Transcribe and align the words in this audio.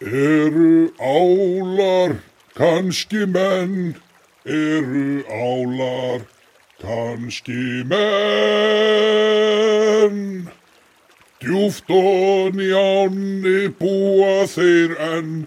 Eru 0.00 0.88
álar 0.96 2.16
kannski 2.56 3.26
menn? 3.28 3.94
Eru 4.48 5.20
álar 5.28 6.24
kannski 6.80 7.84
menn? 7.84 8.00
Djúft 11.40 11.84
og 11.92 12.56
njáni 12.56 13.68
búa 13.76 14.48
þeir 14.48 14.96
enn, 15.04 15.46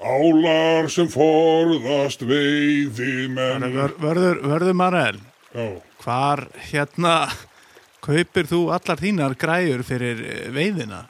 álar 0.00 0.88
sem 0.88 1.08
forðast 1.12 2.24
veiði 2.24 3.28
menn. 3.28 3.68
Vör, 3.68 3.92
vörður, 4.00 4.40
vörður 4.48 4.76
Marel, 4.80 5.20
Já, 5.52 5.76
hvar 6.00 6.48
hérna 6.72 7.28
kaupir 8.00 8.48
þú 8.48 8.72
allar 8.72 8.96
þínar 8.96 9.36
græjur 9.36 9.84
fyrir 9.84 10.24
eh, 10.24 10.48
veiðina? 10.56 11.04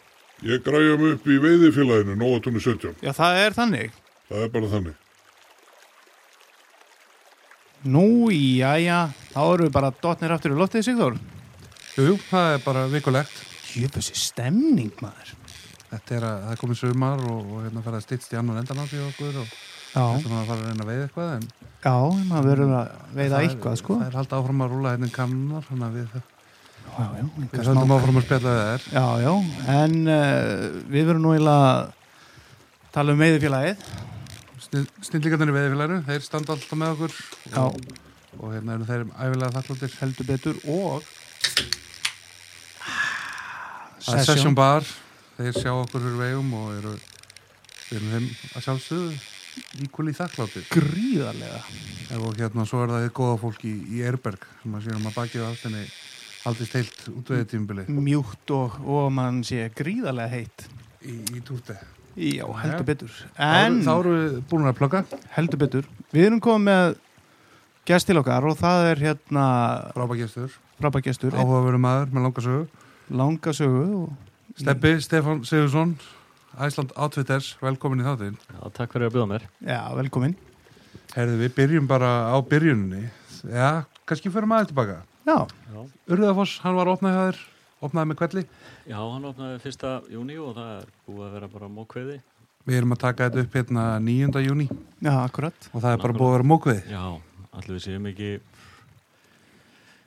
Ég 0.46 0.62
græja 0.64 0.96
mig 1.00 1.14
upp 1.18 1.27
í 1.29 1.38
veiðifélaginu, 1.43 2.16
Nóatunni 2.20 2.61
17. 2.64 2.95
Já, 3.04 3.12
það 3.16 3.40
er 3.44 3.57
þannig. 3.57 3.96
Það 4.30 4.44
er 4.46 4.53
bara 4.54 4.71
þannig. 4.75 4.99
Nú, 7.90 8.04
jájá, 8.30 8.99
þá 9.32 9.40
erum 9.54 9.66
við 9.68 9.72
bara 9.72 9.90
dotnir 10.04 10.35
aftur 10.35 10.53
í 10.53 10.58
loftið, 10.61 10.85
Sigþór. 10.85 11.14
Jú, 11.96 12.04
jú, 12.11 12.16
það 12.29 12.54
er 12.58 12.64
bara 12.64 12.82
vikulegt. 12.93 13.39
Jöfnsi 13.71 14.16
stemning, 14.18 14.90
maður. 15.00 15.35
Þetta 15.90 16.16
er 16.18 16.26
að 16.29 16.43
það 16.44 16.52
er 16.54 16.61
komið 16.61 16.79
sumar 16.85 17.22
og, 17.27 17.38
og 17.50 17.63
hérna 17.64 17.82
fara 17.82 17.99
að 17.99 18.04
stýtst 18.07 18.35
í 18.35 18.38
annan 18.38 18.61
endan 18.61 18.79
á 18.79 18.85
því 18.86 19.00
okkur 19.08 19.38
og 19.43 19.54
Já, 19.91 20.04
maður 20.22 20.36
að 20.38 20.50
fara 20.50 20.61
að 20.61 20.66
reyna 20.68 20.85
að 20.85 20.91
veiða 20.93 21.07
eitthvað 21.08 21.30
en 21.35 21.46
já, 21.82 21.94
maður 22.30 22.46
verður 22.50 22.75
að 22.79 22.91
veiða 23.16 23.41
er- 23.41 23.46
eitthvað, 23.49 23.79
sko. 23.80 23.96
Það 23.99 24.07
er 24.13 24.18
halda 24.21 24.38
áfram 24.38 24.63
að 24.66 24.75
rúla 24.77 24.93
hérna 24.94 25.08
í 25.11 25.14
kannar 25.16 25.66
þannig 25.66 25.86
að 25.88 25.96
við, 25.99 26.13
Já, 27.00 27.07
við 27.54 27.64
smá. 27.64 27.95
áfram 27.96 28.21
að 28.21 28.27
spjalla 28.27 28.54
þær. 28.61 28.86
Já, 28.93 29.04
já, 29.25 29.32
en 29.77 29.96
uh, 30.04 30.68
við 30.93 31.08
verðum 31.08 31.25
nú 31.25 31.35
eiginlega 31.35 31.71
að 31.71 31.81
tala 32.95 33.14
um 33.14 33.22
veiðifélagið. 33.25 33.84
Snillíkarnir 35.03 35.50
í 35.50 35.56
veiðfélaginu, 35.56 36.02
þeir 36.06 36.22
standa 36.27 36.55
alltaf 36.55 36.78
með 36.78 36.92
okkur 36.94 37.14
og, 37.58 37.78
og 38.39 38.52
hérna 38.55 38.77
eru 38.77 38.86
þeir 38.86 39.06
æfilega 39.16 39.55
þakkláttir. 39.56 39.97
heldur 40.02 40.28
betur 40.28 40.61
og 40.70 41.08
er 44.11 44.22
Session 44.28 44.55
Bar, 44.58 44.86
þeir 45.39 45.56
sjá 45.56 45.72
okkur 45.72 46.05
fyrir 46.05 46.20
vegum 46.20 46.55
og 46.61 46.70
eru 46.77 46.94
erum 47.91 48.12
þeim 48.14 48.28
að 48.55 48.64
sjálfsögðu 48.67 49.19
íkvöli 49.84 50.14
þakkláttir. 50.14 50.69
gríðarlega. 50.70 51.61
Og 52.20 52.39
hérna 52.39 52.67
svo 52.69 52.84
er 52.84 52.92
það 52.92 53.05
þið 53.06 53.12
góða 53.19 53.41
fólk 53.42 53.67
í, 53.67 53.74
í 53.96 54.02
Erberg 54.06 54.46
sem 54.62 54.77
að 54.77 54.86
séum 54.86 55.11
að 55.11 55.17
bakið 55.19 55.46
á 55.46 55.50
þenni 55.64 55.84
haldist 56.44 56.74
heilt 56.78 57.00
út 57.12 57.30
við 57.34 57.44
tímbili 57.52 57.84
Mjúkt 57.92 58.52
og, 58.56 58.78
og 58.84 59.10
mann 59.12 59.42
sé 59.46 59.66
gríðarlega 59.77 60.30
heitt. 60.33 60.66
í, 61.05 61.16
í 61.36 61.41
túrte. 61.44 61.77
Já, 62.20 62.44
heldur 62.60 62.84
betur. 62.84 63.12
En 63.41 63.78
þá 63.86 63.92
eru 63.94 64.14
við 64.16 64.33
búin 64.50 64.66
að 64.68 64.78
plugga 64.80 65.05
heldur 65.36 65.61
betur. 65.62 65.86
Við 66.12 66.27
erum 66.27 66.41
komið 66.42 66.66
með 66.66 66.96
gest 67.88 68.08
til 68.11 68.18
okkar 68.20 68.44
og 68.50 68.58
það 68.61 68.88
er 68.91 69.02
hérna 69.06 69.44
frábækjastur, 69.94 70.56
frábækgestur, 70.83 71.36
áhugaveru 71.38 71.80
maður 71.80 72.12
með 72.16 72.27
langa 72.27 72.44
sögu. 72.44 72.66
langa 73.11 73.55
sögu 73.56 73.84
og 74.02 74.11
Steppi, 74.61 74.96
Stefán 75.00 75.44
Sigursson, 75.46 75.94
Æsland 76.61 76.91
Outfitters, 76.98 77.55
velkomin 77.62 78.02
í 78.02 78.05
þáttinn. 78.05 78.36
Já, 78.50 78.61
takk 78.77 78.92
fyrir 78.92 79.08
að 79.08 79.14
bjóða 79.14 79.28
mér. 79.30 79.46
já, 79.64 79.80
velkomin. 79.96 80.34
Herðu, 81.14 81.38
við 81.41 81.55
byrjum 81.56 81.86
bara 81.88 82.11
á 82.34 82.36
byrjuninni. 82.42 83.06
Já, 83.46 83.86
kannski 84.05 84.30
förum 84.34 84.52
aðeins 84.52 84.74
tilbaka. 84.74 84.98
Já. 85.31 85.83
Urðafoss, 86.11 86.59
hann 86.64 86.77
var 86.78 86.91
opnað 86.91 87.14
hjá 87.14 87.23
þér, 87.23 87.41
opnaði 87.86 88.11
með 88.11 88.19
kvelli. 88.20 88.42
Já, 88.91 88.98
hann 88.98 89.28
opnaði 89.28 89.61
fyrsta 89.62 89.92
júni 90.11 90.39
og 90.42 90.56
það 90.56 90.73
er 90.75 90.89
búið 91.06 91.27
að 91.27 91.34
vera 91.36 91.50
bara 91.53 91.70
mókveiði. 91.70 92.17
Við 92.69 92.77
erum 92.81 92.95
að 92.97 93.03
taka 93.05 93.28
þetta 93.28 93.45
upp 93.45 93.55
hérna 93.56 93.84
9. 94.05 94.42
júni 94.45 94.67
já, 94.69 95.12
akkurat. 95.23 95.70
og 95.73 95.78
það 95.84 95.95
er 95.95 96.03
bara 96.03 96.19
búið 96.19 96.28
að 96.28 96.36
vera 96.36 96.48
mókvið. 96.51 96.83
Já, 96.91 97.05
allir 97.56 97.77
við 97.77 97.86
séum 97.86 98.11
ekki... 98.11 98.33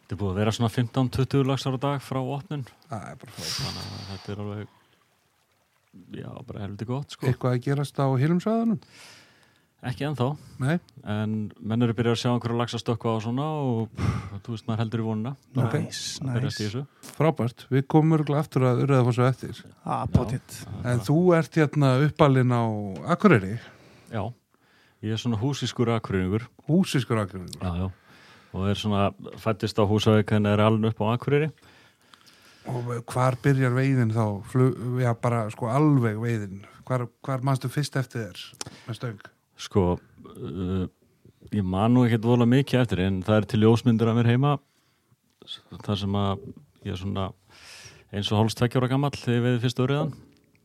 Þetta 0.04 0.16
er 0.16 0.20
búið 0.20 0.34
að 0.34 0.40
vera 0.42 0.54
svona 0.58 0.74
15-20 0.76 1.48
lagsar 1.50 1.80
á 1.80 1.84
dag 1.88 2.04
frá 2.04 2.20
opnun. 2.22 2.68
Það 2.92 3.10
er 3.10 3.20
bara 3.24 3.36
frábært. 3.40 3.58
Þannig 3.64 3.98
að 3.98 4.08
þetta 4.12 4.34
er 4.36 4.44
alveg... 4.44 4.80
Já, 6.20 6.30
bara 6.50 6.64
heldur 6.66 6.90
gott, 6.90 7.16
sko. 7.16 7.30
Eitthvað 7.30 7.56
að 7.56 7.66
gerast 7.70 8.02
á 8.02 8.08
hilumsvæðanum? 8.22 8.80
Ekki 9.84 10.06
ennþá, 10.08 10.30
Nei, 10.64 10.78
en 11.12 11.32
menn 11.60 11.84
eru 11.84 11.92
byrjað 11.98 12.14
að 12.16 12.20
sjá 12.22 12.30
einhverju 12.32 12.56
lagsa 12.56 12.80
stökkva 12.80 13.18
og 13.18 13.24
svona 13.26 13.48
og 13.60 13.90
pff, 13.98 14.38
þú 14.46 14.54
veist, 14.54 14.68
maður 14.70 14.80
heldur 14.80 15.02
í 15.02 15.08
vonuna. 15.10 15.34
Næs. 15.58 16.00
þessu. 16.24 16.84
frábært. 17.18 17.66
Við 17.74 17.84
komum 17.92 18.16
örgulega 18.16 18.46
aftur 18.46 18.64
að 18.70 18.86
Urðafossu 18.86 19.26
eftir. 19.28 19.60
Ah, 19.84 20.06
pottitt. 20.08 20.62
En 20.88 21.04
þú 21.04 21.18
ert 21.36 21.60
hérna 21.60 21.98
uppalinn 22.06 22.56
á 22.56 22.64
Akureyri, 23.12 23.58
Já, 24.14 24.24
ég 25.04 25.18
er 25.18 25.20
svona 25.20 25.42
húsískur 25.42 25.92
akkurýringur. 25.98 26.48
húsiskur 26.70 27.20
Akureyri. 27.20 27.60
Já, 27.60 27.84
já. 27.84 27.92
Og 28.54 28.70
er 28.70 28.80
svona 28.80 29.12
fættist 29.42 29.76
á 29.76 29.84
húsavík 29.84 30.32
en 30.32 30.46
er 30.46 30.64
alveg 30.64 30.94
upp 30.94 31.04
á 31.04 31.12
akkurýri. 31.18 31.52
Og 32.72 33.04
hvar 33.12 33.36
byrjar 33.44 33.76
veiðin 33.76 34.16
þá? 34.16 34.26
Flug, 34.48 34.80
já, 35.04 35.12
bara 35.20 35.50
sko 35.52 35.68
alveg 35.68 36.16
veiðin. 36.24 36.64
Hvar, 36.88 37.10
hvar 37.26 37.44
mannstu 37.44 37.68
fyrst 37.68 37.98
eftir 38.00 38.30
þér 38.30 38.44
með 38.88 38.96
stöng? 39.02 39.33
Sko, 39.64 39.84
uh, 39.96 40.86
ég 41.54 41.64
man 41.64 41.94
nú 41.96 42.04
ekkert 42.08 42.26
vola 42.28 42.48
mikið 42.50 42.82
eftir 42.84 43.04
en 43.06 43.22
það 43.26 43.38
er 43.42 43.50
til 43.54 43.62
ljósmyndir 43.64 44.10
af 44.12 44.18
mér 44.20 44.32
heima 44.34 44.56
þar 45.84 46.00
sem 46.00 46.16
að 46.20 46.46
ég 46.88 46.96
er 46.96 47.00
svona 47.00 47.28
eins 48.14 48.32
og 48.32 48.40
hálfst 48.42 48.60
tveggjára 48.60 48.90
gamall 48.92 49.16
þegar 49.18 49.46
veiði 49.48 49.62
fyrstu 49.64 49.86
öryðan 49.88 50.14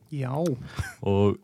Já, 0.09 0.31
og 1.05 1.37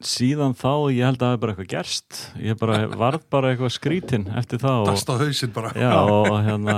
síðan 0.00 0.54
þá 0.58 0.70
ég 0.94 1.04
held 1.06 1.20
að 1.20 1.26
það 1.26 1.34
er 1.36 1.40
bara 1.42 1.52
eitthvað 1.54 1.70
gerst 1.74 2.20
ég 2.40 2.58
bara 2.60 2.78
varð 2.98 3.26
bara 3.30 3.52
eitthvað 3.52 3.74
skrítin 3.76 4.26
eftir 4.40 4.62
það 4.62 4.80
og, 4.82 4.88
Dast 4.90 5.12
á 5.12 5.14
hausinn 5.20 5.52
bara. 5.54 5.72
já, 5.76 5.90
og 6.00 6.38
hérna 6.46 6.76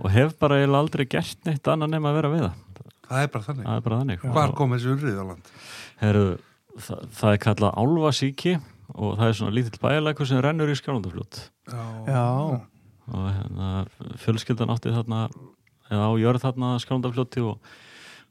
og 0.00 0.10
hef 0.12 0.34
bara 0.40 0.58
aldrei 0.66 1.06
gert 1.10 1.38
neitt 1.46 1.70
annað 1.70 1.94
nema 1.94 2.10
að 2.12 2.18
vera 2.20 2.32
við 2.34 2.44
það 2.48 2.66
Það 3.10 3.24
er 3.24 3.30
bara 3.34 3.42
þannig. 3.42 3.64
það 3.66 3.76
er 3.76 3.84
bara 3.86 3.96
þannig 4.00 4.24
Hvar 4.36 4.52
kom 4.58 4.74
þessi 4.76 4.90
urrið 4.92 5.16
á 5.18 5.24
land? 5.26 5.48
Heru, 6.00 6.24
það, 6.84 7.06
það 7.20 7.34
er 7.36 7.40
kallað 7.44 7.78
álfasíki 7.82 8.56
og 8.94 9.14
það 9.20 9.26
er 9.28 9.38
svona 9.38 9.54
lítill 9.56 9.80
bæjarleikur 9.82 10.28
sem 10.28 10.42
rennur 10.44 10.72
í 10.72 10.76
skjálfandafljót. 10.78 11.40
Já, 11.70 12.24
og 13.10 13.28
hérna, 13.30 13.70
fjölskyldan 14.22 14.72
átti 14.74 14.92
þarna 14.94 15.24
eða 15.90 16.08
á 16.10 16.12
jörð 16.22 16.44
þarna 16.46 16.72
skjálfandafljóti 16.82 17.44
og, 17.46 17.70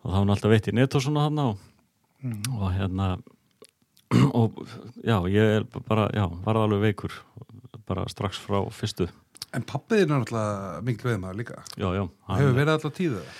og 0.03 0.11
það 0.13 0.19
var 0.19 0.33
alltaf 0.35 0.53
veitt 0.53 0.69
í 0.71 0.75
net 0.75 0.95
og 0.95 1.05
svona 1.05 1.25
þarna 1.27 1.47
og, 1.53 1.65
og 2.57 2.67
hérna 2.75 3.09
og 4.41 4.59
já, 5.05 5.17
ég 5.29 5.55
er 5.59 5.65
bara 5.87 6.09
já, 6.15 6.25
varð 6.45 6.65
alveg 6.65 6.85
veikur 6.89 7.15
bara 7.89 8.05
strax 8.09 8.39
frá 8.41 8.61
fyrstu. 8.73 9.07
En 9.55 9.63
pappiðin 9.65 10.11
er 10.13 10.21
náttúrulega 10.21 10.81
mikil 10.85 11.09
veið 11.09 11.21
maður 11.23 11.39
líka. 11.39 11.63
já, 11.73 11.87
já, 11.95 12.03
Hefur 12.29 12.55
verið 12.57 12.73
alltaf 12.75 12.93
tíðu 12.97 13.21
það? 13.23 13.39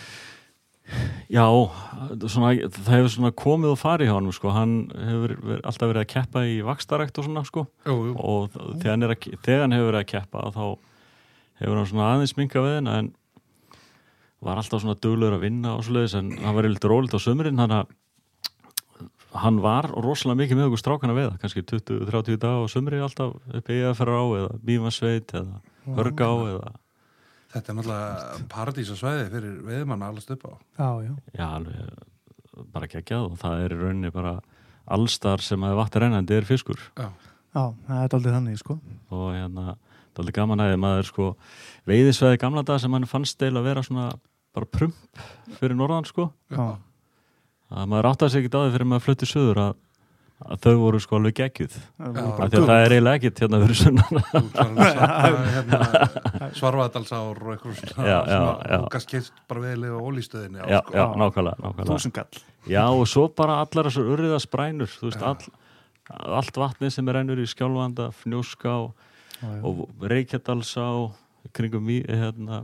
Já, 1.30 1.46
svona, 2.26 2.52
það 2.74 2.92
hefur 2.96 3.12
svona 3.14 3.32
komið 3.38 3.74
og 3.76 3.80
farið 3.82 4.10
hjá 4.10 4.16
hann 4.16 4.32
sko. 4.34 4.52
hann 4.56 4.76
hefur 4.96 5.36
verið, 5.38 5.64
alltaf 5.70 5.92
verið 5.92 6.02
að 6.02 6.12
keppa 6.16 6.44
í 6.50 6.56
vakstarækt 6.66 7.20
og 7.22 7.28
svona 7.28 7.44
sko 7.46 7.66
Jú, 7.86 7.96
jú. 8.10 8.14
og 8.18 8.58
þegar 8.82 8.96
hann, 8.96 9.06
að, 9.10 9.28
þegar 9.46 9.64
hann 9.66 9.78
hefur 9.78 9.90
verið 9.92 10.02
að 10.02 10.10
keppa 10.16 10.46
þá 10.56 10.64
hefur 11.62 11.78
hann 11.82 11.90
svona 11.92 12.10
aðeins 12.16 12.36
minka 12.40 12.64
við 12.66 12.76
henn 12.80 12.92
en 12.96 13.12
var 14.42 14.62
alltaf 14.62 14.82
svona 14.82 14.98
duglur 15.04 15.36
að 15.36 15.44
vinna 15.46 15.76
og 15.76 15.84
svoleiðis 15.86 16.16
en 16.18 16.32
hann 16.40 16.56
var 16.56 16.66
eitthvað 16.70 16.94
rólit 16.94 17.14
á 17.14 17.20
sömurinn 17.20 17.60
að 17.66 17.90
hann 19.40 19.60
var 19.62 19.86
rosalega 19.94 20.40
mikið 20.42 20.58
með 20.58 20.70
okkur 20.72 20.82
strákana 20.82 21.14
veiða 21.18 21.38
kannski 21.42 21.62
20-30 21.70 22.40
dag 22.42 22.64
á 22.64 22.72
sömri 22.72 23.02
alltaf 23.04 23.36
upp 23.38 23.70
í 23.70 23.82
EFRA 23.92 24.16
á 24.18 24.26
eða 24.40 24.56
Bímasveit 24.66 25.36
eða 25.38 25.60
Hörgá 26.00 26.30
eða 26.50 26.72
Þetta 27.50 27.72
er 27.72 27.78
náttúrulega 27.80 28.40
paradísasvæði 28.52 29.26
fyrir 29.34 29.54
veiðmann 29.66 30.04
að 30.06 30.12
allast 30.14 30.34
upp 30.36 30.44
á. 30.46 30.52
já, 30.78 30.90
já. 31.08 31.14
já, 31.34 31.46
alveg 31.50 32.66
bara 32.74 32.90
geggjað 32.92 33.26
og 33.30 33.38
það 33.42 33.64
er 33.64 33.74
í 33.74 33.80
rauninni 33.80 34.12
bara 34.14 34.34
allstar 34.90 35.42
sem 35.46 35.64
að 35.64 35.78
vatn 35.80 36.02
rennandi 36.04 36.36
er 36.38 36.46
fiskur 36.50 36.82
Já. 36.98 37.08
Já, 37.56 37.64
það 37.88 38.02
er 38.04 38.16
aldrei 38.18 38.34
þannig, 38.36 38.60
sko. 38.62 38.76
og 39.10 39.28
hérna, 39.34 39.64
það 39.74 40.20
er 40.20 40.24
alveg 40.24 40.36
gaman 40.38 40.62
að 40.66 40.76
maður 40.84 41.08
sko 41.10 41.28
veiðisveði 41.90 42.42
gamla 42.42 42.64
dag 42.68 42.82
sem 42.84 42.94
hann 42.94 43.08
fannst 43.10 43.40
deil 43.42 43.56
að 43.58 43.68
vera 43.70 43.84
svona 43.86 44.10
bara 44.54 44.66
prump 44.70 45.24
fyrir 45.60 45.78
norðan 45.80 46.06
sko 46.10 46.28
Já, 46.54 46.68
að 47.70 47.90
maður 47.90 48.10
átti 48.12 48.28
að 48.28 48.34
segja 48.36 48.50
ekki 48.50 48.58
á 48.58 48.62
því 48.66 48.74
fyrir 48.76 48.90
maður 48.92 49.06
flutti 49.08 49.30
söður 49.30 49.62
að, 49.64 49.74
að 50.40 50.62
þau 50.64 50.74
voru 50.80 51.00
sko 51.04 51.18
alveg 51.20 51.36
geggjuð. 51.40 51.74
Það 52.00 52.10
Já. 52.16 52.22
voru 52.22 52.30
af 52.30 52.38
bara 52.40 52.50
því 52.50 52.60
að 52.60 52.70
það 52.70 52.84
er 52.86 52.94
eiginlega 52.96 53.20
ekkit 53.20 53.42
hérna 53.44 53.60
fyrir 53.64 53.80
sunnan. 53.80 54.14
Svarvar- 55.10 55.50
hérna, 55.56 55.80
og 57.20 57.56
eitthvað 57.56 57.74
og 58.80 58.92
kannski 58.94 59.22
bara 59.52 59.64
veiðilega 59.66 60.00
á 60.00 60.02
ólístöðinni 60.10 60.64
á, 60.64 60.66
já, 60.66 60.80
sko. 60.84 60.96
já, 60.96 61.06
nákvæmlega, 61.24 61.58
já 62.70 62.84
og 62.88 63.06
svo 63.12 63.26
bara 63.36 63.60
allar 63.66 63.90
þessar 63.90 64.12
urriða 64.16 64.40
sprænur 64.44 64.92
þú 64.96 65.10
veist, 65.10 65.24
all, 65.28 65.44
allt 66.40 66.56
vatnið 66.64 66.96
sem 66.96 67.12
er 67.12 67.20
ennur 67.22 67.44
í 67.44 67.48
skjálfanda, 67.50 68.10
fnjóská 68.24 68.76
og 69.64 69.84
Reykjadalsá 70.02 70.88
kringum 71.56 71.88
í, 71.92 72.02
hérna, 72.08 72.64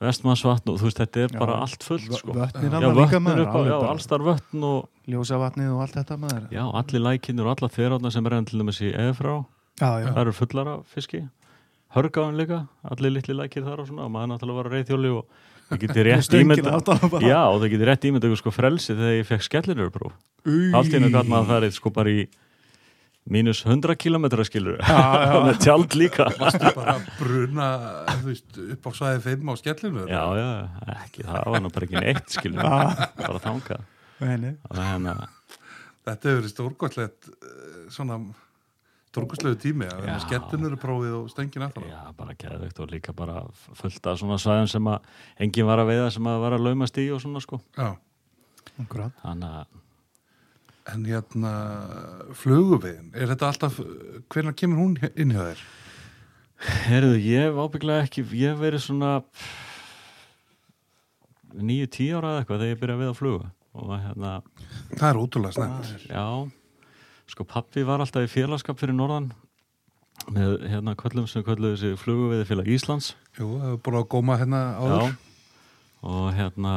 vestmannsvatn 0.00 0.72
og 0.72 0.78
þú 0.80 0.88
veist, 0.88 1.00
þetta 1.02 1.24
er 1.24 1.34
Já. 1.34 1.38
bara 1.42 1.58
allt 1.64 1.84
fullt 1.84 2.14
sko. 2.16 2.36
Vötnin 2.36 2.76
alveg 2.78 3.00
líka 3.02 3.18
er 3.18 3.24
maður 3.24 3.88
allstar 3.90 4.24
vötn 4.24 4.64
og 4.64 4.88
Ljósavatnið 5.10 5.74
og 5.74 5.82
allt 5.84 5.98
þetta 5.98 6.16
maður. 6.22 6.46
Já, 6.54 6.64
allir 6.80 7.04
lækinir 7.04 7.48
og 7.48 7.56
allar 7.56 7.74
þeirra 7.74 8.12
sem 8.14 8.26
er 8.26 8.38
enn 8.38 8.48
til 8.48 8.62
dæmis 8.62 8.80
í 8.80 8.90
eðfrá, 8.94 9.36
það 9.80 10.20
eru 10.24 10.34
fullar 10.36 10.72
af 10.76 10.82
fiski. 10.94 11.24
Hörgáðan 11.90 12.38
líka, 12.38 12.64
allir 12.86 13.16
litli 13.16 13.34
lækir 13.34 13.64
þar 13.66 13.82
og 13.82 13.88
svona, 13.90 14.06
og 14.06 14.12
maður 14.14 14.30
náttúrulega 14.30 14.60
var 14.60 14.68
að 14.70 14.76
reyðhjóli 14.76 15.10
og 15.16 15.24
það 15.70 15.80
geti 15.84 16.04
rétt 16.06 16.36
ímynda 16.40 16.76
já, 17.22 17.40
það 17.46 17.66
geti 17.72 17.88
rétt 17.88 18.06
ímynda 18.10 18.30
sko 18.38 18.52
frelsi 18.54 18.94
þegar 18.94 19.16
ég 19.16 19.28
fekk 19.28 19.46
skellinurpróf 19.46 20.14
Új. 20.46 20.70
allt 20.76 20.94
hennu 20.94 21.10
gæt 21.12 21.30
maður 21.30 21.50
farið 21.54 21.76
sko 21.76 21.92
bara 21.94 22.14
í 22.14 22.24
mínus 23.30 23.62
100 23.66 23.94
kilometra 24.00 24.44
skilur 24.48 24.78
Já, 24.82 24.98
já. 25.24 25.34
með 25.48 25.58
tjald 25.64 25.96
líka 25.98 26.26
Varstu 26.40 26.72
bara 26.76 26.96
að 26.98 27.08
bruna 27.20 27.68
veist, 28.26 28.58
upp 28.76 28.86
á 28.86 28.90
svæði 28.98 29.22
5 29.28 29.50
á 29.50 29.54
skellinu 29.62 30.04
já, 30.10 30.22
já, 30.40 30.48
ekki, 30.98 31.24
það 31.28 31.50
var 31.54 31.64
nú 31.64 31.72
bara 31.76 31.88
ekki 31.88 32.04
neitt 32.04 32.36
skilur, 32.36 32.62
bara 32.62 33.80
Nei, 34.20 34.36
nei. 34.36 34.54
og 34.68 34.76
hérna, 34.76 35.16
Þetta 36.04 36.28
hefur 36.28 36.40
verið 36.42 36.50
stórgóttlegt 36.52 37.28
svona 37.92 38.18
stórgóttlegu 39.10 39.56
tími 39.58 39.86
að 39.90 40.02
vera 40.04 40.18
Já. 40.18 40.22
skellinu 40.26 40.76
prófið 40.80 41.14
og 41.18 41.30
stöngin 41.32 41.64
aftan 41.66 41.86
á. 41.86 41.90
já, 41.90 42.00
bara 42.18 42.34
geðveikt 42.38 42.78
og 42.84 42.92
líka 42.92 43.14
bara 43.16 43.40
fullt 43.80 44.06
af 44.06 44.20
svona 44.20 44.36
svæðum 44.38 44.68
sem 44.70 44.86
að 44.92 45.08
enginn 45.42 45.66
var 45.66 45.82
að 45.82 45.90
veiða 45.90 46.10
sem 46.14 46.28
að 46.30 46.42
var 46.44 46.54
að 46.56 46.64
laumast 46.68 47.00
í 47.02 47.08
og 47.10 47.22
svona 47.24 47.42
sko 47.42 47.58
Já. 47.78 47.88
Akkurat. 48.80 49.12
þannig 49.24 49.56
að 49.60 49.66
En 50.88 51.04
hérna 51.04 51.50
fluguvegin, 52.34 53.10
er 53.14 53.28
þetta 53.30 53.50
alltaf 53.52 53.76
hvernig 54.32 54.56
kemur 54.58 54.80
hún 54.80 54.94
inn 55.14 55.34
hjá 55.36 55.42
þér? 55.50 55.60
Herðu, 56.88 57.12
ég 57.24 57.56
ábygglega 57.60 58.04
ekki, 58.06 58.24
ég 58.36 58.56
verið 58.60 58.82
svona 58.84 59.12
nýju, 61.60 61.86
tíu 61.90 62.16
ára 62.18 62.32
eða 62.34 62.42
eitthvað 62.42 62.60
þegar 62.62 62.72
ég 62.74 62.80
byrjaði 62.80 62.96
að 62.96 63.04
veiða 63.04 63.18
flugu 63.18 63.50
og 63.80 63.92
hérna, 64.02 64.32
Það 64.96 65.06
er 65.10 65.20
ótrúlega 65.20 65.54
snett. 65.56 66.08
já 66.10 66.24
sko 67.30 67.44
pappi 67.46 67.84
var 67.86 68.02
alltaf 68.02 68.26
í 68.26 68.30
félagskap 68.32 68.78
fyrir 68.80 68.96
norðan 68.98 69.30
með 70.34 70.56
hérna 70.72 70.96
köllum 70.98 71.28
sem 71.30 71.44
kölluðu 71.46 71.76
þessi 71.78 71.98
flugu 72.00 72.30
við 72.32 72.44
félag 72.50 72.70
Íslands 72.74 73.12
Jú, 73.38 73.46
það 73.56 73.66
hefur 73.68 73.82
búin 73.86 74.00
að 74.00 74.08
góma 74.16 74.38
hérna 74.40 74.62
áður. 74.80 75.04
já, 75.04 75.14
og 76.10 76.26
hérna 76.34 76.74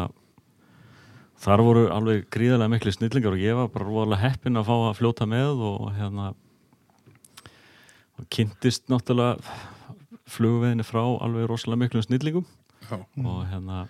þar 1.44 1.64
voru 1.66 1.84
alveg 1.92 2.26
gríðarlega 2.34 2.72
miklu 2.72 2.94
snillingar 2.96 3.36
og 3.36 3.42
ég 3.44 3.58
var 3.58 3.68
bara 3.74 3.88
roðalega 3.90 4.24
heppinn 4.30 4.60
að 4.60 4.68
fá 4.70 4.76
að 4.90 4.98
fljóta 5.00 5.28
með 5.30 5.64
og 5.70 5.90
hérna 5.98 6.30
og 8.20 8.28
kynntist 8.34 8.88
náttúrulega 8.92 9.42
flugveðinni 10.34 10.86
frá 10.88 11.02
alveg 11.26 11.48
rosalega 11.50 11.82
miklu 11.84 12.04
snillingum 12.06 12.46
Já. 12.90 12.98
og 13.02 13.44
hérna 13.50 13.84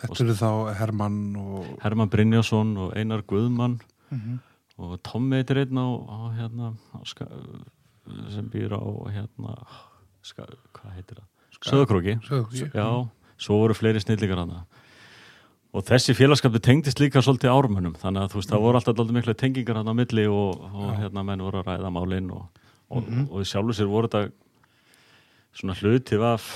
Þetta 0.00 0.22
eru 0.24 0.32
þá 0.38 0.50
Hermann 0.78 1.16
og 1.36 1.66
Herman 1.82 2.08
Brynjásson 2.12 2.70
og 2.80 2.94
Einar 2.96 3.20
Guðmann 3.28 3.80
Mhm. 4.10 4.38
og 4.80 4.94
Tommi 5.04 5.36
eitir 5.38 5.58
einn 5.60 5.76
á, 5.76 5.86
á 5.86 6.18
hérna 6.34 6.72
á 6.96 6.98
ska, 7.06 7.26
sem 8.32 8.48
býr 8.50 8.72
á 8.74 8.80
hérna 9.12 9.54
ska, 10.22 10.46
hvað 10.74 10.94
heitir 10.96 11.16
það? 11.20 11.26
Ég, 12.56 12.72
Já, 12.74 13.08
svo 13.38 13.58
voru 13.60 13.74
fleiri 13.76 14.00
snillingar 14.00 14.38
hana 14.40 14.64
og 15.70 15.86
þessi 15.86 16.14
félagskapti 16.18 16.60
tengdist 16.64 17.00
líka 17.02 17.22
svolítið 17.22 17.54
ármönnum 17.54 17.96
þannig 17.98 18.24
að 18.24 18.32
þú 18.32 18.40
veist, 18.40 18.50
það 18.50 18.64
voru 18.64 18.80
alltaf 18.80 18.94
alltaf 18.96 19.16
mikla 19.16 19.34
tengingar 19.38 19.78
hann 19.78 19.90
á 19.90 19.94
milli 19.94 20.26
og, 20.26 20.64
og 20.74 20.94
hérna 20.98 21.24
menn 21.26 21.44
voru 21.46 21.60
að 21.60 21.70
ræða 21.70 21.92
málinn 21.94 22.30
og, 22.34 22.62
og, 22.90 23.10
og 23.30 23.46
sjálfur 23.46 23.78
sér 23.78 23.90
voru 23.90 24.10
þetta 24.10 24.32
svona 25.60 25.76
hlutið 25.78 26.24
af 26.26 26.48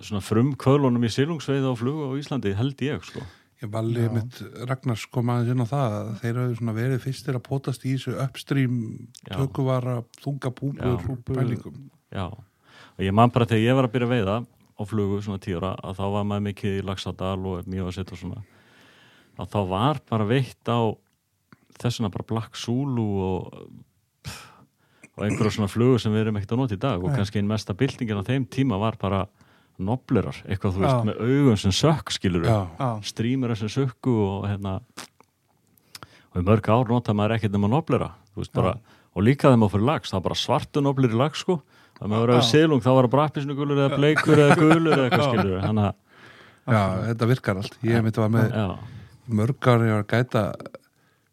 svona 0.00 0.22
frumkvölunum 0.24 1.04
í 1.04 1.12
silungsveið 1.12 1.68
á 1.68 1.72
flugu 1.76 2.10
á 2.12 2.18
Íslandi 2.20 2.54
held 2.56 2.84
ég 2.84 3.04
sko. 3.04 3.24
Ég 3.58 3.72
valli 3.72 4.04
mitt 4.12 4.38
Ragnars 4.68 5.08
kom 5.10 5.32
aðeins 5.32 5.50
inn 5.56 5.64
á 5.64 5.68
það 5.68 5.96
að 5.96 6.10
þeir 6.20 6.36
hafa 6.38 6.58
svona 6.60 6.74
verið 6.76 7.00
fyrstir 7.02 7.38
að 7.38 7.46
potast 7.48 7.86
í 7.88 7.96
þessu 7.96 8.14
upstream 8.22 8.76
Já. 9.26 9.32
tökuvara, 9.34 9.96
þunga 10.22 10.52
púpur, 10.54 11.00
Já. 11.02 11.16
pælingum. 11.26 11.80
Já, 12.14 12.28
og 12.30 13.02
ég 13.02 13.16
man 13.16 13.34
bara 13.34 13.48
þegar 13.50 13.64
ég 13.64 13.80
var 13.80 13.88
að 13.88 13.96
byrja 13.96 14.08
að 14.08 14.14
veiða 14.14 14.36
á 14.78 14.82
flugu 14.86 15.18
svona 15.24 15.42
tíura 15.42 15.72
að 15.82 15.98
þá 15.98 16.04
var 16.14 16.30
maður 16.30 16.46
mikið 16.46 16.78
í 16.78 16.86
Laxadal 16.86 17.40
og 17.50 17.66
Mjóasitt 17.66 18.14
og 18.14 18.22
svona 18.22 18.44
að 19.38 19.52
þá 19.54 19.58
var 19.70 20.00
bara 20.10 20.26
veitt 20.28 20.70
á 20.70 20.80
þessuna 21.78 22.10
bara 22.10 22.26
Black 22.28 22.58
Zulu 22.58 23.08
og 23.28 23.60
og 25.18 25.24
einhverja 25.26 25.50
svona 25.56 25.70
flugu 25.70 25.98
sem 25.98 26.12
við 26.14 26.20
erum 26.26 26.36
ekkert 26.38 26.52
að 26.54 26.60
nota 26.60 26.76
í 26.76 26.78
dag. 26.78 27.02
Og 27.02 27.10
kannski 27.10 27.40
einn 27.40 27.48
mesta 27.50 27.74
byltingin 27.74 28.20
á 28.22 28.28
þeim 28.28 28.44
tíma 28.46 28.78
var 28.78 28.94
bara 29.00 29.24
noblerar, 29.78 30.36
eitthvað 30.46 30.74
þú 30.76 30.82
veist 30.82 30.94
Já. 30.94 31.06
með 31.06 31.20
augum 31.22 31.56
sem 31.58 31.74
sökk 31.74 32.10
skilur 32.14 32.46
Já, 32.46 32.58
Já. 32.78 32.88
strímur 33.06 33.54
sem 33.58 33.70
sökku 33.70 34.14
og 34.24 34.46
hérna 34.50 34.72
og 36.34 36.40
í 36.40 36.44
mörg 36.46 36.66
ár 36.66 36.90
nota 36.90 37.14
maður 37.14 37.36
ekkert 37.36 37.54
nema 37.54 37.70
noblera 37.70 38.08
þú 38.32 38.42
veist 38.42 38.54
bara, 38.58 38.72
og 39.14 39.22
líka 39.22 39.52
þeim 39.52 39.62
á 39.62 39.68
fyrir 39.70 39.86
lags 39.86 40.10
það 40.10 40.18
var 40.18 40.26
bara 40.26 40.38
svartu 40.42 40.82
noblir 40.82 41.14
í 41.14 41.18
lags 41.18 41.44
sko. 41.44 41.60
Það 41.98 42.10
með 42.10 42.18
að 42.18 42.24
vera 42.26 42.38
Já. 42.38 42.46
silung, 42.50 42.82
þá 42.82 42.90
var 42.90 43.06
það 43.06 43.14
bara 43.14 43.26
appisnu 43.30 43.58
gulur 43.58 43.80
eða 43.84 43.96
bleikur 43.98 44.42
eða 44.44 44.58
gulur 44.58 44.92
eða 44.96 45.06
eitthvað 45.08 45.30
skilur 45.30 45.62
þannig 45.66 45.86
að, 45.88 45.94
já, 46.74 46.82
þetta 47.08 47.30
virkar 47.32 47.62
allt. 47.62 47.78
Ég 47.86 48.04
mitt 48.06 48.18
var 48.22 48.34
með 48.34 48.52
já, 48.54 48.66
mörg 49.28 49.68
ári 49.70 49.92
að 49.92 50.06
gæta 50.10 50.44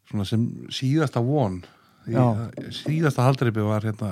svona 0.09 0.27
sem 0.30 0.45
síðasta 0.74 1.24
von. 1.25 1.62
Í, 2.06 2.13
síðasta 2.75 3.24
haldreipi 3.25 3.63
var 3.65 3.86
hérna 3.88 4.12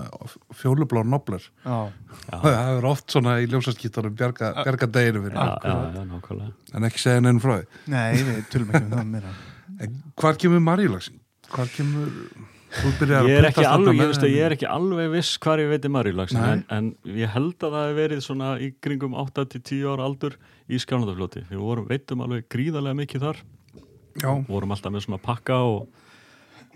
fjólublár 0.57 1.05
nobler. 1.05 1.43
Já. 1.61 1.91
Það 2.31 2.61
er 2.63 2.87
oft 2.89 3.13
svona 3.13 3.35
í 3.43 3.49
ljósaskýttunum 3.51 4.15
bjarga, 4.17 4.53
bjarga 4.63 4.89
deginu 4.95 5.25
fyrir. 5.27 5.37
já, 5.37 5.53
já, 5.61 5.75
já, 5.99 6.05
nákvæmlega 6.09 6.77
En 6.77 6.87
ekki 6.89 7.03
segja 7.03 7.21
neinn 7.21 7.43
frá 7.43 7.59
því. 7.59 7.83
Nei, 7.93 8.23
við 8.23 8.41
tölum 8.53 8.73
ekki 8.73 8.87
um 8.87 8.95
það 8.97 9.11
meira. 9.17 9.35
En 9.83 9.93
Hvar 10.21 10.37
kemur 10.37 10.61
Marílagsin? 10.61 11.21
Hvar 11.49 11.69
kemur... 11.73 12.09
Ég 12.73 13.35
er, 13.37 13.45
alveg, 13.45 13.93
ég, 13.93 13.97
með 13.99 14.07
veist, 14.09 14.23
að 14.25 14.31
ég 14.33 14.43
er 14.47 14.53
ekki 14.55 14.65
alveg 14.65 15.11
viss 15.13 15.35
hvar 15.41 15.61
ég 15.61 15.67
veit 15.69 15.83
í 15.85 15.91
Marílagsin 15.93 16.39
Nei. 16.41 16.53
en, 16.55 16.63
en 16.73 17.17
ég 17.19 17.29
held 17.29 17.61
að 17.61 17.75
það 17.75 17.83
hef 17.85 17.97
verið 17.99 18.21
svona 18.25 18.47
í 18.57 18.69
kringum 18.81 19.13
8-10 19.21 19.83
ára 19.91 20.07
aldur 20.07 20.37
í 20.65 20.79
skjálnandafljóti 20.81 21.43
við 21.51 21.61
vorum, 21.61 21.85
veitum 21.91 22.23
alveg 22.25 22.47
gríðarlega 22.49 22.97
mikið 23.03 23.27
þar 23.27 23.43
Já, 24.21 24.29
vorum 24.47 24.73
alltaf 24.75 24.93
með 24.93 25.05
svona 25.07 25.21
pakka 25.23 25.57
og, 25.65 25.87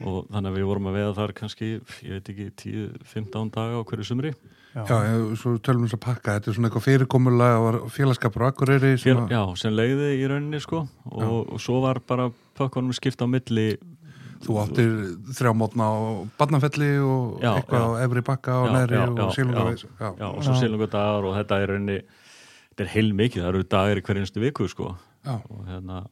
og 0.01 0.27
þannig 0.31 0.51
að 0.51 0.55
við 0.57 0.67
vorum 0.71 0.87
að 0.89 0.95
veiða 0.97 1.15
þar 1.19 1.33
kannski, 1.37 1.71
ég 2.05 2.15
veit 2.17 2.31
ekki 2.33 2.47
10-15 2.63 3.51
daga 3.53 3.81
á 3.81 3.87
hverju 3.87 4.07
sumri 4.09 4.31
já, 4.77 4.83
já, 4.85 5.13
svo 5.41 5.55
tölum 5.57 5.85
við 5.85 5.91
þess 5.91 5.97
að 5.97 6.03
pakka. 6.05 6.37
Þetta 6.37 6.49
er 6.51 6.57
svona 6.57 6.69
eitthvað 6.69 6.87
fyrirkomulega 6.87 7.59
og 7.65 7.91
félagskapur 7.93 8.45
á 8.45 8.47
Akureyri. 8.51 8.95
Fél, 8.97 9.03
Sem 9.03 9.21
að, 9.23 9.31
já, 9.33 9.43
sem 9.63 9.77
leiði 9.77 10.09
í 10.17 10.25
rauninni 10.29 10.59
sko 10.61 10.83
og, 11.11 11.37
og 11.55 11.61
svo 11.61 11.79
var 11.85 12.01
bara 12.05 12.29
pökkunum 12.57 12.93
skipt 12.97 13.21
á 13.21 13.27
milli 13.29 13.69
þú 14.45 14.57
áttir 14.61 14.91
þrjá 15.33 15.53
mótna 15.57 15.87
á 15.89 15.95
Barnafelli 16.37 16.91
og 17.01 17.39
Já, 17.41 17.55
eitthvað 17.57 17.81
já. 17.81 17.87
á 17.89 18.01
Efri 18.05 18.21
Bakka 18.27 18.57
og 18.61 18.67
já, 18.69 19.01
og 19.01 19.17
já, 19.17 19.25
Silungaveis. 19.33 19.85
Já, 19.97 20.09
og 20.29 20.43
svo 20.45 20.53
Já. 20.53 20.59
silungadagar 20.61 21.25
og 21.25 21.33
þetta 21.39 21.57
er 21.63 21.73
rauninni 21.73 21.97
þetta 22.69 22.85
er 22.85 22.91
heil 22.93 23.09
mikið, 23.17 23.41
það 23.41 23.49
eru 23.49 23.63
dagar 23.73 23.97
í 23.97 24.05
hverjumstu 24.05 24.43
viku 24.43 24.67
sko 24.69 24.91
og 24.93 25.63
hérna 25.67 26.03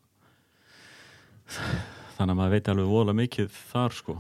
þannig 2.16 2.32
að 2.32 2.40
maður 2.40 2.56
veit 2.56 2.70
alveg 2.72 2.90
voðalega 2.92 3.20
mikið 3.22 3.60
þar 3.74 3.96
sko. 4.00 4.16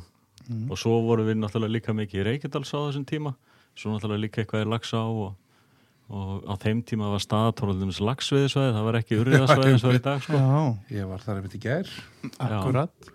Og 0.69 0.77
svo 0.77 0.99
vorum 1.07 1.25
við 1.29 1.39
náttúrulega 1.41 1.73
líka 1.73 1.95
mikið 1.97 2.21
í 2.21 2.25
Reykjadals 2.29 2.73
á 2.75 2.79
þessum 2.85 3.05
tíma. 3.09 3.33
Svo 3.75 3.93
náttúrulega 3.95 4.23
líka 4.25 4.43
eitthvað 4.43 4.65
í 4.65 4.69
Laxá 4.69 5.01
og, 5.09 5.31
og 6.13 6.45
á 6.45 6.53
þeim 6.61 6.83
tíma 6.85 7.09
var 7.11 7.23
staðatóraldum 7.23 7.93
lagsveiðisvæði, 8.09 8.75
það 8.77 8.85
var 8.89 8.99
ekki 8.99 9.17
urriðasvæði 9.23 9.71
eins 9.73 9.85
og 9.87 9.93
er 9.93 9.99
í 9.99 10.03
dag 10.05 10.21
sko. 10.27 10.41
Já, 10.43 10.61
ég 10.99 11.09
var 11.09 11.25
þar 11.25 11.41
í 11.49 11.63
gær. 11.65 11.89
akkurat. 12.37 13.09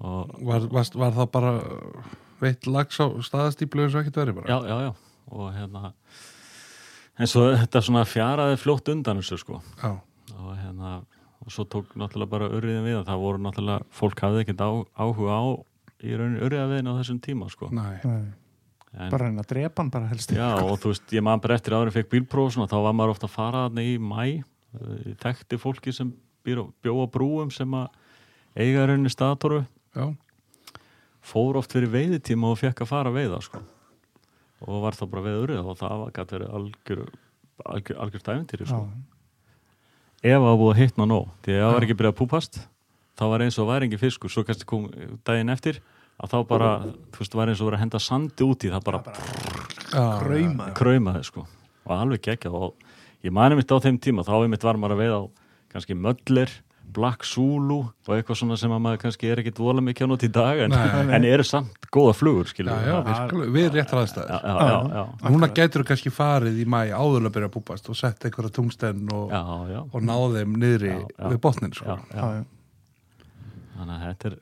og 0.00 0.34
Var, 0.48 0.66
var, 0.72 0.90
var 1.04 1.14
það 1.20 1.30
bara 1.36 1.54
veitt 2.40 2.66
lags 2.66 2.98
á 2.98 3.06
staðastýplu 3.20 3.84
eins 3.84 3.94
og 3.94 4.02
ekkert 4.02 4.20
verið 4.24 4.40
bara? 4.40 4.48
já, 4.50 4.58
já, 4.66 4.76
já. 4.88 4.92
Og 5.30 5.52
hérna 5.54 5.92
en 7.20 7.28
svo 7.28 7.50
þetta 7.52 7.82
svona 7.84 8.02
fjaraði 8.08 8.56
fljótt 8.58 8.88
undan 8.90 9.20
þessu 9.20 9.36
sko. 9.42 9.58
Já, 9.78 9.92
og 10.34 10.54
hérna 10.56 10.94
og 11.50 11.54
svo 11.56 11.64
tók 11.66 11.90
náttúrulega 11.98 12.30
bara 12.30 12.48
urriðin 12.54 12.84
við 12.86 13.00
það 13.08 13.22
voru 13.24 13.42
náttúrulega, 13.42 13.86
fólk 13.90 14.22
hafði 14.22 14.44
ekkert 14.44 14.62
á, 14.62 14.70
áhuga 15.02 15.34
á 15.34 15.44
í 16.06 16.14
rauninni 16.16 16.44
urriðaviðin 16.46 16.88
á 16.88 16.94
þessum 17.00 17.18
tíma 17.26 17.50
sko. 17.50 17.68
En, 17.70 19.10
Bara 19.12 19.26
reyna 19.28 19.42
að 19.44 19.50
drepa 19.52 19.82
hann 19.84 19.90
bara 19.94 20.08
helst. 20.10 20.32
já 20.34 20.48
og 20.66 20.80
þú 20.82 20.90
veist, 20.90 21.12
ég 21.14 21.22
man 21.22 21.38
bara 21.42 21.54
eftir 21.54 21.76
áður 21.76 21.90
en 21.92 21.94
fekk 21.94 22.08
bílpróf 22.10 22.54
svona, 22.56 22.66
þá 22.66 22.78
var 22.82 22.94
maður 22.98 23.12
ofta 23.14 23.28
að 23.28 23.34
fara 23.36 23.60
þarna 23.68 23.84
í 23.86 23.92
mæ 24.02 24.22
eh, 24.40 25.12
þekkti 25.22 25.58
fólki 25.62 25.92
sem 25.94 26.10
býr, 26.42 26.58
á- 26.66 26.72
bjó 26.82 26.96
á 26.98 27.06
brúum 27.06 27.52
sem 27.54 27.70
að 27.78 27.86
eiga 28.58 28.82
í 28.82 28.88
rauninni 28.90 29.12
staðatoru 29.14 29.60
Já, 29.94 30.08
fór 31.22 31.60
oft 31.60 31.70
fyrir 31.76 31.90
veiðitíma 31.92 32.50
og 32.50 32.58
fekk 32.58 32.82
að 32.82 32.90
fara 32.90 33.12
að 33.12 33.20
veiða 33.20 33.40
sko. 33.46 33.62
Og 34.66 34.82
var 34.82 34.98
þá 34.98 35.04
bara 35.06 35.24
veið 35.28 35.38
urrið 35.44 35.62
og 35.70 35.78
það 35.78 35.96
var 36.02 36.12
gæti 36.18 36.36
verið 36.38 36.54
algjör 36.58 37.04
algjör, 37.70 38.02
algjör 38.02 38.66
sko 38.66 38.82
ef 40.20 40.34
það 40.36 40.44
var 40.44 40.58
búið 40.60 40.72
að 40.74 40.80
hitna 40.82 41.06
nóg 41.08 41.30
því 41.44 41.54
að 41.56 41.62
það 41.64 41.74
var 41.76 41.86
ekki 41.86 41.96
byrjað 42.00 42.12
að 42.14 42.18
púpast 42.20 42.60
þá 43.20 43.24
var 43.32 43.44
eins 43.44 43.58
og 43.60 43.68
væri 43.68 43.88
engin 43.88 44.00
fiskur. 44.00 44.32
Svo 44.32 44.44
kannski 44.48 44.68
kom 44.68 44.86
daginn 45.26 45.52
eftir 45.52 45.80
að 46.20 46.32
þá 46.34 46.38
bara, 46.48 46.70
þú 47.12 47.22
veist, 47.22 47.36
var 47.36 47.52
eins 47.52 47.60
og 47.60 47.68
verið 47.70 47.78
að 47.78 47.84
henda 47.84 48.00
sandi 48.04 48.46
út 48.46 48.64
í 48.64 48.72
það 48.72 48.86
bara 48.86 49.00
já, 49.10 50.04
Krauma. 50.20 50.70
kraumaði 50.76 51.22
sko. 51.28 51.46
Og 51.88 51.94
alveg 51.96 52.24
geggjað. 52.28 52.56
Og 52.56 53.24
ég 53.24 53.32
mani 53.34 53.56
mitt 53.58 53.72
á 53.72 53.76
þeim 53.80 53.98
tíma 54.00 54.24
þá 54.26 54.34
einmitt 54.42 54.64
var 54.64 54.80
maður 54.80 54.96
að 54.96 55.02
veiða 55.04 55.20
á 55.20 55.24
kannski 55.72 55.96
möllir 55.96 56.52
Black 56.96 57.24
Zulu 57.28 57.78
og 57.86 58.10
eitthvað 58.16 58.38
svona 58.40 58.56
sem 58.60 58.72
að 58.74 58.82
maður 58.84 59.00
kannski 59.04 59.28
er 59.30 59.40
ekkit 59.42 59.58
vola 59.62 59.82
mikið 59.84 60.06
á 60.06 60.10
nót 60.10 60.24
í 60.26 60.30
dag 60.34 60.60
en, 60.66 60.74
en 61.16 61.26
eru 61.28 61.44
samt 61.46 61.88
góða 61.94 62.14
flugur 62.18 62.50
skilur 62.50 62.72
já, 62.74 62.90
já, 62.90 62.96
virkulega, 63.06 63.52
við 63.56 63.68
réttar 63.78 64.10
já, 64.10 65.04
núna 65.30 65.48
gætur 65.54 65.84
þú 65.84 65.88
kannski 65.92 66.12
farið 66.14 66.60
í 66.62 66.66
mæ 66.70 66.80
áðurlega 66.90 67.30
að 67.30 67.34
byrja 67.38 67.50
að 67.50 67.54
búbast 67.56 67.90
og 67.92 67.98
sett 68.00 68.26
einhverja 68.28 68.54
tungstenn 68.58 69.06
og, 69.14 69.32
já, 69.34 69.42
já, 69.74 69.80
og 69.90 70.06
náð 70.10 70.38
þeim 70.38 70.54
niðri 70.64 70.92
Já, 70.94 71.00
já. 71.16 71.26
við 71.34 71.40
botnin 71.46 71.74
sko. 71.76 71.84
já. 71.86 71.98
já, 72.14 72.30
já. 72.40 72.46
þannig 73.78 73.96
að 73.96 74.06
þetta 74.08 74.30
er 74.32 74.38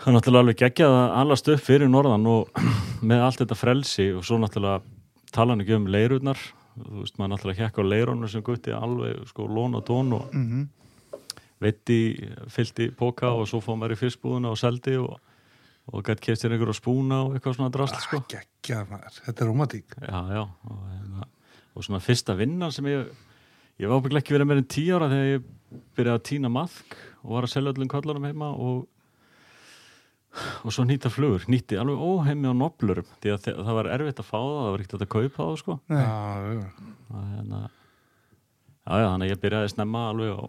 það 0.00 0.08
er 0.10 0.16
náttúrulega 0.16 0.44
alveg 0.44 0.60
geggjað 0.64 0.94
að 0.96 1.18
allast 1.22 1.48
upp 1.54 1.62
fyrir 1.66 1.90
norðan 1.92 2.26
og 2.30 2.64
með 3.10 3.26
allt 3.26 3.42
þetta 3.44 3.58
frelsi 3.60 4.08
og 4.16 4.24
svo 4.26 4.38
náttúrulega 4.40 4.80
tala 5.34 5.54
hann 5.54 5.62
ekki 5.66 5.76
um 5.76 5.88
leirurnar 5.92 6.40
þú 6.80 7.02
veist 7.02 7.18
maður 7.20 7.32
náttúrulega 7.34 7.66
hekka 7.68 7.82
á 7.84 7.90
leirunum 7.92 8.30
sem 8.32 8.44
gutti 8.46 8.72
alveg 8.74 9.26
sko 9.28 9.44
lón 9.50 9.76
og 9.78 9.84
tón 9.88 10.14
og 10.16 10.30
Mhm. 10.34 10.68
Veitti, 11.60 11.98
fyllt 12.52 12.80
í 12.84 12.90
póka 12.96 13.32
og 13.36 13.48
svo 13.50 13.60
fóð 13.64 13.80
maður 13.82 13.96
í 13.96 14.00
fyrstbúðuna 14.00 14.52
og 14.52 14.60
seldi 14.60 14.96
og, 15.00 15.16
og 15.92 16.04
gætt 16.06 16.22
kestir 16.24 16.54
einhver 16.54 16.72
á 16.72 16.76
spúna 16.76 17.22
og 17.26 17.34
eitthvað 17.36 17.58
svona 17.58 17.72
drast 17.74 17.98
sko. 18.04 18.22
ah, 18.22 18.28
geggja, 18.30 18.84
þetta 19.26 19.44
er 19.44 19.50
romantík 19.50 19.98
já, 20.00 20.20
já 20.36 20.42
og, 20.46 20.78
hérna, 20.94 21.28
og 21.74 21.86
svona 21.86 22.02
fyrsta 22.04 22.36
vinnan 22.38 22.72
sem 22.74 22.88
ég 22.90 23.10
ég 23.80 23.88
var 23.88 24.00
ábygglega 24.00 24.24
ekki 24.24 24.36
verið 24.36 24.50
meir 24.50 24.62
en 24.62 24.70
tíu 24.70 24.96
ára 24.96 25.10
þegar 25.12 25.28
ég 25.30 25.50
byrjaði 25.96 26.18
að 26.18 26.26
týna 26.30 26.52
maðk 26.52 26.96
og 27.20 27.36
var 27.36 27.46
að 27.46 27.54
selja 27.54 27.74
öllum 27.74 27.92
kollanum 27.92 28.26
heima 28.28 28.50
og 28.56 28.88
og 30.64 30.70
svo 30.70 30.84
nýta 30.86 31.10
flugur, 31.10 31.42
nýtti 31.50 31.74
alveg 31.80 31.98
óheimi 31.98 32.46
á 32.46 32.54
noblurum, 32.54 33.08
því 33.18 33.32
að 33.34 33.48
það 33.50 33.76
var 33.80 33.88
erfitt 33.96 34.20
að 34.22 34.28
fá 34.28 34.36
það, 34.38 34.52
það 34.60 34.70
var 34.70 34.84
ekkert 34.84 35.04
að 35.04 35.10
kaupa 35.14 35.40
það 35.40 35.56
sko 35.58 35.76
Nei. 35.90 36.02
já, 36.04 36.52
já. 36.54 36.68
hérna 37.34 37.62
já, 37.64 37.79
já, 38.98 39.06
þannig 39.12 39.26
að 39.28 39.32
ég 39.34 39.40
byrjaði 39.44 39.72
snemma 39.74 40.04
alveg 40.10 40.30
á, 40.34 40.42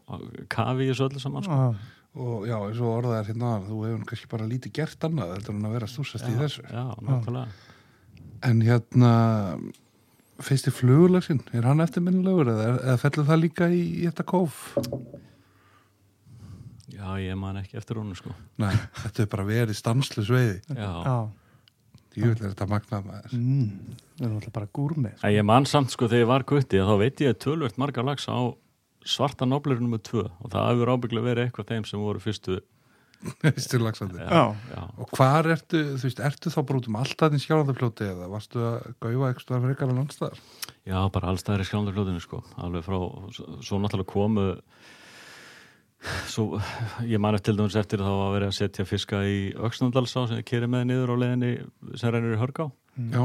kafi 0.55 0.85
í 0.85 0.89
þessu 0.91 1.05
öllu 1.09 1.21
saman 1.23 1.45
sko. 1.45 1.59
Og 2.21 2.47
já, 2.49 2.57
eins 2.59 2.79
og 2.83 2.89
orðað 2.97 3.17
er 3.21 3.27
hérna 3.31 3.51
þú 3.67 3.77
hefur 3.85 4.01
kannski 4.09 4.31
bara 4.33 4.47
lítið 4.51 4.73
gert 4.81 5.05
annað 5.07 5.29
þetta 5.37 5.47
er 5.51 5.55
hann 5.55 5.67
að 5.69 5.75
vera 5.77 5.87
stúsast 5.87 6.27
í 6.27 6.33
þessu. 6.39 6.63
já, 6.67 6.83
náttúrulega 7.07 7.47
en 8.49 8.61
hérna 8.65 9.11
fyrsti 10.41 10.71
flugulagsinn, 10.73 11.43
er 11.53 11.67
hann 11.69 11.83
eftirminnilegur 11.85 12.49
eða, 12.49 12.69
eða 12.81 12.97
fellur 13.03 13.27
það 13.29 13.41
líka 13.43 13.67
í, 13.69 13.81
í 14.01 14.07
þetta 14.09 14.25
kóf? 14.31 14.55
já, 16.91 17.05
ég 17.21 17.37
man 17.39 17.59
ekki 17.61 17.77
eftir 17.79 17.99
honum 18.01 18.17
sko. 18.17 18.33
Nei, 18.61 18.73
þetta 19.03 19.23
er 19.23 19.29
bara 19.31 19.45
verið 19.47 19.77
stanslu 19.77 20.25
sveiði 20.25 20.57
já, 20.73 20.89
Já. 21.05 21.15
Ég 22.17 22.27
vil 22.27 22.49
þetta 22.49 22.67
magnað 22.69 23.05
maður 23.07 23.37
Mm. 23.37 23.95
Það 24.17 24.25
er 24.27 24.33
náttúrulega 24.33 24.53
bara 24.57 24.71
gúrmið. 24.77 25.15
En 25.23 25.33
ég 25.33 25.45
man 25.47 25.65
samt 25.65 25.93
sko 25.93 26.05
þegar 26.11 26.23
ég 26.25 26.27
var 26.31 26.43
gutti 26.43 26.77
að 26.81 26.89
þá 26.91 26.97
veit 27.01 27.23
ég 27.25 27.39
tölvört 27.41 27.77
marga 27.81 28.03
lags 28.05 28.27
á 28.29 28.37
svarta 29.05 29.47
noblur 29.49 29.79
nummer 29.81 29.97
2 29.97 30.21
og 30.27 30.51
það 30.51 30.67
hefur 30.69 30.91
ábygglega 30.93 31.25
verið 31.31 31.47
eitthvað 31.47 31.71
þeim 31.71 31.85
sem 31.89 31.99
voru 32.03 32.19
fyrstu 32.21 32.59
fyrstu 33.41 33.77
lagsandi 33.81 34.17
Já. 34.17 34.53
já. 34.73 34.81
og 34.97 35.09
hvar 35.13 35.45
ertu, 35.53 35.81
þú 35.97 36.05
veist, 36.07 36.21
ertu 36.25 36.49
þá 36.53 36.59
bara 36.65 36.79
út 36.81 36.87
um 36.89 36.95
alltaf 37.01 37.29
þinn 37.33 37.43
skjálfandafljóti 37.43 38.07
eða 38.09 38.29
varstu 38.31 38.61
að 38.65 38.87
gaufa 39.01 39.27
eitthvað 39.29 39.61
fyrir 39.61 39.73
eitthvað 39.75 39.93
landstæðar? 39.99 40.39
já, 40.89 40.97
bara 41.13 41.29
allstæðir 41.33 41.61
í 41.61 41.67
skjálfandafljóðinu 41.69 42.23
sko 42.23 42.41
alveg 42.65 42.85
frá, 42.87 42.97
svo, 43.37 43.45
svo 43.61 43.79
náttúrulega 43.81 44.09
komu 44.13 44.47
svo, 46.31 46.59
ég 47.05 47.21
man 47.21 47.37
eftir 47.37 47.51
til 47.51 47.61
dæmis 47.61 47.77
eftir 47.79 48.03
þá 48.03 48.11
að 48.11 48.35
vera 48.35 48.51
að 48.51 48.57
setja 48.57 48.85
fiska 48.89 49.23
í 49.27 49.39
Öxnandalsá 49.53 50.27
sem 50.29 50.41
ég 50.41 50.47
keri 50.49 50.69
með 50.71 50.87
niður 50.89 51.13
á 51.13 51.15
leiðinni 51.21 51.51
sem 51.99 52.13
rennur 52.13 52.37
í 52.37 52.41
Hörgá. 52.41 52.69
Já, 53.11 53.23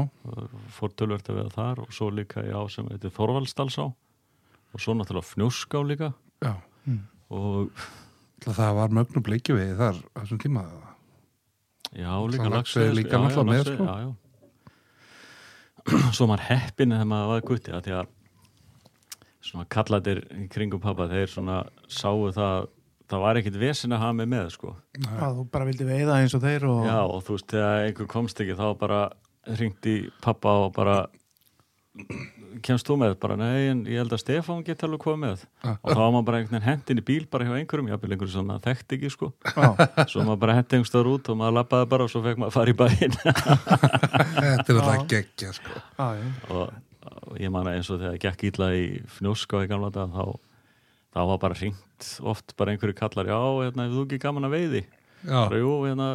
fór 0.77 0.93
tölvört 0.95 1.27
að 1.29 1.41
veða 1.41 1.55
þar 1.57 1.81
og 1.83 1.93
svo 1.95 2.09
líka 2.13 2.45
í 2.45 2.51
á 2.53 2.61
sem 2.71 2.87
heitir 2.91 3.13
Þorvaldsdalsá. 3.15 3.87
Og 4.75 4.83
svo 4.83 4.95
náttúrulega 4.95 5.31
Fnjóská 5.31 5.81
líka. 5.87 6.13
Já. 6.43 6.53
Og 7.33 7.71
Það 8.45 8.75
var 8.77 8.93
mögnu 8.93 9.23
bleikju 9.25 9.57
við 9.57 9.73
þar 9.79 9.97
á 10.13 10.17
þessum 10.21 10.39
tíma 10.43 10.63
Já, 11.97 12.11
líka 12.29 12.49
laxveiði 12.51 12.97
líka 12.99 13.15
já, 13.15 13.21
náttúrulega 13.23 13.47
já, 13.47 13.51
með, 13.51 13.63
sko. 13.71 13.83
já, 13.87 13.95
já. 14.03 14.09
Svo 16.17 16.27
maður 16.29 16.45
heppin 16.49 16.93
þegar 16.93 17.09
maður 17.09 17.31
var 17.31 17.45
gutti 17.47 17.73
að 17.73 17.85
því 17.87 17.95
að 17.97 18.13
svona 19.47 19.67
kallatir 19.73 20.23
í 20.37 20.47
kringum 20.53 20.81
pappa 20.83 21.07
þeir 21.11 21.31
svona 21.31 21.61
sáu 21.87 22.27
það 22.35 22.67
það 23.07 23.21
var 23.23 23.37
ekkit 23.39 23.57
vesen 23.61 23.95
að 23.95 24.01
hafa 24.03 24.15
mig 24.19 24.27
með 24.33 24.49
sko. 24.51 24.73
Já, 24.99 25.27
þú 25.31 25.45
bara 25.53 25.67
vildi 25.69 25.85
veiða 25.87 26.17
eins 26.19 26.33
og 26.35 26.41
þeir 26.43 26.65
og... 26.67 26.81
Já, 26.89 26.97
og 27.07 27.21
þú 27.23 27.37
veist, 27.37 27.47
þegar 27.53 27.85
einhver 27.85 28.09
komst 28.11 28.41
ekki 28.43 28.57
þá 28.59 28.65
bara 28.81 28.97
hringdi 29.47 29.93
pappa 30.25 30.57
og 30.65 30.73
bara 30.75 30.97
kemst 32.65 32.87
þú 32.89 32.97
með, 32.99 33.13
bara 33.21 33.35
nei, 33.39 33.69
en 33.71 33.83
ég 33.89 34.01
held 34.01 34.11
að 34.13 34.21
Stefán 34.21 34.63
geti 34.65 34.85
alveg 34.85 35.01
komið 35.05 35.21
með 35.23 35.45
Ah. 35.63 35.77
og 35.81 35.91
þá 35.93 35.99
var 36.01 36.11
maður 36.13 36.25
bara 36.27 36.39
einhvern 36.41 36.55
veginn 36.57 36.67
hendin 36.67 37.01
í 37.01 37.05
bíl 37.07 37.25
bara 37.31 37.45
hjá 37.47 37.53
einhverjum, 37.57 37.89
jáfnvel 37.91 38.11
einhverjum 38.15 38.33
sem 38.33 38.47
maður 38.49 38.65
þekkti 38.67 38.97
ekki 38.97 39.11
sko, 39.13 39.29
Já. 39.45 39.69
svo 40.11 40.25
maður 40.27 40.41
bara 40.43 40.55
hendi 40.57 40.77
einhverstaður 40.77 41.09
út 41.13 41.31
og 41.31 41.39
maður 41.41 41.55
lappaði 41.57 41.89
bara 41.93 42.07
og 42.07 42.11
svo 42.13 42.21
fekk 42.25 42.41
maður 42.43 42.51
að 42.51 42.57
fara 42.57 42.73
í 42.73 42.77
bæinn 42.81 43.17
Þetta 44.57 44.73
er 44.73 44.81
alltaf 44.81 45.07
geggja 45.11 45.53
sko. 45.57 45.81
Og, 46.03 46.21
og 46.53 46.75
ég 47.41 47.51
man 47.53 47.67
að 47.69 47.79
eins 47.79 47.89
og 47.93 48.01
þegar 48.01 48.19
gekk 48.25 48.45
ítla 48.49 48.69
í 48.77 48.85
fnjóska 49.17 49.63
í 49.65 49.69
gamla 49.71 49.89
dag 49.93 50.13
þá, 50.13 50.25
þá 51.15 51.19
var 51.31 51.41
bara 51.43 51.57
hringt 51.59 52.09
oft 52.21 52.55
bara 52.59 52.73
einhverju 52.73 52.97
kallar, 52.97 53.29
já, 53.29 53.39
hérna, 53.63 53.87
hefur 53.87 54.01
þú 54.01 54.05
ekki 54.07 54.21
gaman 54.25 54.47
að 54.49 54.55
veiði? 54.57 54.83
Já, 55.23 55.39
bara, 55.39 55.61
jú, 55.63 55.71
hérna, 55.87 56.09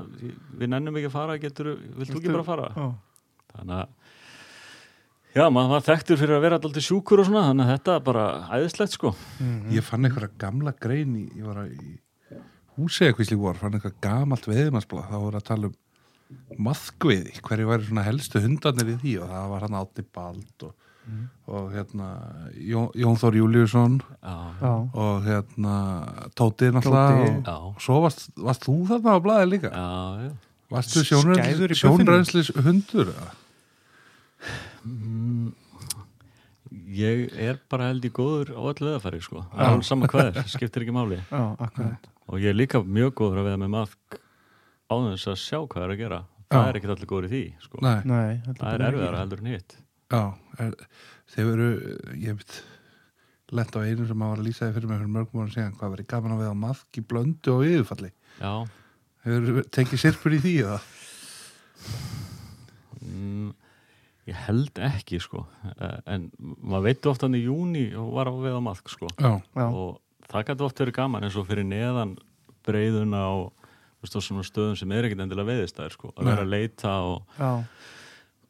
við 0.61 0.71
nennum 0.73 0.99
ekki 1.01 1.11
að 1.11 1.17
fara 1.17 1.41
getur, 1.43 1.73
vilt 1.99 2.13
þú 2.13 2.21
ekki 2.21 2.37
bara 2.37 2.47
fara? 2.47 2.69
Já. 2.77 2.87
þannig 3.57 3.81
að 3.81 3.99
já, 5.33 5.45
maður 5.49 5.75
var 5.75 5.85
þekktur 5.89 6.21
fyrir 6.21 6.37
að 6.37 6.47
vera 6.47 6.61
alltaf 6.61 6.87
sjúkur 6.87 7.23
og 7.23 7.29
svona, 7.29 7.47
þannig 7.51 7.67
að 7.67 7.75
þetta 7.77 7.97
er 7.97 8.07
bara 8.09 8.25
æðislegt 8.53 8.97
sko. 8.99 9.15
Ég 9.73 9.87
fann 9.87 10.07
einhverja 10.07 10.35
gamla 10.45 10.75
grein 10.77 11.17
í, 11.19 11.27
ég 11.41 11.49
var 11.49 11.65
að 11.65 11.73
í 11.75 11.97
húsi 12.77 13.07
eitthvað 13.07 13.29
slík 13.31 13.41
vor, 13.43 13.59
fann 13.61 13.77
eitthvað 13.77 13.99
gamalt 14.05 14.47
veiðmannsblað, 14.49 15.09
þá 15.11 15.19
voru 15.25 15.41
að 15.41 15.49
tala 15.49 15.71
um 15.71 15.79
maðkveiði, 16.63 17.35
hverju 17.45 17.69
væri 17.69 17.89
svona 17.89 18.05
helstu 18.07 18.41
hundarnir 18.43 18.95
í 18.95 18.99
því 19.03 19.13
og 19.23 19.33
það 19.33 19.51
var 19.53 19.67
hann 19.67 19.79
Átni 19.81 20.05
Bald 20.17 20.67
og, 20.69 20.82
og 21.51 21.73
hérna 21.75 22.09
Jón, 22.55 22.91
Jón 22.95 23.17
Þór 23.19 23.37
Júliusson 23.41 23.97
Já. 24.23 24.71
og 24.95 25.25
hérna 25.27 25.75
Tóti 26.39 26.71
náttúrulega 26.71 27.17
Tóti. 27.19 27.49
og, 27.51 27.75
og 27.75 27.81
svo 27.83 27.99
varst, 28.05 28.29
varst 28.39 28.67
þú 28.69 28.77
þarna 28.91 29.17
á 29.17 29.21
blaði 29.25 29.49
líka 29.51 29.73
já, 29.73 29.89
já. 30.23 30.33
sjónrænslis, 31.03 31.59
buffinu? 31.59 31.81
sjónrænslis 31.83 32.53
hundur 32.55 33.11
eða? 33.13 33.31
Mm, 34.87 35.53
ég 36.95 37.29
er 37.35 37.59
bara 37.71 37.91
held 37.91 38.07
í 38.07 38.13
góður 38.15 38.55
á 38.55 38.61
öllu 38.63 38.89
veðafæri 38.93 39.23
sko, 39.23 39.45
það 39.53 39.61
er 39.63 39.71
alveg 39.73 39.89
sama 39.91 40.11
hvað 40.11 40.31
er 40.31 40.51
skiptir 40.55 40.87
ekki 40.87 40.95
máli 40.97 41.19
Já, 41.19 41.43
og 42.31 42.39
ég 42.39 42.51
er 42.53 42.59
líka 42.59 42.83
mjög 42.83 43.15
góður 43.19 43.43
að 43.43 43.51
veða 43.51 43.63
með 43.65 43.75
maðk 43.77 44.21
á 44.87 44.95
þess 45.11 45.31
að 45.35 45.41
sjá 45.43 45.59
hvað 45.67 45.85
er 45.89 45.95
að 45.97 46.03
gera 46.07 46.25
það 46.53 46.63
Já. 46.63 46.69
er 46.69 46.79
ekkert 46.79 46.95
allir 46.97 47.11
góður 47.11 47.27
í 47.27 47.33
því 47.33 47.45
sko. 47.65 47.79
Nei, 47.83 47.99
Nei, 48.05 48.55
það 48.59 48.75
er 48.75 48.85
erfiðara 48.91 49.23
heldur 49.23 49.43
en 49.43 49.51
hitt 49.55 49.77
já, 50.13 50.21
er, 50.67 50.77
þeir 51.33 51.49
veru 51.51 51.69
ég 52.23 52.39
veit 52.43 52.59
lent 53.53 53.75
á 53.77 53.81
einu 53.85 54.07
sem 54.09 54.17
maður 54.17 54.33
var 54.37 54.41
að 54.43 54.47
lýsa 54.49 54.67
því 54.69 54.77
fyrir 54.79 54.91
mig 54.93 55.01
fyrir 55.03 55.15
mörgum 55.17 55.43
ára 55.45 55.53
síðan 55.57 55.75
hvað 55.81 55.95
verið 55.97 56.11
gaman 56.13 56.37
að 56.37 56.43
veða 56.45 56.59
maðk 56.63 57.01
í 57.01 57.05
blöndu 57.13 57.53
og 57.57 57.65
yfirfalli 57.69 58.13
já, 58.41 58.53
hefur 59.27 59.67
tekið 59.77 60.03
sirpur 60.07 60.37
í 60.37 60.41
því 60.45 60.55
eða? 60.63 60.79
mm, 63.03 63.51
ég 64.31 64.39
held 64.47 64.81
ekki 64.89 65.21
sko 65.23 65.47
Eh, 65.73 65.99
en 66.15 66.29
maður 66.63 66.87
veitu 66.89 67.11
oft 67.11 67.23
hann 67.25 67.37
í 67.39 67.43
júni 67.45 67.89
og 67.99 68.13
var 68.17 68.31
að 68.31 68.41
veða 68.47 68.61
maðk 68.65 68.91
sko 68.93 69.09
Já, 69.19 69.33
Já. 69.57 69.67
og 69.67 69.99
það 70.31 70.47
gæti 70.49 70.67
oft 70.67 70.83
verið 70.83 70.97
gaman 70.99 71.27
eins 71.27 71.37
og 71.41 71.49
fyrir 71.49 71.67
neðan 71.67 72.17
breyðuna 72.67 73.23
og 73.37 73.53
stöðum 74.07 74.77
sem 74.79 74.93
er 74.95 75.07
ekkit 75.07 75.23
endilega 75.23 75.49
veiðistæðir 75.53 75.95
sko, 75.95 76.11
að 76.17 76.31
vera 76.31 76.43
að 76.47 76.51
leita 76.55 76.93
og, 77.07 77.37
Já. 77.39 77.53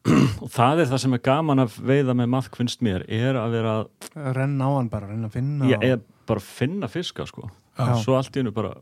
Og 0.03 0.49
það 0.51 0.81
er 0.83 0.89
það 0.91 0.99
sem 1.05 1.13
er 1.15 1.21
gaman 1.23 1.63
að 1.63 1.75
veiða 1.87 2.15
með 2.19 2.31
maðk 2.33 2.57
finnst 2.59 2.81
mér, 2.83 3.05
er 3.07 3.37
að 3.39 3.53
vera 3.55 3.75
Að 4.19 4.33
renna 4.35 4.67
á 4.67 4.71
hann 4.75 4.89
bara, 4.91 5.07
renna 5.07 5.29
að 5.29 5.37
finna. 5.37 5.69
ég 5.71 5.83
er 5.93 6.01
bara 6.27 6.41
að 6.43 6.49
finna 6.57 6.89
fiska 6.91 7.25
sko 7.29 7.47
Já. 7.77 7.93
svo 8.03 8.17
allt 8.19 8.35
í 8.35 8.41
hennu 8.41 8.51
bara 8.53 8.73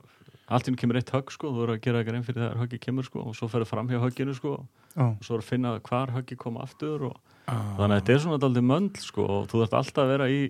allt 0.52 0.66
í 0.66 0.72
hennu 0.72 0.82
kemur 0.82 0.98
eitt 1.00 1.12
högg 1.14 1.30
sko, 1.32 1.52
þú 1.54 1.64
eru 1.68 1.76
að 1.78 1.84
gera 1.86 2.02
grein 2.04 2.26
fyrir 2.26 2.42
þegar 2.44 2.58
höggi 2.64 2.80
kemur 2.84 3.06
sko 3.08 3.22
og 3.30 3.36
svo 3.38 3.48
ferðu 3.54 3.70
fram 3.70 3.88
hjá 3.92 4.02
högginu 4.04 4.34
sko 4.36 4.56
Já. 4.98 5.06
og 5.14 5.22
svo 5.24 5.38
er 5.38 5.44
að 5.46 5.50
finna 5.52 5.76
hvar 5.86 6.12
höggi 6.18 6.38
koma 6.42 6.64
aftur 6.66 7.08
og 7.12 7.20
Ah. 7.50 7.74
þannig 7.78 7.96
að 7.96 8.02
þetta 8.02 8.14
er 8.14 8.20
svona 8.22 8.38
daldið 8.40 8.66
möndl 8.70 9.02
sko 9.02 9.24
og 9.26 9.48
þú 9.50 9.62
þarft 9.64 9.74
alltaf 9.80 10.04
að 10.04 10.12
vera 10.14 10.28
í, 10.30 10.42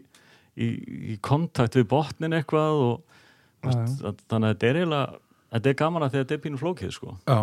í, 0.59 0.67
í 1.13 1.19
kontakt 1.23 1.77
við 1.79 1.85
botnin 1.87 2.35
eitthvað 2.35 2.81
og 2.83 3.03
Já, 3.63 3.69
veist, 3.71 4.23
þannig 4.27 4.47
að 4.49 4.55
þetta 4.55 4.67
er 4.71 4.79
eiginlega 4.81 5.15
þetta 5.55 5.69
er 5.71 5.77
gaman 5.79 6.03
að 6.07 6.17
þetta 6.17 6.35
er 6.35 6.41
pínu 6.43 6.59
flókið 6.59 6.91
sko 6.97 7.15
já. 7.25 7.39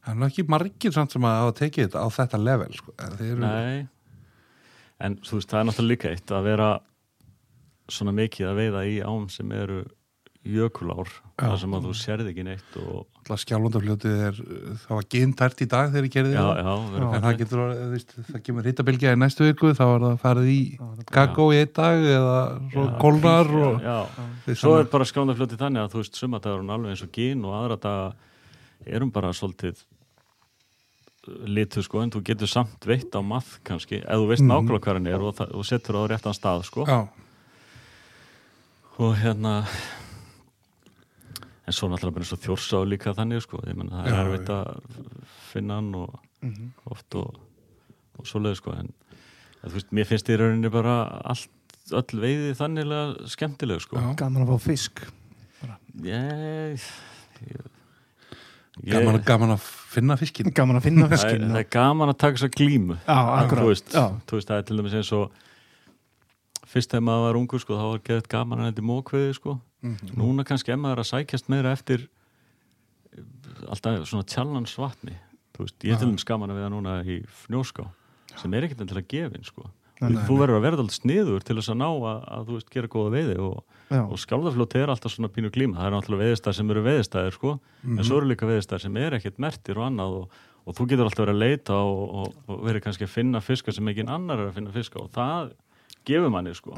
Það 0.00 0.12
er 0.12 0.18
nú 0.20 0.28
ekki 0.30 0.46
margir 0.48 0.94
samt 0.96 1.14
sem 1.14 1.26
að 1.28 1.38
hafa 1.42 1.56
tekið 1.60 1.88
þetta 1.88 2.04
á 2.04 2.08
þetta 2.16 2.40
level 2.40 2.70
sko. 2.76 2.94
Eru, 3.06 3.30
Nei. 3.42 3.88
En 5.00 5.16
þú 5.24 5.38
veist 5.38 5.52
það 5.52 5.60
er 5.60 5.68
náttúrulega 5.68 5.94
líka 5.94 6.12
eitt 6.14 6.34
að 6.36 6.46
vera 6.48 6.70
svona 7.90 8.14
mikið 8.16 8.50
að 8.50 8.60
veiða 8.60 8.84
í 8.88 9.00
ám 9.04 9.26
sem 9.32 9.56
eru 9.56 9.82
jökulár 10.40 11.08
þar 11.36 11.58
sem 11.60 11.74
að 11.76 11.86
þú 11.86 11.94
sérði 12.00 12.30
ekki 12.32 12.44
neitt 12.46 12.76
og 12.80 13.02
alltaf 13.20 13.42
skjálfandafljótið 13.42 14.22
er 14.24 14.38
það 14.80 14.94
var 14.94 15.08
gintært 15.12 15.60
í 15.60 15.66
dag 15.68 15.90
þegar 15.92 16.06
ég 16.06 16.14
gerði 16.14 16.32
já, 16.32 16.40
það. 16.40 16.60
já, 16.60 16.70
verið 16.94 17.16
en 17.18 17.24
það 17.26 17.36
getur 17.42 17.60
þú 17.60 17.88
veist, 17.90 18.14
það 18.30 18.42
kemur 18.46 18.68
hittabilgja 18.70 19.12
í 19.12 19.18
næstu 19.20 19.48
viku 19.50 19.72
þá 19.76 19.84
er 19.84 20.06
það 20.06 20.16
farið 20.22 20.48
í 20.54 20.62
kakó 21.12 21.46
í 21.52 21.60
einn 21.60 21.74
dag 21.76 22.08
eða 22.14 22.38
kólnar 23.02 23.52
og 23.60 24.48
svo 24.54 24.74
er 24.78 24.88
bara 24.94 25.08
skjálfandafljóti 25.12 25.60
þannig 25.60 25.84
að 25.84 25.92
þú 25.92 26.04
veist 26.04 26.20
sumadagur 26.22 26.64
hún 26.64 26.74
alveg 26.78 26.96
eins 26.96 27.04
og 27.04 27.12
gín 27.18 27.44
og 27.44 27.58
aðra 27.60 27.80
daga 27.84 28.08
erum 28.86 29.10
bara 29.12 29.32
svolítið 29.36 29.82
litu 31.46 31.82
sko 31.84 32.00
en 32.02 32.10
þú 32.10 32.22
getur 32.24 32.48
samt 32.48 32.86
veitt 32.88 33.12
á 33.12 33.20
math 33.22 33.58
kannski 33.64 34.00
ef 34.00 34.16
þú 34.22 34.28
veist 34.30 34.42
Mhm. 34.42 34.50
nákvæmlega 34.50 34.80
hvað 34.80 34.94
hann 34.94 35.06
er 35.06 35.20
og, 35.20 35.40
og 35.54 35.64
setur 35.68 35.94
það 35.94 36.06
á 36.06 36.10
réttan 36.14 36.34
stað 36.38 36.64
sko. 36.64 36.84
Já, 36.86 37.08
og 38.98 39.16
hérna 39.16 39.66
en 41.66 41.72
svo 41.76 41.88
náttúrulega 41.88 42.14
bara 42.16 42.24
eins 42.24 42.32
og 42.34 42.40
þjórsá 42.44 42.80
líka 42.88 43.14
þannig 43.14 43.42
sko, 43.44 43.60
ég 43.68 43.76
menn 43.78 43.90
það 43.92 44.06
er 44.06 44.14
Já, 44.14 44.20
erfitt 44.24 44.50
að 44.54 44.66
finna 45.52 45.74
hann 45.78 45.94
og 45.94 46.18
oft 46.90 47.14
og, 47.20 47.36
og 48.18 48.26
svoleið 48.26 48.56
sko 48.58 48.74
en 48.80 48.90
þú 49.62 49.74
veist, 49.76 49.92
mér 49.92 50.08
finnst 50.08 50.30
í 50.32 50.38
rauninni 50.40 50.70
bara 50.72 50.96
allt, 51.30 51.50
öll 51.92 52.20
veiði 52.22 52.54
þannilega 52.56 53.28
skemmtileg 53.28 53.82
sko. 53.84 53.98
Já. 54.00 54.14
Gaman 54.16 54.46
að 54.46 54.54
fá 54.54 54.58
fisk. 54.70 55.02
Ég, 56.00 56.80
ég, 57.44 57.66
ég 58.84 58.96
Gaman, 58.96 59.20
gaman 59.26 59.54
að 59.56 59.68
finna 59.90 60.16
fiskin 60.20 60.50
Gaman 60.54 60.80
að 60.80 60.86
finna 60.88 61.06
það, 61.10 61.14
fiskin 61.16 61.46
það 61.50 61.62
er 61.62 61.70
gaman 61.74 62.12
að 62.12 62.18
taka 62.22 62.38
þess 62.38 62.48
að 62.48 62.58
glímu 62.58 62.98
þú 64.30 64.38
veist, 64.40 64.50
það 64.50 64.56
er 64.56 64.68
til 64.68 64.78
dæmis 64.80 64.98
eins 65.00 65.12
og 65.16 65.38
fyrst 66.70 66.92
þegar 66.92 67.06
maður 67.08 67.26
var 67.26 67.40
ungur 67.40 67.62
sko, 67.62 67.78
þá 67.78 67.86
var 67.88 68.04
geðið 68.06 68.30
gaman 68.30 68.62
að 68.62 68.70
þetta 68.70 68.86
mókveði 68.86 69.34
sko. 69.40 69.56
Mhm. 69.80 70.12
núna 70.20 70.44
kannski 70.46 70.74
emma 70.74 70.92
er 70.92 71.00
að 71.00 71.08
sækjast 71.08 71.48
meira 71.50 71.72
eftir 71.72 72.04
eh, 73.16 73.24
alltaf 73.72 74.04
svona 74.06 74.28
challenge 74.28 74.76
vatni. 74.78 75.16
Veist, 75.60 75.76
ég 75.84 75.92
er 75.92 76.00
til 76.00 76.08
dæmis 76.08 76.24
gaman 76.24 76.52
að 76.52 76.60
veða 76.60 76.70
núna 76.72 76.92
í 77.04 77.18
fnjóská 77.42 77.84
sem 78.38 78.54
er 78.54 78.64
ekkert 78.64 78.84
enn 78.84 78.88
til 78.88 79.00
að 79.00 79.08
gefin 79.10 79.44
sko. 79.44 79.66
Nei, 80.00 80.14
þú 80.24 80.38
verður 80.40 80.56
að 80.60 80.64
verða 80.64 80.84
alltaf 80.84 80.96
sniður 80.96 81.44
til 81.44 81.56
þess 81.58 81.72
að 81.74 81.80
ná 81.82 81.88
að, 81.90 82.20
að 82.36 82.46
þú 82.46 82.56
veist, 82.56 82.70
gera 82.72 82.92
góða 82.94 83.10
veiði 83.16 83.34
og, 83.44 83.79
Já. 83.90 84.04
og 84.06 84.20
skjálfaflóti 84.22 84.78
er 84.78 84.92
alltaf 84.92 85.10
svona 85.10 85.28
pínu 85.34 85.50
glíma 85.50 85.80
það 85.80 85.88
er 85.88 85.94
náttúrulega 85.96 86.26
veiðistæðir 86.28 86.58
sem 86.60 86.70
eru 86.70 86.82
veiðistæðir 86.86 87.34
sko. 87.34 87.56
en 87.82 88.04
svo 88.06 88.20
eru 88.20 88.30
líka 88.30 88.46
veiðistæðir 88.46 88.84
sem 88.84 88.96
er 89.02 89.16
ekkert 89.18 89.40
mertir 89.42 89.80
og 89.80 89.86
annað 89.88 90.16
og, 90.20 90.38
og 90.64 90.76
þú 90.78 90.86
getur 90.92 91.08
alltaf 91.08 91.24
verið 91.24 91.34
að 91.34 91.42
leita 91.42 91.74
og, 91.74 92.04
og, 92.20 92.38
og 92.46 92.64
verið 92.68 92.84
kannski 92.86 93.08
að 93.08 93.14
finna 93.16 93.42
fiska 93.42 93.74
sem 93.74 93.90
ekki 93.90 94.06
annar 94.06 94.38
er 94.38 94.52
að 94.52 94.56
finna 94.60 94.74
fiska 94.74 95.02
og 95.02 95.10
það 95.16 95.52
gefur 96.06 96.30
manni 96.30 96.54
sko 96.54 96.74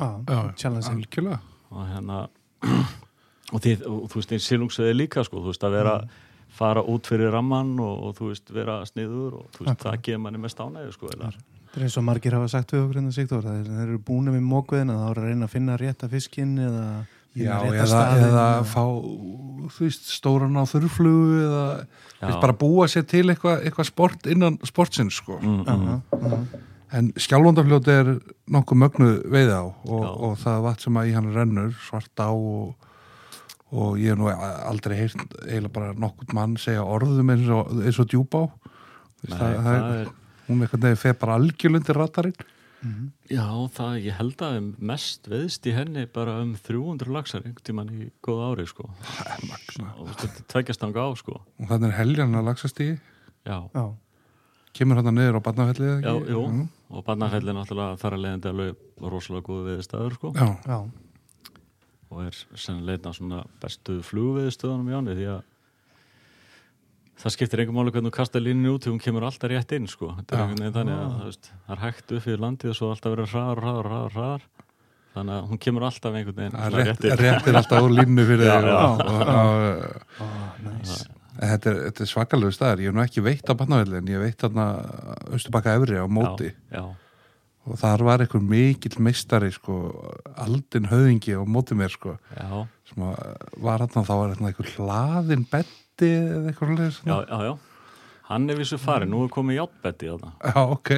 algjörlega 0.96 1.40
og 1.72 1.86
hérna 1.92 2.20
og, 3.52 3.60
þið, 3.60 3.86
og 3.88 4.04
þú 4.08 4.20
veist 4.20 4.32
eins 4.36 4.48
silungsveði 4.48 4.96
líka 4.96 5.24
sko, 5.26 5.42
þú 5.42 5.52
veist 5.52 5.66
að 5.68 5.76
vera 5.76 5.96
fara 6.52 6.82
út 6.84 7.08
fyrir 7.08 7.32
ramman 7.32 7.74
og, 7.80 8.06
og 8.08 8.16
þú 8.18 8.32
veist 8.32 8.52
vera 8.52 8.80
sniður 8.88 9.40
og 9.40 9.46
þú 9.54 9.64
veist 9.64 9.74
Akkurat. 9.74 9.86
það 9.86 10.04
gefur 10.08 10.24
manni 10.26 10.42
mest 10.42 10.60
ánægju 10.60 10.96
sko 10.96 11.12
eða. 11.14 11.32
Það 11.72 11.80
er 11.80 11.86
eins 11.86 11.96
og 11.96 12.04
margir 12.04 12.34
hafa 12.36 12.52
sagt 12.52 12.72
við 12.74 12.82
okkur 12.84 13.00
en 13.00 13.08
það 13.08 13.30
það 13.32 13.54
er, 13.56 13.68
þeir 13.72 13.82
eru 13.86 13.98
búin 14.04 14.28
með 14.28 14.42
mókveðina 14.44 14.96
þá 14.98 15.04
eru 15.08 15.22
að 15.22 15.28
reyna 15.30 15.46
að 15.46 15.52
finna 15.54 15.76
rétta 15.80 16.08
fiskinn 16.12 16.58
eða 16.60 16.86
Já, 17.32 17.54
rétta 17.62 17.78
eða, 17.78 17.86
staðinn 17.88 18.26
eða 18.26 18.48
fá, 18.68 18.82
veist, 19.78 20.10
stóran 20.12 20.58
á 20.60 20.68
þurrflugu 20.68 21.38
eða 21.46 21.62
veist, 21.78 22.42
bara 22.42 22.56
búa 22.60 22.88
sér 22.92 23.06
til 23.08 23.24
eitthvað 23.32 23.64
eitthva 23.64 23.86
sport 23.88 24.28
innan 24.28 24.58
sportsins 24.68 25.16
sko. 25.22 25.38
mm, 25.40 25.62
mm, 25.62 25.72
Aha, 25.72 25.96
aha. 26.20 26.42
En 26.92 27.08
skjálfandafljóti 27.16 27.92
er 27.96 28.08
nokkuð 28.52 28.80
mögnu 28.82 29.10
veið 29.32 29.52
á 29.56 29.64
og, 29.64 30.02
og 30.04 30.34
það 30.42 30.64
vatn 30.66 30.84
sem 30.84 30.98
að 31.00 31.08
í 31.08 31.14
hann 31.16 31.32
rennur 31.32 31.70
svart 31.86 32.20
á 32.20 32.28
og, 32.28 32.90
og 33.72 33.94
ég 33.96 34.12
hef 34.12 34.20
nú 34.20 34.28
aldrei 34.28 34.98
heyrt 34.98 35.22
eiginlega 35.46 35.72
bara 35.72 35.94
nokkuð 35.96 36.34
mann 36.36 36.58
segja 36.60 36.84
orðum 36.84 37.32
eins 37.32 37.48
og, 37.48 37.72
eins 37.80 38.02
og 38.02 38.12
djúbá 38.12 38.42
Nei, 38.44 39.38
það, 39.38 39.38
það, 39.40 39.62
það 39.64 39.78
er, 39.78 40.02
er, 40.02 40.12
hún 40.52 40.64
einhvern 40.66 40.84
veginn 40.86 41.00
fer 41.02 41.16
bara 41.20 41.38
algjörlundi 41.40 41.96
ratarinn 41.96 42.36
já, 43.30 43.44
það, 43.76 43.92
ég 44.02 44.16
held 44.18 44.40
að 44.42 44.56
mest 44.82 45.28
veðst 45.30 45.66
í 45.70 45.74
henni 45.76 46.02
bara 46.10 46.40
um 46.42 46.54
300 46.66 47.12
laxar 47.14 47.44
einhvern 47.46 47.66
tímann 47.68 47.92
í 47.94 48.08
góða 48.26 48.48
ári 48.52 48.64
sko. 48.66 48.88
magna. 49.46 49.92
og 50.02 50.08
þetta 50.18 50.46
tveggjast 50.50 50.82
hann 50.82 50.94
á 50.98 51.06
sko. 51.20 51.36
og 51.60 51.68
þannig 51.70 51.92
er 51.92 51.98
heljan 52.00 52.34
að 52.40 52.48
lagsast 52.50 52.80
í 52.82 52.88
já, 53.46 53.58
Já, 53.70 53.84
kemur 54.74 54.98
hann 54.98 55.14
niður 55.14 55.38
á 55.38 55.46
barnafellið 55.46 55.94
já, 56.02 56.10
ekki? 56.16 56.34
jú 56.34 56.42
Mm. 56.48 56.66
og 56.90 57.04
barnafellin 57.06 57.56
náttúrulega 57.56 58.00
þar 58.02 58.16
að 58.18 58.22
leiðandi 58.26 58.50
alveg 58.50 58.76
rosalega 59.14 59.46
góðu 59.46 59.64
veðistæður 59.70 60.18
sko. 60.18 60.32
já, 60.34 60.48
já, 60.66 60.78
og 62.10 62.20
er 62.26 62.34
af 63.08 63.14
svona 63.16 63.44
bestu 63.62 64.00
flugveðistöðunum 64.04 64.90
í 64.90 64.98
áni 64.98 65.14
því 65.16 65.28
að 65.36 65.42
það 67.20 67.34
skiptir 67.36 67.62
einhver 67.62 67.76
máli 67.76 67.92
hvernig 67.94 68.12
þú 68.12 68.16
kastar 68.16 68.42
líninu 68.44 68.74
út 68.76 68.86
því 68.86 68.94
hún 68.94 69.02
kemur 69.02 69.26
alltaf 69.28 69.50
rétt 69.52 69.74
inn 69.76 69.88
sko. 69.90 70.12
þetta 70.18 70.38
er 70.38 70.50
veginn 70.50 70.76
þannig 70.76 70.98
að 70.98 71.16
veist, 71.26 71.50
það 71.66 71.74
er 71.76 71.82
hægt 71.84 72.12
upp 72.12 72.26
fyrir 72.26 72.42
landið 72.42 72.72
og 72.72 72.78
svo 72.78 72.90
alltaf 72.92 73.14
verið 73.14 73.34
hraðar, 73.34 73.62
hraðar, 73.62 73.90
hraðar, 73.90 74.14
hraðar. 74.16 74.46
Þannig 75.12 75.34
að 75.36 75.48
hún 75.50 75.60
kemur 75.60 75.84
alltaf 75.84 76.14
einhvern 76.16 76.38
veginn 76.38 76.54
Það 76.56 76.76
rétt, 76.78 77.02
réttir 77.20 77.58
alltaf 77.58 77.84
úr 77.84 77.92
línu 77.98 78.24
fyrir 78.30 78.48
þig 78.48 78.70
og, 78.72 79.02
og, 79.12 80.24
og, 80.24 81.02
Þetta 81.32 81.70
er, 81.70 81.78
er 81.90 82.08
svakalegu 82.08 82.52
staðar, 82.52 82.80
ég 82.84 82.90
hef 82.92 82.96
nú 82.96 83.02
ekki 83.02 83.22
veitt 83.24 83.48
á 83.48 83.56
barnavellin, 83.56 84.08
ég 84.12 84.20
veitt 84.20 84.42
þarna 84.44 84.66
Östubakka 85.32 85.76
Efri 85.78 85.96
á 85.96 86.04
móti. 86.04 86.50
Já, 86.72 86.80
já, 86.80 86.82
og 87.62 87.78
þar 87.78 88.04
var 88.06 88.24
einhver 88.24 88.42
mikill 88.42 88.98
meistari 89.04 89.52
sko, 89.54 89.76
aldin 90.40 90.88
höfðingi 90.90 91.36
á 91.38 91.42
móti 91.46 91.76
mér 91.78 91.94
sko, 91.94 92.16
já, 92.34 92.64
sem 92.90 93.04
var 93.06 93.84
þarna, 93.84 94.04
þá 94.08 94.12
var 94.12 94.34
þarna 94.34 94.50
einhver 94.50 94.70
hlaðin 94.74 95.46
betti 95.92 96.10
eða 96.16 96.50
eitthvað 96.50 96.74
leir 96.78 96.98
já, 97.04 97.16
já, 97.28 97.38
já. 97.46 97.52
hann 98.30 98.50
er 98.50 98.58
vissu 98.58 98.78
farin, 98.80 99.10
nú 99.12 99.24
er 99.26 99.32
komið 99.32 99.60
játbetti 99.60 100.08
á 100.08 100.16
það 100.16 100.32
já, 100.48 100.62
ok, 100.76 100.92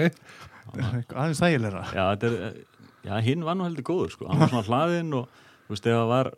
Aðeins 0.75 1.39
þægilegra. 1.39 1.85
Já, 1.95 2.05
þetta 2.15 2.29
er, 2.31 2.59
já, 3.05 3.15
hinn 3.23 3.45
var 3.47 3.57
nú 3.59 3.67
heldur 3.67 3.87
góður 3.87 4.13
sko. 4.15 4.29
hann 4.31 4.41
var 4.41 4.51
svona 4.51 4.67
hlaðinn 4.67 5.17
og 5.21 5.41
þú 5.67 5.75
veist, 5.75 5.87
ef 5.87 5.99
það 5.99 6.11
var 6.11 6.31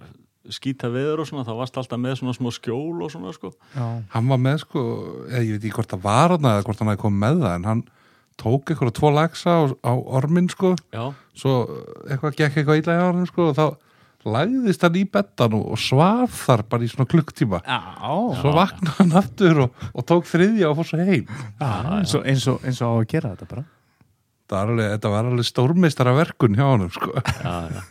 skýta 0.57 0.91
veður 0.93 1.23
og 1.23 1.29
svona, 1.31 1.45
þá 1.47 1.55
varst 1.59 1.79
alltaf 1.81 2.01
með 2.03 2.19
svona 2.21 2.35
smá 2.37 2.51
skjól 2.55 3.03
og 3.03 3.13
svona 3.15 3.33
sko. 3.35 3.53
Já, 3.75 3.87
hann 4.13 4.29
var 4.31 4.43
með 4.43 4.61
sko 4.63 4.83
eða 5.31 5.43
ég 5.43 5.57
veit 5.57 5.65
ekki 5.65 5.77
hvort 5.79 5.95
það 5.95 6.05
var 6.05 6.37
eða 6.37 6.67
hvort 6.67 6.83
hann 6.83 6.93
hefði 6.93 7.03
komið 7.03 7.23
með 7.25 7.41
það 7.43 7.57
en 7.57 7.69
hann 7.71 7.83
tók 8.37 8.71
eitthvað 8.71 8.95
tvo 8.99 9.11
lagsa 9.17 9.57
á, 9.57 9.63
á 9.73 9.93
ormin 10.21 10.51
sko. 10.53 10.75
Já, 10.95 11.07
svo 11.39 11.57
eitthvað 12.05 12.39
gekk 12.43 12.61
eitthvað 12.61 12.83
illa 12.83 12.99
í 12.99 13.05
árið 13.07 13.31
sko 13.33 13.51
og 13.51 13.57
þá 13.57 13.67
lagðist 14.27 14.85
hann 14.85 14.99
í 14.99 15.05
bettan 15.09 15.55
og, 15.59 15.77
svaf 15.81 16.43
þar 16.47 16.65
bara 16.71 16.87
í 16.87 16.91
svona 16.91 17.09
klukktíma. 17.11 17.63
Svo 18.41 18.53
vaknaði 18.57 18.97
hann 18.99 19.17
aftur 19.21 19.63
og, 19.67 19.87
og 19.93 20.07
tók 20.09 20.29
þriðja 20.31 20.71
og 20.71 20.79
fór 20.81 20.91
svo 20.91 21.07
heim. 21.07 21.31
Já 21.61 21.71
eins, 21.97 22.15
og, 22.19 22.27
eins, 22.27 22.47
og, 22.53 22.61
eins 22.67 22.83
og 22.85 23.01
að 23.01 23.09
gera 23.15 23.33
þetta 23.35 23.51
bara. 23.55 23.67
Alveg, 24.57 24.91
þetta 24.95 25.11
var 25.11 25.29
alveg 25.31 25.49
stórmeistara 25.49 26.15
verkun 26.15 26.59
hjá 26.59 26.67
honum 26.69 26.93
sko. 26.95 27.17
já, 27.19 27.57
já. 27.75 27.83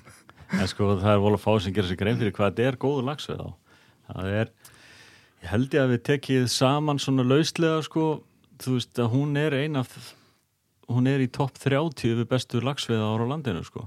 en 0.55 0.69
sko 0.71 0.93
það 1.01 1.11
er 1.11 1.23
vola 1.25 1.39
fá 1.41 1.49
sem 1.59 1.75
gerir 1.75 1.91
sér 1.91 1.99
grein 1.99 2.19
fyrir 2.21 2.35
hvað 2.35 2.53
þetta 2.53 2.69
er 2.69 2.79
góður 2.79 3.09
lagsveið 3.09 3.43
á. 3.43 3.49
Það 4.05 4.29
er, 4.41 4.53
ég 5.43 5.51
held 5.51 5.75
ég 5.75 5.83
að 5.83 5.91
við 5.95 6.05
tekið 6.11 6.47
saman 6.53 7.01
svona 7.01 7.25
lauslega 7.27 7.81
sko, 7.83 8.05
þú 8.63 8.77
veist 8.77 9.01
að 9.03 9.11
hún 9.17 9.35
er 9.41 9.57
ein 9.57 9.75
af 9.81 9.91
hún 10.91 11.07
er 11.09 11.23
í 11.23 11.29
topp 11.33 11.57
30 11.61 12.19
við 12.21 12.27
bestu 12.29 12.61
lagsveið 12.63 13.03
ára 13.03 13.25
á 13.25 13.31
landinu 13.31 13.63
sko. 13.65 13.85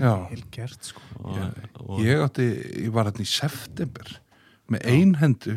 Já, 0.00 0.12
Heil 0.30 0.44
gert 0.54 0.90
sko. 0.90 1.02
Og, 1.22 1.40
og, 1.84 1.98
ég 2.04 2.22
átti, 2.24 2.46
ég 2.86 2.92
var 2.94 3.10
hann 3.10 3.22
í 3.22 3.28
september 3.28 4.16
með 4.72 4.86
ein 4.90 5.16
hendu 5.20 5.56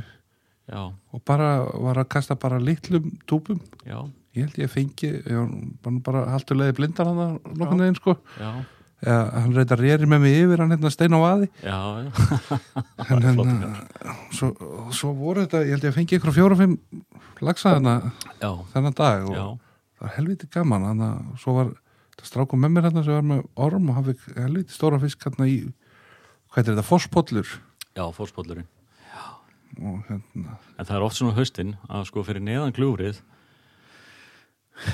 já, 0.69 0.81
og 0.89 1.21
bara 1.25 1.53
var 1.81 2.01
að 2.01 2.11
kasta 2.13 2.37
bara 2.39 2.59
litlum 2.61 3.07
túpum 3.29 3.57
já, 3.81 4.03
ég 4.37 4.45
held 4.45 4.59
ég 4.61 4.69
fengi, 4.69 5.13
ég 5.23 5.55
var 5.81 5.95
nú 5.95 6.03
bara 6.05 6.27
haldur 6.35 6.59
leiði 6.59 6.75
blindar 6.77 7.09
hann 7.09 7.39
nokkurn 7.55 7.85
veginn 7.85 7.97
sko. 8.01 8.19
Já, 8.37 8.51
Eða, 8.99 9.19
hann 9.31 9.53
reyndi 9.55 9.71
að 9.71 9.79
reyri 9.79 10.07
með 10.11 10.19
mig 10.25 10.33
yfir 10.41 10.59
hann 10.59 10.73
hérna 10.73 10.89
stein 10.91 11.13
á 11.15 11.19
vaði. 11.23 11.45
Já, 11.63 11.77
já. 12.03 12.57
en 13.15 13.21
hérna 13.23 13.69
svo, 14.35 14.49
svo 14.91 15.13
voru 15.15 15.45
þetta, 15.45 15.61
ég 15.63 15.77
held 15.77 15.85
ég 15.87 15.93
að 15.93 15.99
fengi 16.01 16.17
ykkur 16.17 16.35
fjóra 16.35 16.57
og 16.57 16.59
fimm 16.59 16.73
lagsa 17.47 17.77
þarna 17.77 17.93
já, 18.41 18.49
þennan 18.73 18.97
dag 18.97 19.29
og 19.29 19.37
já, 19.37 19.45
það 19.99 20.07
var 20.07 20.15
helviti 20.15 20.49
gaman 20.53 20.87
þannig 20.87 21.09
að 21.09 21.43
svo 21.43 21.55
var 21.57 21.71
þetta 22.15 22.29
strákum 22.31 22.63
með 22.63 22.75
mér 22.75 22.89
hérna 22.89 23.05
sem 23.05 23.17
var 23.17 23.29
með 23.29 23.45
orm 23.67 23.91
og 23.91 24.01
fikk 24.09 24.27
helviti 24.39 24.75
stóra 24.75 24.99
fisk 25.01 25.25
hérna 25.27 25.47
í 25.49 25.57
hvað 26.49 26.61
er 26.63 26.69
þetta, 26.71 26.87
fosspóllur 26.87 27.49
já, 27.51 28.05
fórspóllurinn 28.15 28.69
og 29.79 29.99
hérna, 30.09 30.57
En 30.79 30.87
það 30.87 30.95
er 30.95 31.05
oft 31.05 31.19
svona 31.19 31.37
haustinn 31.37 31.75
að 31.87 32.07
sko 32.09 32.23
fyrir 32.25 32.43
neðan 32.43 32.73
gljúfrið 32.75 33.21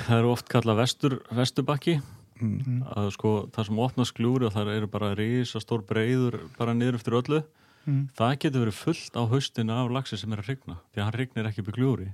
það 0.06 0.18
eru 0.18 0.32
oft 0.34 0.48
kallað 0.50 0.80
vestur, 0.82 1.20
vesturbakki. 1.30 2.00
Að 2.36 3.12
sko 3.14 3.30
það 3.54 3.68
sem 3.68 3.78
opnast 3.86 4.16
gljúfrið 4.18 4.48
og 4.50 4.56
það 4.56 4.72
eru 4.74 4.88
bara 4.92 5.14
rísa 5.16 5.62
stór 5.62 5.84
breiður 5.86 6.40
bara 6.58 6.74
niður 6.76 6.98
eftir 6.98 7.16
öllu. 7.22 7.44
Mm. 7.86 8.08
það 8.18 8.32
getur 8.42 8.62
verið 8.64 8.78
fullt 8.80 9.14
á 9.14 9.22
haustin 9.30 9.68
af 9.70 9.92
laxi 9.94 10.16
sem 10.18 10.32
er 10.34 10.40
að 10.42 10.48
rigna 10.50 10.80
því 10.90 10.98
að 10.98 11.04
hann 11.06 11.16
rignir 11.20 11.46
ekki 11.46 11.62
í 11.62 11.74
gljúfri 11.76 12.06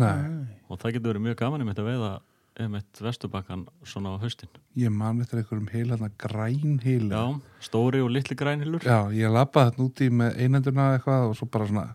nei, 0.00 0.58
og 0.68 0.80
það 0.80 0.96
getur 0.96 1.12
verið 1.12 1.26
mjög 1.28 1.40
gaman 1.42 1.66
mitt 1.68 1.80
að 1.80 1.90
veiða 1.90 2.12
einmitt 2.60 3.00
vesturbakkan 3.00 3.64
svona 3.88 4.12
á 4.12 4.16
haustin. 4.20 4.50
Ég 4.76 4.92
man 4.92 5.22
eftir 5.24 5.40
einhverjum 5.40 5.70
heil 5.72 5.88
hérna 5.88 6.10
græn 6.20 6.78
heil. 6.84 7.08
Já, 7.08 7.24
stóri 7.64 8.02
og 8.04 8.12
litli 8.12 8.36
grænhilur 8.36 8.84
Já, 8.84 9.08
ég 9.16 9.32
lappaði 9.32 9.72
þetta 9.72 9.86
úti 9.86 10.08
með 10.12 10.38
einenduna 10.44 10.92
eitthvað 10.98 11.30
og 11.30 11.36
svo 11.38 11.48
bara 11.52 11.68
svona 11.70 11.88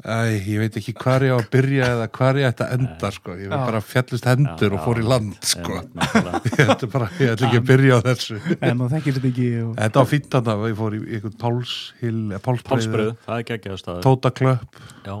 Æ, 0.00 0.40
ég 0.48 0.62
veit 0.62 0.76
ekki 0.80 0.94
hvar 0.96 1.20
ég 1.26 1.34
á 1.34 1.36
að 1.36 1.48
byrja 1.52 1.88
eða 1.92 2.04
hvar 2.16 2.38
ég 2.40 2.46
ætti 2.48 2.64
að 2.64 2.70
enda, 2.78 3.08
sko. 3.12 3.34
Ég 3.36 3.50
veit 3.52 3.64
bara 3.68 3.80
fjallist 3.84 4.28
hendur 4.30 4.70
Já, 4.72 4.76
og 4.78 4.84
fór 4.86 5.00
í 5.02 5.04
land, 5.04 5.34
sko. 5.44 5.80
Nákvæmlega. 5.92 6.40
Ég 6.60 6.70
ætti 6.72 6.88
bara, 6.94 7.08
ég 7.20 7.32
ætla 7.34 7.50
ekki 7.50 7.60
að 7.60 7.66
byrja 7.68 7.98
á 7.98 8.00
þessu. 8.06 8.38
en 8.56 8.78
maður 8.78 8.94
þekkir 8.94 9.18
þetta 9.18 9.28
ekki 9.30 9.48
og... 9.60 9.74
Þetta 9.76 10.00
var 10.00 10.08
fínt 10.14 10.38
að 10.38 10.48
það, 10.48 10.64
ég 10.70 10.78
fór 10.78 10.96
í 10.96 11.02
einhvern 11.18 11.36
pálshill, 11.44 12.22
pálsbreið, 12.46 13.12
það 13.26 13.52
er 13.58 13.82
staður. 13.82 14.02
Tótaklöpp, 14.06 14.80
Já, 15.04 15.14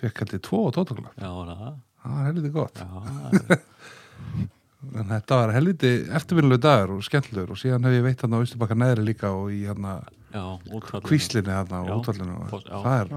fekk 0.00 0.22
hætti 0.24 0.40
tvo 0.48 0.62
já, 0.70 0.82
það 1.28 1.64
Það 2.00 2.14
var 2.16 2.24
helviti 2.30 2.50
gott. 2.54 2.80
Er- 2.80 3.60
En 4.96 5.10
þetta 5.12 5.36
var 5.42 5.50
helviti 5.52 5.88
eftirvinnulegu 6.16 6.62
dagur 6.64 6.94
og 6.96 7.02
skemmtilegur 7.04 7.50
og 7.52 7.58
síðan 7.60 7.84
hef 7.84 7.98
ég 7.98 8.04
veitt 8.06 8.22
hann 8.24 8.32
á 8.32 8.40
Ístubakka 8.40 8.76
neðri 8.80 9.02
líka 9.10 9.28
og 9.36 9.50
í 9.52 9.58
hann 9.68 9.84
já, 9.84 10.40
útfallinu 10.72 11.04
kvíslinni 11.04 11.52
hann 11.52 11.74
á 11.76 11.80
útvallinu. 11.92 12.38
Það 12.48 12.94
er, 12.94 13.10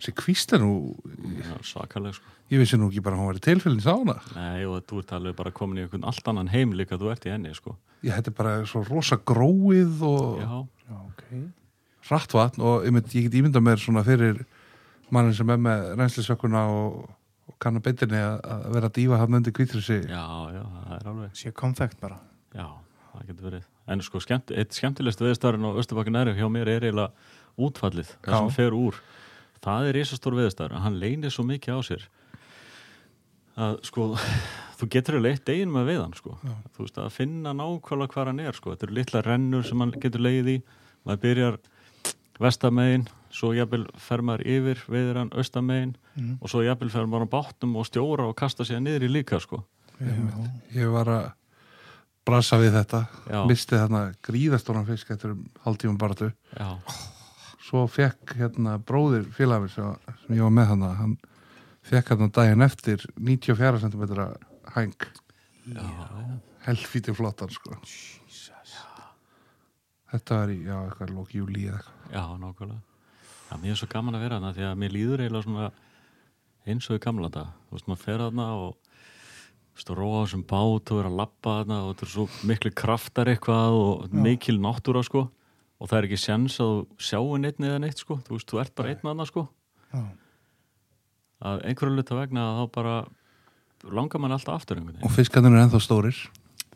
þessi 0.00 0.14
kvíslin 0.18 0.64
nú, 0.64 0.72
Já, 1.38 1.52
Svakaleg 1.70 2.16
sko 2.18 2.32
ég 2.50 2.62
vissi 2.62 2.78
nú 2.78 2.88
ekki 2.90 3.04
bara 3.06 3.16
að 3.16 3.22
hún 3.22 3.30
var 3.30 3.38
í 3.38 3.44
tilfellin 3.46 3.82
sána. 3.82 4.16
Nei, 4.34 4.66
og 4.66 4.82
þú 4.86 5.00
ert 5.02 5.14
alveg 5.16 5.38
bara 5.38 5.54
komin 5.54 5.78
í 5.80 5.84
einhvern 5.86 6.06
allt 6.10 6.28
annan 6.30 6.50
heim 6.50 6.74
líka 6.78 6.98
þú 6.98 7.12
ert 7.14 7.26
í 7.26 7.32
henni 7.36 7.54
sko 7.54 7.76
Ég 8.06 8.14
hætti 8.18 8.34
bara 8.34 8.58
svo 8.66 8.82
rosa 8.90 9.18
gróið 9.22 10.02
og 10.06 10.42
Já, 10.42 10.52
Já, 10.90 10.98
ok. 11.06 11.24
hrattvatn 12.10 12.66
og 12.66 12.82
ég, 12.86 12.94
mynd, 12.98 13.14
ég 13.14 13.28
get 13.30 13.38
ímynda 13.40 13.62
mér 13.62 13.78
svona 13.82 14.02
fyrir 14.06 14.42
mannin 15.14 15.34
sem 15.36 15.50
er 15.54 15.60
með 15.62 15.86
reynslisökkuna 16.00 16.64
og, 16.72 17.06
og 17.50 17.58
kann 17.62 17.78
að 17.78 17.84
beitinni 17.88 18.18
að, 18.20 18.40
að 18.56 18.66
vera 18.74 18.90
að 18.90 18.96
dífa 18.98 19.20
hann 19.22 19.38
undir 19.38 19.54
kvítrisi. 19.56 20.00
já, 20.10 20.24
já, 20.56 20.62
það 20.88 20.96
er 20.98 21.10
alveg 21.12 21.36
Sé 21.38 21.52
konfekt 21.54 22.00
bara. 22.02 22.18
Já, 22.56 22.66
það 23.12 23.26
getur 23.30 23.48
verið 23.50 23.72
En 23.86 24.00
sko, 24.02 24.18
skemmt, 24.18 24.50
eitt 24.50 24.74
skemmtilegst 24.74 25.20
veðstæðurinn 25.22 25.68
á 25.70 25.78
Östurbakki 25.78 26.10
næri 26.10 26.32
hjá 26.34 26.48
mér 26.50 26.72
er 26.72 26.88
eiginlega 26.88 27.12
útfallið 27.56 28.08
það 28.18 28.32
Já. 28.34 28.38
sem 28.40 28.50
fer 28.56 28.74
úr 28.74 28.98
Það 29.62 29.86
er 29.88 29.96
risastór 30.00 30.34
veðstæður 30.40 30.80
hann 30.82 30.98
leynir 31.00 31.30
svo 31.34 31.44
mikið 31.46 31.78
á 31.78 31.80
sér 31.86 32.08
að 33.56 33.78
sko 33.88 34.08
þú 34.76 34.88
getur 34.92 35.16
að 35.16 35.24
leitt 35.24 35.48
eigin 35.48 35.70
með 35.72 35.86
veiðan 35.92 36.16
sko. 36.18 36.34
þú 36.76 36.82
veist 36.84 36.98
að 37.00 37.14
finna 37.14 37.54
nákvæmlega 37.56 38.12
hvað 38.12 38.28
hann 38.32 38.42
er 38.44 38.58
sko. 38.58 38.74
þetta 38.74 38.86
eru 38.88 38.96
litla 38.98 39.22
rennur 39.24 39.64
sem 39.64 39.80
hann 39.80 39.94
getur 40.02 40.20
leið 40.26 40.50
í 40.52 40.56
maður 41.06 41.22
byrjar 41.22 41.56
vestamegin 42.42 43.06
svo 43.36 43.50
jafnvel 43.52 43.84
fer 44.00 44.22
maður 44.24 44.46
yfir 44.48 44.80
veiðir 44.88 45.18
hann 45.20 45.30
austamegin 45.36 45.94
Mhm. 46.16 46.38
og 46.40 46.48
svo 46.48 46.62
jafnvel 46.64 46.90
fer 46.90 47.06
maður 47.06 47.26
á 47.28 47.34
bátnum 47.36 47.76
og 47.76 47.84
stjóra 47.88 48.24
og 48.30 48.36
kasta 48.36 48.64
sér 48.64 48.80
niður 48.80 49.04
í 49.04 49.12
líka 49.12 49.40
sko. 49.40 49.64
Ég 50.74 50.88
var 50.92 51.06
að 51.08 51.32
brasa 52.26 52.56
við 52.58 52.72
þetta, 52.74 53.06
Já. 53.30 53.44
misti 53.46 53.76
þarna 53.76 54.14
gríðastóran 54.22 54.86
fisk 54.86 55.10
eftir 55.10 55.30
um 55.88 55.98
baratu. 55.98 56.32
já, 56.56 56.78
Svo 57.66 57.86
fekk 57.90 58.36
hérna 58.38 58.78
bróðir 58.78 59.24
félagið 59.34 59.70
sem, 59.74 59.96
sem 60.26 60.36
ég 60.36 60.42
var 60.42 60.50
með 60.54 60.66
hana, 60.68 60.94
hann 60.94 61.16
fekk 61.82 62.08
hérna 62.12 62.28
daginn 62.32 62.62
eftir 62.62 63.04
94 63.18 63.80
cm 63.80 64.36
hæng, 64.74 64.94
helfíti 66.66 67.14
flottan 67.14 67.50
sko. 67.50 67.76
Þetta 70.12 70.36
var 70.38 70.48
í, 70.54 70.60
já, 70.64 70.76
eitthvað 70.86 71.10
lók 71.16 71.32
júli 71.34 71.64
eða 71.66 71.80
eitthvað. 71.80 72.12
Já, 72.12 72.22
nákvæmlega. 72.38 72.82
Já, 73.46 73.54
mér 73.62 73.70
er 73.74 73.78
svo 73.78 73.88
gaman 73.92 74.16
að 74.18 74.24
vera 74.26 74.38
þarna 74.40 74.54
því 74.56 74.64
að 74.70 74.78
mér 74.82 74.94
líður 74.96 75.22
eiginlega 75.24 75.46
svona 75.46 75.68
eins 76.66 76.88
og 76.90 76.98
í 76.98 77.02
gamla 77.04 77.28
dag. 77.30 77.52
Þú 77.68 77.76
veist, 77.76 77.88
maður 77.90 78.02
fer 78.02 78.22
þarna 78.24 78.46
og 78.58 78.72
þú 78.76 79.78
veist, 79.78 79.90
að 79.92 79.98
róa 80.00 80.18
á 80.18 80.22
þessum 80.26 80.44
bát 80.50 80.90
og 80.92 80.98
vera 81.00 81.12
að 81.12 81.18
labba 81.20 81.54
þarna 81.60 81.78
og 81.84 81.90
þetta 81.92 82.06
er 82.08 82.12
svo 82.16 82.26
miklu 82.50 82.72
kraftar 82.82 83.30
eitthvað 83.30 83.78
og 83.80 84.16
mikil 84.26 84.56
náttúra, 84.64 85.04
sko. 85.06 85.26
Og 85.76 85.90
það 85.90 85.98
er 86.00 86.06
ekki 86.08 86.18
sjans 86.24 86.56
að 86.64 86.72
þú 86.72 87.04
sjáu 87.10 87.36
neitt 87.38 87.60
eða 87.60 87.80
neitt, 87.84 88.00
sko. 88.02 88.16
Þú 88.26 88.34
veist, 88.38 88.48
þú 88.50 88.60
ert 88.64 88.74
bara 88.78 88.92
einn 88.94 89.02
þarna, 89.04 89.26
sko. 89.28 89.46
Já. 89.92 90.02
Að 91.46 91.62
einhverju 91.68 91.96
luta 91.98 92.16
vegna 92.16 92.46
að 92.48 92.58
þá 92.62 92.70
bara 92.78 92.94
langar 93.92 94.22
mann 94.24 94.32
alltaf 94.34 94.56
aftur 94.56 94.78
einhvern 94.80 94.96
Og 94.96 95.02
veginn. 95.04 95.16
fiskarnir 95.18 95.52
eru 95.52 95.66
ennþá 95.66 95.80
stórir. 95.84 96.20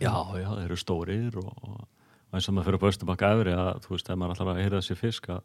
Já, 0.01 0.13
já, 0.37 0.49
þeir 0.53 0.67
eru 0.69 0.77
stórir 0.81 1.39
og, 1.41 1.49
og, 1.65 1.79
og 2.29 2.37
eins 2.37 2.49
og 2.49 2.55
maður 2.57 2.69
fyrir 2.69 2.79
upp 2.79 2.85
á 2.85 2.91
Östubakka 2.93 3.31
efri 3.39 3.55
að, 3.57 3.71
þú 3.87 3.95
veist, 3.97 4.11
ef 4.13 4.21
maður 4.21 4.37
ætlar 4.37 4.51
að 4.53 4.61
heyra 4.61 4.81
þessi 4.85 4.97
fisk 5.01 5.31
að, 5.33 5.41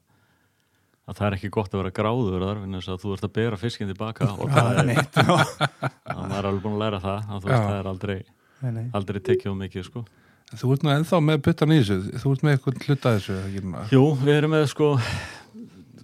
að 1.06 1.18
það 1.20 1.28
er 1.30 1.36
ekki 1.38 1.50
gott 1.54 1.74
að 1.76 1.82
vera 1.84 1.94
gráður 2.00 2.46
þar, 2.48 2.60
þess 2.76 2.90
að 2.96 3.02
þú 3.04 3.14
ert 3.16 3.26
að 3.28 3.34
bera 3.38 3.60
fiskinn 3.62 3.90
tilbaka 3.92 4.28
og 4.34 4.50
það 4.56 4.70
er, 4.82 4.86
Neitt, 4.90 5.18
já. 5.22 5.36
að 5.36 6.22
maður 6.22 6.38
er 6.40 6.48
alveg 6.50 6.64
búin 6.66 6.76
að 6.78 6.84
læra 6.86 7.00
það 7.04 7.20
að 7.36 7.42
þú 7.46 7.50
veist, 7.52 7.66
það 7.70 7.80
er 7.80 7.90
aldrei, 7.92 8.18
Nei, 8.66 8.72
nei. 8.80 8.86
aldrei 8.98 9.20
tekið 9.30 9.52
um 9.52 9.60
mikið, 9.66 9.86
sko. 9.90 10.06
En 10.54 10.60
Þú 10.62 10.72
ert 10.76 10.84
nú 10.86 10.92
ennþá 10.94 11.20
með 11.26 11.40
puttan 11.46 11.74
í 11.76 11.80
þessu, 11.82 12.00
þú 12.22 12.34
ert 12.36 12.44
með 12.46 12.56
eitthvað 12.58 12.82
hluta 12.88 13.14
þessu? 13.20 13.38
Jú, 13.94 14.04
við 14.22 14.34
erum 14.40 14.54
með, 14.56 14.66
sko, 14.74 14.90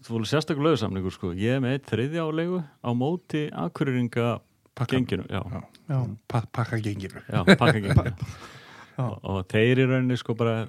þú 0.01 0.15
voru 0.15 0.29
sérstaklega 0.29 0.65
lögursamningur, 0.69 1.13
sko, 1.17 1.33
ég 1.37 1.57
er 1.57 1.61
með 1.63 1.75
eitt 1.77 1.89
þriðja 1.91 2.23
álegu 2.25 2.61
á 2.81 2.89
móti 2.97 3.43
akkuriringa 3.53 4.31
Pakka- 4.77 4.97
genginu, 4.97 5.25
já, 5.29 5.41
Já. 5.51 5.61
Já. 5.91 5.99
Pa 6.31 6.41
pakka 6.55 6.77
genginu. 6.81 7.21
já, 7.27 7.41
pakka 7.57 7.79
genginu. 7.81 8.13
Já. 8.97 9.05
og, 9.07 9.17
og 9.23 9.45
þeir 9.51 9.79
í 9.81 9.85
rauninni, 9.89 10.17
sko, 10.19 10.33
bara, 10.37 10.65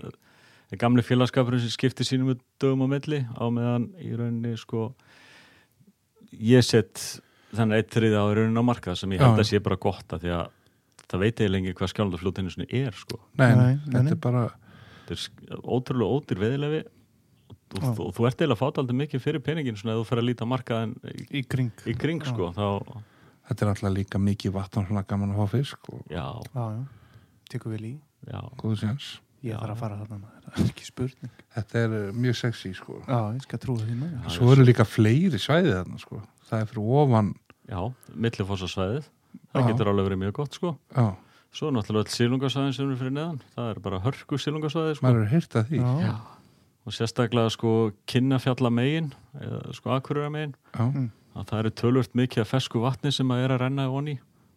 er 0.73 0.81
gamli 0.81 1.03
félagskapurinn 1.05 1.61
sem 1.63 1.73
skiptir 1.75 2.07
sínum 2.09 2.33
dögum 2.63 2.85
á 2.85 2.89
milli 2.95 3.21
á 3.29 3.45
meðan 3.53 3.91
í 4.01 4.13
rauninni, 4.17 4.55
sko, 4.61 4.91
ég 6.33 6.65
sett 6.65 7.03
þannig 7.53 7.83
eitt 7.83 7.93
þriðja 7.97 8.23
á 8.25 8.27
í 8.33 8.37
rauninni 8.39 8.63
á 8.65 8.71
markað 8.71 8.99
sem 9.03 9.13
ég 9.13 9.21
held 9.23 9.41
að 9.43 9.49
sé 9.51 9.61
bara 9.65 9.77
gott 9.81 10.15
að 10.17 10.25
því 10.25 10.33
að 10.39 10.51
það 11.13 11.23
veit 11.27 11.41
ég 11.45 11.51
lengi 11.53 11.75
hvað 11.77 11.91
skjálfandafljótinu 11.93 12.53
sinni 12.55 12.67
er, 12.73 12.95
sko. 12.97 13.19
Nei, 13.37 13.51
Nei, 13.53 13.57
nei, 13.61 13.75
þetta 13.85 14.03
nei. 14.07 14.13
er 14.15 14.21
bara, 14.25 14.45
þetta 15.11 15.19
er 15.53 15.65
ótrúlega 15.77 16.17
ódýr 16.17 16.41
veðilefi 16.41 16.79
og, 16.83 17.57
og, 17.77 17.83
Já. 17.83 17.91
og 18.07 18.15
þú 18.17 18.27
ert 18.31 18.41
eiginlega 18.41 18.57
að 18.57 18.63
fáta 18.63 18.81
aldrei 18.81 18.97
mikið 19.03 19.25
fyrir 19.27 19.45
peningin 19.45 19.77
svona 19.77 19.99
ef 19.99 20.01
þú 20.01 20.09
fer 20.09 20.23
að 20.23 20.29
líta 20.31 20.49
markaðin 20.49 20.95
í, 21.13 21.27
Í 21.37 21.45
kring. 21.45 21.73
í 21.85 21.95
kring 22.01 22.25
sko 22.25 22.49
þá, 22.57 22.65
þetta 23.51 23.67
er 23.67 23.73
alltaf 23.75 23.93
líka 23.99 24.23
mikið 24.25 24.55
vatn 24.57 24.89
svona 24.89 25.05
gaman 25.13 25.35
að 25.37 25.43
fá 25.43 25.53
fisk 25.59 25.93
og 25.93 26.01
já, 26.09 26.25
Já, 26.57 26.65
já. 26.79 26.83
Tekur 27.53 27.75
vel 27.77 27.85
í. 27.91 27.93
já, 28.33 28.41
góðu 28.63 28.81
séns. 28.81 29.11
Ég 29.42 29.57
þarf 29.59 29.72
að 29.74 29.81
fara 29.83 29.96
þarna 30.02 30.18
maður. 30.22 30.42
Það 30.52 30.61
er 30.62 30.68
ekki 30.70 30.85
spurning. 30.87 31.33
Þetta 31.57 31.78
er 31.83 31.94
uh, 31.98 32.02
mjög 32.14 32.37
sexy, 32.38 32.70
sko. 32.78 32.98
Já, 33.09 33.18
ég 33.35 33.42
skal 33.46 33.59
trúa 33.62 33.83
því 33.83 33.96
maður. 33.98 34.28
Svo 34.37 34.52
eru 34.55 34.66
líka 34.68 34.85
fleiri 34.87 35.40
svæðið 35.42 35.74
þarna, 35.81 35.98
sko. 36.05 36.20
Það 36.50 36.61
er 36.62 36.70
fyrir 36.70 36.92
ofan, 37.02 37.33
já 37.72 37.81
millifossasvæðið, 38.26 39.05
það 39.52 39.62
Já. 39.62 39.66
getur 39.72 39.90
alveg 39.92 40.07
verið 40.09 40.20
mjög 40.22 40.33
gott 40.37 40.57
sko 40.59 40.70
já, 40.92 41.05
svo 41.57 41.68
er 41.70 41.74
náttúrulega 41.76 42.05
all 42.05 42.12
sílungasvæðin 42.16 42.74
sem 42.76 42.87
eru 42.90 42.96
fyrir 43.00 43.14
neðan 43.16 43.38
það 43.55 43.68
er 43.72 43.78
bara 43.85 44.00
hörku 44.05 44.38
sílungasvæði 44.42 44.96
sko 44.98 45.07
maður 45.07 45.22
er 45.22 45.31
heyrt 45.33 45.57
að 45.57 45.70
því. 45.70 45.81
Já. 45.81 45.92
Já. 46.02 46.12
og 46.83 46.96
sérstaklega 46.96 47.52
sko 47.55 47.72
kinnafjalla 48.11 48.72
megin 48.74 49.09
eða 49.40 49.61
sko 49.78 49.94
akkurura 49.96 50.28
megin 50.35 50.55
Já, 50.74 50.85
Mm. 50.92 51.09
að 51.38 51.46
það 51.52 51.59
eru 51.62 51.72
tölvört 51.81 52.14
mikið 52.18 52.42
af 52.44 52.50
fesku 52.52 52.83
vatni 52.83 53.12
sem 53.14 53.28
að 53.33 53.44
er 53.46 53.55
að 53.57 53.62
renna 53.64 53.87
í 53.88 53.94
onni 53.96 54.16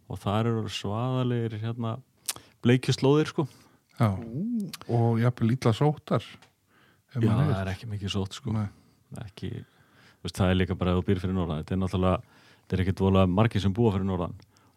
og 0.10 0.20
það 0.26 0.40
eru 0.52 0.66
svaðalegir 0.82 1.60
hérna 1.62 1.96
bleikjuslóðir 2.66 3.32
sko 3.32 3.48
já. 4.00 4.10
Og 4.90 5.20
jafnvel 5.22 5.52
ítla 5.56 5.74
sótar. 5.74 6.24
Já, 7.16 7.22
það 7.32 7.54
er 7.62 7.72
ekki 7.74 7.88
mikið 7.88 8.12
sótt 8.12 8.34
sko. 8.36 8.52
Ekki, 9.26 9.52
veist, 10.24 10.36
það 10.36 10.50
er 10.52 10.58
líka 10.60 10.76
bara 10.76 10.92
ef 10.92 11.00
þú 11.00 11.06
býr 11.08 11.22
fyrir 11.24 11.36
norðan, 11.38 11.62
þetta 11.64 11.76
er 11.78 11.80
náttúrulega 11.84 12.18
þetta 12.66 12.76
er 12.76 12.82
ekkit 12.84 13.00
vola 13.06 13.26
margir 13.30 13.62
sem 13.64 13.74
búa 13.74 13.94
fyrir 13.94 14.06
norðan. 14.10 14.34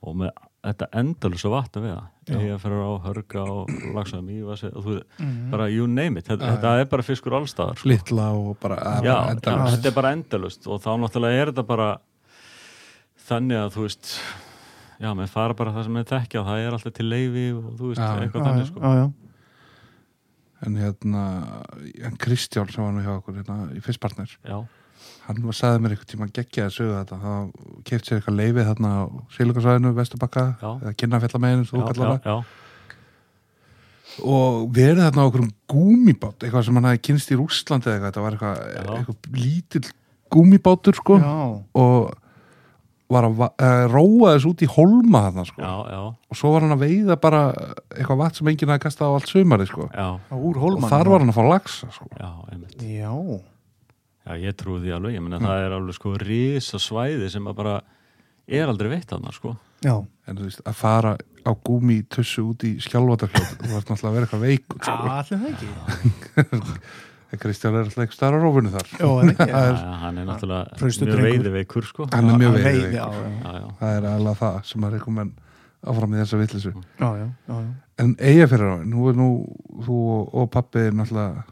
Og 0.07 0.15
með 0.15 0.31
þetta 0.63 0.87
endalösa 1.01 1.51
vatna 1.51 1.81
við 1.83 1.95
það 1.97 2.39
eiga 2.45 2.59
fyrir 2.63 2.83
á 2.87 2.91
hörga 3.09 3.43
og 3.51 3.71
lagsaðum 3.97 4.29
í 4.31 4.37
og 4.47 4.59
þú, 4.85 5.03
Mhm. 5.19 5.51
bara 5.51 5.67
you 5.71 5.87
name 5.89 6.19
it. 6.19 6.27
Þetta, 6.29 6.45
Já, 6.47 6.57
þetta 6.57 6.81
er 6.81 6.85
bara 6.87 7.03
fiskur 7.03 7.33
allstaðar 7.33 7.79
sko. 7.79 7.89
Litla 7.89 8.29
og 8.39 8.61
bara, 8.61 8.77
að, 8.77 9.03
já, 9.05 9.17
þetta 9.35 9.87
er 9.89 9.95
bara 9.95 10.13
endalust 10.13 10.67
og 10.69 10.81
þá 10.83 10.91
náttúrulega 11.03 11.43
er 11.43 11.47
þetta 11.53 11.67
bara 11.67 11.99
þannig 13.29 13.59
að 13.65 13.73
þú 13.75 13.83
veist 13.89 14.13
já, 15.01 15.11
menn 15.15 15.29
fara 15.31 15.55
bara 15.55 15.73
það 15.77 15.85
sem 15.89 15.99
þeir 16.01 16.09
þekkja 16.15 16.45
það 16.49 16.65
er 16.67 16.77
alltaf 16.77 16.95
til 16.99 17.09
leifi 17.09 17.47
og 17.55 17.69
þú 17.79 17.91
veist, 17.93 18.03
Já. 18.03 18.09
eitthvað 18.25 18.43
Já, 18.43 18.49
þannig 18.51 18.67
sko. 18.73 18.81
já, 18.83 18.93
já. 19.03 19.09
En 20.67 20.75
hérna, 20.75 21.23
en 22.09 22.17
Kristján 22.19 22.71
sem 22.75 22.83
var 22.83 22.93
nú 22.97 23.03
hjá 23.05 23.13
okkur 23.21 23.37
hérna 23.39 23.59
í 23.79 23.83
fyrstpartner, 23.85 24.33
já, 24.43 24.57
hann 25.29 25.43
var 25.45 25.55
sagði 25.55 25.85
mér 25.85 25.93
einhvern 25.95 26.11
tíma 26.11 26.27
geggja 26.35 26.65
að 26.67 26.73
sögja 26.75 27.03
þetta. 27.05 27.19
hann 27.23 27.53
keft 27.87 28.09
sér 28.09 28.19
eitthvað 28.19 28.39
leifið 28.41 28.67
þarna 28.73 28.91
á 28.91 29.03
Sílungarsvæðinu, 29.37 29.93
Vesturbakka, 29.95 30.45
Já. 30.59 30.71
eða 30.83 30.95
Kinnafjallameginu, 30.99 31.69
þú 31.71 31.85
kallar 31.93 32.19
það. 32.25 32.43
Og 34.27 34.65
verið 34.75 35.05
þarna 35.05 35.23
á 35.23 35.29
okkur 35.31 35.45
gúmibát, 35.71 36.43
eitthvað 36.43 36.65
sem 36.67 36.75
hann 36.81 36.89
hafi 36.91 37.03
kynst 37.07 37.31
í 37.31 37.39
Rússlandi 37.39 37.87
eða 37.93 37.95
eitthvað, 37.95 38.09
þetta 38.09 38.25
var 38.25 38.37
eitthvað, 38.39 38.97
eitthvað 38.99 39.39
lítill 39.39 39.85
gúmibátur, 40.35 40.99
sko. 40.99 41.19
Já, 41.23 41.37
og 41.79 42.17
var 43.09 43.27
að 43.29 43.43
eh, 43.49 43.85
róa 43.89 44.33
þess 44.35 44.49
út 44.51 44.65
í 44.65 44.69
holma 44.73 45.23
þarna 45.29 45.45
sko. 45.49 45.61
já, 45.63 45.75
já, 45.95 46.01
og 46.29 46.37
svo 46.41 46.51
var 46.55 46.67
hann 46.67 46.75
að 46.77 46.83
veiða 46.85 47.17
bara 47.21 47.43
eitthvað 47.95 48.21
vatn 48.23 48.39
sem 48.41 48.51
enginn 48.53 48.73
hafði 48.75 48.85
kastað 48.85 49.09
á 49.09 49.17
allt 49.17 49.31
sumari 49.33 49.69
sko. 49.69 49.87
já, 49.93 50.09
og 50.35 50.83
þar 50.89 51.13
var 51.15 51.25
hann 51.25 51.33
að 51.33 51.39
fá 51.39 51.45
laxa 51.49 51.93
sko. 51.95 52.11
já, 52.19 52.31
einmitt. 52.53 52.83
Já, 52.85 53.13
Já, 54.29 54.35
ég 54.45 54.53
trúi 54.61 54.83
því 54.83 54.91
alveg, 54.93 55.15
ég 55.17 55.23
meina 55.25 55.39
það 55.41 55.63
er 55.65 55.75
alveg 55.79 55.97
sko 55.97 56.11
risa 56.21 56.77
svæði 56.77 57.31
sem 57.33 57.47
að 57.49 57.55
bara 57.63 57.79
er 58.45 58.69
aldrei 58.69 58.91
veitt 58.93 59.09
þarna 59.09 59.33
sko. 59.33 59.55
Já, 59.81 59.95
en 60.29 60.37
þú 60.37 60.45
veist, 60.45 60.61
að 60.69 60.77
fara 60.77 61.15
á 61.49 61.53
gúmi 61.65 62.03
tussu 62.13 62.45
út 62.51 62.65
í 62.69 62.75
skjálfatarfljóð 62.85 63.55
þú 63.63 63.71
varst 63.73 63.89
náttúrulega 63.89 64.11
að 64.11 64.17
vera 64.19 64.27
eitthvað 64.27 64.45
veik 64.45 64.77
sko. 64.83 64.97
allir 65.15 65.31
það 65.33 65.49
ekki 65.55 66.67
Kristján 67.37 67.75
er 67.77 67.85
alltaf 67.85 68.05
ekki 68.07 68.17
starra 68.17 68.39
rófunu 68.41 68.71
þar. 68.73 68.87
Já, 68.97 69.09
en 69.21 69.33
ekki, 69.35 69.49
Það 69.53 69.67
er- 69.69 69.83
hann 70.03 70.19
er 70.23 70.25
náttúrulega 70.31 70.79
mjög 70.81 70.97
drengur. 71.03 71.27
veiðiveikur 71.29 71.85
sko. 71.91 72.07
Hann 72.15 72.31
er 72.33 72.39
mjög 72.41 72.57
veiði, 72.63 72.89
já, 72.97 73.05
já, 73.05 73.29
já, 73.29 73.53
já. 73.59 73.69
það 73.83 73.99
er 73.99 74.09
alveg 74.15 74.39
það 74.41 74.57
sem 74.71 74.87
er 74.89 74.97
eitthvað 74.97 75.17
menn 75.19 75.35
áfram 75.93 76.15
í 76.17 76.19
þessa 76.23 76.39
vittlisu 76.41 76.73
já, 76.73 77.09
já, 77.21 77.27
já, 77.47 77.55
já. 77.61 77.69
en 78.03 78.15
eiga 78.19 78.47
fyrir 78.51 78.67
á, 78.67 78.77
nú 78.83 79.05
er 79.13 79.15
nú 79.21 79.29
þú 79.87 79.99
og, 80.17 80.33
og 80.41 80.49
pappi 80.57 80.87
náttúrulega 80.91 81.45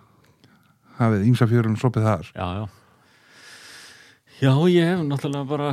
hafið 0.98 1.26
ímsa 1.28 1.46
fjörun 1.50 1.76
sopið 1.78 2.08
þar. 2.08 2.32
Já, 2.34 2.46
já. 2.56 2.64
Já, 4.40 4.52
ég 4.72 4.90
hef 4.90 5.04
náttúrulega 5.06 5.48
bara 5.48 5.70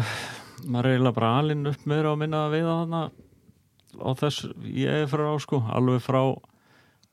maður 0.67 0.85
er 0.85 0.93
eiginlega 0.97 1.15
bara 1.17 1.31
alinn 1.41 1.65
upp 1.71 1.87
meira 1.89 2.11
og 2.13 2.19
minna 2.21 2.45
að 2.47 2.53
veiða 2.57 2.75
þarna 2.83 3.01
á 4.03 4.09
þess, 4.21 4.45
ég 4.63 5.01
er 5.03 5.09
frá 5.11 5.25
sko 5.43 5.59
alveg 5.75 6.03
frá 6.05 6.21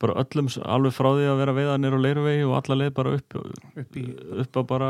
bara 0.01 0.15
öllum, 0.23 0.47
alveg 0.65 0.95
frá 0.95 1.09
því 1.13 1.27
að 1.29 1.39
vera 1.41 1.53
að 1.53 1.59
veiða 1.59 1.77
nýr 1.81 1.95
á 1.97 1.99
leiruvegi 2.05 2.45
og 2.47 2.55
alla 2.57 2.77
leið 2.81 2.93
bara 2.97 3.13
upp 3.17 3.35
upp 3.41 3.97
í 4.01 4.05
upp 4.43 4.57
á 4.57 4.61
bara 4.71 4.89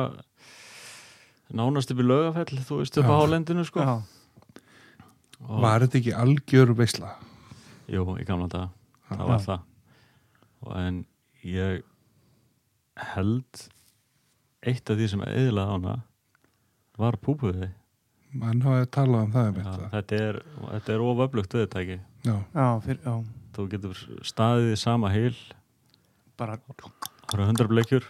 nánast 1.51 1.91
upp 1.91 1.99
í 1.99 2.07
laugafell, 2.07 2.61
þú 2.67 2.79
veist 2.81 2.99
upp 3.01 3.09
á 3.11 3.13
Já. 3.13 3.17
hálendinu 3.19 3.65
sko. 3.67 3.83
Já, 3.83 3.95
og, 5.41 5.57
var 5.65 5.83
þetta 5.85 5.99
ekki 5.99 6.15
algjör 6.15 6.73
veisla? 6.77 7.11
Jú, 7.91 8.05
í 8.15 8.25
gamla 8.27 8.47
daga, 8.51 8.69
það 9.09 9.19
Já. 9.19 9.27
var 9.33 9.43
það. 9.47 9.67
Og 10.61 10.71
en 10.79 11.03
ég 11.43 11.83
held 13.11 13.67
eitt 14.61 14.89
af 14.93 14.97
því 14.99 15.09
sem 15.09 15.23
eðlaði 15.25 15.75
ána 15.75 15.99
var 17.01 17.17
púpuði 17.17 17.71
mann 18.37 18.61
hafa 18.63 18.85
talað 18.93 19.25
um 19.25 19.31
það 19.33 19.43
Já, 19.43 19.51
einmitt. 19.51 19.85
þetta 19.91 20.19
er, 20.29 20.41
þetta 20.69 20.93
er 20.93 21.01
oföflugt 21.03 21.55
viðtæki. 21.57 21.97
Já, 22.23 22.35
já, 22.55 22.67
fyrir, 22.85 23.01
já 23.03 23.40
þú 23.55 23.67
getur 23.71 24.01
staðið 24.27 24.73
í 24.73 24.79
sama 24.79 25.11
heil 25.13 25.35
bara, 26.39 26.57
hundra 27.47 27.69
bleikjur 27.69 28.05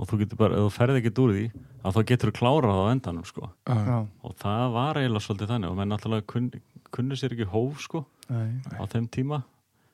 og 0.00 0.08
þú 0.08 0.18
getur 0.22 0.40
bara, 0.40 0.58
ef 0.58 0.66
þú 0.66 0.74
ferði 0.74 1.00
ekkert 1.02 1.22
úr 1.22 1.32
því 1.36 1.46
að 1.82 1.96
þá 1.96 2.02
getur 2.10 2.30
þú 2.30 2.36
klárað 2.38 2.80
á 2.80 2.86
endanum 2.92 3.24
sko. 3.28 3.48
Já, 3.68 3.74
já, 3.86 3.96
og 4.24 4.36
það 4.40 4.76
var 4.76 5.00
eiginlega 5.00 5.26
svolítið 5.26 5.50
þannig 5.52 5.72
og 5.72 5.78
menn 5.78 5.92
náttúrulega 5.92 6.28
kunni, 6.32 6.62
kunni 6.94 7.18
sér 7.18 7.34
ekki 7.36 7.48
hóf 7.52 7.82
sko 7.84 8.04
nei, 8.28 8.62
á 8.78 8.82
þeim 8.92 9.08
tíma. 9.12 9.42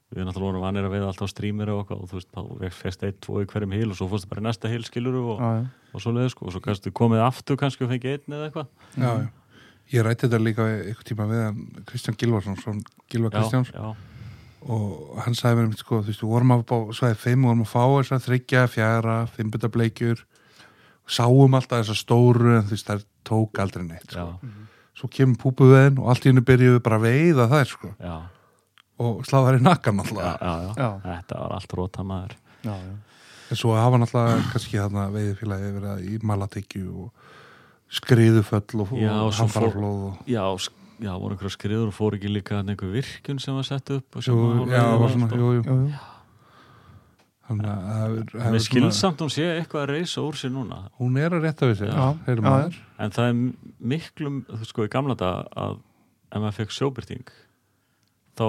Við 0.09 0.25
náttúrulega 0.25 0.49
vorum 0.49 0.65
vanir 0.65 0.87
að 0.89 0.95
veiða 0.95 1.09
alltaf 1.11 1.29
streamer 1.33 1.73
og 1.73 1.83
eitthvað 1.83 2.05
og 2.05 2.09
þú 2.09 2.17
veist, 2.17 2.31
þá 2.33 2.79
fyrst 2.79 3.03
eitt, 3.05 3.19
tvo 3.25 3.43
í 3.43 3.49
hverjum 3.51 3.75
hil 3.77 3.91
og 3.91 3.99
svo 3.99 4.09
fórstu 4.09 4.31
bara 4.31 4.41
í 4.41 4.47
næsta 4.47 4.71
hil 4.73 4.87
skiluru 4.87 5.25
og, 5.35 5.43
já, 5.43 5.59
já, 5.59 5.91
og 5.93 6.05
svo 6.05 6.13
leið 6.17 6.31
sko 6.33 6.47
og 6.49 6.55
svo 6.55 6.63
kannski 6.65 6.93
komið 6.97 7.25
aftur 7.27 7.59
kannski 7.61 7.85
og 7.85 7.93
fengið 7.93 8.15
einn 8.15 8.39
eða 8.39 8.47
eitthvað. 8.49 8.71
Já, 8.95 9.11
já. 9.11 9.27
ég 9.93 10.07
rætti 10.07 10.25
þetta 10.25 10.41
líka 10.41 10.69
eitthvað 10.79 11.11
tíma 11.11 11.27
við 11.29 11.61
Kristján 11.91 12.17
Gilvarsson 12.23 12.81
Gilvar 13.13 13.35
Kristjáns. 13.37 13.75
já, 13.75 13.85
og 14.67 15.19
hann 15.25 15.37
sagði 15.39 15.61
mér 15.61 15.69
um 15.71 15.77
sko, 15.79 16.01
þú 16.03 16.11
veist, 16.11 16.23
við 16.25 16.33
vorum 16.33 16.55
að 16.57 16.65
á 16.75 16.79
svæði 16.99 17.19
5 17.23 17.45
og 17.45 17.49
vorum 17.53 17.63
að 17.65 17.71
fá 17.73 17.83
þess 17.95 18.15
að 18.17 18.25
þryggja, 18.27 18.63
fjara, 18.73 19.17
fimmbuta 19.37 19.71
bleikjur 19.73 20.25
sáum 21.09 21.55
alltaf 21.57 21.85
þessa 21.85 21.97
stóru 21.97 22.57
en 22.59 22.67
þú 22.69 22.75
veist, 22.77 22.89
það 22.91 23.05
tók 23.29 23.61
aldrei 23.63 23.85
neitt 23.87 24.11
sko. 24.13 24.27
svo 24.99 25.09
kemur 25.15 25.39
púpuveðin 25.41 26.01
og 26.03 26.11
allt 26.11 26.27
í 26.27 26.33
hennu 26.33 26.43
byrjuðu 26.49 26.83
bara 26.85 26.99
að 26.99 27.07
veiða 27.07 27.47
þær 27.53 27.71
sko, 27.71 27.93
já, 28.03 28.17
og 28.99 29.21
sláða 29.29 29.53
þær 29.53 29.59
í 29.61 29.65
nakkan 29.69 30.03
alltaf 30.03 30.25
já, 30.27 30.33
já. 30.43 30.73
Já. 30.83 30.89
þetta 31.07 31.39
var 31.45 31.55
allt 31.61 31.77
róta 31.79 32.05
maður 32.05 32.35
já, 32.67 32.75
já. 32.75 32.95
en 33.49 33.57
svo 33.63 33.77
hafa 33.79 34.01
náttúrulega 34.03 34.43
kannski 34.53 34.81
þarna 34.83 35.07
veiðifélagi 35.15 35.71
verið 35.79 35.93
að 35.95 36.03
í 36.09 36.19
malatekju 36.29 36.89
og 37.07 37.29
skriðuföll 37.99 38.83
og, 38.83 38.91
og 38.93 39.23
og 39.29 39.33
hamfaraflóð 39.39 40.03
og 40.11 40.29
já, 40.29 40.43
sk- 40.61 40.75
já, 41.01 41.13
voru 41.19 41.35
einhverja 41.37 41.55
skriður 41.57 41.89
og 41.91 41.95
fór 41.97 42.17
ekki 42.19 42.31
líka 42.33 42.59
einhver 42.63 42.91
virkun 42.93 43.39
sem 43.41 43.55
var 43.55 43.67
sett 43.69 43.91
upp 43.95 44.17
og 44.17 44.23
sem 44.25 44.35
Jú, 44.35 44.47
var 44.67 44.73
já, 44.75 44.85
var 44.99 45.09
svona, 45.15 45.29
jú, 45.39 45.51
jú. 45.63 45.99
Þannig 47.49 47.65
að 47.73 47.85
það 47.89 48.17
er- 48.19 48.33
það 48.45 48.55
er 48.59 48.65
skilsamt 48.67 49.21
hún 49.25 49.31
sé 49.33 49.45
eitthvað 49.57 49.83
að 49.87 49.93
reysa 49.95 50.21
úr 50.21 50.37
sér 50.37 50.51
núna 50.53 50.81
hún 51.01 51.17
er 51.17 51.31
að 51.33 51.45
rétta 51.47 51.69
við 51.71 52.43
maður. 52.45 52.77
en 52.99 53.11
það 53.11 53.29
er 53.31 53.39
miklum, 53.81 54.43
þú 54.45 54.67
sko 54.69 54.85
í 54.85 54.91
gamla 54.93 55.15
dag 55.17 55.47
að 55.57 55.79
ef 56.33 56.43
maður 56.43 56.59
fekk 56.59 56.75
sjóbyrting 56.77 57.25
þá 58.37 58.45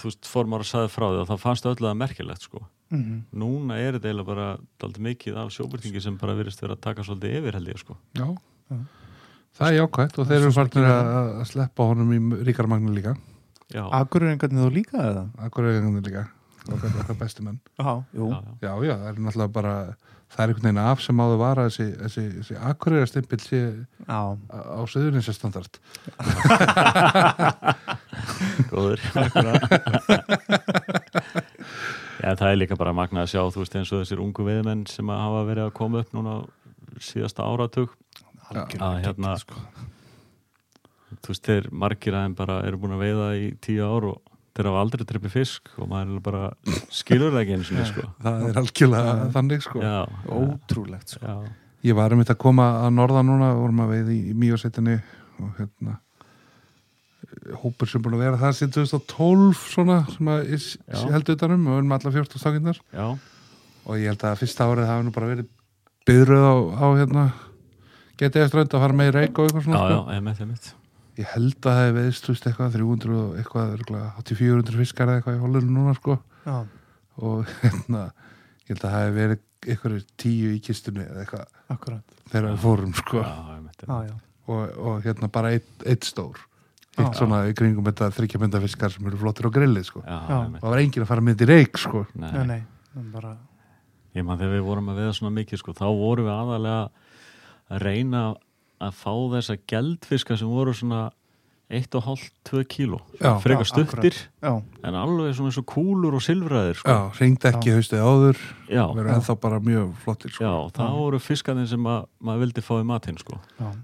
þú 0.00 0.04
veist, 0.06 0.22
fór 0.30 0.46
maður 0.46 0.62
að 0.64 0.70
sagði 0.70 0.92
frá 0.94 1.06
því 1.10 1.18
og 1.20 1.28
þá 1.28 1.36
fannst 1.42 1.66
öllu 1.66 1.88
það 1.90 1.98
merkilegt 1.98 2.42
sko 2.46 2.62
Mhm. 2.90 3.22
núna 3.34 3.74
er 3.78 3.92
þetta 3.98 4.08
eiginlega 4.10 4.26
bara 4.26 4.58
mikið 4.98 5.36
af 5.36 5.50
sjóbyrtingi 5.50 6.00
sem 6.02 6.16
bara 6.16 6.34
virðist 6.34 6.60
vera 6.60 6.74
að 6.76 6.80
taka 6.80 7.02
svolítið 7.02 7.36
yfir 7.42 7.52
held 7.54 7.68
ég 7.68 7.78
sko 7.78 7.96
Já. 8.14 8.36
Já. 8.70 8.76
Það 9.58 9.66
er 9.70 9.76
jákvæmt 9.80 10.18
og 10.20 10.28
þeir 10.30 10.40
eru 10.40 10.52
farnir 10.56 10.88
að 10.90 11.30
sleppa 11.50 11.88
honum 11.90 12.12
í 12.14 12.20
ríkara 12.48 12.70
magni 12.70 12.94
líka. 12.96 13.16
Já, 13.70 13.84
Akureyringarnir 14.00 14.64
þú 14.66 14.70
líka 14.74 14.98
eða? 14.98 15.24
akkur 15.46 15.66
er 15.70 15.78
einhvern 15.78 16.02
líka. 16.06 16.28
Okkar, 16.70 16.90
okkar 17.02 17.16
bestu 17.16 17.42
menn. 17.42 17.58
Já, 17.80 18.02
jú 18.14 18.30
já, 18.30 18.36
já. 18.36 18.52
já, 18.60 18.72
já, 18.84 18.94
það 19.00 19.08
er 19.10 19.20
náttúrulega 19.24 19.52
bara 19.54 19.74
það 20.30 20.42
er 20.42 20.50
einhvern 20.50 20.66
veginn 20.66 20.82
af 20.82 21.00
sem 21.02 21.22
áður 21.24 21.38
var 21.40 21.60
að 21.62 21.68
þessi, 21.70 21.86
þessi, 22.02 22.24
þessi 22.36 22.58
akkurera 22.70 23.06
stimpil 23.08 23.40
sé 23.42 23.60
á 24.06 24.20
á 24.38 24.80
söðuninsa 24.90 25.34
standard. 25.34 25.80
Góður. 28.70 29.00
Já, 32.20 32.34
það 32.36 32.50
er 32.50 32.58
líka 32.60 32.76
bara 32.76 32.92
magnað 32.92 33.24
að 33.24 33.30
sjá 33.32 33.40
þú 33.48 33.62
veist 33.62 33.76
eins 33.80 33.90
og 33.94 34.02
þessir 34.02 34.20
ungu 34.20 34.44
veðmenn 34.44 34.82
sem 34.90 35.08
að 35.08 35.22
hafa 35.24 35.44
verið 35.48 35.64
að 35.66 35.76
koma 35.78 36.02
upp 36.02 36.10
núna 36.12 36.34
á 36.36 36.38
síðasta 37.00 37.46
áratug 37.48 37.94
að 38.54 38.98
hérna 39.04 39.36
sko. 39.40 39.62
þú 41.20 41.32
veist 41.32 41.46
þeir 41.46 41.70
margir 41.72 42.16
aðeim 42.18 42.34
bara 42.38 42.60
eru 42.66 42.80
búin 42.80 42.96
að 42.96 43.04
veiða 43.04 43.30
í 43.38 43.46
tíu 43.62 43.86
ár 43.86 44.08
og 44.10 44.36
þeir 44.56 44.68
hafa 44.70 44.82
aldrei 44.84 45.06
trippið 45.06 45.34
fisk 45.34 45.72
og 45.78 45.88
maður 45.90 46.20
bara 46.24 46.42
skilur 46.92 47.34
það 47.34 47.42
ekki 47.44 47.56
eins 47.56 47.72
og 47.72 47.88
sko. 47.90 48.06
Það 48.24 48.46
er 48.48 48.60
algjörlega 48.60 49.16
þannig 49.36 49.64
sko. 49.66 49.82
Já, 49.84 49.96
Ótrúlegt 50.36 51.14
sko. 51.14 51.24
já, 51.24 51.34
ég 51.90 51.98
var 51.98 52.14
um 52.14 52.22
þetta 52.22 52.36
að 52.36 52.44
koma 52.44 52.68
að 52.84 52.94
norðan 52.98 53.30
núna 53.30 53.50
vorum 53.58 53.82
að 53.84 53.92
veið 53.94 54.14
í, 54.16 54.20
mjögsetinni 54.42 54.96
og 55.40 55.52
hérna 55.60 55.98
hópur 57.62 57.88
sem 57.88 58.02
búin 58.02 58.16
að 58.18 58.24
vera 58.24 58.40
það 58.40 58.56
síðan 58.58 58.74
2012 58.74 59.60
svona 59.70 60.00
sem 60.10 60.30
að 60.32 60.50
heldur 61.14 61.36
utanum 61.38 61.68
og 61.70 61.78
erum 61.78 61.94
alla 61.94 62.12
14 62.16 62.42
stakindar 62.42 62.80
já, 62.90 63.06
og 63.86 64.00
ég 64.00 64.10
held 64.10 64.24
að 64.26 64.40
fyrsta 64.42 64.66
árið 64.66 64.90
hafi 64.90 65.06
nú 65.06 65.14
bara 65.14 65.30
verið 65.30 65.48
byðröð 66.08 66.46
á, 66.50 66.54
á 66.74 66.86
hérna 66.98 67.24
getið 68.20 68.46
eftir 68.46 68.62
að 68.66 68.84
fara 68.84 68.96
með 69.00 69.10
í 69.10 69.16
reik 69.16 69.40
og 69.40 69.48
eitthvað 69.48 69.64
já, 69.64 69.66
svona 69.68 69.80
já, 69.80 69.96
sko. 69.96 70.18
emitt, 70.18 70.44
emitt 70.46 70.70
ég 71.20 71.28
held 71.34 71.56
að 71.58 71.76
það 71.76 71.80
hefði 71.84 72.02
veist, 72.06 72.28
eitthvað 72.48 72.74
300 72.76 73.20
og 73.20 73.38
eitthvað 73.40 73.72
örugglega 73.74 74.10
8400 74.22 74.80
fiskar 74.80 75.10
eða 75.10 75.20
eitthvað 75.20 75.36
í 75.36 75.42
holinu 75.44 75.74
núna 75.76 75.94
sko. 75.98 76.16
Já, 76.46 76.56
og 77.20 77.50
hérna 77.62 78.04
ég 78.64 78.70
held 78.72 78.84
að 78.84 78.84
það 78.84 78.98
hefði 78.98 79.16
verið 79.18 79.42
eitthvað 79.60 79.96
tíu 80.20 80.52
í 80.54 80.60
kistunni 80.64 81.04
eða 81.04 81.24
eitthvað 81.24 81.74
akkurat. 81.74 82.14
þegar 82.30 82.46
við 82.48 82.62
fórum 82.64 82.94
sko. 82.96 83.24
Já, 83.24 83.34
emitt, 83.58 83.84
Já, 83.84 83.96
já, 84.06 84.14
og, 84.46 84.78
og 84.78 85.04
hérna 85.04 85.30
bara 85.32 85.52
eitt, 85.56 85.74
eitt 85.84 86.08
stór. 86.08 86.40
Já. 86.96 87.04
eitt 87.04 87.20
svona 87.20 87.44
í 87.46 87.52
kringum 87.56 87.86
þetta 87.86 88.10
þryggja 88.16 88.62
fiskar 88.64 88.92
sem 88.92 89.06
eru 89.06 89.20
flottir 89.20 89.46
á 89.46 89.50
grilli 89.52 89.84
sko. 89.86 90.02
Já, 90.06 90.16
Já. 90.30 90.38
emitt 90.46 90.64
það 90.64 90.74
var 90.74 90.82
enginn 90.84 91.04
að 91.04 91.12
fara 91.12 91.26
með 91.26 91.44
í 91.44 91.50
reik 91.52 91.78
sko. 91.78 92.06
Nei, 92.18 92.32
nei. 92.48 92.60
bara, 93.12 93.36
ég 94.16 94.26
man 94.26 94.40
þegar 94.40 94.56
við 94.56 94.66
vorum 94.66 94.90
að 94.90 95.02
veiða 95.02 95.14
svona 95.20 95.36
mikið 95.36 95.62
sko, 95.62 95.76
þá 95.76 95.86
vorum 95.86 96.26
við 96.26 96.34
aðalega 96.34 96.80
að 97.70 97.86
reyna 97.86 98.24
að 98.80 98.94
fá 98.96 99.12
þessa 99.36 99.56
geldfiska 99.70 100.36
sem 100.40 100.50
voru 100.50 100.74
svona 100.76 101.08
1,5-2 101.70 102.64
kíló. 102.66 102.98
Frekar 103.44 103.66
stuttir 103.68 104.16
en 104.42 104.96
alveg 104.98 105.36
svona 105.38 105.52
eins 105.52 105.58
og 105.60 105.66
kúlur 105.70 106.16
og 106.18 106.24
silfræðir 106.24 106.80
sko. 106.80 106.90
já, 106.90 107.20
ringd 107.20 107.46
ekki 107.46 107.74
haustið 107.76 108.02
áður. 108.02 108.40
Já, 108.66 108.82
verður 108.88 109.10
ennþá 109.14 109.36
bara 109.44 109.60
mjög 109.62 109.92
flottir 110.02 110.34
sko. 110.34 110.48
já, 110.48 110.54
það 110.74 110.96
voru 110.98 111.20
fiskarnir 111.22 111.68
sem 111.70 111.86
að, 111.86 112.08
maður 112.18 112.42
vildi 112.44 112.64
fá 112.66 112.72
í 112.80 112.88
matinn 112.90 113.20
sko. 113.22 113.38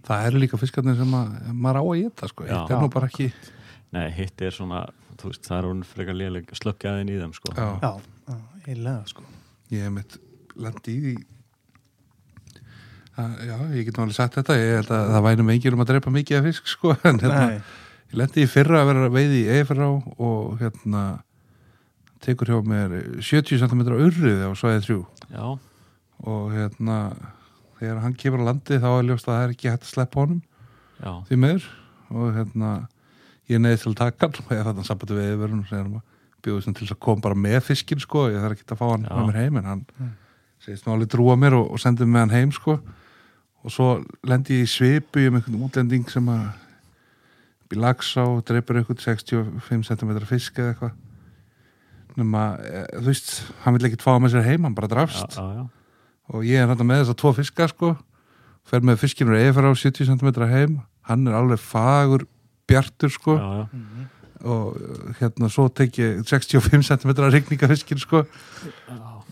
það 0.09 0.27
eru 0.31 0.42
líka 0.42 0.59
fiskarnir 0.59 0.99
sem 0.99 1.14
að, 1.14 1.38
maður 1.53 1.79
á 1.79 1.85
að 1.85 2.03
geta 2.03 2.31
sko. 2.33 2.49
Þetta 2.51 2.75
er 2.75 2.83
nú 2.83 2.90
bara 2.96 3.12
ekki 3.12 3.31
nei, 3.94 4.11
hitt 4.18 4.42
er 4.42 4.59
svona 4.59 4.83
þú 5.16 5.31
veist, 5.31 5.46
það 5.46 5.59
er 5.61 5.70
hún 5.70 5.87
frekar 5.87 6.18
léleg 6.18 6.53
slöggjaðin 6.59 7.14
í 7.14 7.20
þeim 7.22 7.38
sko. 7.38 7.55
já, 7.55 7.68
já, 7.87 7.92
já, 8.27 8.37
heilega 8.66 8.99
sko. 9.14 9.31
Ég 9.70 9.87
hef 9.87 9.94
mitt 9.94 10.18
lendi 10.59 10.96
í 10.96 11.01
því 11.07 11.16
já, 13.16 13.57
ég 13.76 13.87
get 13.88 13.96
nú 13.96 14.05
alveg 14.07 14.16
sagt 14.18 14.35
þetta 14.38 14.57
ég 14.61 14.72
held 14.81 14.90
að 14.92 15.12
það 15.14 15.24
vænum 15.26 15.52
engir 15.55 15.76
um 15.76 15.83
að 15.85 15.90
drepa 15.92 16.12
mikið 16.14 16.38
af 16.40 16.48
fisk 16.50 16.66
sko, 16.72 16.96
en 17.09 17.20
hérna, 17.22 17.46
ég 18.11 18.18
lendi 18.20 18.44
í 18.44 18.50
fyrra 18.50 18.83
að 18.83 18.90
vera 18.90 19.12
veið 19.14 19.37
í 19.38 19.44
EFRA 19.61 19.88
og 20.18 20.59
hérna 20.61 21.05
tekur 22.26 22.50
hjá 22.50 22.59
mér 22.66 22.94
70 23.22 23.61
cm 23.62 23.83
urrið 23.94 24.42
á 24.44 24.50
svæðið 24.59 24.85
þrjú. 24.88 24.98
Já, 25.31 25.46
og 26.26 26.44
hérna 26.57 26.98
þegar 27.79 28.02
hann 28.02 28.16
kemur 28.18 28.42
á 28.42 28.48
landi 28.50 28.79
þá 28.83 28.88
er 28.96 29.09
ljóst 29.11 29.29
að 29.29 29.35
það 29.37 29.44
er 29.46 29.55
ekki 29.57 29.70
hægt 29.72 29.87
að 29.87 29.92
sleppa 29.94 30.22
honum. 30.24 30.42
Já, 31.05 31.12
því 31.29 31.38
meður 31.44 31.66
og 32.16 32.29
hérna 32.37 32.70
ég 33.52 33.61
neði 33.62 33.81
til 33.83 33.90
að 33.92 33.98
taka 34.00 34.29
hann 34.29 34.38
og 34.46 34.55
ég 34.57 34.68
þetta 34.70 34.87
sambandi 34.88 35.18
við 35.18 35.33
yfirverðun 35.33 35.64
og 35.64 35.68
segja 35.70 35.83
hann 35.85 35.98
bjóðu 36.46 36.62
sem 36.66 36.76
til 36.79 36.87
að 36.92 37.00
koma 37.02 37.24
bara 37.26 37.38
með 37.46 37.59
fiskin 37.66 38.00
sko, 38.02 38.29
ég 38.33 38.38
þarf 38.42 38.57
ekki 38.57 38.68
að 38.70 38.81
fá 38.81 38.87
hann 38.92 39.07
Já. 39.09 39.12
með 39.18 39.26
mér 39.33 39.40
heim 39.44 39.61
en 39.62 39.70
hann 39.72 39.85
Mm. 39.96 40.12
segist 40.62 40.87
nú 40.87 40.92
alveg 40.96 41.11
trúa 41.12 41.35
mér 41.38 41.55
og, 41.59 41.68
og 41.76 41.79
sendið 41.83 42.09
með 42.11 42.22
hann 42.24 42.33
heim 42.37 42.50
sko 42.55 42.79
og 43.66 43.74
svo 43.74 43.88
lendi 44.26 44.61
ég 44.61 44.68
í 44.68 44.70
svipu 44.70 45.24
um 45.26 45.38
einhvern 45.40 45.64
útlending 45.66 46.07
sem 46.11 46.29
að 46.31 47.74
í 47.74 47.79
lagsá, 47.83 48.22
dreipur 48.46 48.79
eitthvað 48.79 49.02
65 49.02 49.88
cm 49.88 50.12
fisk 50.29 50.61
eða 50.62 50.74
eitthvað. 50.74 50.92
Nema, 52.16 52.44
e, 52.62 52.85
þú 52.94 53.09
veist 53.11 53.33
hann 53.64 53.74
vil 53.76 53.88
ekkert 53.88 54.05
fá 54.07 54.12
með 54.22 54.37
sér 54.37 54.46
heim, 54.46 54.68
hann 54.68 54.76
bara 54.76 54.87
já, 54.87 54.92
drafst. 54.94 55.35
Já, 55.35 55.59
já. 55.59 55.64
og 56.31 56.46
ég 56.46 56.62
er 56.62 56.70
þetta 56.70 56.87
með 56.87 57.02
þess 57.02 57.14
að 57.14 57.18
tvo 57.22 57.33
fiska 57.40 57.68
sko, 57.72 57.90
fer 58.66 58.87
með 58.87 59.02
fiskinur 59.02 59.38
eða 59.40 59.57
frá 59.59 59.68
70 59.83 60.12
cm 60.12 60.46
heim, 60.55 60.79
hann 61.11 61.26
er 61.26 61.37
alveg 61.38 61.61
fagur 61.62 62.24
bjartur 62.70 63.12
sko. 63.12 63.37
Já, 63.37 63.66
já. 63.66 64.07
Og 64.46 64.79
uh, 64.79 65.12
hérna 65.18 65.48
svo 65.50 65.66
tek 65.72 65.98
ég 65.98 66.22
65 66.22 66.87
cm 66.87 67.12
rigningafiskin 67.33 67.98
sko 67.98 68.20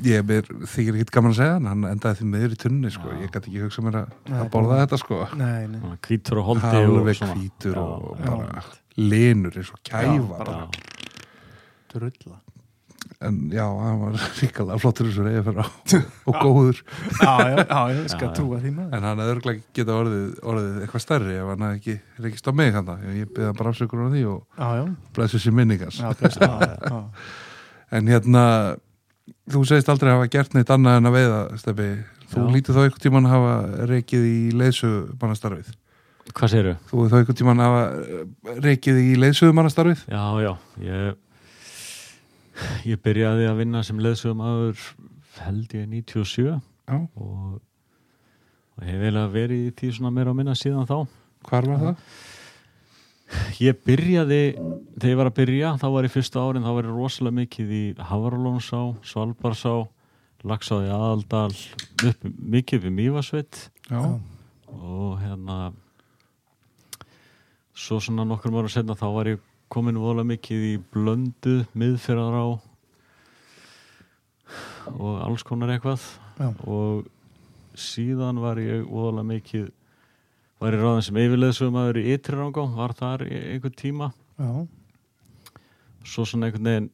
ég 0.02 0.30
er 0.34 0.48
þykir 0.66 0.96
ekkert 0.98 1.10
gaman 1.14 1.30
að 1.30 1.36
segja 1.38 1.52
hann 1.58 1.66
hann 1.70 1.84
endaði 1.92 2.18
því 2.20 2.24
meður 2.32 2.54
í 2.56 2.60
tunni 2.64 2.90
sko 2.90 3.12
ég 3.20 3.28
gæti 3.30 3.50
ekki 3.52 3.60
hugsa 3.62 3.84
mér 3.86 3.98
að, 4.00 4.14
að 4.40 4.48
borða 4.50 4.78
þetta 4.82 4.98
sko 5.04 5.20
Nei, 5.38 5.66
nei. 5.70 5.92
Hvítur 6.08 6.40
og 6.42 6.48
holdi 6.48 6.70
og 6.72 6.96
alveg 6.98 7.18
svona. 7.20 7.36
hvítur 7.38 7.76
Já, 7.78 7.84
og 7.84 8.16
já. 8.18 8.24
bara 8.30 8.64
linur 8.96 9.60
eins 9.60 9.70
og 9.70 9.84
kæfa 9.86 10.68
Drulla. 11.94 12.40
en 13.22 13.36
já, 13.52 13.62
hann 13.84 14.00
var 14.00 14.16
ríkalega 14.40 14.78
flottur 14.82 15.06
eins 15.06 15.18
og 15.22 15.26
reyði 15.28 15.42
fyrir 15.46 15.60
á 15.62 15.66
og 16.32 16.38
góður 16.42 16.80
Já, 17.20 17.32
já, 17.46 17.58
já, 17.62 17.80
ég 17.94 18.08
skal 18.10 18.32
trúa 18.34 18.58
því 18.64 18.72
maður. 18.74 18.96
en 18.98 19.06
hann 19.06 19.20
hefði 19.22 19.34
örglega 19.36 19.62
geta 19.78 19.98
orðið, 20.00 20.24
orðið 20.42 20.80
eitthvað 20.86 21.04
stærri 21.04 21.36
ef 21.38 21.52
hann 21.52 21.66
hefði 21.68 21.78
ekki 21.78 22.24
reykist 22.26 22.50
á 22.50 22.52
mig 22.58 22.74
hann 22.74 22.90
ég 23.14 23.30
byrði 23.30 23.46
hann 23.52 23.60
bara 23.60 23.74
afsökur 23.76 24.02
á 24.02 24.08
því 24.10 24.24
og 24.32 24.90
blessu 25.14 25.38
sér 25.44 25.54
minningars 25.60 26.00
já, 26.02 26.10
bless, 26.18 26.40
já, 26.42 26.50
já. 26.82 26.98
en 28.00 28.10
hérna 28.10 28.44
þú 29.50 29.62
segist 29.68 29.88
aldrei 29.92 30.12
hafa 30.12 30.28
gert 30.32 30.54
neitt 30.56 30.70
annað 30.72 30.98
en 31.00 31.10
að 31.10 31.16
veiða 31.18 31.40
Steffi, 31.60 31.88
þú 32.32 32.44
lítið 32.52 32.76
þá 32.76 32.82
einhvern 32.84 33.04
tímann 33.06 33.30
hafa 33.30 33.54
reykið 33.90 34.28
í 34.28 34.38
leiðsögumannastarfið. 34.60 35.74
Hvað 36.34 36.52
segirðu? 36.54 36.74
þú 36.88 37.06
þá 37.10 37.16
einhvern 37.20 37.38
tímann 37.40 37.62
hafa 37.64 37.82
eh, 38.00 38.24
reykið 38.64 39.00
í 39.02 39.10
leiðsögumannastarfið? 39.20 40.06
Já, 40.08 40.24
já, 40.44 40.52
ég 40.84 41.20
ég 42.86 43.00
byrjaði 43.02 43.48
að 43.50 43.60
vinna 43.62 43.82
sem 43.86 44.00
leðsögum 44.02 44.44
aður 44.46 44.82
held 45.42 45.72
ég 45.74 45.88
97 45.90 46.44
já, 46.46 46.54
og, 46.94 47.56
og 47.58 48.84
hef 48.86 49.00
eiginlega 49.00 49.32
verið 49.34 49.64
í 49.64 49.72
því 49.78 49.90
svona 49.96 50.14
meira 50.14 50.34
að 50.34 50.38
minna 50.40 50.54
síðan 50.58 50.88
þá. 50.88 50.98
Hvar 51.48 51.68
var 51.68 51.82
það? 51.82 52.06
Ég 53.62 53.78
byrjaði, 53.86 54.42
þegar 54.98 55.10
ég 55.10 55.18
var 55.20 55.30
að 55.30 55.36
byrja 55.38 55.74
þá 55.80 55.86
var 55.94 56.06
ég 56.06 56.12
fyrsta 56.12 56.42
árin, 56.42 56.64
þá 56.66 56.72
var 56.76 56.88
ég 56.88 56.96
rosalega 56.96 57.38
mikið 57.38 57.70
í 57.74 57.84
Havaralónsá, 58.10 58.80
Svalbarsá 59.06 59.74
Laxáði 60.44 60.90
aðaldal 60.92 61.54
upp, 62.04 62.26
mikið 62.36 62.82
við 62.84 62.92
Mývasveit 62.98 63.60
og 63.94 65.14
hérna 65.22 65.72
svo 67.72 67.96
svona 67.96 68.26
nokkur 68.28 68.52
ára 68.60 68.68
setna 68.68 68.96
þá 68.98 69.06
var 69.14 69.30
ég 69.32 69.40
komin 69.72 69.96
voðalega 69.96 70.34
mikið 70.34 70.66
í 70.68 70.74
blöndu 70.92 71.54
miðferðar 71.72 72.36
á 72.36 72.46
og 74.92 75.14
alls 75.24 75.46
konar 75.48 75.72
eitthvað. 75.72 76.04
Já. 76.36 76.50
og 76.68 77.08
síðan 77.72 78.42
var 78.42 78.60
ég 78.60 78.84
voðalega 78.84 79.30
mikið 79.30 79.72
var 80.64 80.76
ég 80.76 80.82
ráðan 80.82 81.04
sem 81.04 81.20
yfirleðsum 81.20 81.78
í 82.00 82.06
ytri 82.14 82.38
rángá, 82.40 82.64
var 82.74 82.96
þar 82.96 83.26
í 83.28 83.42
einhvern 83.54 83.76
tíma. 83.78 84.10
Já, 84.40 84.50
svo 86.04 86.24
svona 86.28 86.48
einhvern 86.48 86.70
veginn 86.70 86.90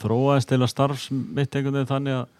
þróaðist 0.00 0.52
eða 0.56 0.68
starfs 0.70 1.10
mitt 1.12 1.54
einhvern 1.54 1.78
veginn 1.78 1.92
þannig 1.92 2.18
að 2.20 2.34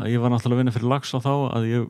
að 0.00 0.10
ég 0.10 0.22
var 0.22 0.32
náttúrulega 0.32 0.56
að 0.56 0.62
vinna 0.62 0.74
fyrir 0.74 0.90
lags 0.90 1.12
á 1.14 1.18
þá 1.22 1.32
að 1.54 1.66
ég 1.68 1.88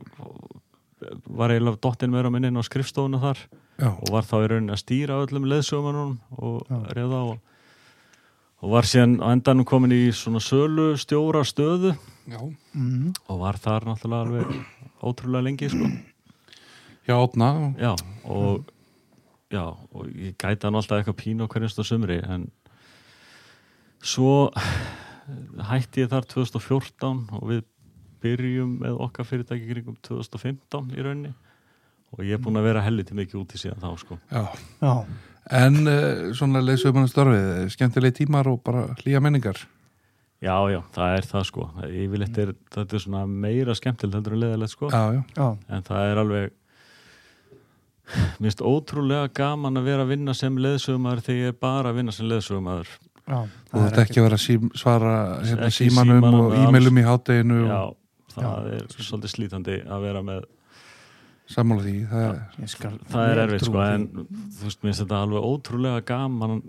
var 1.37 1.53
eiginlega 1.53 1.81
dottinn 1.83 2.13
meira 2.13 2.31
minni 2.33 2.49
inn 2.51 2.59
á 2.59 2.63
skrifstofuna 2.65 3.21
þar 3.21 3.41
já, 3.45 3.89
og 3.91 4.11
var 4.13 4.27
þá 4.27 4.35
í 4.37 4.47
rauninni 4.51 4.75
að 4.75 4.81
stýra 4.81 5.19
öllum 5.23 5.47
leðsögumunum 5.51 6.15
og 6.39 6.73
reyða 6.95 7.21
og, 7.31 7.37
og 8.63 8.75
var 8.75 8.89
síðan 8.89 9.17
á 9.23 9.27
endanum 9.31 9.67
komin 9.67 9.95
í 9.95 10.03
svona 10.15 10.41
sölu 10.43 10.93
stjóra 10.99 11.45
stöðu 11.47 11.93
já. 11.95 12.39
mm, 12.41 13.13
og 13.29 13.41
var 13.43 13.59
þar 13.61 13.89
náttúrulega 13.91 14.25
alveg 14.25 14.94
ótrúlega 15.05 15.45
lengi 15.45 15.69
sko. 15.71 15.89
Já, 17.05 17.15
átna 17.15 17.75
já 17.77 17.93
og 18.25 18.65
já 19.53 19.65
og 19.93 20.09
ég 20.09 20.35
gæti 20.41 20.65
hann 20.65 20.75
alltaf 20.75 20.99
eitthvað 20.99 21.21
pínu 21.21 21.45
á 21.45 21.51
hverjumst 21.51 21.79
á 21.79 21.83
sumri 21.85 22.17
en 22.23 22.49
svo 24.01 24.49
hætti 25.69 26.05
ég 26.05 26.11
þar 26.11 26.25
2014 26.29 27.29
og 27.37 27.45
við 27.49 27.63
byrjum 28.25 28.79
með 28.81 28.99
okkar 29.05 29.27
fyrirtæki 29.27 29.69
kringum 29.69 29.97
2015 30.05 30.93
í 30.95 31.05
rauninni. 31.05 31.33
Og 32.15 32.23
ég 32.23 32.37
er 32.37 32.41
búin 32.41 32.57
að 32.57 32.69
vera 32.69 32.83
helviti 32.85 33.15
mikið 33.17 33.41
úti 33.41 33.59
síðan 33.59 33.81
þá 33.81 33.89
sko. 33.99 34.17
Já. 34.31 34.43
já, 34.79 34.93
en 35.61 35.81
uh, 35.83 36.33
svona 36.37 36.61
leiðsögumannastarfið 36.63 37.73
skemmtilegi 37.75 38.21
tímar 38.21 38.47
og 38.49 38.61
bara 38.65 38.87
hlýja 39.01 39.21
menningar 39.21 39.59
já 40.43 40.55
já, 40.71 40.81
það 40.97 41.15
er 41.17 41.31
það 41.31 41.47
sko. 41.49 41.69
Yfirleitt 41.87 42.37
er 42.43 42.53
þetta 42.75 42.97
er 42.97 43.03
svona 43.05 43.25
meira 43.29 43.75
skemmtilegt 43.77 44.19
heldur 44.19 44.35
en 44.35 44.43
leðilegt 44.43 44.75
sko. 44.75 44.91
Já, 44.91 45.03
já, 45.15 45.23
já, 45.37 45.47
en 45.69 45.89
það 45.89 46.11
er 46.11 46.23
alveg 46.25 46.53
minnst 48.43 48.61
ótrúlega 48.61 49.29
gaman 49.33 49.79
að 49.79 49.89
vera 49.89 50.05
að 50.05 50.13
vinna 50.13 50.35
sem 50.37 50.57
leðsögumæður 50.61 51.23
þegar 51.25 51.41
ég 51.41 51.53
er 51.53 51.59
bara 51.65 51.91
að 51.91 51.99
vinna 51.99 52.13
sem 52.13 52.27
leðsögumæður 52.29 52.91
já. 52.91 53.37
þú 53.71 53.79
þurft 53.79 54.01
ekki 54.03 54.19
að 54.19 54.27
vera 54.27 54.37
að 54.37 54.43
sím, 54.43 54.67
svara 54.77 55.13
hérna, 55.41 55.69
símanum 55.73 56.19
símanum 56.19 56.41
og 56.43 56.57
e-mailum 56.59 56.99
í 57.01 57.05
hátteginu 57.07 57.61
já, 57.65 57.79
og 57.89 58.35
það 58.35 58.69
er 58.75 58.85
svolítið 58.97 59.33
slítandi 59.33 59.79
að 59.81 60.05
vera 60.05 60.23
með 60.25 60.45
sammála 61.55 61.85
því 61.85 61.95
það 62.11 62.27
er, 62.27 62.97
það 63.13 63.31
er 63.31 63.43
erfitt 63.45 63.67
sko 63.67 63.83
en 63.85 64.07
þú 64.13 64.67
veist, 64.67 64.83
minnst 64.85 65.03
þetta 65.03 65.21
alveg 65.25 65.49
ótrúlega 65.49 66.05
gaman 66.05 66.61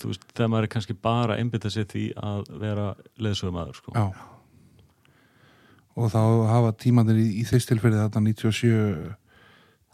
þú 0.00 0.12
veist, 0.12 0.24
þegar 0.34 0.50
maður 0.52 0.68
er 0.68 0.72
kannski 0.76 0.96
bara 1.08 1.34
að 1.36 1.42
einbytta 1.44 1.70
sér 1.72 1.86
því 1.92 2.06
að 2.20 2.48
vera 2.62 2.88
leðsögumæður 3.22 3.78
sko 3.82 3.94
já 3.96 4.06
og 5.96 6.10
þá 6.12 6.20
hafa 6.50 6.72
tímanir 6.76 7.16
í, 7.20 7.26
í 7.40 7.44
þess 7.48 7.70
tilfelli 7.70 7.96
þetta 7.96 8.20
97 8.20 9.14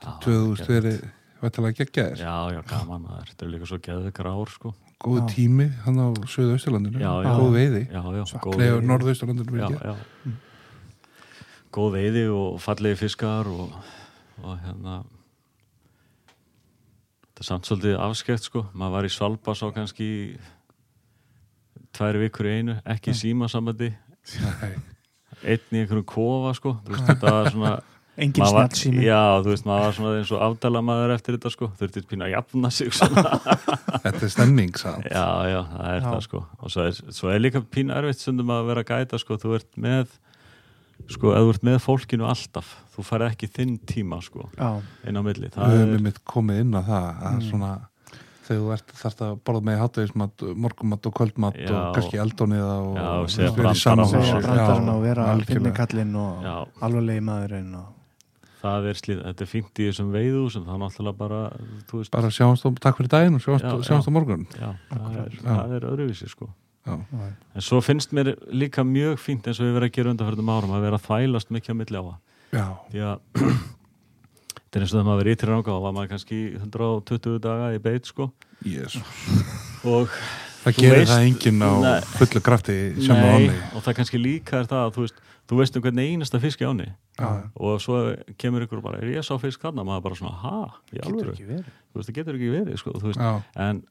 Já, 0.03 0.09
2000 0.25 0.25
geðveikt. 0.27 0.71
verið 0.73 0.97
vættalega 1.43 1.79
geggjaðir 1.79 2.23
já, 2.25 2.35
já, 2.57 2.61
gaman 2.73 3.05
er, 3.21 3.29
þetta 3.31 3.47
er 3.47 3.53
líka 3.53 3.69
svo 3.71 3.79
geðveikar 3.87 4.31
ár 4.33 4.51
sko 4.51 4.73
góð 5.03 5.21
Já. 5.21 5.27
tími 5.35 5.67
hann 5.85 5.99
á 6.03 6.07
Suðausturlandinu 6.31 6.99
Já, 7.03 7.11
já. 7.23 7.31
góð 7.39 7.55
veiði 7.57 7.83
já, 7.87 8.03
já. 8.03 8.75
Norðausturlandinu 8.91 9.63
já, 9.63 9.69
já, 9.71 9.95
já. 9.95 10.35
góð 11.75 11.97
veiði 11.97 12.25
og 12.35 12.59
fallegi 12.63 12.99
fiskar 13.01 13.51
og, 13.51 13.75
og 14.43 14.59
hérna 14.63 15.01
þetta 17.43 17.49
er 17.49 17.49
samt 17.51 17.67
svolítið 17.69 17.97
afskekt 17.99 18.45
sko. 18.47 18.61
Maður 18.79 18.93
var 18.95 19.07
í 19.09 19.13
Svalbas 19.13 19.63
á 19.67 19.69
kannski 19.75 20.09
tvær 21.93 22.19
vikur 22.23 22.47
í 22.49 22.53
einu 22.61 22.77
ekki 22.89 23.11
í 23.13 23.19
símasambandi. 23.19 23.89
Einn 25.43 25.75
í 25.75 25.81
einhverjum 25.83 26.07
kofa 26.07 26.53
sko. 26.55 26.77
Veist, 26.87 27.09
þetta 27.09 27.33
var 27.35 27.51
svona 27.51 27.73
Engin 28.23 28.45
var- 28.45 28.69
snjálsými 28.69 29.07
já, 29.07 29.19
þú 29.43 29.49
veist, 29.55 29.65
maður 29.67 29.85
var 29.89 29.95
svona 29.97 30.17
eins 30.21 30.31
og 30.37 30.43
afdala 30.45 30.83
maður 30.85 31.15
eftir 31.15 31.37
þetta 31.39 31.51
sko, 31.55 31.69
þurfti 31.81 32.03
pínu 32.11 32.27
að 32.27 32.35
jafna 32.35 32.71
sig 32.71 32.93
svona. 32.93 33.23
þetta 34.05 34.21
er 34.29 34.33
stemming 34.35 34.77
samt. 34.79 35.07
já, 35.09 35.25
já, 35.49 35.61
það 35.73 35.87
er 35.89 36.01
Já. 36.03 36.07
það 36.11 36.21
sko. 36.29 36.43
Og 36.61 36.75
svo 36.75 36.85
er, 36.87 36.99
svo 37.17 37.33
er 37.33 37.41
líka 37.41 37.63
pínu 37.65 37.97
erfitt 37.97 38.21
stundum 38.21 38.53
að 38.53 38.69
vera 38.69 38.85
að 38.85 38.93
gæta 38.93 39.19
sko, 39.23 39.39
þú 39.41 39.55
ert 39.57 39.71
með 39.81 40.13
sko, 41.09 41.33
ef 41.33 41.41
þú 41.49 41.55
ert 41.57 41.67
með 41.71 41.81
fólkinu 41.89 42.29
alltaf 42.29 42.75
þú 42.93 43.05
farið 43.09 43.31
ekki 43.33 43.49
þinn 43.57 43.79
tíma 43.89 44.19
sko 44.23 44.49
Já, 44.59 44.69
inn 45.09 45.17
á 45.17 45.23
milli, 45.23 45.49
við 45.49 45.57
það 45.57 45.73
höfum 45.73 45.89
er 45.89 45.97
einmitt 45.97 46.21
komið 46.29 46.61
inn 46.67 46.75
á 46.77 46.83
það 46.83 47.09
að 47.23 47.33
Mm. 47.33 47.49
svona 47.51 47.71
þegar 48.43 48.61
þú 48.63 48.73
ert 48.75 48.93
þarft 48.99 49.21
að 49.23 49.33
borða 49.47 49.63
með 49.69 49.79
hátvegismat, 49.81 50.43
morgumat 50.57 51.07
og 51.07 51.13
kvöldmat 51.15 51.55
Já. 51.57 51.71
og 51.73 51.95
kannski 51.97 52.19
eldóniða 52.19 52.75
og 52.83 52.97
Já, 52.97 53.07
og 53.07 53.13
vera 53.17 53.23
í 53.23 53.27
húsi. 53.33 53.57
brandarinn 53.57 54.89
Já, 54.89 54.95
og 54.97 55.03
vera 55.03 55.25
algjörlega. 55.33 55.55
fimmikallinn 55.55 56.17
og 56.17 56.43
Já. 56.43 56.55
alvarlegi 56.83 57.21
maðurinn 57.23 57.75
og 57.79 57.87
það 58.63 58.85
er 58.91 58.95
slið, 58.95 59.23
þetta 59.27 59.43
er 59.43 59.51
fínt 59.51 59.79
í 59.79 59.87
þessum 59.89 60.11
veiðu 60.13 60.43
sem 60.53 60.63
það 60.67 60.75
er 60.75 60.83
náttúrulega 60.83 61.17
bara 61.19 61.41
þú 61.89 61.99
veist, 62.03 62.11
bara 62.13 62.29
sjáumst 62.31 62.67
á, 62.67 62.69
takk 62.79 62.97
fyrir 62.99 63.09
daginn 63.15 63.35
og 63.35 63.41
sjáumst, 63.43 63.65
Já, 63.65 63.71
sjáumst 63.89 64.07
já. 64.07 64.11
á 64.11 64.17
morgun 64.19 64.47
já, 64.59 64.71
það 64.91 65.17
er, 65.23 65.31
það 65.43 65.73
er 65.79 65.87
öðruvísi 65.93 66.29
sko 66.29 66.51
en 66.87 67.63
svo 67.63 67.81
finnst 67.81 68.11
mér 68.13 68.35
líka 68.51 68.83
mjög 68.85 69.17
fínt 69.23 69.47
eins 69.47 69.61
og 69.63 69.67
við 69.67 69.75
verðum 69.79 69.89
að 69.91 69.97
gera 69.97 70.11
undanfærtum 70.11 70.51
árum 70.51 70.73
að 70.77 70.83
vera 70.83 70.99
að 70.99 71.07
þvælast 71.07 71.51
mikið 71.55 71.71
á 71.75 71.79
milli 71.79 71.99
á 71.99 72.05
það 72.11 72.19
því 72.93 73.05
að 73.09 73.19
þetta 74.63 74.79
er 74.79 74.85
eins 74.85 74.93
og 74.93 74.97
þegar 74.99 75.07
maður 75.09 75.21
verið 75.23 75.37
yttir 75.37 75.53
ranga 75.53 75.75
og 75.77 75.83
var 75.87 75.95
maður 75.97 76.13
kannski 76.15 76.41
120 76.61 77.39
daga 77.45 77.73
í 77.77 77.83
beit 77.83 78.09
sko. 78.09 78.31
Og 79.89 80.13
það 80.63 80.77
gerir 80.79 81.09
það 81.11 81.27
enginn 81.27 81.65
á 81.67 81.73
Nei. 81.83 82.01
fullu 82.21 82.43
krafti 82.47 82.77
sem 83.03 83.19
á 83.19 83.35
nei, 83.35 83.57
og 83.75 83.83
það 83.83 83.97
kannski 83.99 84.21
líka 84.23 84.61
er 84.63 84.69
það 84.71 84.85
að 84.87 84.93
þú 84.95 85.07
veist, 85.07 85.17
þú 85.51 85.59
veist 85.59 85.79
um 85.81 85.83
hvernig 85.83 86.13
einasta 86.13 86.39
fisk 86.45 86.63
í 86.63 86.69
áni 86.69 86.87
já, 87.19 87.31
og 87.59 87.81
svo 87.83 88.03
kemur 88.39 88.63
ykkur 88.69 88.83
bara, 88.85 89.01
er 89.03 89.11
ég 89.17 89.27
sá 89.27 89.35
fisk 89.43 89.65
þarna? 89.65 89.83
Maður 89.89 90.05
bara 90.07 90.21
svona, 90.21 90.37
ha, 90.45 90.61
ekki 90.95 91.17
verið. 91.19 91.41
Þú 91.91 91.99
veist, 91.99 92.09
það 92.13 92.21
getur 92.21 92.39
ekki 92.39 92.53
verið 92.55 92.79
sko, 92.81 92.95
þú 93.03 93.11
veist, 93.11 93.25
en 93.67 93.83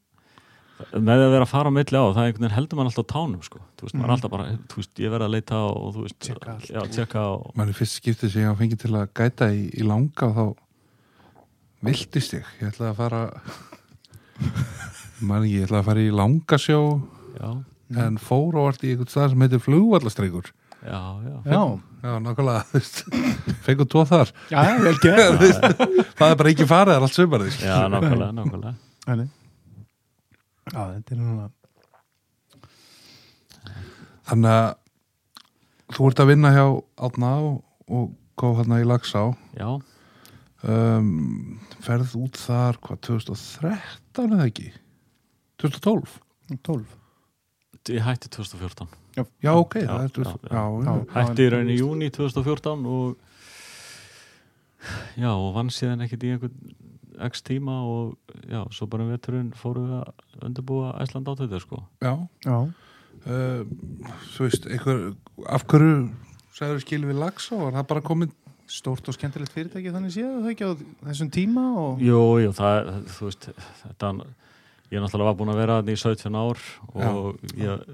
með 0.96 1.22
að 1.26 1.32
vera 1.36 1.46
að 1.46 1.52
fara 1.52 1.72
á 1.72 1.74
milli 1.76 1.98
á 1.98 2.06
það 2.12 2.22
einhvern 2.26 2.44
veginn 2.46 2.56
heldur 2.58 2.80
mann 2.80 2.90
alltaf 2.92 3.08
tánum 3.12 3.42
sko. 3.46 3.60
þú 3.80 3.88
veist, 3.88 3.96
maður 3.98 4.08
er 4.10 4.16
alltaf 4.16 4.32
bara, 4.34 4.46
þú 4.72 4.82
veist, 4.82 4.94
ég 5.04 5.14
verð 5.14 5.26
að 5.28 5.34
leita 5.36 5.60
og 5.68 5.88
þú 5.96 6.06
veist, 6.08 6.18
Tjekka 6.28 6.54
allt. 6.56 6.70
já, 6.72 6.82
tjekka 6.98 7.24
og, 7.36 7.48
mann 7.60 7.70
er 7.74 7.78
fyrst 7.78 7.98
skiptið 8.02 8.34
sem 8.34 8.42
ég 8.44 8.50
hafa 8.52 8.62
fengið 8.64 8.82
til 8.86 8.94
að 9.00 9.10
gæta 9.22 9.50
í, 9.56 9.62
í 9.78 9.88
langa 9.88 10.30
og 10.30 10.38
þá 10.38 10.46
viltist 11.90 12.36
ég, 12.38 12.50
ég 12.62 12.72
ætlaði 12.72 12.92
að 12.92 13.00
fara 13.02 13.22
man 15.30 15.44
ekki, 15.46 15.58
ég 15.60 15.68
ætlaði 15.68 15.82
að 15.84 15.90
fara 15.92 16.06
í 16.06 16.16
langasjó 16.22 16.80
já, 17.42 17.50
en 18.06 18.18
fór 18.22 18.58
og 18.62 18.68
vart 18.70 18.84
í 18.86 18.94
einhvern 18.94 19.12
stað 19.12 19.34
sem 19.34 19.46
heitir 19.46 19.64
flugvallastreikur 19.66 20.52
já, 20.82 21.02
já, 21.26 21.36
Já, 21.46 21.62
já, 22.02 22.14
nákvæmlega, 22.26 22.64
þú 22.72 22.80
veist 22.80 23.04
fengur 23.68 23.90
tvo 23.92 24.06
þar, 24.10 24.32
já, 24.50 24.62
það 26.18 26.32
er 26.32 26.40
bara 26.40 26.54
ekki 26.54 26.66
farið 26.70 26.94
það 26.94 26.98
er 26.98 27.06
allt 27.06 27.18
sumarið 27.20 27.60
já. 30.68 30.72
Já, 30.72 30.84
þetta 30.98 31.16
er 31.16 31.20
núna 31.22 31.50
þannig 34.32 34.52
að 34.56 34.70
þú 35.92 36.08
ert 36.08 36.22
að 36.24 36.30
vinna 36.32 36.52
hjá 36.56 36.66
Átna 37.08 37.32
og, 37.44 37.58
og 37.92 38.12
góð 38.40 38.62
hérna 38.62 38.80
í 38.82 38.86
Lagsá 38.88 39.24
já, 39.58 39.68
um, 40.64 41.10
ferð 41.84 42.16
út 42.22 42.40
þar 42.40 42.80
hvað, 42.86 43.02
2013 43.10 44.38
eða 44.38 44.48
ekki? 44.48 44.70
2012 45.62 46.16
12 46.68 46.98
ég 47.92 48.06
hætti 48.06 48.30
2014 48.32 48.88
já, 49.18 49.52
ok, 49.52 49.76
Já, 49.82 49.90
það 49.90 50.06
er 50.06 50.08
já, 50.08 50.16
20, 50.16 50.48
já, 50.48 50.62
já, 50.62 50.62
já. 50.86 50.94
hætti 51.18 51.44
í 51.44 51.52
rauninni 51.52 51.76
í 51.76 51.82
júni 51.82 52.08
2014 52.14 52.88
og 52.88 53.18
já, 55.20 55.32
og 55.34 55.50
vann 55.58 55.74
síðan 55.74 56.06
ekkert 56.06 56.24
í 56.26 56.32
einhvern 56.36 56.56
x 57.30 57.42
tíma 57.48 57.80
og 57.84 58.16
já, 58.48 58.62
svo 58.72 58.88
bara 58.88 59.04
um 59.04 59.12
veturinn 59.12 59.52
fórum 59.58 59.88
við 59.90 59.98
að 60.00 60.46
undirbúa 60.48 60.94
Æsland 61.04 61.28
átöðu 61.32 61.60
sko. 61.64 61.84
Já. 62.02 62.16
Já, 62.46 62.58
Um, 63.22 63.68
þú 64.34 64.46
veist, 64.48 64.64
einhver 64.66 65.02
af 65.52 65.66
hverju 65.70 65.98
sagður 66.56 66.80
skil 66.82 67.02
við 67.06 67.20
Lagsá 67.20 67.58
var 67.60 67.76
það 67.76 67.88
bara 67.92 68.02
komin 68.08 68.32
stórt 68.72 69.06
og 69.12 69.14
skemmtilegt 69.14 69.52
fyrirtæki 69.54 69.92
þannig 69.94 70.14
séð 70.16 70.30
það 70.40 70.48
ekki 70.54 70.66
á 70.66 70.72
þessum 71.10 71.30
tíma 71.36 71.66
og 71.78 72.02
Jú, 72.02 72.22
jú, 72.42 72.54
það, 72.56 72.90
þú 73.12 73.28
veist 73.28 73.50
þetta, 73.84 74.12
ég 74.96 75.04
náttúrulega 75.04 75.28
var 75.28 75.38
búin 75.38 75.54
að 75.54 75.60
vera 75.62 75.78
í 75.84 75.98
17 76.00 76.40
ár 76.40 76.64
og 76.96 77.44
ég 77.60 77.86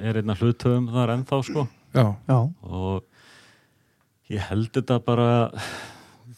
er 0.00 0.18
einna 0.24 0.34
hlutöfum 0.40 0.90
þar 0.90 1.14
ennþá 1.14 1.40
sko. 1.46 1.66
Já, 1.94 2.06
Já, 2.26 2.38
og 2.66 3.04
ég 4.32 4.42
held 4.48 4.72
þetta 4.74 4.98
bara 5.06 5.28
þú, 5.52 5.70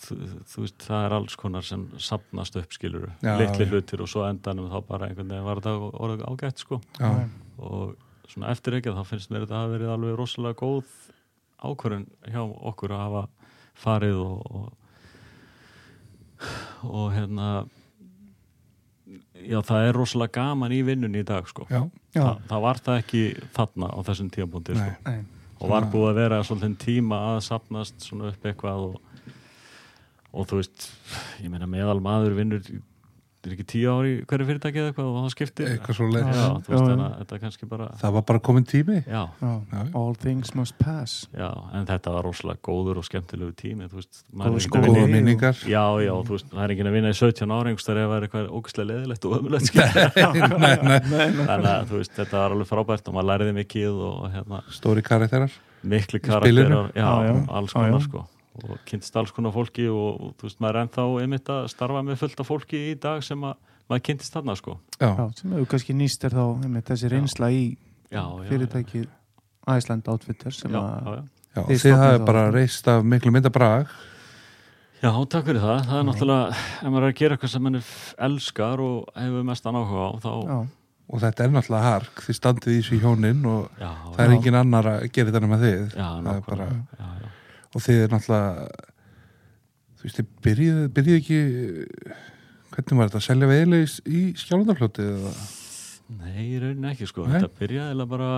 þú 0.09 0.64
veist, 0.64 0.78
það 0.86 1.05
er 1.07 1.14
alls 1.18 1.36
konar 1.40 1.66
sem 1.66 1.84
sapnast 2.03 2.57
upp 2.61 2.74
skilur, 2.74 3.09
Já, 3.22 3.34
litli 3.40 3.66
já. 3.66 3.70
hlutir 3.72 4.03
og 4.05 4.11
svo 4.11 4.24
endanum 4.28 4.70
þá 4.72 4.78
bara 4.88 5.09
einhvern 5.09 5.30
veginn 5.32 5.46
var 5.46 5.61
þetta 5.62 5.92
orðið 6.07 6.24
ágætt 6.30 6.64
sko 6.64 6.80
já, 6.98 7.11
og 7.59 7.96
svona 8.32 8.50
eftir 8.55 8.78
ekki 8.78 8.94
þá 8.96 9.03
finnst 9.09 9.30
mér 9.32 9.46
þetta 9.46 9.62
að 9.64 9.74
verið 9.76 9.92
alveg 9.94 10.16
rosalega 10.18 10.59
góð 10.62 10.96
ákvörðun 11.62 12.07
hjá 12.32 12.42
okkur 12.72 12.94
að 12.96 13.05
hafa 13.07 13.24
farið 13.82 14.22
og 14.24 14.40
og, 14.62 14.72
og 16.88 17.12
hérna 17.14 17.50
já 19.42 19.59
það 19.66 19.86
er 19.88 19.96
rosalega 19.98 20.34
gaman 20.40 20.72
í 20.74 20.80
vinnunni 20.86 21.22
í 21.22 21.26
dag 21.28 21.46
sko 21.50 21.66
Þa, 22.12 22.32
það 22.50 22.61
var 22.66 22.80
það 22.84 22.98
ekki 23.03 23.22
þarna 23.57 23.88
á 23.88 23.98
þessum 24.09 24.28
tímapunkti 24.34 24.74
sko. 24.76 24.90
Nei. 25.07 25.14
nei, 25.22 25.46
og 25.62 25.70
var 25.70 25.86
búið 25.92 26.09
að 26.11 26.18
vera 26.20 26.40
svolítið 26.44 26.74
tíma 26.82 27.20
að 27.30 27.38
sapnast 27.46 28.05
svona 28.05 28.28
upp 28.32 28.44
eitthvað 28.50 28.82
og, 28.90 28.98
og 30.32 30.48
þú 30.50 30.62
veist 30.62 30.88
ég 31.44 31.52
meina 31.52 31.68
meðal 31.70 32.00
maður 32.04 32.38
vinnur 32.38 32.64
er 33.42 33.54
ekki 33.56 33.64
tíu 33.66 33.90
ári 33.90 34.10
hverju 34.28 34.46
fyrirtæki 34.46 34.78
eða 34.78 34.90
eitthvað 34.92 35.06
og 35.08 35.16
það 35.24 35.32
skiptir. 35.34 35.70
Eitthvað 35.72 35.96
svo 35.98 36.06
leið 36.12 36.28
þetta 37.18 37.38
er 37.38 37.94
það 37.98 38.12
var 38.16 38.24
bara 38.28 38.40
komin 38.46 38.66
tími. 38.68 38.98
Já, 39.02 39.22
já, 39.42 39.80
all 39.98 40.14
things 40.22 40.52
must 40.54 40.76
pass. 40.78 41.14
Já, 41.34 41.48
en 41.74 41.88
þetta 41.88 42.12
var 42.14 42.26
rosalega 42.28 42.62
góður 42.62 43.00
og 43.02 43.06
skemmtilegu 43.08 43.54
tími 43.58 43.88
þú 43.90 43.98
veist, 43.98 44.22
góða 44.70 45.06
minningar. 45.10 45.58
Já, 45.66 45.82
já, 46.04 46.12
þú 46.28 46.36
veist, 46.36 46.50
það 46.52 46.62
er 46.66 46.74
ekki 46.76 46.86
að 46.86 46.96
vinna 46.98 47.10
í 47.10 47.18
17 47.18 47.56
ára 47.56 47.72
einhvers 47.72 47.88
þegar 47.88 48.02
ef 48.04 48.12
það 48.12 48.18
er 48.20 48.28
eitthvað 48.28 48.52
ógæslega 48.60 48.90
leðilegt 48.92 49.26
og 49.26 49.36
ömulegt 49.40 49.70
skilur. 49.72 49.98
nei, 50.62 50.76
nei, 50.86 51.26
þannig 51.42 51.72
að 51.72 51.90
þú 51.90 52.02
veist, 52.02 52.14
þetta 52.20 52.44
var 52.44 52.56
alveg 52.56 52.70
frábært 52.70 53.10
og 53.10 53.18
maður 53.18 53.30
læriði 53.32 53.56
mikið 53.58 54.04
og 54.12 54.22
hérna, 54.36 54.62
stóri 54.70 55.02
karakterar. 55.06 55.58
miklu 55.82 56.22
karakterar 56.22 56.92
já, 56.94 57.02
Já, 57.02 57.10
já. 57.26 57.34
alls 57.58 57.74
konar 57.74 58.06
sko 58.06 58.22
og 58.62 58.78
kynntist 58.88 59.16
alls 59.16 59.32
konar 59.32 59.53
fólki 59.55 59.86
og, 59.88 60.20
og 60.20 60.32
þú 60.40 60.48
veist, 60.48 60.59
maður 60.61 60.76
er 60.76 60.86
ennþá 60.86 61.05
einmitt 61.22 61.48
að 61.55 61.68
starfa 61.72 62.03
með 62.05 62.18
fullt 62.20 62.40
af 62.44 62.48
fólki 62.50 62.80
í 62.90 62.94
dag 63.00 63.22
sem 63.24 63.44
að 63.48 63.57
maður 63.88 64.05
kynntist 64.09 64.34
þarna 64.36 64.57
sko 64.61 64.74
já, 65.00 65.09
Já, 65.09 65.24
sem 65.40 65.53
hefur 65.57 65.70
kannski 65.72 65.96
nýst 65.96 66.24
er 66.28 66.36
þá 66.36 66.44
einmitt, 66.66 66.86
þessi 66.90 67.11
reynsla 67.12 67.50
í 67.53 67.62
já, 68.12 68.22
já, 68.22 68.48
fyrirtæki 68.50 69.05
Iceland 69.72 70.09
Outfitters 70.12 70.61
sem 70.64 70.74
að 70.76 70.88
já, 70.90 71.14
já. 71.16 71.22
já, 71.57 71.62
Þið 71.70 71.82
þið 71.86 71.96
hafið 71.96 72.09
stofnuð 72.12 72.26
bara 72.32 72.44
reist 72.55 72.88
af 72.92 73.05
miklu 73.14 73.32
mynda 73.36 73.53
brag 73.55 73.92
Já, 75.03 75.11
takk 75.26 75.48
fyrir 75.48 75.59
það. 75.59 75.80
Það 75.88 75.96
er 75.98 76.05
náttúrulega, 76.07 76.59
ef 76.78 76.90
maður 76.92 77.03
er 77.03 77.11
að 77.11 77.16
gera 77.18 77.34
eitthvað 77.34 77.50
sem 77.50 77.64
mann 77.66 77.78
elskar 78.28 78.82
og 78.84 79.09
hefur 79.18 79.46
mestan 79.48 79.74
áhuga 79.80 80.05
á, 80.07 80.11
þá... 80.22 80.30
já, 80.46 80.59
og 81.11 81.22
þetta 81.24 81.42
er 81.42 81.50
náttúrulega 81.57 81.88
hark, 81.88 82.22
þið 82.22 82.36
standið 82.38 82.70
í 82.70 82.76
þessu 82.78 82.98
hjónin 83.03 83.40
og 83.50 83.80
Já, 83.82 83.88
það 84.12 84.20
er 84.22 84.30
Já. 84.30 84.36
engin 84.36 84.59
annar 84.61 84.88
að 84.92 85.09
gera 85.16 85.32
þetta 85.34 85.50
með 85.50 85.64
þið 85.66 85.80
já, 85.82 86.07
Það 86.07 86.20
er 86.20 86.22
nákvæmlega. 86.28 86.46
bara- 86.46 87.03
Já, 87.03 87.11
já. 87.18 87.32
Og 87.72 87.84
þið 87.84 88.02
er 88.04 88.12
náttúrulega 88.12 88.68
þú 89.96 90.06
veist, 90.06 90.20
þið 90.20 90.30
byrjuð, 90.46 90.84
byrjuð 90.96 91.18
ekki 91.20 91.40
hvernig 92.72 92.98
var 92.98 93.10
þetta, 93.10 93.20
að 93.20 93.26
selja 93.28 93.50
veiðilegis 93.52 93.96
í 94.08 94.22
skjálfandarfljóti 94.42 95.08
eða 95.08 95.34
Nei, 96.12 96.42
í 96.44 96.58
rauninni 96.60 96.90
ekki, 96.90 97.06
sko. 97.08 97.24
Nei. 97.24 97.38
Þetta 97.38 97.58
byrjaði 97.60 97.92
eiginlega 97.92 98.10
bara 98.10 98.30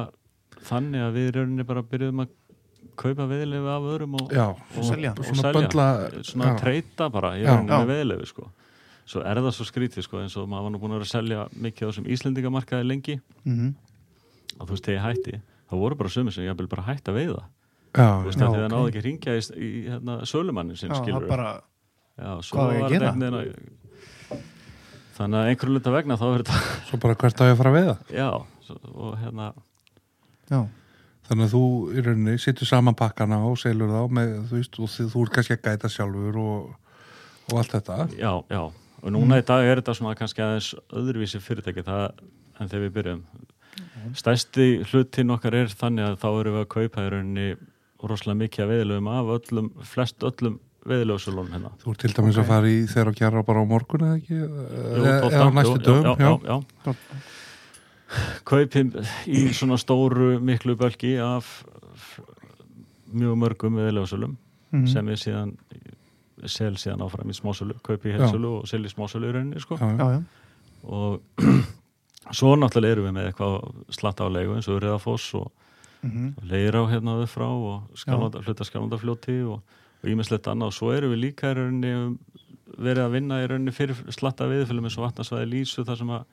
þannig 0.68 1.04
að 1.04 1.16
við 1.16 1.24
í 1.26 1.32
rauninni 1.34 1.64
bara 1.66 1.82
byrjuðum 1.90 2.20
að 2.22 2.34
kaupa 3.00 3.26
veðilefi 3.30 3.70
af 3.72 3.86
öðrum 3.90 4.12
og, 4.20 4.34
já, 4.34 4.44
og, 4.54 4.84
selja. 4.86 5.14
og 5.16 5.24
svona 5.26 5.40
selja. 5.42 5.54
böndla 5.56 5.86
Svona 6.28 6.50
já. 6.52 6.58
treyta 6.60 7.08
bara 7.10 7.32
í 7.40 7.42
rauninni 7.46 7.72
Já. 7.72 7.80
með 7.80 7.90
veðilefi, 7.90 8.28
sko. 8.30 8.46
Svo 9.10 9.24
er 9.26 9.40
það 9.42 9.56
svo 9.56 9.66
skrítið, 9.68 10.06
sko, 10.06 10.20
eins 10.22 10.36
og 10.40 10.46
maður 10.52 10.68
var 10.68 10.74
nú 10.74 10.80
búin 10.84 10.94
að 10.94 11.00
vera 11.00 11.08
að 11.08 11.14
selja 11.16 11.40
mikið 11.66 11.82
á 11.82 11.88
þessum 11.90 12.06
Íslendingamarkaði 12.14 12.86
lengi 12.88 13.16
mhm, 13.42 13.74
og 14.60 14.62
þú 14.68 14.70
veist, 14.76 14.86
þegar 14.86 14.96
ég 14.96 15.04
hætti, 15.08 15.40
þá 15.68 15.74
voru 15.82 15.98
bara 16.00 16.14
sömur 16.14 16.36
sem 16.36 16.46
ég 16.46 16.56
vil 16.60 16.70
bara 16.70 16.86
hætta 16.86 17.12
að 17.12 17.18
veiða. 17.18 17.42
Þú 17.94 18.32
því 18.34 18.38
það 18.42 18.68
náði 18.72 18.90
ekki 18.90 19.00
að 19.00 19.06
ringja 19.08 19.36
í, 19.38 19.42
í 19.54 19.70
hérna, 19.86 20.18
sölumannin 20.26 20.78
sinn, 20.78 20.94
skilur 20.98 21.24
það 21.24 21.30
bara 21.30 21.50
Já, 22.14 22.30
svo 22.46 22.58
Hvað 22.58 22.64
á 22.64 22.74
ég 22.74 22.78
að 22.78 22.84
var 22.84 22.94
gera? 22.94 23.12
þannig 25.14 25.38
að 25.38 25.50
einhverju 25.50 25.74
luta 25.76 25.92
vegna 25.94 26.16
þá 26.18 26.24
er 26.26 26.42
þetta, 26.42 26.60
svo 26.88 26.98
bara 27.02 27.16
hvert 27.18 27.42
á 27.42 27.44
ég 27.46 27.54
að 27.54 27.60
fara 27.60 27.70
að 27.70 27.76
veiða 27.78 27.94
já 28.10 28.28
svo, 28.66 28.78
og 28.94 29.12
hérna, 29.22 29.48
já, 30.50 30.60
þannig 31.28 31.44
að 31.46 31.52
þú 31.54 31.62
í 31.94 32.04
rauninni 32.06 32.36
sittur 32.42 32.70
saman 32.70 32.98
pakkana 32.98 33.38
og 33.46 33.58
selur 33.62 33.92
þá 33.92 34.00
með, 34.18 34.32
þú 34.50 34.58
veist, 34.58 34.78
og 34.80 34.90
þið, 34.94 35.10
þú 35.12 35.24
ert 35.26 35.34
kannski 35.36 35.56
að 35.56 35.68
gæta 35.68 35.90
sjálfur 35.92 36.40
og, 36.42 36.72
og 37.50 37.60
allt 37.60 37.76
þetta. 37.76 37.98
Já, 38.18 38.32
já. 38.50 38.62
Og 39.04 39.12
núna 39.12 39.38
í 39.38 39.44
dag 39.44 39.66
er 39.68 39.82
þetta 39.82 39.94
svona 39.98 40.16
kannski 40.16 40.40
aðeins 40.40 40.70
öðruvísi 40.96 41.40
fyrirtæki 41.44 41.84
það 41.84 42.04
en 42.58 42.70
þegar 42.70 42.84
við 42.86 42.94
byrjum. 42.98 43.22
Stærsti 44.16 44.68
hlutin 44.88 45.34
okkar 45.34 45.56
er 45.58 45.72
þannig 45.72 46.06
að 46.08 46.18
þá 46.22 46.28
erum 46.30 46.56
við 46.56 46.62
að 46.62 46.70
kaupa 46.74 47.04
í 47.04 47.10
rauninni 47.12 47.48
rosalega 48.10 48.40
mikið 48.42 48.64
að 48.64 48.72
veðilöfum 48.74 49.10
af 49.14 49.32
öllum, 49.38 49.70
flest 49.94 50.26
öllum 50.26 50.58
veðilöfsulunum 50.84 51.52
hérna 51.54 51.72
þú 51.80 51.94
ert 51.94 52.02
til 52.04 52.12
dæmis 52.16 52.36
Ok. 52.36 52.42
að 52.44 52.50
fara 52.50 52.68
í 52.72 52.80
þeirra 52.90 53.12
og 53.14 53.20
gera 53.20 53.44
bara 53.48 53.62
á 53.64 53.66
morgun 53.68 54.04
eða 54.08 54.18
ekki 54.20 54.36
Jú, 54.36 55.06
tótt 55.24 55.32
eða 55.32 55.48
á 55.48 55.56
næstu 55.58 55.78
dögum 55.86 56.04
já, 56.04 56.14
já, 56.20 56.32
já, 56.44 56.56
já. 56.84 56.94
kaupim 58.44 58.92
í 59.26 59.44
svona 59.56 59.78
stóru 59.80 60.34
miklu 60.44 60.76
bölki 60.76 61.14
af 61.24 61.64
mjög 63.14 63.38
mörgum 63.40 63.78
veðilöfsulum 63.80 64.36
mhm, 64.74 64.86
sem 64.90 65.08
við 65.08 65.22
síðan 65.24 65.54
sel 66.50 66.74
síðan 66.76 67.04
áfram 67.06 67.30
í 67.30 67.36
smásölu, 67.36 67.78
kaupi 67.86 68.10
í 68.10 68.16
helsölu 68.18 68.58
og 68.58 68.68
sel 68.68 68.82
í 68.84 68.90
smásölu 68.92 69.30
í 69.30 69.34
rauninni 69.36 69.62
sko. 69.62 69.78
já, 69.80 70.18
já. 70.18 70.20
og 70.84 71.22
svo 72.36 72.54
náttúrulega 72.58 72.98
erum 72.98 73.08
við 73.08 73.16
með 73.16 73.28
eitthvað 73.30 73.54
slatta 73.94 74.26
á 74.26 74.34
leigu 74.34 74.56
eins 74.58 74.68
og 74.68 74.82
Rauðafoss 74.82 75.30
og 75.40 75.52
mhm, 76.04 76.30
leira 76.52 76.80
á 76.80 76.84
hérna 76.92 77.16
við 77.22 77.30
frá 77.34 77.48
og 77.50 77.98
skjálfanda, 77.98 78.44
hluta 78.46 78.64
skjálfandafljóti 78.68 79.36
og, 79.48 79.60
og 80.04 80.10
ímislegt 80.14 80.46
annað. 80.52 80.72
Og 80.72 80.78
svo 80.78 80.92
erum 80.94 81.14
við 81.16 81.22
líka 81.26 81.50
í 81.52 81.58
rauninni 81.58 81.92
um, 81.98 82.16
verið 82.78 83.04
að 83.04 83.14
vinna 83.18 83.42
í 83.42 83.46
rauninni 83.50 83.74
fyrir 83.76 84.00
slatta 84.14 84.48
viðfylgum 84.50 84.88
eins 84.90 84.98
og 84.98 85.06
vatnarsvæði 85.08 85.50
lýsu 85.52 85.84
þar 85.86 86.00
sem 86.00 86.10
að 86.16 86.24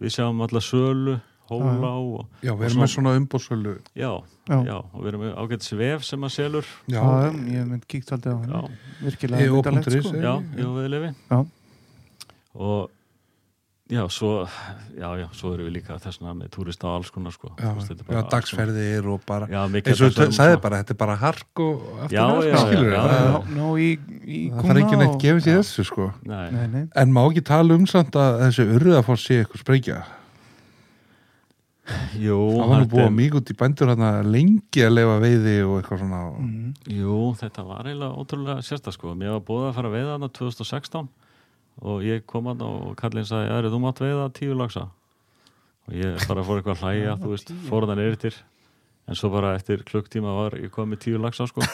við 0.00 0.14
sjáum 0.16 0.40
alla 0.46 0.60
sölu, 0.64 1.16
hóla 1.50 1.88
og 1.98 2.44
já, 2.46 2.52
við 2.54 2.60
Og 2.62 2.66
erum 2.68 2.80
með 2.84 2.90
svona 2.92 3.12
umbóðsölu 3.18 3.72
já, 3.98 4.10
já, 4.46 4.58
já, 4.68 4.76
og 4.78 5.00
við 5.02 5.08
erum 5.10 5.24
með 5.24 5.32
ágætis 5.42 5.72
vef 5.80 6.04
sem 6.06 6.22
að 6.28 6.30
selur. 6.36 6.68
Já, 6.86 7.00
já, 7.02 7.32
ég 7.50 7.58
hef 7.58 7.66
mynd 7.72 7.86
kíkt 7.90 8.12
aldrei 8.14 8.30
á 8.30 8.38
já, 8.38 8.54
hann 8.54 8.76
virkilega 9.02 9.48
EO.is, 9.48 9.56
vitalegt, 9.58 9.90
sko. 10.06 10.14
eh? 10.14 10.22
já, 10.22 10.34
já, 10.62 10.68
viðlefi 10.78 11.10
Já. 11.32 11.40
og 12.54 12.90
já, 13.90 14.02
svo 14.14 14.30
já, 14.94 15.08
já, 15.18 15.26
svo 15.34 15.50
erum 15.56 15.66
við 15.66 15.72
líka 15.80 15.96
þessna 15.98 16.34
með 16.38 16.50
túrista 16.54 16.86
og 16.86 17.00
alls 17.00 17.10
konar 17.10 17.34
sko 17.34 17.50
já, 17.56 17.64
Þú 17.64 17.74
veist, 17.80 17.88
þetta 17.90 18.06
bara 18.06 18.20
já, 18.20 18.28
dagsferðir 18.34 19.08
og 19.10 19.24
bara 19.26 19.48
já, 19.50 19.60
eins 19.66 20.02
og 20.06 20.12
þú 20.14 20.26
sagði 20.30 20.54
svo- 20.54 20.62
bara, 20.62 20.78
þetta 20.84 20.94
er 20.94 21.00
bara 21.02 21.16
hark 21.24 21.62
og 21.64 21.82
Já, 22.06 22.20
já, 22.20 22.24
aftur, 22.30 22.60
skilur 22.60 22.86
já, 22.86 22.92
við. 22.92 22.94
já, 22.94 23.02
það, 23.10 23.26
Ná- 23.34 23.50
ná 23.58 23.66
í, 23.74 23.90
í 24.24 24.38
það 24.54 24.70
þarf 24.70 24.80
ekki 24.84 25.00
neitt 25.02 25.18
gefið 25.26 25.50
Já. 25.50 25.58
þessu 25.58 25.84
sko 25.90 26.08
nei, 26.22 26.46
nei, 26.54 26.66
nei, 26.76 26.84
en 27.04 27.12
má 27.18 27.22
ekki 27.26 27.44
tala 27.50 27.74
um 27.80 27.86
samt 27.90 28.14
að 28.16 28.40
þessi 28.46 28.68
urðafoss 28.78 29.26
sé 29.26 29.40
eitthvað 29.42 29.64
sprengja 29.66 30.00
Jú, 32.20 32.36
Það 32.54 32.68
var 32.70 32.82
nú 32.84 32.88
búið 32.92 33.08
mjög 33.16 33.36
út 33.40 33.48
í 33.50 33.54
bændur 33.58 33.88
hérna 33.90 34.10
lengi 34.22 34.82
að 34.86 34.92
leifa 34.94 35.16
veiði 35.24 35.54
og 35.66 35.72
eitthvað 35.80 36.02
svona 36.04 36.20
mm. 36.38 36.68
Jú, 36.94 37.16
þetta 37.40 37.64
var 37.66 37.88
eiginlega 37.88 38.20
ótrúlega 38.20 38.62
sérsta 38.62 38.92
sko. 38.94 39.14
Mér 39.18 39.32
var 39.34 39.42
búið 39.48 39.64
að 39.70 39.74
fara 39.78 39.90
að 39.90 39.96
veiða 39.96 40.12
þarna 40.12 40.28
2016 40.38 41.08
og 41.80 42.04
ég 42.04 42.24
kom 42.28 42.50
hann 42.50 42.62
og 42.64 42.94
kallinn 43.00 43.28
sagði, 43.28 43.50
Æri, 43.56 43.72
þú 43.72 43.82
mátt 43.82 44.02
veiða 44.02 44.30
tíu 44.36 44.56
lagsa 44.58 44.86
og 45.88 45.96
ég 45.96 46.28
bara 46.28 46.44
fór 46.46 46.60
eitthvað 46.60 46.76
að 46.76 46.86
hlæja, 46.86 47.18
þú 47.20 47.34
veist, 47.34 47.52
fór 47.68 47.88
þannig 47.90 48.14
yfir 48.14 48.40
en 49.10 49.18
svo 49.18 49.30
bara 49.32 49.56
eftir 49.58 49.80
klukktíma 49.86 50.32
var 50.36 50.54
ég 50.60 50.70
komið 50.70 50.92
með 50.92 51.00
tíu 51.02 51.20
lagsa 51.20 51.46
sko. 51.50 51.64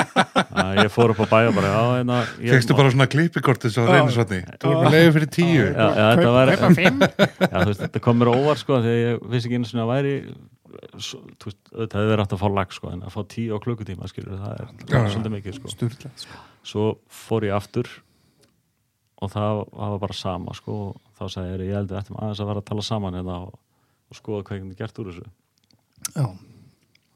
Að 0.60 0.80
ég 0.80 0.88
fór 0.90 1.12
upp 1.12 1.20
á 1.22 1.26
bæja 1.30 1.52
bara, 1.54 1.70
að 1.78 2.32
ég 2.42 2.54
Fekstu 2.56 2.74
bara 2.74 2.90
svona 2.90 3.06
klippikortið 3.10 3.74
svo 3.76 3.84
reynisvatni 3.86 4.40
Þú 4.58 4.72
erum 4.72 4.94
leiði 4.96 5.12
fyrir 5.14 5.30
tíu. 5.36 5.66
Já, 5.68 5.86
já, 5.86 6.06
þetta 6.18 6.32
var 6.34 6.50
já, 6.56 7.54
þú 7.54 7.68
veist, 7.68 7.84
þetta 7.84 8.02
kom 8.02 8.18
mér 8.18 8.32
á 8.32 8.34
óvart 8.34 8.62
sko 8.64 8.80
þegar 8.82 8.98
ég 9.04 9.22
vissi 9.30 9.50
ekki 9.50 9.60
einu 9.60 9.70
sinni 9.70 9.84
að 9.84 9.92
væri 9.92 10.14
svo, 10.98 11.22
þú 11.38 11.52
veist, 11.52 11.60
þetta 11.70 12.00
hefði 12.00 12.10
verið 12.10 12.24
hægt 12.24 12.34
að 12.34 12.42
fá 12.42 12.48
lag 12.58 12.74
sko 12.74 12.92
en 12.96 13.06
að 13.06 13.14
fá 13.14 13.20
tíu 13.36 13.54
á 13.54 13.58
klukkutíma, 13.62 14.10
skilur 14.10 14.42
það 14.42 14.56
er 14.56 14.66
Já, 14.90 15.00
svolítið 15.14 15.36
mikið 15.36 15.58
sko. 15.60 15.74
Sturla 15.76 16.12
sko. 16.24 16.44
svo 16.72 16.88
fór 17.22 17.46
ég 17.46 17.54
aftur 17.60 17.92
og 19.20 19.32
það, 19.32 19.62
það 19.76 19.94
var 19.94 20.02
bara 20.04 20.16
sama 20.16 20.54
sko. 20.56 20.76
Og 20.90 21.18
þá 21.18 21.24
sagði 21.36 21.52
ég, 21.52 21.66
ég 21.70 21.78
held 21.78 21.90
við 21.92 22.00
ættum 22.00 22.20
aðeins 22.20 22.42
að 22.42 22.50
vera 22.50 22.62
að 22.62 22.68
tala 22.70 22.86
saman 22.86 23.18
hérna 23.18 23.38
og, 23.46 23.58
og 24.10 24.18
skoða 24.18 24.46
hvað 24.48 24.60
ég 24.60 24.78
gert 24.80 25.00
úr 25.02 25.10
þessu. 25.10 25.26
Já, 26.16 26.26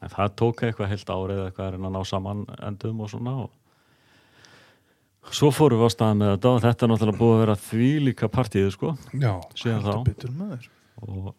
en 0.04 0.12
það 0.12 0.34
tók 0.40 0.64
eitthvað 0.66 0.90
heilt 0.92 1.12
árið 1.12 1.38
eða 1.38 1.50
eitthvað 1.50 1.68
er 1.70 1.78
en 1.78 1.88
að 1.88 1.94
ná 1.94 2.02
saman 2.08 2.42
endum 2.68 3.00
og 3.04 3.10
svona 3.12 3.34
og 3.46 5.32
svo 5.32 5.48
fórum 5.54 5.80
við 5.80 5.88
á 5.88 5.94
staðan 5.94 6.20
með 6.20 6.32
þetta 6.34 6.50
og 6.50 6.62
þetta 6.64 6.84
er 6.86 6.92
náttúrulega 6.92 7.20
búið 7.22 7.34
að 7.34 7.42
vera 7.44 7.56
því 7.64 7.90
líka 8.04 8.28
partíðu 8.32 8.74
sko 8.74 8.92
Já, 9.16 9.32
þá. 9.56 9.92
betur 10.04 10.34
maður. 10.36 10.68
Og, 11.00 11.30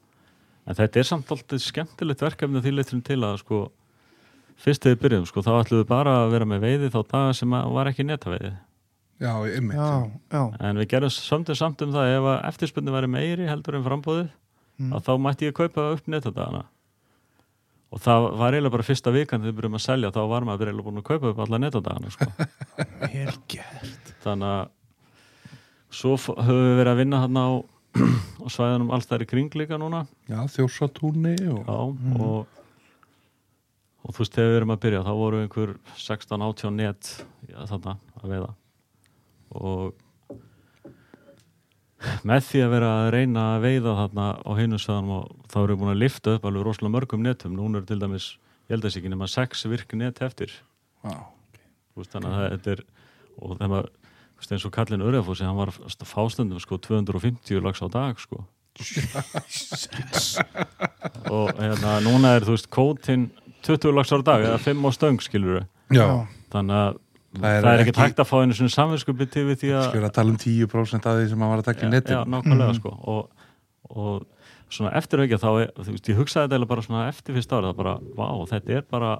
en 0.65 0.79
þetta 0.79 1.01
er 1.01 1.09
samt 1.11 1.33
alltaf 1.35 1.61
skemmtilegt 1.61 2.23
verkefni 2.25 2.63
því 2.65 2.73
leitrum 2.79 3.03
til 3.05 3.19
að 3.21 3.37
sko 3.43 3.59
fyrst 4.65 4.87
við 4.89 4.97
byrjum 5.03 5.27
sko 5.29 5.43
þá 5.45 5.51
ætlum 5.59 5.83
við 5.83 5.89
bara 5.91 6.17
að 6.23 6.33
vera 6.33 6.49
með 6.49 6.65
veiði 6.65 6.91
þá 6.95 7.01
daga 7.03 7.37
sem 7.37 7.53
að 7.53 7.75
var 7.77 7.91
ekki 7.91 8.07
netaveiði 8.07 8.53
já, 9.21 9.33
ymmið 9.59 9.75
Já, 9.79 9.89
já, 10.35 10.41
en 10.69 10.79
við 10.81 10.87
gerum 10.95 11.11
samt 11.13 11.51
samt 11.57 11.81
um 11.85 11.93
það 11.95 12.13
ef 12.17 12.29
að 12.33 12.39
eftirspunni 12.51 12.91
væri 12.95 13.07
meiri 13.11 13.47
heldur 13.51 13.79
en 13.79 13.85
frambóðið 13.87 14.33
Mm. 14.75 14.89
að 14.91 15.05
þá 15.07 15.11
mætti 15.23 15.45
ég 15.47 15.53
kaupa 15.55 15.83
upp 15.95 16.07
netadagana 16.11 16.65
og 17.95 18.01
það 18.03 18.25
var 18.41 18.51
eiginlega 18.57 18.73
bara 18.73 18.83
fyrsta 18.83 19.11
vikan 19.15 19.39
þegar 19.39 19.53
við 19.53 19.55
byrjum 19.61 19.77
að 19.77 19.83
selja 19.85 20.09
þá 20.11 20.17
var 20.27 20.43
maður 20.49 20.67
eiginlega 20.67 20.87
búin 20.89 20.99
að 20.99 21.05
kaupa 21.07 21.29
upp 21.31 21.39
alla 21.45 21.59
netadagana 21.63 22.11
sko. 22.11 22.27
vel 23.13 23.37
gert. 23.53 24.09
Þannig 24.25 24.49
að 24.49 24.65
svo 25.95 26.17
höfum 26.19 26.59
við 26.59 26.75
verið 26.81 26.91
að 26.91 26.99
vinna 26.99 27.21
hann 27.23 27.39
á, 27.39 27.47
á 28.43 28.47
svæðanum 28.51 28.91
alls 28.97 29.07
þær 29.07 29.23
í 29.23 29.29
kring 29.31 29.55
líka 29.55 29.79
núna. 29.79 30.03
Já, 30.27 30.41
þjórsatúni 30.57 31.37
og 31.55 31.63
Já, 31.63 31.77
og 32.19 32.51
og 34.03 34.11
þú 34.11 34.19
veist, 34.25 34.35
þegar 34.35 34.51
við 34.51 34.59
erum 34.59 34.75
að 34.75 34.83
byrja 34.89 35.05
þá 35.07 35.13
voru 35.23 35.39
einhver 35.45 35.71
16-18 36.03 36.75
net 36.83 37.13
já, 37.47 37.63
þarna 37.71 37.95
að 38.19 38.27
veiða 38.35 38.51
og 39.51 39.93
með 42.25 42.41
því 42.45 42.59
að 42.65 42.73
vera 42.75 42.89
að 43.01 43.11
reyna 43.15 43.43
að 43.55 43.63
veiða 43.65 43.93
þarna 43.99 44.25
á 44.45 44.51
hinu 44.59 44.77
sveðanum 44.81 45.13
og 45.15 45.29
þá 45.49 45.55
erum 45.61 45.71
við 45.75 45.79
búin 45.81 45.93
að 45.95 46.01
lifta 46.03 46.33
upp 46.37 46.45
alveg 46.49 46.65
rosalega 46.67 46.93
mörgum 46.95 47.23
netum. 47.25 47.55
Núna 47.57 47.79
er 47.81 47.85
til 47.89 47.99
dæmis, 48.01 48.27
ég 48.67 48.75
held 48.75 48.83
að 48.83 48.89
þessi 48.91 48.99
ekki 49.01 49.13
nema 49.13 49.27
6 49.31 49.63
virk 49.71 49.95
net 49.97 50.21
eftir. 50.21 50.51
Já, 51.05 51.15
Þú 51.95 52.01
veist, 52.03 52.11
þannig 52.11 52.29
að 52.29 52.35
það- 52.35 52.51
þetta 52.55 52.71
er 52.75 52.83
og 53.41 53.55
þegar 53.57 53.69
maður, 53.71 53.89
þú 54.35 54.39
veist, 54.41 54.51
eins 54.51 54.65
og 54.65 54.71
kallin 54.75 55.01
Örjafósi 55.07 55.45
hann 55.47 55.55
var 55.57 55.71
fástundum 55.71 56.59
sko 56.61 56.77
250 56.77 57.61
lags 57.63 57.81
á 57.81 57.87
dag 57.89 58.19
sko. 58.19 58.45
Og 61.31 61.49
hérna 61.57 61.99
núna 62.03 62.35
er 62.35 62.45
þú 62.45 62.55
veist 62.55 62.69
kótin 62.69 63.29
20 63.65 63.91
lags 63.95 64.11
á 64.13 64.19
dag 64.23 64.43
eða 64.45 64.59
5 64.61 64.83
á 64.85 64.89
stöng 64.93 65.19
skilur 65.23 65.59
við 65.61 65.97
já. 65.97 66.27
þannig 66.51 66.75
að 66.75 66.99
Það 67.35 67.41
það 67.45 67.55
er 67.55 67.65
er, 67.65 67.81
ekkert 67.83 67.95
ekki- 67.97 68.05
hægt 68.05 68.21
að 68.23 68.29
fá 68.31 68.35
einu 68.41 68.55
svona 68.57 68.73
samvinskupið 68.75 69.31
til 69.35 69.45
við 69.49 69.59
því 69.63 69.71
að 69.79 69.89
við 69.97 70.05
að 70.07 70.13
tala 70.19 70.29
um 70.33 70.37
10% 70.45 71.05
af 71.11 71.17
því 71.19 71.27
sem 71.29 71.39
maður 71.43 71.53
var 71.55 71.63
að 71.63 71.67
taka 71.69 71.81
í 71.81 71.85
já, 71.85 71.91
netin 71.95 72.15
já, 72.15 72.21
nákvæmlega 72.35 72.75
sko. 72.79 72.93
Og, 73.15 73.45
og 73.89 74.25
svona 74.75 74.93
eftir 74.97 75.19
aukja 75.25 75.37
þá 75.43 75.49
er, 75.65 75.71
þú 75.77 75.91
veist, 75.95 76.09
ég 76.09 76.19
hugsaði 76.19 76.51
þetta 76.55 76.69
bara 76.73 76.85
svona 76.87 77.07
eftir 77.11 77.35
fyrst 77.37 77.51
árið, 77.55 77.69
það 77.71 77.79
bara, 77.83 77.95
vá, 78.17 78.27
þetta 78.53 78.77
er 78.79 78.85
bara 78.91 79.11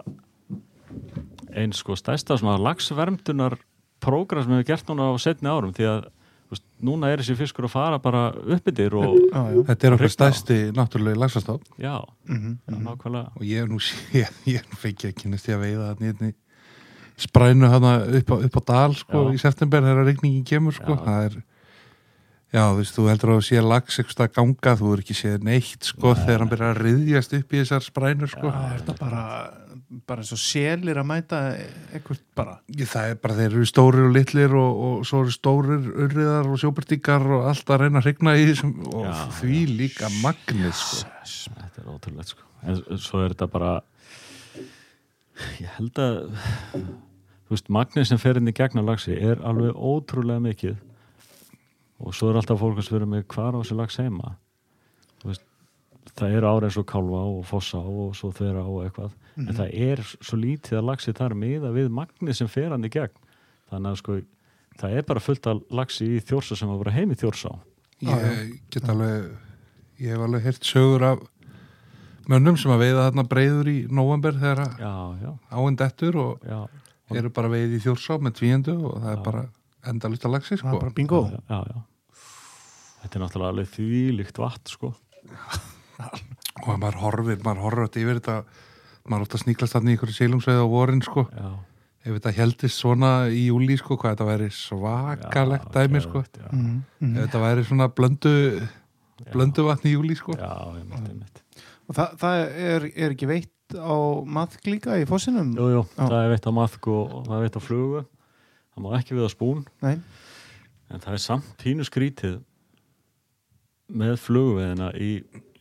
eins 1.55 1.80
sko 1.82 1.95
stærsta 1.99 2.38
svona 2.39 2.57
lagsvermdunar 2.61 3.57
prógram 4.03 4.43
sem 4.45 4.53
við 4.59 4.68
gert 4.72 4.89
núna 4.91 5.07
á 5.11 5.13
setni 5.22 5.49
árum 5.49 5.74
því 5.76 5.88
að, 5.89 6.07
veist, 6.51 6.66
núna 6.86 7.09
er 7.13 7.22
þessi 7.24 7.36
fiskur 7.39 7.68
að 7.68 7.74
fara 7.76 7.99
bara 8.03 8.24
uppbyttir 8.38 8.95
og, 8.99 9.16
Já, 9.32 9.41
já, 9.55 9.61
Þetta 9.72 9.88
er 9.89 9.95
okkar 9.97 10.13
stærsti 10.13 10.57
náttúrulega 10.78 11.22
lagsastátt 11.24 11.70
já, 11.82 11.95
mhm, 12.30 12.57
já 12.70 12.76
nákvæmlega. 12.86 13.32
Og 13.39 13.45
ég 13.47 13.63
er 13.63 13.72
nú 13.72 13.80
sé, 13.88 14.26
ég 14.45 14.59
er 14.61 14.68
nú 14.70 14.78
fengið 14.82 15.11
að 15.11 15.18
kynast 15.24 15.49
ég 15.49 15.57
að 15.57 15.63
veiða 15.66 15.88
þarna 15.91 16.05
í 16.05 16.13
einni 16.13 16.34
sprænu 17.18 17.70
hana 17.72 17.97
upp 18.20 18.32
á, 18.32 18.36
upp 18.47 18.55
á 18.59 18.61
dal 18.68 18.95
sko, 18.99 19.28
Já. 19.30 19.36
í 19.36 19.41
september 19.41 19.84
þegar 19.86 20.09
regningin 20.09 20.47
kemur 20.47 20.76
sko. 20.76 20.95
Já. 20.97 21.03
það 21.05 21.28
er 21.30 21.38
já, 22.55 22.61
þú 22.72 22.80
veist, 22.80 22.95
þú 22.95 23.05
heldur 23.09 23.34
að 23.36 23.43
sé 23.49 23.61
lags 23.63 23.99
eitthvað 23.99 24.26
að 24.28 24.34
ganga, 24.39 24.74
þú 24.80 24.93
er 24.93 25.03
ekki 25.03 25.18
séð 25.20 25.45
neitt 25.47 25.89
sko, 25.91 26.16
þegar 26.22 26.43
hann 26.43 26.51
byrjar 26.53 26.74
að 26.76 26.82
riðjast 26.86 27.38
upp 27.39 27.53
í 27.55 27.61
þessar 27.61 27.86
sprænur 27.86 28.32
sko. 28.32 28.51
Það 28.51 28.68
er 28.72 28.82
þetta 28.82 28.97
bara 29.01 29.24
bara 30.07 30.24
eins 30.24 30.32
og 30.34 30.39
selir 30.41 30.97
að 30.97 31.07
mæta 31.07 31.39
eitthvað 31.93 32.22
bara 32.36 32.55
Ég, 32.74 32.88
það 32.89 33.11
er 33.11 33.20
bara, 33.22 33.36
þeir 33.38 33.51
eru 33.51 33.68
stórir 33.70 34.07
og 34.07 34.16
litlir 34.16 34.55
og, 34.57 34.80
og 34.88 35.03
svo 35.07 35.22
eru 35.24 35.34
stórir 35.36 35.86
urriðar 36.05 36.49
og 36.49 36.59
sjóbyrtingar 36.61 37.26
og 37.38 37.45
allt 37.51 37.70
að 37.70 37.84
reyna 37.84 38.01
að 38.01 38.07
hrygna 38.09 38.34
í 38.39 38.47
þessum 38.49 38.74
og 38.89 39.05
Já, 39.05 39.13
því 39.39 39.59
líka 39.76 40.09
magnið 40.24 40.74
sko. 40.80 41.11
þetta 41.59 41.84
er 41.84 41.91
ótrúlegt 41.93 42.34
sko 42.34 42.49
en 42.66 43.01
svo 43.03 43.22
er 43.22 43.36
þetta 43.36 43.49
bara 43.53 43.74
ég 45.62 45.72
held 45.78 46.02
að 46.02 46.20
þú 46.76 47.56
veist, 47.56 47.72
magnið 47.74 48.08
sem 48.12 48.22
fer 48.22 48.40
inn 48.40 48.52
í 48.52 48.56
gegna 48.56 48.84
lagsi 48.86 49.16
er 49.16 49.42
alveg 49.46 49.76
ótrúlega 49.76 50.44
mikið. 50.44 50.78
Og 52.06 52.16
svo 52.16 52.30
er 52.30 52.40
alltaf 52.42 52.60
fólk 52.60 52.80
að 52.82 52.90
spyrja 52.90 53.10
mig 53.10 53.28
hvar 53.32 53.56
á 53.56 53.60
þessi 53.62 53.78
lags 53.80 54.00
heima? 54.02 54.36
Þú 55.22 55.32
veist, 55.32 55.46
það 56.16 56.38
eru 56.40 56.50
ára 56.52 56.70
eins 56.70 56.80
og 56.80 56.88
kálfa 56.90 57.22
og 57.32 57.44
fossa 57.48 57.80
og 57.80 58.16
svo 58.20 58.32
þeirra 58.36 58.66
og 58.68 58.82
eitthvað. 58.84 59.16
En 59.40 59.52
það 59.56 59.76
er 59.90 60.02
svo 60.16 60.40
lítið 60.40 60.80
að 60.80 60.90
lagsi 60.90 61.16
þar 61.16 61.36
miða 61.40 61.72
við 61.76 61.92
magnið 61.96 62.40
sem 62.40 62.52
fer 62.52 62.72
hann 62.76 62.88
í 62.88 62.92
gegn. 62.92 63.16
Þannig 63.72 63.92
að 63.92 64.02
sko 64.02 64.18
það 64.80 64.98
er 65.00 65.08
bara 65.08 65.24
fullt 65.24 65.48
af 65.50 65.64
lagsi 65.74 66.08
í 66.18 66.22
þjórsa 66.24 66.58
sem 66.60 66.72
að 66.72 66.84
vera 66.84 66.96
heim 66.96 67.14
í 67.14 67.20
þjórsá 67.20 67.54
Ég 68.04 68.56
get 68.74 68.88
alveg 68.92 69.30
ég 70.04 70.12
hef 70.12 70.24
alveg 70.26 70.44
heyrt 70.44 70.68
sögur 70.68 71.06
af 71.08 71.22
mönnum 72.32 72.58
sem 72.60 72.74
að 72.74 72.84
veiða 72.86 73.06
þarna 73.10 73.26
breyður 73.30 73.70
í 73.72 73.78
november 73.94 74.38
þegar 74.40 74.62
áinn 74.82 75.78
dettur 75.80 76.18
og 76.22 76.46
já, 76.46 76.60
eru 77.14 77.32
bara 77.34 77.52
veið 77.52 77.78
í 77.78 77.82
þjórsá 77.84 78.18
með 78.22 78.38
tvíendu 78.40 78.76
og 78.80 78.98
það 79.04 79.12
er 79.12 79.20
Já. 79.20 79.24
bara 79.28 79.44
að 79.86 80.32
lagsi 80.34 80.56
það 80.56 80.62
sko. 80.64 80.72
er 80.74 80.82
bara 80.82 80.96
bingo 80.98 81.22
já, 81.30 81.40
já, 81.50 81.60
já. 81.70 81.84
þetta 83.04 83.20
er 83.20 83.24
náttúrulega 83.26 83.54
alveg 83.54 83.72
þvílíkt 83.76 84.42
vatn 84.42 84.74
sko 84.74 84.94
og 86.66 86.80
maður 86.82 87.00
horfir, 87.04 87.40
maður 87.46 87.64
horfir 87.66 87.88
þetta 87.88 88.04
yfir 88.04 88.20
þetta 88.22 88.38
maður 89.06 89.22
er 89.22 89.28
ofta 89.28 89.38
að 89.38 89.46
sníklast 89.46 89.78
þarna 89.78 89.92
í 89.92 89.98
ykkur 90.00 90.14
sílungsveið 90.16 90.66
á 90.66 90.68
vorin 90.70 91.06
sko. 91.06 91.26
ef 92.06 92.12
þetta 92.18 92.36
heldist 92.40 92.82
svona 92.82 93.12
í 93.30 93.48
júli 93.52 93.78
sko, 93.78 94.00
hvað 94.02 94.16
þetta 94.16 94.30
væri 94.32 94.50
svakalegt 94.54 95.72
dæmi 95.76 96.02
sko. 96.02 96.26
mm, 96.50 96.66
mm. 97.02 97.16
ef 97.16 97.28
þetta 97.28 97.46
væri 97.46 97.70
svona 97.70 97.90
blöndu 97.94 98.36
blöndu 99.32 99.70
vatn 99.70 99.92
í 99.92 99.96
júli 99.96 100.18
sko. 100.18 100.34
já, 100.34 100.54
ég 100.80 100.86
myndi, 100.90 101.12
ég 101.14 101.20
myndi 101.22 101.45
og 101.88 101.96
það, 101.98 102.16
það 102.22 102.40
er, 102.70 102.88
er 102.96 103.14
ekki 103.16 103.30
veitt 103.30 103.52
á 103.78 103.96
maðk 104.38 104.68
líka 104.70 104.98
í 105.02 105.06
fossinum? 105.10 105.54
Jú, 105.58 105.68
jú, 105.74 105.84
Já. 105.96 106.04
það 106.06 106.18
er 106.24 106.34
veitt 106.36 106.50
á 106.50 106.52
maðk 106.54 106.90
og, 106.94 107.16
og 107.20 107.26
það 107.30 107.38
er 107.40 107.46
veitt 107.48 107.58
á 107.58 107.64
flugu. 107.66 108.04
Það 108.76 108.84
má 108.86 108.90
ekki 109.00 109.16
við 109.18 109.26
á 109.26 109.32
spún. 109.32 109.64
Nei, 109.86 109.96
en 110.92 111.02
það 111.06 111.14
er 111.18 111.24
samt 111.24 111.54
pínu 111.62 111.86
skrítið 111.88 112.36
með 113.96 114.16
flugveðina 114.22 114.92
í, 114.98 115.10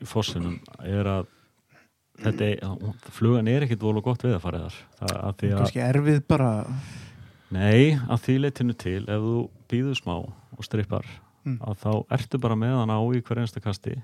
í 0.01 0.09
fossinum 0.09 0.57
er 0.85 1.09
að 1.11 1.27
þetta 2.25 2.47
er, 2.53 2.63
flugan 3.15 3.49
er 3.51 3.67
ekkit 3.67 3.83
voru 3.85 4.03
gott 4.05 4.23
við 4.25 4.37
að 4.39 4.45
fara 4.45 4.63
þar 4.69 4.79
að 5.11 5.27
að, 5.29 5.45
kannski 5.59 5.83
erfið 5.85 6.21
bara. 6.31 6.51
Nei, 7.55 7.95
að 8.11 8.23
því 8.25 8.37
leitinu 8.45 8.77
til 8.81 9.01
ef 9.05 9.21
þú 9.29 9.37
býður 9.71 10.01
smá 10.01 10.17
og 10.25 10.65
strippar 10.67 11.07
Mm. 11.45 11.59
að 11.61 11.75
þá 11.83 11.91
ertu 12.17 12.39
bara 12.41 12.55
með 12.57 12.71
hann 12.73 12.89
á 12.89 12.97
í 13.13 13.19
hver 13.21 13.43
einsta 13.43 13.61
kasti 13.61 13.99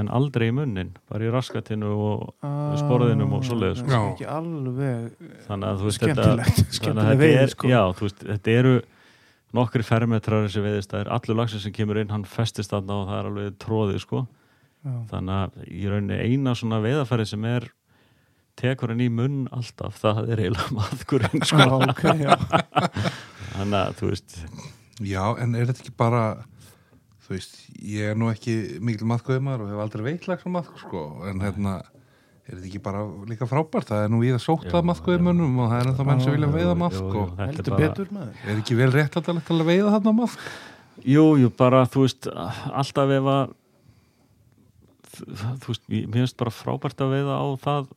en 0.00 0.08
aldrei 0.08 0.46
í 0.48 0.54
munnin, 0.56 0.94
bara 1.10 1.26
í 1.26 1.30
raskatinu 1.32 1.90
og 1.92 2.22
sporðinum 2.80 3.34
og 3.36 3.42
svoleiðis, 3.44 3.82
Það 3.82 3.90
sko. 3.90 4.00
er 4.00 4.12
ekki 4.14 4.28
alveg 4.32 5.34
þannig 5.48 5.68
að 5.68 5.82
þú 5.82 5.88
veist 5.88 6.00
skemmtilegt 6.00 6.28
þannig 6.28 6.46
að 6.46 6.76
skemmtileg 6.78 7.08
þetta 7.10 7.20
veið 7.22 7.40
er, 7.42 7.52
sko. 7.52 7.68
já, 7.72 7.80
þú 7.98 8.06
veist, 8.08 8.22
þetta 8.30 8.54
eru 8.62 8.74
nokkri 9.52 9.84
fermetrar 9.84 10.46
þessi 10.46 10.62
veiðistæðir, 10.64 11.10
allur 11.12 11.38
lagsin 11.42 11.60
sem 11.60 11.74
kemur 11.76 12.00
inn 12.00 12.08
hann 12.14 12.24
festist 12.24 12.72
þarna 12.72 12.96
og 13.02 13.10
það 13.10 13.18
er 13.20 13.28
alveg 13.32 13.58
tróðið 13.66 14.00
sko, 14.06 14.22
þannig 15.12 15.34
að 15.36 15.66
í 15.68 15.82
rauninni 15.92 16.20
eina 16.24 16.54
svona 16.58 16.80
veiðafæri 16.82 17.26
sem 17.28 17.44
er 17.52 17.68
tekur 18.58 18.90
hann 18.92 19.00
í 19.04 19.10
munn 19.12 19.44
alltaf 19.54 20.00
það 20.00 20.32
er 20.32 20.40
eiginlega 20.46 20.74
maðkurinn 20.76 21.44
sko 21.48 21.60
Já, 21.60 21.76
ok, 21.92 22.02
já. 22.20 22.34
þannig 23.56 23.78
að 23.82 23.94
þú 24.00 24.08
veist 24.10 24.34
já, 25.04 25.22
en 25.44 25.54
er 25.60 25.68
þetta 25.70 25.84
ekki 25.84 25.94
bara 26.00 26.24
þú 27.32 27.38
þú 27.38 27.38
veist, 27.40 27.58
ég 27.80 28.10
er 28.12 28.18
nú 28.20 28.28
ekki 28.32 28.54
mikil 28.84 29.08
maðkvöðumar 29.08 29.62
og 29.64 29.70
hef 29.72 29.82
aldrei 29.86 30.04
veitlagt 30.10 30.44
sem 30.44 30.52
maðk 30.52 30.74
sko, 30.82 31.02
en 31.30 31.40
hérna 31.40 31.78
er 32.42 32.56
þetta 32.58 32.68
ekki 32.68 32.80
bara 32.82 33.02
líka 33.30 33.46
frábært, 33.48 33.88
það 33.88 34.04
er 34.04 34.12
nú 34.12 34.20
í 34.26 34.32
það 34.34 34.42
sótt 34.44 34.66
Jú, 34.68 34.74
að 34.76 34.86
maðkvöðumönnum 34.90 35.60
og 35.62 35.70
það 35.70 35.80
er 35.80 35.90
ennþá 35.92 36.06
menn 36.08 36.22
sem 36.24 36.34
vilja 36.36 36.50
veiða 36.52 36.74
maðk 36.82 36.98
Jú, 36.98 37.06
jú, 37.08 37.22
og 37.22 37.32
þetta 37.32 37.46
er 37.46 37.56
heldur 37.56 37.78
betur 37.80 38.12
maður. 38.16 38.42
Er 38.44 38.60
ekki 38.62 38.78
vel 38.80 38.90
rétt 38.92 39.16
að 39.20 39.30
að 39.32 39.64
veiða 39.70 39.94
þarna 39.94 40.14
maðk? 40.18 40.46
Jú, 41.08 41.24
jú, 41.40 41.50
bara, 41.62 41.82
þú 41.88 42.04
veist, 42.04 42.28
alltaf 42.82 43.14
ef 43.16 43.30
að 43.32 43.54
þú 45.62 45.70
veist, 45.70 45.84
ég- 45.88 46.06
mér 46.08 46.20
finnst 46.24 46.36
bara 46.40 46.50
frábært 46.52 47.00
að 47.04 47.14
veiða 47.16 47.38
á 47.38 47.46
það 47.62 47.88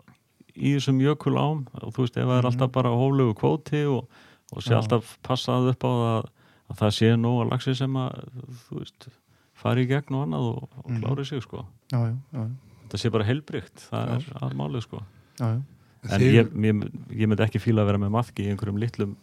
í 0.55 0.71
þessum 0.77 1.01
jökul 1.03 1.35
ám 1.35 1.65
og 1.81 1.91
þú 1.95 2.05
veist, 2.05 2.17
ef 2.17 2.29
það 2.29 2.37
er 2.39 2.47
alltaf 2.51 2.71
bara 2.71 2.93
hóflegu 2.95 3.35
kvóti 3.35 3.83
og, 3.91 4.07
og 4.53 4.63
sé 4.63 4.75
alltaf 4.77 5.17
passað 5.25 5.71
upp 5.73 5.83
á 5.83 5.91
það 5.91 6.29
að 6.65 6.79
það 6.79 6.95
sé 6.97 7.11
nóga 7.19 7.49
laxi 7.51 7.75
sem 7.77 7.97
að, 7.99 8.23
þú 8.69 8.79
veist 8.79 9.07
fari 9.55 9.85
í 9.85 9.89
gegn 9.89 10.15
og 10.17 10.25
annað 10.27 10.47
og, 10.51 10.69
og 10.83 10.89
Mhm. 10.91 11.01
klári 11.01 11.25
sig 11.25 11.41
sko. 11.43 11.65
já, 11.91 11.99
já, 11.99 12.15
já, 12.33 12.49
þetta 12.85 12.97
sé 13.01 13.11
bara 13.11 13.23
heilbrygt, 13.25 13.87
það 13.91 14.07
Já. 14.07 14.15
er 14.15 14.49
aðmálið 14.49 14.81
sko. 14.83 15.03
já, 15.39 15.45
já. 15.45 15.61
en 16.15 16.21
ég, 16.21 16.33
ég, 16.33 16.91
ég 17.17 17.27
myndi 17.27 17.43
ekki 17.45 17.59
fíla 17.63 17.81
að 17.81 17.85
vera 17.91 17.97
með 17.97 18.11
maðki 18.13 18.43
í 18.45 18.49
einhverjum 18.51 18.77
litlum 18.79 19.15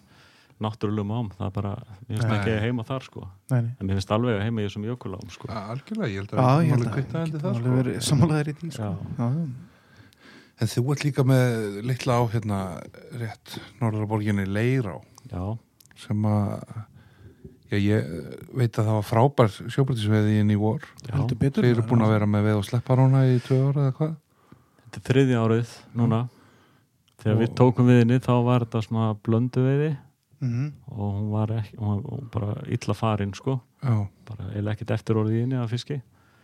náttúrulegum 0.63 1.11
ám, 1.11 1.29
það 1.35 1.47
er 1.47 1.51
bara 1.57 1.71
mér 2.09 2.19
finnst 2.19 2.33
ekki 2.37 2.53
heima 2.63 2.85
þar 2.87 3.03
sko 3.03 3.21
Nei, 3.51 3.61
nei. 3.63 3.71
en 3.81 3.87
mér 3.87 3.97
finnst 3.99 4.11
alveg 4.15 4.43
heima 4.43 4.61
í 4.63 4.67
þessum 4.69 4.85
jökul 4.87 5.15
ám 5.19 5.31
sko. 5.31 5.49
algjörlega, 5.49 6.11
ég 6.11 6.19
held 6.23 6.33
að 6.33 6.65
ég 6.65 6.71
held 6.71 6.87
að 6.87 6.87
undir 6.87 7.03
getum 7.03 7.41
það 7.43 7.55
sko. 7.59 7.77
verið 7.77 7.97
sammálaðir 8.09 8.49
í 8.49 8.55
því 8.61 8.71
sko. 8.73 8.83
Já. 8.83 8.93
Já, 9.19 9.29
en 10.63 10.69
þú 10.71 10.93
ert 10.93 11.05
líka 11.05 11.25
með 11.27 11.83
litla 11.91 12.13
á 12.15 12.23
hérna 12.31 12.59
rétt 13.19 13.57
norðra 13.81 14.07
borginni 14.07 14.45
Leirá 14.47 15.01
já, 15.33 15.59
sem 15.97 16.23
að 16.23 16.63
já, 17.73 17.79
ég 17.81 18.11
veit 18.55 18.77
að 18.79 18.87
það 18.89 18.97
var 18.99 19.07
frábær 19.09 19.51
sjóbrytisveiði 19.73 20.37
inn 20.43 20.53
í 20.53 20.59
vor. 20.61 20.85
Já. 21.07 21.15
heldur 21.17 21.39
betur. 21.41 21.65
Þeir 21.65 21.77
eru 21.79 21.87
búin 21.89 22.05
að 22.07 22.13
vera 22.15 22.29
með 22.29 22.47
veð 22.51 22.61
og 22.61 22.67
sleppa 22.69 22.97
núna 23.01 23.25
í 23.33 23.39
tvö 23.47 23.59
ára 23.71 23.87
eða 23.89 23.97
hvað? 23.99 24.15
Þetta 24.85 25.01
er 25.01 25.07
þriðja 25.09 25.43
árið 25.47 25.75
núna. 26.03 26.21
Þegar 27.23 27.37
við 27.41 27.49
Og- 27.49 27.57
tókum 27.63 27.87
við 27.89 28.01
henni 28.03 28.19
þá 28.21 28.33
var 28.45 28.65
þetta 28.67 28.83
svona 28.87 29.15
blöndu 29.25 29.63
veiði 29.65 29.91
Mhm. 30.43 30.73
og 30.91 31.13
hún 31.15 31.31
var 31.31 31.49
ekki, 31.55 31.77
hún 31.79 32.03
var 32.03 32.21
bara 32.33 32.63
illa 32.67 32.95
farin 32.95 33.33
sko, 33.33 33.61
já, 33.83 34.09
bara 34.27 34.45
eða 34.59 34.73
ekkert 34.75 34.91
eftir 34.91 35.15
orðið 35.15 35.37
í 35.39 35.41
henni 35.47 35.57
af 35.63 35.71
fiski. 35.71 36.01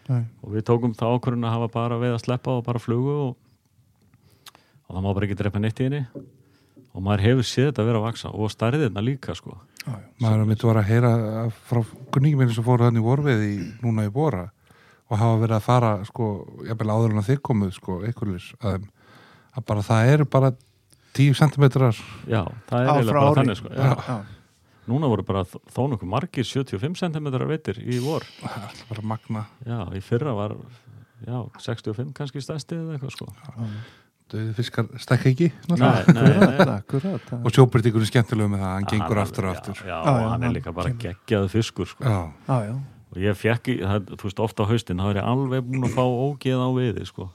Nei. 0.09 0.25
og 0.43 0.53
við 0.55 0.63
tókum 0.65 0.95
það 0.97 1.19
ákvörðun 1.21 1.45
að 1.45 1.51
hafa 1.53 1.69
bara 1.69 1.99
veið 1.99 2.15
að 2.15 2.23
sleppa 2.25 2.49
og 2.57 2.65
bara 2.65 2.79
flugu 2.79 3.11
og, 3.29 3.37
og 4.89 4.97
það 4.97 5.03
má 5.05 5.15
bara 5.15 5.27
ekki 5.27 5.37
drepa 5.37 5.61
neitt 5.61 5.81
í 5.81 5.85
henni. 5.85 6.07
Og 6.95 7.03
maður 7.05 7.21
hefur 7.27 7.45
séð 7.45 7.67
þetta 7.73 7.85
vera 7.85 7.99
að 8.01 8.07
vaksa 8.07 8.31
og 8.33 8.49
stærðirna 8.55 9.03
líka 9.05 9.35
sko 9.37 9.59
Já, 9.89 9.99
maður 10.23 10.47
mitt 10.49 10.65
var 10.67 10.81
að 10.81 10.89
heyra 10.91 11.11
frá 11.69 11.83
kunningi 12.15 12.39
minni 12.39 12.55
sem 12.57 12.67
fóru 12.67 12.87
þannig 12.87 13.03
í 13.03 13.07
vorfið 13.09 13.45
í, 13.47 13.53
núna 13.83 14.07
í 14.07 14.13
bóra 14.13 14.49
og 15.09 15.17
hafa 15.17 15.37
verið 15.41 15.57
að 15.57 15.67
fara 15.67 15.93
sko, 16.09 16.31
jafnvel 16.69 16.91
áður 16.93 17.15
en 17.15 17.23
að 17.23 17.31
þið 17.31 17.39
komuð 17.49 17.71
sko, 17.79 18.01
einhverjus 18.09 18.49
að, 18.61 18.89
að 19.57 19.69
bara 19.71 19.85
það 19.87 20.11
eru 20.15 20.27
bara 20.37 20.51
10 21.19 21.39
centimetrar 21.39 22.03
já, 22.29 22.43
það 22.69 22.83
er 22.83 22.91
eiginlega 22.93 23.23
bara 23.23 23.39
þannig 23.41 23.61
sko 23.63 23.73
já. 23.73 23.81
Já, 23.81 23.95
já. 24.09 24.19
núna 24.93 25.11
voru 25.13 25.25
bara 25.31 25.47
þó 25.49 25.81
nokkuð 25.95 26.13
margir 26.13 26.49
75 26.49 27.01
cm 27.01 27.31
veitir 27.49 27.81
í 27.81 28.03
vor. 28.05 28.27
Það 28.43 28.85
bara 28.93 29.07
magna. 29.15 29.47
Já, 29.67 29.81
í 29.97 30.05
fyrra 30.05 30.37
var 30.37 30.55
já, 31.25 31.39
65 31.65 32.13
kannski 32.17 32.45
stærsti 32.45 32.77
eða 32.79 32.99
eitthvað 32.99 33.17
sko 33.17 33.33
döði 34.33 34.53
fiskar 34.59 34.87
stekka 35.01 35.31
ekki 35.33 35.49
Nei, 35.73 35.79
nei, 36.13 36.25
nei. 36.69 37.41
Og 37.43 37.51
sjóbrytíkur 37.55 38.03
er 38.05 38.11
skemmtilegu 38.11 38.51
með 38.53 38.63
það 38.65 38.73
hann 38.75 38.87
gengur 38.93 39.17
Hann- 39.17 39.23
aftur 39.25 39.49
og 39.49 39.55
já, 39.55 39.59
aftur 39.59 39.81
já, 39.81 39.89
Já, 39.89 39.99
og 40.03 40.21
já, 40.23 40.29
hann 40.35 40.43
er 40.49 40.55
líka 40.59 40.73
bara 40.77 40.93
kemur. 40.93 41.03
geggjaðu 41.27 41.49
fiskur 41.55 41.87
sko. 41.93 42.05
já, 42.05 42.19
Já, 42.49 42.57
já. 42.69 42.75
og 43.09 43.19
ég 43.25 43.37
fekk, 43.41 43.69
í- 43.73 43.81
það, 43.83 44.11
þú 44.21 44.29
veist, 44.29 44.41
ofta 44.49 44.63
á 44.65 44.71
haustin 44.71 45.01
þá 45.01 45.07
er 45.11 45.21
ég 45.23 45.29
alveg 45.33 45.65
búin 45.69 45.87
að 45.89 45.95
fá 45.97 46.05
ógeð 46.05 46.61
á 46.61 46.69
viði 46.77 47.07
sko. 47.09 47.29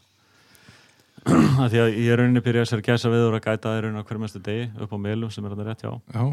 Af 1.63 1.71
því 1.71 1.79
að 1.79 1.93
ég 2.03 2.09
er 2.11 2.19
rauninni 2.19 2.41
byrja 2.43 2.65
þessari 2.65 2.83
gæsa 2.83 3.09
viður 3.13 3.37
að 3.37 3.45
gæta 3.47 3.69
það 3.69 3.77
er 3.77 3.83
rauninni 3.87 4.01
á 4.03 4.07
hverjum 4.07 4.23
mestu 4.25 4.41
degi 4.43 4.65
upp 4.83 4.91
á 4.91 4.97
meilum 4.99 5.31
sem 5.31 5.45
er 5.47 5.53
þetta 5.55 5.67
rétt 5.69 5.83
hjá 5.85 5.91
já, 6.13 6.23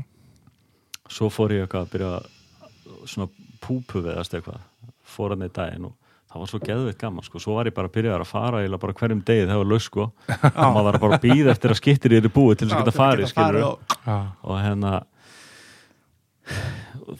svo 1.14 1.28
fór 1.30 1.54
ég 1.54 1.62
eitthvað 1.66 1.84
að 1.86 1.92
byrja 1.94 2.08
að 2.16 3.06
svona 3.06 3.28
púpu 3.62 4.02
veðast 4.02 4.34
eitthvað 4.34 4.58
fór 5.06 5.34
hann 5.36 5.46
í 5.46 5.50
daginn 5.54 5.86
og 5.90 5.94
það 6.30 6.42
var 6.42 6.50
svo 6.50 6.60
geðveitt 6.62 7.00
gaman 7.00 7.26
sko, 7.26 7.40
svo 7.42 7.56
var 7.56 7.66
ég 7.66 7.74
bara 7.74 7.90
að 7.90 7.94
byrja 7.96 8.16
að 8.16 8.28
fara 8.30 8.60
eiginlega 8.62 8.82
bara 8.84 8.98
hverjum 9.00 9.22
degi 9.26 9.40
þegar 9.42 9.52
það 9.54 9.62
var 9.62 9.70
laus 9.72 9.86
sko. 9.88 10.04
Og 10.30 10.74
maður 10.76 10.86
var 10.86 10.98
bara 11.02 11.16
að 11.18 11.24
býða 11.26 11.54
eftir 11.54 11.74
að 11.74 11.80
skittir 11.80 12.12
í 12.14 12.18
þeirri 12.20 12.32
búi 12.36 12.54
til 12.54 12.68
þess 12.68 12.76
að 12.76 12.84
geta 12.84 12.94
farið 13.00 13.32
skilur 13.32 13.64
og 14.46 14.54
hérna 14.62 14.92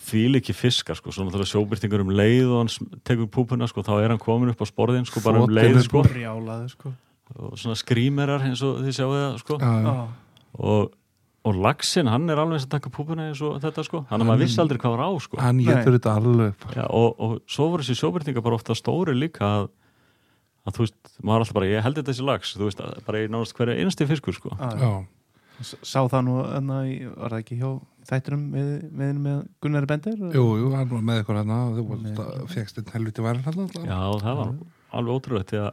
því 0.07 0.23
ekki 0.39 0.55
fiskar 0.55 0.99
sko, 0.99 1.11
svo 1.11 1.25
náttúrulega 1.27 1.51
sjóbyrtingur 1.51 2.03
um 2.05 2.13
leið 2.15 2.51
og 2.55 2.59
hann 2.63 2.71
tekur 3.07 3.29
púpuna 3.35 3.67
sko, 3.71 3.83
þá 3.87 3.93
er 4.05 4.13
hann 4.15 4.23
komin 4.23 4.53
upp 4.53 4.63
á 4.63 4.67
sporðin 4.69 5.07
sko, 5.09 5.23
bara 5.25 5.43
um 5.43 5.51
leið 5.55 5.81
sko, 5.87 6.03
sko. 6.71 6.93
Og 7.35 7.59
svona 7.59 7.77
skrýmerar 7.79 8.43
eins 8.47 8.63
og 8.67 8.81
þið 8.85 8.95
sjáu 8.97 9.11
það 9.15 9.37
sko, 9.43 9.59
og, 10.59 10.91
og 11.49 11.57
laxinn, 11.57 12.09
hann 12.13 12.29
er 12.29 12.41
alveg 12.41 12.59
eins 12.59 12.67
að 12.67 12.75
taka 12.75 12.93
púpuna 12.93 13.31
eins 13.31 13.41
og 13.45 13.61
þetta 13.63 13.85
sko, 13.87 14.03
hann 14.11 14.21
að 14.21 14.29
maður 14.29 14.43
vissi 14.45 14.61
aldrei 14.61 14.81
hvað 14.83 14.97
var 14.97 15.05
á 15.09 15.11
sko. 15.25 15.39
hann 15.41 15.63
getur 15.65 15.97
þetta 15.97 16.17
alveg. 16.21 16.67
Já, 16.77 16.83
og, 16.85 17.15
og 17.17 17.37
svo 17.49 17.69
voru 17.73 17.87
þessi 17.87 18.01
sjóbyrtingar 18.03 18.45
bara 18.45 18.59
ofta 18.59 18.77
stóri 18.77 19.15
líka 19.17 19.47
að, 19.47 19.71
að 20.69 20.77
þú 20.77 20.85
veist, 20.85 21.15
maður 21.23 21.47
alltaf 21.47 21.57
bara, 21.61 21.71
ég 21.71 21.87
held 21.87 22.01
þetta 22.01 22.13
þessi 22.13 22.29
lax 22.29 22.53
þú 22.59 22.69
veist, 22.69 22.85
bara 23.07 23.23
í 23.25 23.31
nánast 23.33 23.57
hverja 23.57 23.79
einasti 23.81 24.09
fiskur 24.11 24.37
sko. 24.37 24.53
já, 24.59 24.77
já. 24.85 24.93
Sá 25.61 26.01
það 26.09 26.23
nú 26.25 26.35
enna 26.57 26.77
í, 26.89 26.95
var 27.05 27.35
það 27.35 27.43
ekki 27.43 27.57
hjá 27.61 27.71
þættinum 28.09 28.45
með, 28.53 28.69
með, 28.97 29.11
með 29.21 29.41
Gunnar 29.61 29.87
Bender? 29.89 30.23
jú, 30.33 30.45
jú, 30.57 30.71
hann 30.73 30.89
var 30.89 31.03
með 31.05 31.21
ykkur 31.21 31.37
hérna 31.41 31.59
og 31.69 31.81
þú 31.81 32.47
fékkst 32.55 32.81
einn 32.81 32.93
helviti 32.95 33.25
væri 33.25 33.45
hann 33.45 33.67
Já, 33.85 33.99
það 34.25 34.39
var 34.41 34.55
alveg 34.97 35.19
ótrúlegt 35.19 35.53
því 35.53 35.61
að 35.67 35.71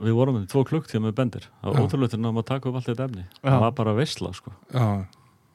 við 0.00 0.16
vorum 0.16 0.38
með 0.38 0.48
tvo 0.52 0.64
klukktíma 0.68 1.08
með 1.08 1.16
bendir. 1.18 1.46
Það 1.60 1.70
var 1.70 1.80
Já. 1.80 1.84
ótrúlegt 1.86 2.14
að 2.18 2.44
taka 2.48 2.70
upp 2.70 2.78
allt 2.80 2.88
þetta 2.90 3.06
efni. 3.08 3.24
Já. 3.28 3.50
það 3.50 3.60
var 3.64 3.74
bara 3.80 3.96
veisla 3.98 4.32
sko. 4.36 4.52
Já, 4.72 4.86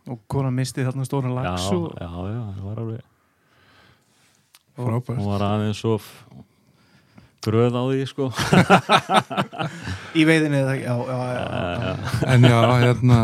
Og 0.05 0.19
hvora 0.29 0.51
misti 0.53 0.83
þarna 0.85 1.05
stóra 1.07 1.31
já, 1.31 1.33
lax 1.33 1.63
já, 1.65 1.77
og, 1.77 1.93
já, 1.97 2.09
það 2.53 2.65
var 2.67 2.81
alveg 2.83 3.01
frábært. 4.75 5.17
hún 5.17 5.29
var 5.31 5.45
aðeins 5.47 5.79
svo 5.81 5.95
gröð 7.45 7.73
á 7.73 7.83
því 7.89 8.05
sko. 8.09 8.27
Í 10.19 10.25
veiðinni 10.29 10.61
já, 10.61 10.75
já, 10.85 10.95
já, 11.09 11.41
já. 11.81 11.95
en 12.35 12.45
já, 12.45 12.59
hérna 12.85 13.19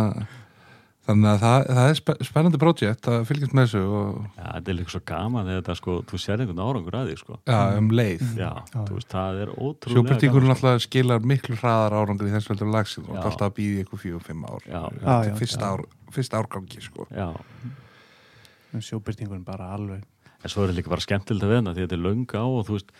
þannig 1.07 1.27
að 1.31 1.39
það, 1.41 1.63
það 1.75 1.87
er 1.91 1.97
spe 1.97 2.13
spennandi 2.27 2.59
projekt 2.61 3.07
að 3.09 3.23
fylgjast 3.25 3.55
með 3.57 3.65
þessu 3.67 3.79
og 3.99 4.17
já, 4.37 4.43
þetta 4.53 4.71
er 4.73 4.77
líka 4.77 4.93
svo 4.93 5.01
gaman 5.11 5.47
þegar 5.49 5.61
þetta 5.63 5.75
sko, 5.79 5.95
þú 6.11 6.19
sér 6.21 6.43
einhvern 6.43 6.61
árangur 6.61 6.97
að 6.99 7.09
því 7.09 7.15
sko 7.23 7.37
já, 7.49 7.59
um 7.81 7.89
leið 7.97 8.21
já, 8.37 8.51
Já. 8.51 8.83
þú 8.85 8.97
veist, 8.99 9.09
það 9.15 9.39
er 9.45 9.53
ótrúlega 9.55 9.95
Sjóbyrtingur 9.97 10.39
gaman, 10.45 10.51
náttúrulega 10.53 10.83
skilar 10.85 11.25
miklu 11.33 11.57
hraðar 11.57 11.97
árangur 11.97 12.29
í 12.29 12.33
þessu 12.35 12.53
veldur 12.53 12.71
lagsin 12.75 13.09
og 13.09 13.17
alltaf 13.21 13.47
að 13.49 13.55
býði 13.57 13.83
ykkur 13.87 14.03
fjögum, 14.05 14.25
fimm 14.29 14.45
ár 14.45 14.61
Já. 14.69 14.81
Þetta 14.91 15.01
Já, 15.01 15.15
er 15.25 15.31
já. 15.31 15.35
fyrsta, 15.41 15.71
ár, 15.73 15.85
fyrsta 16.19 16.41
árgangi 16.43 16.85
sko. 16.85 17.07
já, 17.09 17.27
Sjóbyrtingurinn 18.79 19.43
bara 19.45 19.73
alveg 19.75 20.05
en 20.41 20.49
svo 20.49 20.63
er 20.63 20.71
þetta 20.71 20.77
líka 20.79 20.91
bara 20.93 21.03
skemmtilegt 21.03 21.43
að 21.45 21.51
veðna 21.55 21.73
því 21.75 21.83
þetta 21.85 21.97
er 21.97 22.05
löng 22.05 22.23
á 22.33 22.43
og 22.45 22.61
þú 22.69 22.77
veist 22.77 22.93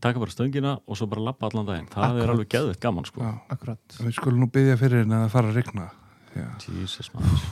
taka 0.00 0.22
bara 0.22 0.32
stöngina 0.32 0.72
og 0.88 0.96
svo 0.96 1.06
bara 1.12 1.26
lappa 1.28 1.50
allan 1.50 1.66
daginn 1.68 1.90
það 1.92 2.06
Akkurat. 2.06 2.22
er 2.24 2.32
alveg 2.32 2.48
geðveitt 2.54 2.80
gaman 2.82 3.06
sko 3.06 3.20
Já. 3.26 3.32
Akkurat 3.52 3.98
við 4.00 4.14
skulum 4.16 4.40
nú 4.40 4.48
byggja 4.54 4.78
fyrir 4.80 5.02
henni 5.04 5.18
að 5.18 5.26
það 5.26 5.34
fara 5.34 5.50
að 5.52 5.58
rigna 5.60 5.84
já, 5.84 5.99
Jesus 6.36 7.10
maður. 7.14 7.44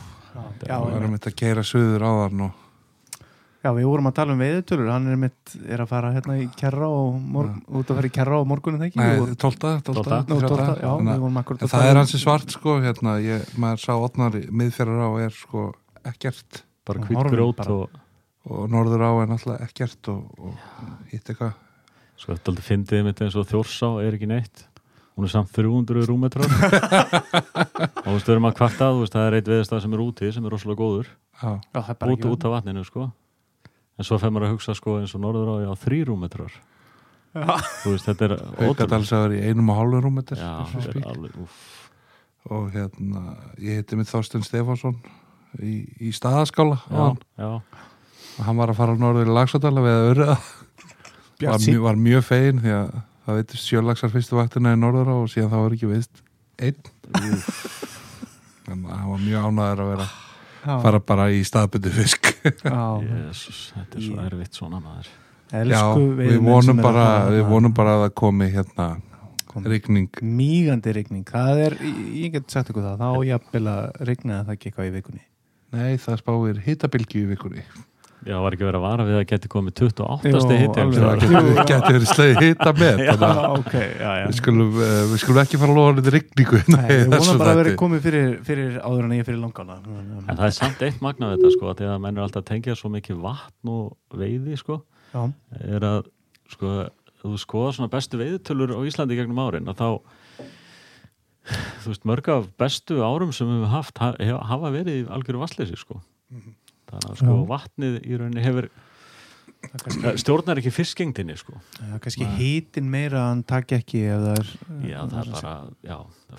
Við 0.63 0.71
varum 0.71 1.15
þetta 1.17 1.31
að 1.33 1.39
keira 1.41 1.65
söður 1.67 2.05
á 2.05 2.11
þann 2.23 2.43
og 2.47 2.65
já, 3.65 3.71
við 3.75 3.87
vorum 3.89 4.09
að 4.11 4.17
tala 4.19 4.35
um 4.35 4.43
veiðutölur 4.43 4.91
Hann 4.93 5.09
er 5.11 5.19
mitt, 5.19 5.55
er 5.67 5.83
að 5.83 5.91
fara 5.91 6.13
hérna 6.15 6.37
í 6.39 6.47
kerra 6.59 6.91
og 6.95 7.17
mor, 7.19 7.49
út 7.67 7.91
að 7.91 7.99
fara 7.99 8.11
í 8.11 8.15
kerra 8.15 8.39
á 8.39 8.43
morgunin 8.49 8.85
þegar 8.85 9.01
Nei, 9.03 9.23
og, 9.25 9.33
tólta, 9.41 9.73
tólta, 9.83 10.21
tólta, 10.29 10.69
já, 10.79 10.91
að 10.95 11.65
það 11.65 11.73
tala 11.73 11.89
er 11.89 11.97
um- 11.97 12.03
hansi 12.03 12.21
svart 12.23 12.55
sko, 12.55 12.79
hérna, 12.85 13.17
ég, 13.25 13.49
maður 13.59 13.83
sá 13.83 13.93
otnar 13.97 14.39
miðferðar 14.49 15.09
á 15.09 15.11
er 15.27 15.35
sko 15.35 15.73
ekkert. 16.07 16.63
Bara 16.87 17.03
Og 17.03 17.09
hvít 17.09 17.19
horfin 17.19 17.37
grót 17.37 17.67
og 17.75 18.05
og 18.49 18.69
norður 18.73 19.05
á 19.05 19.11
er 19.21 19.29
náttúrulega 19.29 19.67
ekkert 19.69 20.09
og, 20.09 20.29
og 20.41 21.11
hitt 21.13 21.27
eitthvað. 21.29 21.57
Sko 22.19 22.35
þetta 22.35 22.53
aldrei 22.53 22.67
fyndið 22.67 23.05
mitt 23.07 23.21
eins 23.23 23.37
og 23.39 23.47
þjórsá 23.47 23.91
er 24.03 24.17
ekki 24.17 24.29
neitt 24.31 24.65
hún 25.19 25.27
er 25.27 25.35
samt 25.35 25.51
300 25.51 26.07
rúmetrar. 26.07 26.47
Og 28.07 28.07
þú 28.07 28.15
veist, 28.15 28.29
við 28.29 28.35
erum 28.37 28.47
að 28.47 28.59
kvarta 28.63 28.93
þú 28.95 29.03
veist, 29.03 29.17
það 29.17 29.27
er 29.27 29.39
eitt 29.41 29.51
veðistað 29.51 29.85
sem 29.85 29.97
er 29.97 30.05
úti 30.05 30.33
sem 30.35 30.47
er 30.47 30.55
rosalega 30.55 30.79
góður. 30.79 31.13
Bara 31.43 32.15
út, 32.15 32.27
út 32.31 32.47
af 32.47 32.55
vatninu, 32.55 32.87
sko. 32.87 33.11
En 33.99 34.07
svo 34.07 34.21
fer 34.23 34.31
maður 34.31 34.49
að 34.49 34.57
hugsa, 34.57 34.77
sko, 34.79 35.01
eins 35.03 35.17
og 35.19 35.25
norður 35.27 35.57
á 35.59 35.67
já, 35.67 35.73
3 35.83 36.05
rúmetrar. 36.07 36.55
Já. 37.37 37.59
þú 37.83 37.93
veist, 37.93 38.07
þetta 38.09 38.25
er 38.25 38.35
ótrúlega 38.39 38.69
aukadalsaður 38.71 39.35
í 39.37 39.41
einum 39.45 39.69
og 39.73 39.79
hálfum 39.79 40.05
rúmeter 40.07 40.41
já, 40.41 40.53
þetta 40.73 40.95
er 40.95 41.09
alveg, 41.13 41.35
úff. 41.45 41.67
Og 42.49 42.71
hérna, 42.73 43.35
ég 43.61 43.83
heiti 43.83 43.99
mitt 43.99 44.09
Þorsten 44.09 44.47
Stefánsson 44.47 44.97
í, 45.61 45.83
í 46.01 46.13
staðaskála 46.17 46.79
já, 46.89 47.51
og 47.51 48.41
hann 48.47 48.59
var 48.59 48.73
að 48.73 48.81
fara 48.81 48.97
norður 48.99 49.29
í 49.29 49.37
Lagsardala 49.37 49.85
við 49.85 49.99
að 49.99 50.09
örða 50.15 50.39
var, 51.43 51.61
mjö, 51.67 51.77
var 51.85 52.01
mjög 52.09 52.27
fegin 52.31 52.63
því 52.65 52.75
að 52.79 52.97
það 53.29 53.39
veitist 53.43 53.69
sjölagsar 53.69 54.13
fyrstu 54.15 54.39
vaktina 54.39 54.73
í 54.73 54.79
norður 54.81 55.11
á 55.13 55.17
og 55.21 55.29
síðan 55.33 55.51
það 55.53 55.65
var 55.67 55.77
ekki 55.77 55.91
veist 55.93 56.23
einn? 56.65 56.79
Þannig 58.69 58.89
að 58.89 58.97
hann 58.99 59.11
var 59.13 59.23
mjög 59.25 59.47
ánæður 59.49 59.83
að 59.85 59.91
vera 59.93 60.07
Já, 60.59 60.73
fara 60.83 60.99
bara 61.01 61.27
í 61.33 61.39
staðbundu 61.47 61.91
fisk. 61.95 62.27
Já, 62.65 62.81
Jesus, 63.07 63.61
þetta 63.77 64.01
er 64.01 64.05
svo 64.05 64.17
erfitt 64.27 64.59
svona 64.59 64.81
maður. 64.83 65.07
Já, 65.49 65.61
elsku 65.63 66.01
við 66.03 66.17
veiðimenn 66.19 66.49
vonum 66.49 66.81
bara 66.85 67.05
að- 67.13 67.31
við 67.37 67.45
vonum 67.53 67.75
bara 67.79 67.95
að 67.95 68.03
það 68.03 68.15
komi 68.21 68.49
hérna 68.53 68.89
rigning. 69.69 70.09
Mígandi 70.23 70.93
rigning, 70.99 71.25
það 71.31 71.63
er, 71.69 71.77
ég 72.19 72.35
get 72.35 72.51
sagt 72.53 72.73
ykkur 72.73 72.85
það, 72.85 72.99
þá 73.01 73.29
jafnvel 73.31 73.65
að 73.73 74.03
rigna 74.11 74.43
það 74.45 74.53
ekki 74.57 74.69
eitthvað 74.73 74.91
í 74.91 74.95
vikunni. 74.99 75.23
Nei, 75.73 75.97
það 76.01 76.21
spáir 76.25 76.61
hitabilgju 76.67 77.23
í 77.23 77.31
vikunni 77.33 77.65
Já, 78.29 78.35
var 78.45 78.55
ekki 78.55 78.67
verið 78.67 78.79
að 78.79 78.85
vara 78.85 79.05
við 79.09 79.17
að 79.19 79.23
geti 79.31 79.49
komið 79.53 79.75
28. 79.79 80.29
Jú, 80.29 80.41
hitti 80.61 80.83
alveg. 80.83 81.23
Það 81.29 81.71
getur 81.71 81.95
verið 81.97 82.11
sleið 82.13 82.41
hita 82.45 82.73
með 82.77 82.99
Já. 83.01 83.13
þannig 83.15 83.39
að 83.41 83.55
ok, 83.57 83.75
já, 83.79 84.11
já. 84.19 84.25
við 84.29 84.37
skulum, 84.43 84.75
uh, 84.77 84.97
við 85.13 85.23
skulum 85.23 85.41
ekki 85.43 85.61
fara 85.63 85.73
að 85.73 85.79
lofa 85.79 85.95
þetta 85.99 86.13
rigningu 86.17 86.59
hérna 86.61 86.81
Nei, 86.83 86.91
við 86.93 87.15
vonum 87.15 87.41
bara 87.41 87.55
að 87.55 87.61
þætti. 87.63 87.79
komið 87.81 88.03
fyrir, 88.09 88.29
fyrir 88.51 88.77
áður 88.85 89.07
en 89.09 89.15
ég 89.17 89.25
fyrir 89.31 89.41
langana. 89.41 89.79
En 90.29 90.29
það 90.35 90.45
er 90.51 90.55
samt 90.59 90.85
eitt 90.89 91.01
magnað 91.09 91.35
þetta 91.39 91.55
sko, 91.57 91.71
að 91.73 91.81
því 91.81 91.89
að 91.95 92.03
menn 92.05 92.21
er 92.21 92.27
alltaf 92.27 92.47
tengja 92.53 92.77
svo 92.77 92.93
mikið 92.93 93.23
vatn 93.25 93.73
og 93.73 94.21
veiði 94.21 94.61
sko, 94.61 94.79
er 95.65 95.89
að 95.89 96.13
sko, 96.53 96.75
þú 97.25 97.33
skoða 97.41 97.73
svona 97.79 97.93
bestu 97.97 98.21
veiðitölur 98.21 98.77
á 98.77 98.81
Íslandi 98.93 99.17
gegnum 99.19 99.41
árin, 99.41 99.73
að 99.73 99.81
þá 99.81 99.89
þú 101.83 101.95
veist, 101.95 102.05
mörg 102.05 102.29
af 102.35 102.49
bestu 102.61 103.01
árum 103.01 103.33
sem 103.33 103.49
við 103.49 103.71
haft 103.73 103.97
hafa 104.05 104.69
verið 104.75 105.09
algjöru 105.17 105.41
vassleysi 105.41 105.79
sko. 105.81 106.03
Þannig 106.89 107.11
að 107.13 107.19
sko 107.23 107.35
Já. 107.35 107.47
vatnið 107.53 107.99
í 108.09 108.19
rauninni 108.21 108.45
hefur 108.45 108.69
er 108.69 109.83
kannski, 109.83 110.13
stjórnar 110.23 110.61
ekki 110.61 110.71
fiskgengdinni 110.73 111.35
sko. 111.41 111.57
það 111.79 111.95
er 111.97 112.03
kannski 112.05 112.29
hitin 112.39 112.91
meira 112.93 113.19
að 113.25 113.29
hann 113.33 113.41
takk 113.51 113.73
ekki 113.81 114.03
ef 114.07 114.21
það 114.23 114.39
er... 114.39 114.53
Já, 114.89 114.99
það 115.11 115.19
er 115.25 115.33
bara, 115.35 115.55
já, 115.89 115.97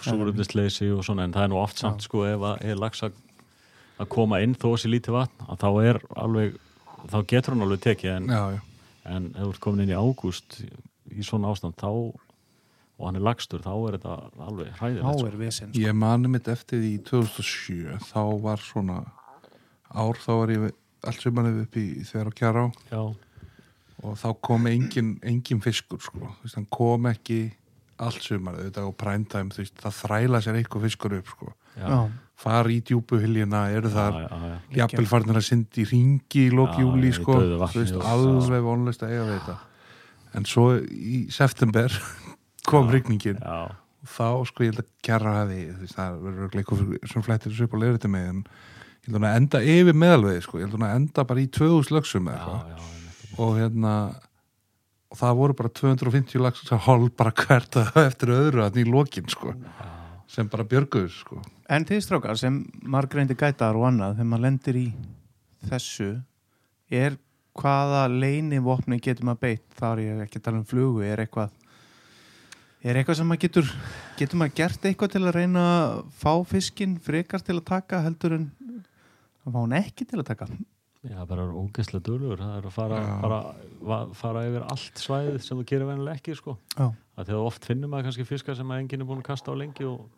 súrumnisleysi 0.07 0.87
og 0.95 1.03
svona, 1.05 1.25
en 1.27 1.35
það 1.35 1.43
er 1.47 1.51
nú 1.53 1.59
oft 1.61 1.81
samt 1.83 2.05
sko 2.07 2.23
ef 2.29 2.45
að 2.53 2.63
er 2.71 2.79
lags 2.79 3.03
að 3.03 3.19
koma 4.15 4.39
inn 4.45 4.55
þó 4.55 4.69
sér 4.79 4.93
lítið 4.95 5.17
vatn, 5.17 5.43
að 5.51 5.59
þá 5.65 5.69
er 5.91 5.99
alveg, 6.23 6.55
þá 7.11 7.17
getur 7.33 7.55
hann 7.57 7.65
alveg 7.67 7.83
tekið 7.89 8.13
en, 8.15 8.31
Já, 8.31 8.41
já. 8.55 8.61
en 9.11 9.29
ef 9.35 9.43
þú 9.43 9.51
ert 9.51 9.63
komin 9.67 9.83
inn 9.85 9.91
í 9.93 9.99
ágúst 9.99 10.59
í 10.63 11.25
svona 11.27 11.51
ástand 11.51 11.75
þá 11.81 11.89
og 12.99 13.05
hann 13.07 13.15
er 13.19 13.23
lagstur, 13.23 13.61
þá 13.63 13.73
er 13.89 13.95
þetta 13.99 14.15
alveg 14.47 14.71
Þá 14.71 14.79
hræðilegt 14.79 15.19
sko. 15.19 15.27
er 15.27 15.37
vesen, 15.43 15.69
sko. 15.73 15.83
Ég 15.83 15.95
mani 15.95 16.31
mitt 16.31 16.47
eftir 16.51 16.79
því 16.81 16.89
í 16.95 17.03
2007 17.07 17.99
þá 18.09 18.21
var 18.43 18.63
svona 18.63 18.97
ár 19.95 20.19
þá 20.21 20.31
var 20.39 20.53
ég 20.53 20.67
allt 21.09 21.23
sumarið 21.23 21.61
upp 21.63 21.77
í 21.79 21.85
þegar 22.03 22.29
á 22.29 22.33
kjara 22.39 22.63
Já, 22.91 23.01
og 24.03 24.15
þá 24.19 24.27
kom 24.45 24.67
engin, 24.71 25.13
engin 25.23 25.61
fiskur 25.63 25.99
sko, 26.03 26.33
hann 26.55 26.67
kom 26.71 27.07
ekki 27.11 27.39
allt 27.99 28.23
sumarið, 28.23 28.69
þetta 28.69 28.83
á 28.87 28.91
veist, 29.59 29.75
það 29.81 29.95
þræla 29.99 30.41
sér 30.43 30.59
eitthvað 30.59 30.85
fiskur 30.87 31.15
upp 31.19 31.31
sko. 31.33 31.53
Fara 32.39 32.71
í 32.71 32.77
djúpu 32.87 33.17
hyljina, 33.19 33.65
eru 33.75 33.89
þar 33.91 34.13
já, 34.15 34.27
já, 34.31 34.37
já. 34.47 34.59
jafnvel 34.79 35.07
farnir 35.11 35.39
að 35.41 35.43
syndi 35.49 35.83
í 35.83 35.87
ringi 35.89 36.45
í 36.47 36.53
lók 36.55 36.77
Já, 36.77 36.85
júli 36.85 37.09
í 37.09 37.15
sko, 37.17 37.35
og- 37.99 38.05
alveg 38.07 38.63
vonlist 38.63 39.03
að 39.03 39.11
eiga 39.11 39.25
við 39.27 39.35
þetta. 39.41 39.57
En 40.39 40.45
svo 40.47 40.65
í 40.79 41.19
september 41.35 41.91
kom 42.69 42.87
Já. 42.87 42.93
rigningin. 42.95 43.41
já, 43.43 43.75
þá 44.07 44.29
sko 44.47 44.63
ég 44.63 44.71
held 44.71 44.83
að 44.85 44.91
kjara 45.03 45.33
þú 45.75 45.81
veist, 45.83 45.97
það 45.99 46.19
verður 46.23 46.57
eitthvað 46.61 47.11
sem 47.11 47.25
flættir 47.27 47.51
þessu 47.51 47.67
upp 47.67 47.75
á 47.75 47.81
leiriti 47.83 48.11
mig 48.15 48.29
en 48.31 48.43
ég 48.99 49.09
held 49.09 49.15
að 49.15 49.19
hún 49.19 49.29
að 49.29 49.37
enda 49.39 49.61
yfir 49.75 49.99
meðalvegi 50.03 50.45
sko, 50.45 50.59
ég 50.59 50.67
held 50.67 50.73
að 50.73 50.79
hún 50.79 50.87
að 50.89 50.95
enda 50.99 51.27
bara 51.29 51.43
í 51.43 51.51
2000 51.59 51.95
lögsum 51.95 52.31
eða 52.31 52.39
já, 52.39 52.41
eitthvað. 52.41 52.65
já, 52.69 52.75
já, 52.79 53.37
og 53.39 53.53
hérna 53.59 53.93
og 55.09 55.17
það 55.17 55.39
voru 55.39 55.55
bara 55.57 55.71
250 55.79 56.43
lags 56.43 56.65
sem 56.67 56.83
hálf 56.85 57.13
bara 57.17 57.33
hvert 57.33 57.79
eftir 58.05 58.33
öðru 58.35 58.65
að 58.65 58.81
í 58.81 58.85
lokin 58.89 59.29
sko, 59.31 59.55
sem 60.29 60.49
bara 60.49 60.67
björguður 60.69 61.13
sko. 61.13 61.39
En 61.69 61.85
þið 61.85 62.03
strákar 62.05 62.37
sem 62.37 62.59
margreindi 62.85 63.37
gætar 63.37 63.77
og 63.77 63.87
annað 63.89 64.19
þegar 64.19 64.29
maður 64.29 64.45
lendir 64.45 64.77
í 64.77 64.85
þessu 65.69 66.11
er 66.89 67.17
hvaða 67.59 68.05
leini 68.11 68.61
vopni 68.63 68.99
getur 69.01 69.27
maður 69.27 69.41
beitt? 69.47 69.65
Þá 69.77 69.87
er 69.91 70.03
ég 70.03 70.21
ekki 70.25 70.39
að 70.39 70.45
tala 70.45 70.61
um 70.61 70.69
flugu 70.69 71.03
er 71.05 71.23
eitthvað 71.25 71.55
er 72.79 72.95
eitthvað 72.99 73.19
sem 73.19 73.27
maður 73.27 73.43
getur 73.43 73.71
getur 74.19 74.39
maður 74.39 74.55
gert 74.61 74.85
eitthvað 74.87 75.15
til 75.15 75.23
að 75.25 75.35
reyna 75.35 75.65
að 75.73 75.97
fá 76.21 76.31
fiskinn 76.47 76.95
frekar 77.03 77.43
til 77.43 77.57
að 77.57 77.65
taka 77.67 78.03
heldur 78.05 78.37
en 78.37 78.45
að 79.49 79.55
fá 79.55 79.63
hann 79.63 79.79
ekki 79.79 80.07
til 80.09 80.19
að 80.21 80.27
taka? 80.31 80.49
Já, 80.99 81.19
bara 81.23 81.45
er 81.45 81.55
ógeðslega 81.55 82.03
dölur, 82.03 82.41
það 82.41 82.55
er 82.57 82.65
að 82.67 82.73
fara, 82.75 83.39
va, 83.87 83.99
fara 84.19 84.43
yfir 84.49 84.65
allt 84.67 84.99
svæðið 84.99 85.37
sem 85.45 85.61
þú 85.61 85.65
gerir 85.69 85.87
venjulega 85.87 86.19
ekki 86.19 86.35
sko. 86.35 86.57
Að 86.75 87.29
þegar 87.29 87.45
oft 87.47 87.67
finnum 87.69 87.93
maður 87.93 88.09
kannski 88.09 88.27
fiskar 88.27 88.57
sem 88.59 88.73
að 88.73 88.81
enginn 88.83 89.05
er 89.05 89.07
búin 89.07 89.21
að 89.21 89.29
kasta 89.29 89.55
á 89.55 89.59
lengi 89.61 89.87
og, 89.87 90.09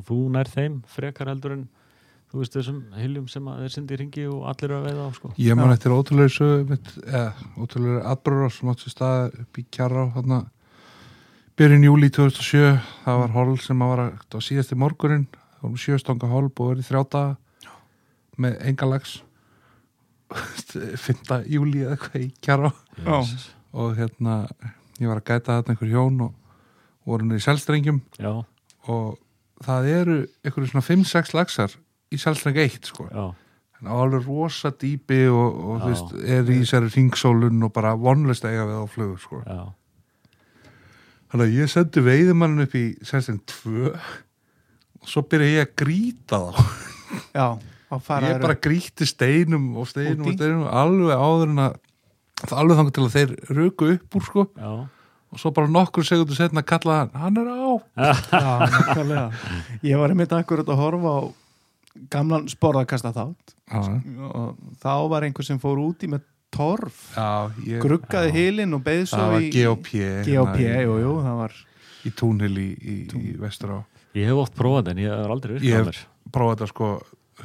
og 0.00 0.06
þú 0.08 0.18
nær 0.32 0.48
þeim 0.48 0.78
frekar 0.88 1.28
heldur 1.28 1.58
en 1.58 1.66
þú 2.32 2.40
veist 2.40 2.56
þessum 2.56 2.80
hyljum 2.96 3.28
sem 3.28 3.52
að 3.52 3.60
þeir 3.60 3.74
syndi 3.74 3.92
í 3.92 4.00
ringi 4.00 4.24
og 4.32 4.46
allir 4.48 4.70
eru 4.70 4.78
að 4.78 4.88
veiða 4.88 5.04
á 5.04 5.10
sko. 5.18 5.34
Ég 5.36 5.60
man 5.60 5.74
eftir 5.74 5.92
ótrúlega 5.92 6.32
sögu 6.32 6.64
mitt, 6.70 6.94
eða 7.04 7.26
ótrúlega 7.60 8.02
atbyrður 8.14 8.56
sem 8.56 8.72
átti 8.72 8.92
stað 8.94 9.36
upp 9.44 9.60
í 9.60 9.66
kjara 9.68 10.08
á 10.16 10.20
byrjun 11.60 11.84
júli 11.84 12.08
2007 12.08 12.78
það 13.04 13.18
var 13.20 13.34
hol 13.36 13.50
sem 13.60 13.82
að 13.84 13.90
var 13.92 14.00
að 14.06 14.12
á 14.32 14.38
síðasti 14.40 14.78
morgunin, 14.80 15.26
það 15.60 15.66
var 15.68 15.82
sjöstanga 15.84 16.30
hol 16.32 16.46
og 16.48 16.62
verið 16.70 16.88
þrjáta 16.88 17.22
með 18.40 18.56
enga 18.70 18.88
lags 18.88 19.18
5. 20.32 21.42
júli 21.52 21.82
eða 21.84 21.96
eitthvað 21.96 22.22
í 22.24 22.30
kjara 22.44 22.70
Já. 22.96 23.18
Jesus. 23.18 23.50
og 23.76 23.96
hérna 23.98 24.36
ég 25.00 25.10
var 25.10 25.20
að 25.20 25.26
gæta 25.28 25.58
þarna 25.58 25.74
einhver 25.74 25.90
hjón 25.92 26.22
og 26.28 26.32
voru 27.08 27.26
niður 27.26 27.42
í 27.42 27.44
selstrengjum 27.44 27.98
já, 28.22 28.32
og 28.88 29.18
það 29.66 29.88
eru 29.92 30.16
einhverju 30.46 30.70
svona 30.72 30.86
5-6 30.86 31.34
lagsar 31.36 31.76
í 32.12 32.20
selstreng 32.20 32.56
1 32.62 32.88
sko 32.92 33.08
já, 33.10 33.26
Hann 33.82 33.90
á 33.90 33.94
alveg 33.98 34.24
rosa 34.28 34.70
dýpi 34.70 35.24
og, 35.32 35.56
og 35.74 35.84
veist, 35.88 36.12
er 36.22 36.48
í 36.54 36.60
sér 36.68 36.86
ringsólun 36.86 37.64
og 37.66 37.72
bara 37.74 37.96
vonlist 37.98 38.44
að 38.46 38.54
eiga 38.54 38.66
við 38.68 38.78
á 38.78 38.86
flugur 38.94 39.18
sko. 39.20 39.40
já 39.42 39.62
Þannig 41.32 41.46
að 41.48 41.54
ég 41.56 41.70
sendi 41.72 42.02
veiðumannin 42.04 42.66
upp 42.66 42.74
í 42.76 42.84
sérstæðin 43.08 43.38
2 43.48 43.92
og 45.02 45.08
svo 45.08 45.22
byrja 45.26 45.54
ég 45.56 45.62
að 45.66 45.76
grýta 45.82 46.40
þá. 46.44 46.60
já, 47.32 47.46
Ég 47.92 48.40
bara 48.42 48.56
grýtti 48.56 49.06
steinum 49.08 49.70
og 49.76 49.88
steinum 49.90 50.26
og 50.30 50.36
steinum 50.38 50.64
alveg 50.68 51.12
áður 51.18 51.50
en 51.52 51.62
að 51.66 51.78
það 52.42 52.58
alveg 52.62 52.78
þangur 52.80 52.96
til 52.96 53.04
að 53.06 53.14
þeir 53.18 53.34
ruku 53.58 53.90
upp 53.96 54.16
úr 54.18 54.24
sko 54.28 54.44
já, 54.56 54.70
og 55.32 55.40
svo 55.40 55.52
bara 55.56 55.70
nokkur 55.72 56.04
segundu 56.08 56.34
setna 56.36 56.60
að 56.64 56.68
kalla 56.72 56.96
hann, 57.02 57.12
hann 57.14 57.36
er 57.42 57.48
á. 57.52 57.72
Já, 58.42 58.52
nákvæmlega 58.72 59.26
Ég 59.86 60.00
var 60.00 60.12
einmitt 60.12 60.32
akkurat 60.36 60.68
að 60.72 60.80
horfa 60.82 61.12
á 61.12 61.20
gamlan 62.12 62.48
sporðakasta 62.48 63.12
þátt 63.12 63.54
og 63.72 64.56
þá 64.82 64.92
var 65.12 65.24
einhver 65.28 65.44
sem 65.46 65.60
fór 65.60 65.80
úti 65.80 66.08
með 66.08 66.24
torf 66.52 67.14
já 67.16 67.48
ég, 67.64 67.78
gruggaði 67.80 68.28
Já. 68.28 68.34
hilinn 68.36 68.74
og 68.76 68.82
beð 68.84 69.04
svo 69.08 69.20
það 69.22 69.30
var 69.32 69.44
í 69.44 69.50
GOP. 69.54 69.88
GOP, 70.26 70.58
hérna 70.58 70.80
í- 70.80 70.84
jú, 70.84 70.96
jú, 71.04 71.12
það 71.24 71.38
var 71.44 71.54
Í 72.02 72.10
túnhil 72.18 72.56
í, 72.58 72.68
í, 72.82 72.94
í 73.14 73.32
vestur 73.40 73.76
á. 73.76 73.78
ég 74.18 74.26
hef 74.28 74.40
oft 74.42 74.56
prófað 74.58 74.82
þetta 74.82 74.94
en 74.96 75.02
ég 75.04 75.12
hef 75.14 75.32
aldrei 75.36 75.52
Ég 75.54 75.60
virkað 75.62 75.72
á 75.72 75.78
hef- 75.78 75.92
mér 75.92 76.32
Prófa 76.32 76.54
þetta 76.56 76.68
sko 76.72 76.88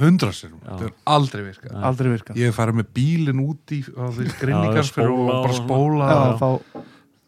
hundra. 0.02 0.34
Já. 0.34 0.52
Þetta 0.52 0.90
er 0.90 0.94
aldrei 1.16 1.46
virkað. 1.46 1.72
Nei. 1.74 1.86
aldrei 1.90 2.12
virkað. 2.14 2.42
Ég 2.42 2.54
farið 2.56 2.78
með 2.82 2.92
bílinn 2.98 3.42
út 3.44 3.74
í 3.74 3.82
á 3.88 4.06
því 4.18 4.28
Já, 4.28 4.36
grinningar 4.42 4.94
fyrir 4.94 5.16
og 5.16 5.34
bara 5.34 5.58
spóla 5.58 6.08
Já, 6.12 6.20
og 6.20 6.40
fá, 6.42 6.86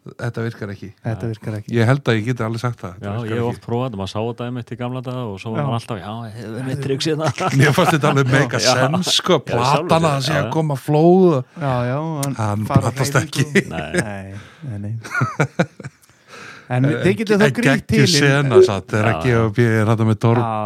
þetta 0.09 0.45
virkar 0.45 0.73
ekki. 0.73 0.89
Þetta 1.03 1.29
virkar 1.33 1.59
ekki. 1.59 1.75
Ég 1.75 1.91
held 1.91 2.01
að 2.11 2.17
ég 2.19 2.29
geti 2.29 2.47
alveg 2.47 2.63
sagt 2.63 2.81
það. 2.85 2.95
Já, 3.03 3.11
ég 3.29 3.35
hef 3.35 3.49
oft 3.49 3.63
prófað 3.65 3.99
maður 3.99 4.13
sá 4.13 4.19
þetta 4.21 4.49
einmitt 4.49 4.73
í 4.73 4.79
gamla 4.79 5.03
daga 5.05 5.27
og 5.27 5.37
svo 5.43 5.53
var 5.53 5.67
maður 5.67 5.77
alltaf, 5.81 6.01
já, 6.01 6.39
hefur 6.39 6.67
mitt 6.71 6.83
trygg 6.87 7.05
síðan. 7.05 7.37
Mér 7.59 7.77
fannst 7.77 7.95
þetta 7.97 8.13
alveg 8.13 8.33
mega 8.33 8.63
sens 8.63 9.13
sko, 9.19 9.39
platana 9.45 10.15
að 10.17 10.31
já, 10.31 10.41
að 10.45 10.51
koma 10.55 10.79
flóð 10.79 11.39
Já, 11.59 11.73
já, 11.91 11.99
Hann 12.39 12.67
platast 12.69 13.21
ekki. 13.23 13.47
Nei, 13.69 14.35
nei, 14.65 14.83
nei 14.87 14.93
En 16.69 16.85
þið 16.85 17.15
getið 17.21 17.41
þá 17.41 17.45
grýtt 17.57 17.85
til 17.89 18.01
til 18.03 18.09
sena 18.11 18.59
satt 18.65 18.91
þegar 18.91 19.07
Já, 19.07 19.13
ekki 19.15 19.31
að 19.33 19.61
ég 19.63 19.75
er 19.79 19.89
þetta 19.89 20.05
með 20.09 20.19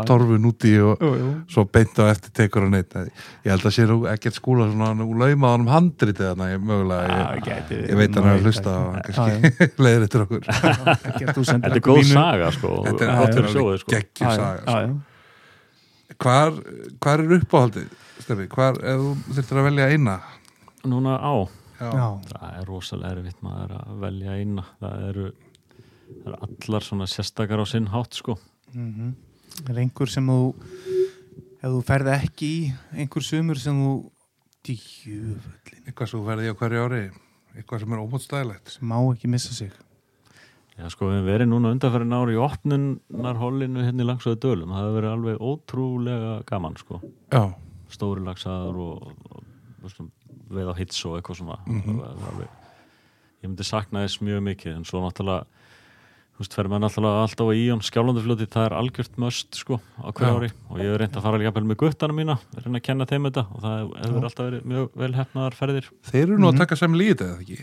torfun 0.09 0.47
úti 0.49 0.73
og 0.83 1.05
Jú, 1.05 1.11
jú. 1.21 1.29
svo 1.53 1.63
beint 1.77 2.01
á 2.01 2.03
eftir 2.09 2.33
tekur 2.41 2.65
hann 2.67 2.75
eitt 2.79 2.97
ég 2.99 3.47
held 3.53 3.67
að 3.69 3.75
sé 3.77 3.87
nú 3.87 3.97
ekkert 4.11 4.39
skúla 4.39 4.67
svona 4.71 4.91
hann 4.91 5.15
lauma 5.21 5.53
hann 5.53 5.63
um 5.63 5.71
handritið 5.71 6.27
þarna 6.33 6.49
ég, 6.51 6.67
mögulega, 6.71 7.23
ég, 7.39 7.95
veit 8.01 8.19
hann 8.19 8.27
er 8.27 8.35
að 8.35 8.49
hlusta 8.49 8.75
og 8.75 8.91
hann 8.91 9.07
kannski. 9.07 9.55
leiðir 9.85 10.07
eftir 10.09 10.25
okkur. 10.27 10.45
Þetta 10.51 11.71
er 11.71 11.83
góð 11.87 12.05
saga, 12.11 12.51
sko. 12.57 12.75
Og 12.81 12.91
þetta 12.91 13.09
er 13.39 13.51
sko. 13.55 13.65
geggjur 13.95 14.37
saga 14.37 14.61
sko. 14.67 14.77
Já, 14.83 16.15
hvar, 16.19 16.57
hvar 17.01 17.23
er 17.23 17.37
uppáhaldið 17.39 17.91
hvar, 18.53 18.77
ef 18.79 19.01
þú 19.01 19.35
þurftir 19.35 19.59
að 19.59 19.67
velja 19.67 19.87
eina? 19.91 20.17
Núna 20.87 21.15
á, 21.19 21.35
það 21.79 22.45
er 22.49 22.67
rosalega 22.67 23.17
erfitt 23.17 23.41
maður 23.43 23.75
að 23.79 23.97
velja 24.03 24.37
eina. 24.39 24.65
Það 24.79 25.07
eru, 25.09 25.25
það 26.21 26.31
eru 26.31 26.39
allar 26.47 26.85
svona 26.85 27.07
sérstakar 27.09 27.63
á 27.63 27.65
sinn 27.69 27.89
hátt, 27.93 28.13
sko. 28.19 28.37
Mhm. 28.73 29.13
Er 29.69 29.79
einhver 29.83 30.09
sem 30.09 30.25
þú 30.27 30.55
ef 31.63 31.69
þú 31.69 31.81
ferði 31.87 32.13
ekki 32.17 32.49
í 32.49 32.73
einhver 33.03 33.23
sumur 33.23 33.59
sem 33.61 33.77
þú 33.77 33.93
djöfullin 34.63 35.83
eitthvað 35.87 36.09
sem 36.09 36.19
þú 36.19 36.25
ferði 36.27 36.51
á 36.51 36.59
hverju 36.59 36.83
ári 36.87 37.03
eitthvað 37.53 37.83
sem 37.83 37.93
er 37.93 38.03
ómótstæðilegt 38.03 38.71
sem 38.73 38.87
má 38.89 38.97
ekki 39.13 39.29
missa 39.29 39.53
sig. 39.53 39.73
Já, 40.73 40.87
sko, 40.89 41.05
við 41.05 41.19
hefum 41.19 41.27
verið 41.29 41.49
núna 41.51 41.71
undanferðin 41.75 42.15
ári 42.17 42.33
í 42.33 42.41
opnunarhollinu 42.41 43.83
hérna 43.85 44.01
í 44.01 44.07
langsöðu 44.09 44.39
dölum. 44.41 44.71
Það 44.73 44.87
hefur 44.87 44.95
verið 44.97 45.11
alveg 45.13 45.43
ótrúlega 45.49 46.31
gaman, 46.49 46.77
sko. 46.81 46.97
Já, 47.29 47.43
stóri 47.93 48.23
lagsaður 48.25 48.79
og, 48.81 49.11
og, 49.29 49.43
og 49.85 50.07
veið 50.49 50.71
á 50.73 50.75
hits 50.79 51.03
og 51.05 51.19
eitthvað 51.19 51.43
svona. 51.43 51.59
Það 51.67 52.01
er 52.07 52.25
alveg, 52.31 52.55
ég 53.43 53.51
myndi 53.51 53.67
sakna 53.69 54.01
þess 54.07 54.23
mjög 54.25 54.41
mikið 54.49 54.79
en 54.79 54.87
svo 54.89 55.03
náttúrulega 55.03 55.45
þú 56.33 56.41
veist, 56.41 56.55
fer 56.57 56.69
maður 56.71 56.83
náttúrulega 56.87 57.23
alltaf 57.27 57.45
á 57.45 57.53
íjón 57.53 57.83
skjálandufljóti, 57.85 58.47
það 58.49 58.65
er 58.65 58.73
algjört 58.79 59.19
möst 59.21 59.59
sko 59.59 59.77
á 60.01 60.09
hverju 60.09 60.33
ári. 60.39 60.49
Og 60.69 60.81
ég 60.81 60.89
hef 60.89 60.97
reynd 61.01 61.17
að 61.19 61.25
fara 61.27 61.39
líka 61.41 61.61
með 61.61 61.79
guttana 61.83 62.17
mína, 62.17 62.35
reynd 62.57 62.79
að 62.79 62.85
kenna 62.87 63.05
þeim 63.09 63.27
þetta. 63.29 63.43
Og 63.53 63.59
það 63.61 63.75
hefur 64.01 64.27
alltaf 64.29 64.47
verið 64.49 64.61
mjög 64.73 64.87
vel 65.03 65.13
hefnaðar 65.19 65.57
ferðir. 65.59 65.85
Þeir 66.09 66.23
eru 66.25 66.37
nú 66.41 66.49
að 66.49 66.59
taka 66.63 66.75
sem 66.79 66.97
lítið 66.97 67.27
eða 67.27 67.39
ekki? 67.45 67.59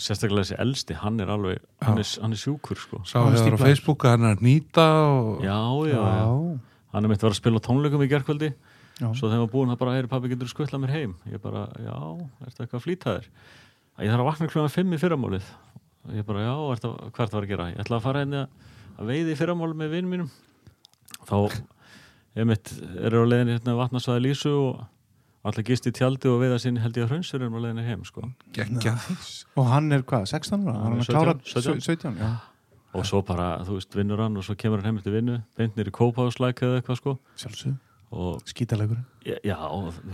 Sérstaklega 0.00 0.44
þessi 0.46 0.58
elsti, 0.62 0.94
hann 1.02 1.16
er 1.20 1.28
alveg 1.34 1.58
hann 1.82 1.98
er, 1.98 2.06
hann 2.22 2.32
er 2.36 2.38
sjúkur 2.38 2.78
sko. 2.78 3.02
Sá 3.02 3.18
Hann 3.18 3.34
hefur 3.34 3.42
á 3.42 3.58
stíflaður. 3.58 3.66
Facebook 3.66 4.04
að 4.06 4.14
hann 4.14 4.26
er 4.28 4.36
að 4.36 4.44
nýta 4.46 4.86
og 5.10 5.42
já, 5.42 5.58
já, 5.90 5.98
já, 5.98 6.30
hann 6.94 7.02
er 7.04 7.10
mitt 7.10 7.18
að 7.18 7.26
vera 7.26 7.34
að 7.34 7.40
spila 7.42 7.62
tónleikum 7.66 8.04
í 8.06 8.08
gerkvöldi 8.08 8.50
já. 8.54 9.08
svo 9.10 9.26
þegar 9.26 9.42
maður 9.42 9.52
búin 9.56 9.74
að 9.74 9.80
bara, 9.82 9.96
heyri 9.98 10.08
pabbi 10.12 10.30
getur 10.30 10.46
skvölla 10.52 10.78
mér 10.78 10.94
heim? 10.94 11.12
Ég 11.26 11.42
bara, 11.42 11.66
já, 11.82 11.98
ertu 16.00 16.08
eitthvað 16.08 16.08
að 16.08 16.08
flýta 16.08 16.08
þér 16.08 16.08
að 16.08 16.08
ég 16.08 16.08
þarf 16.08 16.08
að 16.08 16.08
vakna 16.08 16.08
klukkan 16.08 16.08
5 16.08 16.08
í 16.08 16.08
fyrramálið 16.08 16.08
og 16.08 16.14
ég 16.16 16.26
bara, 16.26 16.44
já, 16.44 16.54
ertu, 16.72 16.92
hvað 17.10 17.26
ertu 17.26 17.36
að 17.36 17.42
að 17.42 17.50
gera? 17.50 17.66
Ég 17.70 17.82
ætla 17.84 17.98
að 17.98 18.04
fara 18.06 18.22
henni 18.24 18.40
að 18.40 19.10
veiði 19.10 19.32
í 19.32 19.38
fyrramálið 19.38 19.80
með 19.80 19.92
vinnum 19.94 20.14
mínum. 20.14 20.30
Þá 21.28 21.36
ég 22.40 22.48
mitt, 22.48 22.72
eru 23.00 23.20
á 23.20 23.30
leiðinni 23.30 23.56
hérna 23.56 23.76
vatnarsvæði 23.76 24.24
Lísu 24.24 24.52
og 24.54 24.80
allir 25.50 25.66
gist 25.66 25.88
í 25.88 25.92
tjaldi 25.96 26.30
og 26.30 26.40
veiða 26.40 26.60
sinni 26.62 26.80
held 26.80 26.96
ég 26.96 27.04
að 27.04 27.14
hraunsur 27.14 27.40
erum 27.40 27.56
á 27.56 27.60
leiðinni 27.64 27.86
heim, 27.88 28.04
sko. 28.08 28.24
Geggja 28.56 28.96
og 29.56 29.70
hann 29.70 29.92
er 29.92 30.04
hvað, 30.08 30.28
16 30.32 30.66
ára? 30.68 30.78
Hann 30.78 30.96
er 30.96 31.00
Hann 31.00 31.04
er 31.04 31.10
klára 31.10 31.36
17, 31.44 31.84
17, 31.84 32.20
já, 32.20 32.32
og 32.96 33.06
svo 33.08 33.22
bara, 33.26 33.52
þú 33.66 33.78
veist, 33.78 33.96
vinnur 33.96 34.24
hann 34.24 34.40
og 34.40 34.46
svo 34.46 34.56
kemur 34.58 34.80
hann 34.80 34.92
heim 34.92 35.00
eftir 35.00 35.16
vinnu, 35.16 35.40
beint 35.58 35.78
nýri 35.78 35.92
kópáðslæk 35.94 36.64
eða 36.66 36.80
eitthvað, 36.80 37.00
sko. 37.00 37.16
Sjálfsög, 37.40 37.76
og 38.10 38.44
skítalegur 38.48 39.00
já, 39.26 39.56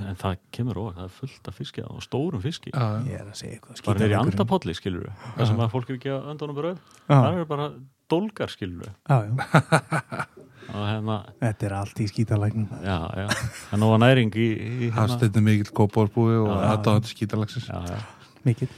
en 0.09 0.19
það 0.19 0.39
kemur 0.55 0.81
og 0.83 0.95
það 0.97 1.05
er 1.05 1.13
fullt 1.17 1.51
af 1.51 1.59
fiski 1.61 1.85
og 1.87 2.01
stórum 2.05 2.43
fiski. 2.43 2.73
Já, 2.73 2.87
já. 2.97 3.03
ég 3.13 3.21
er 3.21 3.29
að 3.29 3.37
segja 3.39 3.59
eitthvað 3.59 3.77
bara 3.77 4.01
nýri 4.01 4.09
skítalegurinn. 4.09 4.33
andapolli 4.33 4.75
skilur 4.77 5.05
við 5.07 5.29
það 5.37 5.51
sem 5.51 5.63
að 5.63 5.71
fólk 5.77 5.93
er 5.93 5.99
ekki 6.01 6.13
að 6.15 6.33
öndunum 6.33 6.59
bröð 6.59 6.81
það 7.07 7.29
eru 7.31 7.49
bara 7.53 7.69
dólgar 8.11 8.53
skilur 8.53 8.83
við 8.83 8.93
já, 9.07 9.17
já, 9.27 10.27
og 10.75 10.87
hérna, 10.87 11.17
þetta 11.43 11.69
er 11.69 11.75
allt 11.79 12.01
í 12.03 12.07
skítalegnum. 12.11 12.71
Já, 12.83 12.97
já. 13.21 13.27
Það 13.31 13.77
er 13.77 13.83
nóga 13.83 13.99
næring 14.03 14.33
í, 14.35 14.47
í 14.57 14.89
hérna 14.89 14.97
Hafsteinn 14.99 15.39
er 15.39 15.45
mikill 15.47 15.75
kópársbúi 15.77 16.41
og 16.43 16.51
aðdáðandi 16.55 17.13
skítalagsins. 17.13 17.69
Já, 17.71 17.95
já. 17.95 18.33
mikill, 18.47 18.73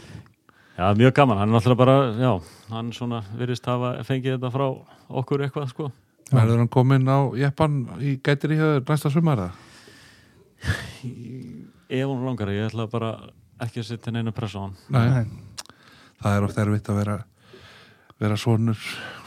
já, 0.77 0.85
mjög 0.99 1.15
gaman, 1.17 1.41
hann 1.41 1.49
er 1.49 1.57
náttúrulega 1.57 1.81
bara 1.81 1.97
já, 2.19 2.33
hann 2.75 2.93
svona 2.97 3.23
virðist 3.39 3.71
hafa 3.71 3.95
fengið 4.09 4.37
þetta 4.37 4.53
frá 4.55 4.67
okkur 5.23 5.47
eitthvað 5.47 5.73
sko. 5.73 5.89
Verður 6.29 6.61
hann 6.61 6.69
kominn 6.73 7.09
á 7.09 7.33
jeppan 7.41 7.81
í 8.05 8.19
gætir 8.21 8.53
í 8.53 8.61
höður 8.61 8.85
næsta 8.91 9.13
sumar 9.13 9.47
eða? 9.47 9.68
Ef 10.63 12.05
hún 12.07 12.25
langar, 12.27 12.51
ég 12.53 12.69
ætla 12.69 12.89
bara 12.91 13.13
ekki 13.63 13.83
að 13.83 13.89
setja 13.93 14.13
neina 14.15 14.33
pressa 14.35 14.61
á 14.61 14.63
hann. 14.67 14.77
Nei, 14.95 15.09
Nei. 15.09 15.27
það 16.23 16.37
er 16.39 16.47
oft 16.49 16.59
erfitt 16.63 16.91
að 16.93 17.01
vera 17.03 17.19
vera 18.19 18.35
sonur, 18.35 18.79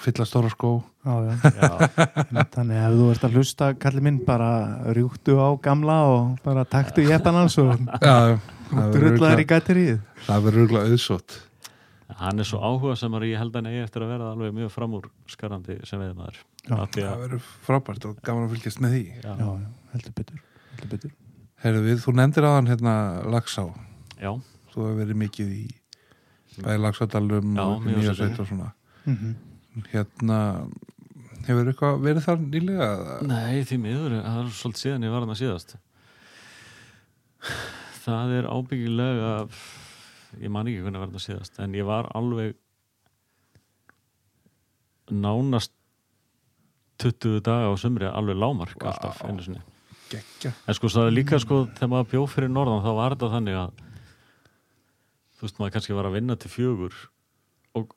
fylla 0.04 0.26
stóra 0.28 0.50
skó. 0.52 0.72
Já, 1.06 1.14
já. 1.24 1.36
Já, 1.62 2.44
Þannig 2.52 2.80
ef 2.82 2.96
þú 2.98 3.06
ert 3.14 3.24
að 3.24 3.38
hlusta, 3.40 3.70
kalli 3.80 4.02
minn, 4.04 4.18
bara 4.28 4.50
rjúktu 4.94 5.38
á 5.40 5.48
gamla 5.64 5.96
og 6.12 6.34
bara 6.44 6.66
taktu 6.68 7.06
jeppan 7.08 7.38
hans 7.40 7.56
og 7.64 7.72
það 8.02 8.92
drullaður 8.98 9.44
í 9.46 9.48
gættirið. 9.48 9.96
það 10.28 10.44
verður 10.50 10.66
auðvitað 10.68 10.92
auðsótt. 10.92 11.38
Hann 12.22 12.44
er 12.44 12.46
svo 12.46 12.60
áhuga 12.60 12.98
sem 13.00 13.14
ég 13.24 13.40
held 13.40 13.56
að 13.56 13.70
eigi 13.72 13.80
eftir 13.86 14.04
að 14.04 14.10
vera 14.12 14.28
alveg 14.36 14.52
mjög 14.54 14.72
framúr 14.76 15.06
skarandi 15.32 15.78
sem 15.88 16.02
veðmaður 16.04 16.42
Já. 16.68 16.76
Af 16.76 16.90
því 16.92 17.02
Það 17.02 17.12
að- 17.14 17.22
verður 17.24 17.46
frábært 17.66 18.06
og 18.12 18.18
gaman 18.28 18.44
að 18.46 18.52
fylgjast 18.58 18.82
með 18.84 18.92
því. 18.98 19.04
Já, 19.24 19.32
Já, 19.40 19.48
já, 19.48 19.70
heldur 19.96 20.14
betur, 20.20 20.42
heldur 20.82 20.92
betur. 20.96 21.14
Heyrðu 21.62 21.84
við, 21.86 22.00
þú 22.02 22.14
nefndir 22.18 22.48
aðan 22.50 22.70
hérna 22.72 22.94
Lagsá, 23.30 23.68
já, 24.18 24.32
þú 24.74 24.82
hefur 24.82 25.00
verið 25.04 25.20
mikið 25.22 25.52
í 25.54 25.64
bæði 26.62 26.80
Lagsadalum 26.82 27.54
Já, 27.56 27.64
og 27.64 27.86
mjög 27.86 28.00
Nýjasveit 28.02 28.18
svolítið. 28.18 28.44
og 28.44 28.52
svona. 28.52 28.72
Mm 29.06 29.36
hérna 29.88 30.38
hefur 31.48 31.70
eitthvað 31.72 32.02
verið 32.04 32.26
þar 32.26 32.42
nýlega? 32.44 32.88
Nei, 33.24 33.62
því 33.64 33.78
miður, 33.80 34.16
það 34.26 34.40
er 34.42 34.50
svolítið 34.58 34.84
síðan 34.84 35.06
ég 35.08 35.14
var 35.14 35.24
hann 35.24 35.32
að 35.36 35.40
síðast. 35.40 35.76
Það 38.02 38.34
er 38.36 38.50
ábyggilega 38.52 39.32
ég 40.42 40.54
man 40.54 40.70
ekki 40.70 40.84
hvernig 40.84 41.06
að 41.08 41.24
síðast 41.24 41.60
en 41.64 41.78
ég 41.78 41.88
var 41.88 42.10
alveg 42.18 42.58
nánast 45.12 45.74
20 47.02 47.42
daga 47.44 47.72
á 47.72 47.76
sumri 47.80 48.08
alveg 48.08 48.38
lámark 48.38 48.86
alltaf 48.86 49.24
einu 49.26 49.58
geggja 50.12 50.52
en 50.68 50.78
sko 50.78 50.92
það 50.92 51.10
er 51.10 51.16
líka 51.16 51.40
sko 51.42 51.64
þegar 51.72 51.92
maður 51.94 52.12
bjóð 52.14 52.28
fyrir 52.36 52.54
norðan 52.54 52.84
þá 52.86 52.92
var 53.00 53.16
þetta 53.16 53.32
þannig 53.36 53.60
að 53.62 53.82
þú 55.38 55.48
veist 55.48 55.60
maður 55.62 55.74
kannski 55.78 55.98
var 55.98 56.10
að 56.10 56.16
vinna 56.20 56.38
til 56.38 56.52
fjögur 56.54 56.98
og, 57.80 57.96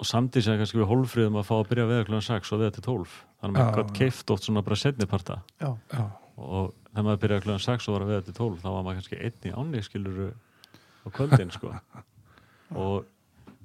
og 0.00 0.08
samtíð 0.10 0.46
sem 0.46 0.58
kannski 0.60 0.80
við 0.80 0.90
hólfriðum 0.90 1.38
að 1.40 1.46
fá 1.48 1.54
að 1.56 1.70
byrja 1.70 1.86
veða 1.90 2.08
klukkan 2.08 2.26
6 2.28 2.52
og 2.52 2.60
veða 2.60 2.74
til 2.76 2.84
12 2.88 3.14
þannig 3.40 3.54
að 3.54 3.64
maður 3.64 3.78
gott 3.80 3.94
keift 3.96 4.34
oft 4.34 4.44
svona 4.44 4.64
bara 4.66 4.76
setni 4.76 5.06
parta. 5.08 5.38
Já, 5.62 5.70
Já, 5.94 6.02
og 6.36 6.74
þegar 6.90 7.06
maður 7.06 7.22
byrjaði 7.24 7.44
klukkan 7.46 7.64
6 7.64 7.88
og 7.88 7.96
var 7.96 8.04
að 8.04 8.12
veða 8.12 8.26
til 8.26 8.36
12 8.36 8.60
þá 8.60 8.68
var 8.68 8.84
maður 8.84 9.00
kannski 9.00 9.20
einn 9.24 9.48
í 9.48 9.54
áni 9.56 9.82
skilur 9.86 10.20
á 11.00 11.08
kvöldin 11.16 11.54
sko. 11.54 11.72
Og 12.80 13.08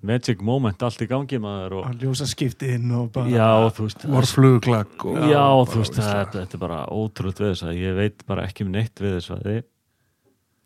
magic 0.08 0.42
moment 0.46 0.84
allt 0.86 1.04
í 1.04 1.10
gangi 1.10 1.40
maður 1.42 1.80
og 1.80 1.88
að 1.90 2.06
ljósa 2.06 2.28
skiptin 2.30 2.92
og 2.96 3.12
bara... 3.16 3.32
já 3.32 3.48
veist 3.80 4.06
vorflugklakk 4.10 5.08
og 5.10 5.22
Já, 5.22 5.46
bara 5.46 5.70
þú 5.72 5.82
veist, 5.82 6.02
þetta, 6.02 6.44
er 6.46 6.62
bara 6.62 6.82
ótrúlega 6.90 7.44
við 7.44 7.54
þess 7.54 7.68
að 7.70 7.80
ég 7.82 7.98
veit 8.00 8.28
bara 8.30 8.46
ekki 8.50 8.68
um 8.68 8.76
neitt 8.76 9.02
við 9.02 9.18
þess 9.20 9.36
að 9.36 9.50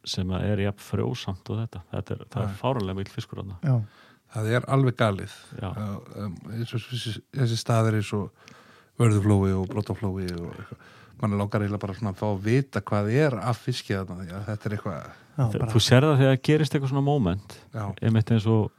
sem 0.08 0.30
að 0.34 0.46
er 0.54 0.64
jafn 0.68 0.84
frjósamt 0.84 1.52
og 1.52 1.60
þetta. 1.64 1.82
Þetta 1.94 2.16
er, 2.16 2.22
það 2.34 2.46
er 2.46 2.54
fáranlega 2.60 3.00
mikil 3.00 3.16
fiskur 3.16 3.42
þarna. 3.42 3.58
Já, 3.64 4.06
það 4.36 4.54
er 4.56 4.70
alveg 4.76 5.00
galið. 5.00 5.36
Um, 5.60 6.38
eins 6.56 6.76
og 6.76 6.86
þessi, 6.86 7.16
þessi 7.36 7.60
staðir 7.60 8.00
eins 8.00 8.14
og 8.18 8.56
vörðuflói 9.00 9.52
og 9.58 9.68
brotaflói 9.72 10.30
og 10.40 10.74
mann 11.20 11.36
er 11.36 11.42
langar 11.42 11.64
eiginlega 11.64 11.84
bara 11.84 11.96
svona 11.98 12.14
að 12.14 12.22
fá 12.22 12.28
að 12.30 12.44
vita 12.48 12.84
hvað 12.86 13.10
er 13.12 13.38
af 13.44 13.64
fiski 13.66 13.96
þarna 13.96 14.22
því 14.22 14.36
að 14.38 14.46
þetta 14.50 14.70
er 14.70 14.76
eitthvað 14.78 15.72
þú 15.74 15.82
sér 15.84 16.08
það 16.08 16.22
þegar 16.22 16.42
gerist 16.48 16.76
eitthvað 16.76 16.94
svona 16.94 17.06
moment? 17.06 17.56
Já, 17.76 17.84
ég 18.00 18.14
mitt 18.16 18.32
eins 18.36 18.48
og 18.48 18.70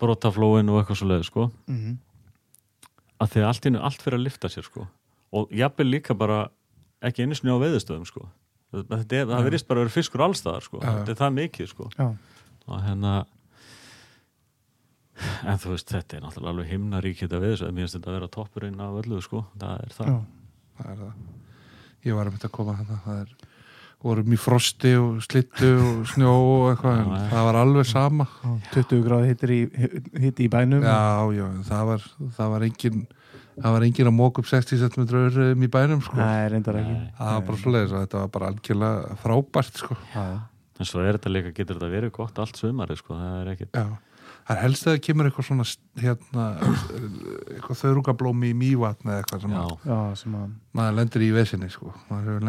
brotaflóin 0.00 0.70
og 0.72 0.80
eitthvað 0.80 1.00
svo 1.00 1.10
leið 1.10 1.28
sko. 1.28 1.48
Mm 1.70 1.94
að 3.22 3.32
því 3.32 3.42
að 3.42 3.48
allt, 3.50 3.68
innu, 3.68 3.82
allt 3.88 4.02
fyrir 4.04 4.18
að 4.18 4.26
lifta 4.26 4.50
sér 4.52 4.66
sko. 4.66 4.86
Og 5.34 5.52
jafnvel 5.54 5.86
líka 5.90 6.16
bara 6.18 6.40
ekki 7.04 7.24
einu 7.24 7.36
sinni 7.38 7.54
á 7.54 7.58
veðustöðum 7.62 8.06
sko. 8.08 8.26
Þetta 8.74 9.20
er, 9.20 9.28
það 9.30 9.46
verðist 9.48 9.68
bara 9.68 9.80
að 9.80 9.86
vera 9.86 9.94
fiskur 9.94 10.24
allstaðar 10.24 10.66
sko. 10.66 10.80
Já. 10.82 10.90
þetta 10.90 11.14
er 11.14 11.20
það 11.20 11.36
mikið 11.38 11.70
sko. 11.70 11.88
Já, 11.94 12.06
og 12.66 12.82
hérna 12.82 13.14
en 15.46 15.60
þú 15.62 15.74
veist, 15.74 15.92
þetta 15.92 16.16
er 16.16 16.24
náttúrulega 16.24 16.54
alveg 16.54 16.70
himnaríkita 16.72 17.38
við 17.38 17.54
þessu, 17.54 17.70
mér 17.70 17.86
finnst 17.86 17.98
þetta 18.00 18.10
að 18.10 18.16
vera 18.18 18.30
toppurinn 18.34 18.82
af 18.82 18.98
öllu, 19.04 19.20
sko, 19.22 19.44
það 19.62 19.84
er 19.84 19.94
það. 19.94 20.10
Já, 20.10 20.16
það 20.80 20.90
er 20.90 21.02
það. 21.04 21.12
Ég 22.04 22.18
var 22.18 22.26
að 22.26 22.34
mynda 22.34 22.50
að 22.50 22.56
koma 22.58 22.74
þarna 22.80 22.98
það 23.04 23.20
er, 23.20 23.36
vorum 24.04 24.34
í 24.36 24.38
frosti 24.40 24.94
og 25.00 25.20
slittu 25.24 25.70
og 25.80 26.06
snjó 26.12 26.32
og 26.36 26.70
eitthvað 26.74 26.98
Já, 27.00 27.26
það 27.32 27.48
var 27.48 27.58
alveg 27.62 27.88
sama 27.88 28.28
já, 28.30 28.54
20 28.76 29.04
gráð 29.06 29.28
hittir 29.30 29.54
í, 29.54 29.60
hitti 30.20 30.46
í 30.46 30.52
bænum. 30.52 30.84
já, 30.84 31.32
já, 31.38 31.46
það 31.70 31.84
var 31.90 32.08
það 32.36 32.54
var 32.54 32.66
engin 32.68 33.04
það 33.54 33.76
var 33.76 33.86
engin 33.86 34.10
að 34.10 34.16
móka 34.16 34.42
upp 34.42 34.50
60 34.50 34.82
cm 34.82 35.04
öðrum 35.20 35.62
í 35.64 35.70
bænum 35.70 36.02
sko. 36.04 36.18
Nei, 36.18 36.48
reyndar 36.52 36.80
ekki. 36.80 36.96
Nei. 36.96 37.12
það 37.18 37.36
var 37.36 37.44
bara 37.50 37.84
og 37.84 37.94
þetta 37.94 38.22
var 38.22 38.32
bara 38.34 38.50
algjörlega 38.52 39.18
frábært 39.22 39.84
sko. 39.84 39.98
En 40.74 40.88
svo 40.88 41.04
er 41.04 41.18
þetta 41.18 41.30
líka, 41.30 41.54
getur 41.54 41.78
þetta 41.78 41.92
verið 41.92 42.12
gott 42.16 42.40
allt 42.42 42.58
sumari, 42.58 42.96
sko, 42.98 43.14
það 43.14 43.36
er 43.38 43.50
ekkit 43.52 43.78
Já, 43.78 43.84
það 44.48 44.56
er 44.56 44.62
helst 44.64 44.88
að 44.88 44.90
það 44.96 45.02
kemur 45.06 45.28
eitthvað 45.28 45.48
svona 45.50 45.66
hérna, 46.02 46.46
eitthvað 47.54 47.82
þaurugablómi 47.84 48.50
í 48.50 48.56
mývatn 48.58 49.12
eða 49.12 49.20
eitthvað 49.22 49.44
sem 49.44 49.54
já, 49.54 49.60
að 49.62 49.86
Já, 49.92 50.00
sem 50.24 50.34
að... 50.40 50.56
maður 50.74 50.98
lendir 50.98 51.26
í 51.28 51.30
vesinni 51.36 51.70
sko, 51.70 51.94
maður 52.10 52.42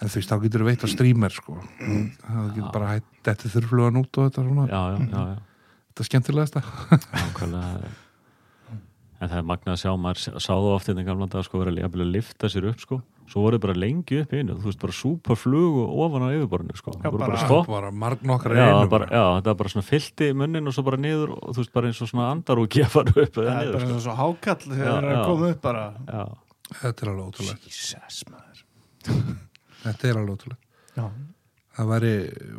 og, 0.00 0.06
en 0.06 0.08
þú 0.08 0.16
veist, 0.20 0.30
þá 0.32 0.40
getur 0.46 0.64
þú 0.64 0.68
veitt 0.70 0.84
á 0.84 0.88
streamer 0.88 1.30
sko, 1.36 1.58
það 1.78 2.50
getur 2.56 2.72
bara 2.72 2.92
hætt 2.96 3.08
þetta 3.28 3.52
þurflugan 3.54 4.00
út 4.00 4.18
og 4.20 4.28
þetta 4.30 4.44
svona. 4.48 4.66
Já, 4.70 4.80
já, 4.80 4.98
já, 5.04 5.24
já, 5.28 5.38
þetta 5.90 6.00
er 6.06 6.08
skemmtilegasta. 6.10 6.62
Nákvæmlega. 7.20 7.94
En 9.20 9.28
það 9.28 9.36
er 9.36 9.44
magnað 9.44 9.74
að 9.76 9.80
sjá, 9.82 9.90
maður 10.00 10.20
sá- 10.24 10.36
sá 10.40 10.52
það 10.56 10.66
oft 10.74 10.88
í 10.88 11.02
gamla 11.04 11.26
dag, 11.28 11.42
sko, 11.44 11.58
verið 11.60 11.84
að 11.84 12.06
lifta 12.08 12.48
sér 12.48 12.70
upp, 12.70 12.78
sko. 12.80 13.00
Svo 13.30 13.42
voru 13.44 13.58
bara 13.62 13.74
lengi 13.78 14.16
upp 14.24 14.32
í 14.32 14.38
einu, 14.40 14.56
þú 14.58 14.64
veist, 14.70 14.78
bara 14.80 14.94
súpa 14.96 15.36
flugu 15.38 15.84
ofan 16.02 16.24
á 16.24 16.32
yfirborðinu, 16.34 16.74
sko. 16.80 16.94
Já, 16.96 17.10
bara- 17.12 17.36
bara 17.36 17.60
bara 17.68 17.90
marg 17.92 18.24
nokkra 18.26 18.56
Já, 18.56 18.88
bara, 18.90 19.06
já, 19.12 19.20
þetta 19.36 19.52
var 19.52 19.58
bara 19.60 19.68
svona 19.74 19.86
fyllt 19.86 20.24
í 20.24 20.30
munnin 20.34 20.66
og 20.66 20.74
svo 20.74 20.82
bara 20.88 20.96
niður 20.98 21.36
og 21.36 21.52
þú 21.52 21.60
veist 21.60 21.72
bara 21.76 21.86
eins 21.92 22.00
og 22.02 22.08
svona 22.10 22.30
andar 22.32 22.58
og 22.64 22.72
gefar 22.72 23.06
upp 23.12 23.36
Það 23.36 23.46
er 23.52 23.60
niður 23.60 23.76
bara 23.76 23.86
sko. 23.92 24.00
svo 24.08 24.16
hákall 24.18 24.64
þegar 24.64 24.88
það 24.88 25.04
er 25.04 25.12
að 25.12 25.22
koma 25.28 25.52
upp 25.52 25.60
bara. 25.68 25.84
Já, 26.08 26.24
þetta 26.80 27.04
er 27.06 27.12
alveg 27.12 27.28
ótrúlega 27.28 27.70
Jesus, 27.70 28.24
maður. 28.32 28.64
þetta 29.84 30.10
er 30.10 30.20
alveg 30.20 30.36
ótrúlega 30.36 30.68
Já, 30.98 31.06
það 31.78 31.90
væri, 31.94 32.12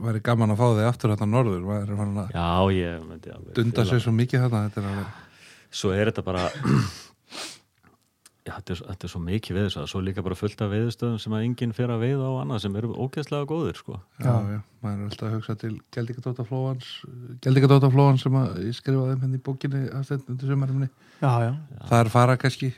væri 0.08 0.24
gaman 0.26 0.54
að 0.54 0.62
fá 0.62 0.68
þig 0.72 0.90
aftur 0.90 1.14
þetta 1.14 1.30
norður, 1.30 1.64
væri 1.68 2.00
fann 2.00 2.20
að 2.24 2.36
já, 2.36 2.50
ég 2.78 3.06
myndi 3.06 3.34
alveg 3.36 3.56
dunda 3.60 3.88
sér 3.90 4.04
svo 4.04 4.14
mikið 4.18 4.46
þarna 4.46 4.66
þetta 4.68 4.84
er 4.84 4.92
alveg 4.92 5.08
svo 5.82 5.96
er 5.96 6.12
þetta 6.12 6.26
bara 6.28 6.44
já, 8.48 8.54
þetta, 8.56 8.76
er, 8.76 8.84
þetta 8.92 9.08
er 9.08 9.14
svo 9.14 9.22
mikið 9.26 9.60
veðus 9.60 9.78
að 9.82 9.90
svo 9.94 10.04
líka 10.06 10.26
bara 10.26 10.40
fullt 10.40 10.64
af 10.66 10.72
veðustöðum 10.74 11.20
sem 11.24 11.36
að 11.38 11.48
enginn 11.48 11.76
fer 11.78 11.94
að 11.94 12.06
veiða 12.06 12.30
á 12.32 12.34
annað 12.42 12.64
sem 12.66 12.78
eru 12.82 12.94
ógeðslega 12.96 13.50
góðir 13.52 13.80
sko. 13.80 14.00
já, 14.18 14.32
já, 14.56 14.62
maður 14.84 15.04
er 15.04 15.10
alltaf 15.12 15.28
að 15.28 15.36
hugsa 15.38 15.58
til 15.62 15.74
Geldingadótaflóans 15.96 16.94
Geldingadótaflóans 17.46 18.26
sem 18.26 18.40
að 18.42 18.64
ég 18.66 18.80
skrifaði 18.80 19.18
um 19.18 19.26
henni 19.28 19.42
í 19.42 19.46
bókinni 19.46 19.84
já, 21.22 21.34
já, 21.46 21.52
það 21.92 22.00
er 22.00 22.12
fara 22.16 22.40
kannski 22.42 22.72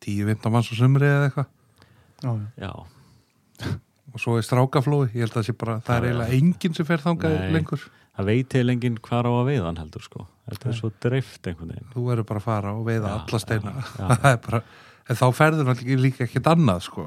10-15 0.00 0.52
manns 0.52 0.70
á 0.72 0.74
sumri 0.76 1.08
eða 1.08 1.28
eitthvað. 1.28 1.48
Já, 2.20 2.30
já. 2.30 2.46
já, 2.64 2.72
og 4.14 4.20
svo 4.22 4.36
er 4.38 4.42
strákaflói, 4.46 5.08
ég 5.14 5.22
held 5.24 5.32
að 5.34 5.38
það 5.40 5.46
sé 5.50 5.54
bara 5.60 5.78
það 5.86 5.96
er 5.96 6.02
Já, 6.02 6.06
já. 6.06 6.10
eiginlega 6.10 6.38
enginn 6.40 6.74
sem 6.76 6.86
fer 6.88 7.02
þangað 7.04 7.34
Nei. 7.38 7.50
lengur. 7.54 7.84
það 8.20 8.26
veit 8.30 8.48
til 8.52 8.66
enginn 8.74 8.98
hvar 9.06 9.24
á 9.28 9.32
að 9.32 9.46
veiða 9.50 9.66
hann 9.70 9.80
heldur 9.80 10.02
sko. 10.04 10.26
þetta 10.50 10.68
er 10.68 10.76
svo 10.80 10.90
dreift 11.00 11.46
einhvern 11.46 11.70
veginn. 11.72 11.90
Þú 11.94 12.04
verður 12.10 12.26
bara 12.26 12.40
að 12.42 12.46
fara 12.48 12.72
og 12.74 12.84
veiða 12.88 13.12
Já, 13.12 13.18
alla 13.22 13.38
steina. 13.38 13.72
það 13.96 14.26
er 14.32 14.40
bara 14.46 14.62
en 15.10 15.16
þá 15.20 15.24
ferður 15.34 15.68
náttúrulega 15.70 16.02
líka 16.04 16.24
ekkert 16.26 16.50
annað 16.52 16.82
sko. 16.88 17.06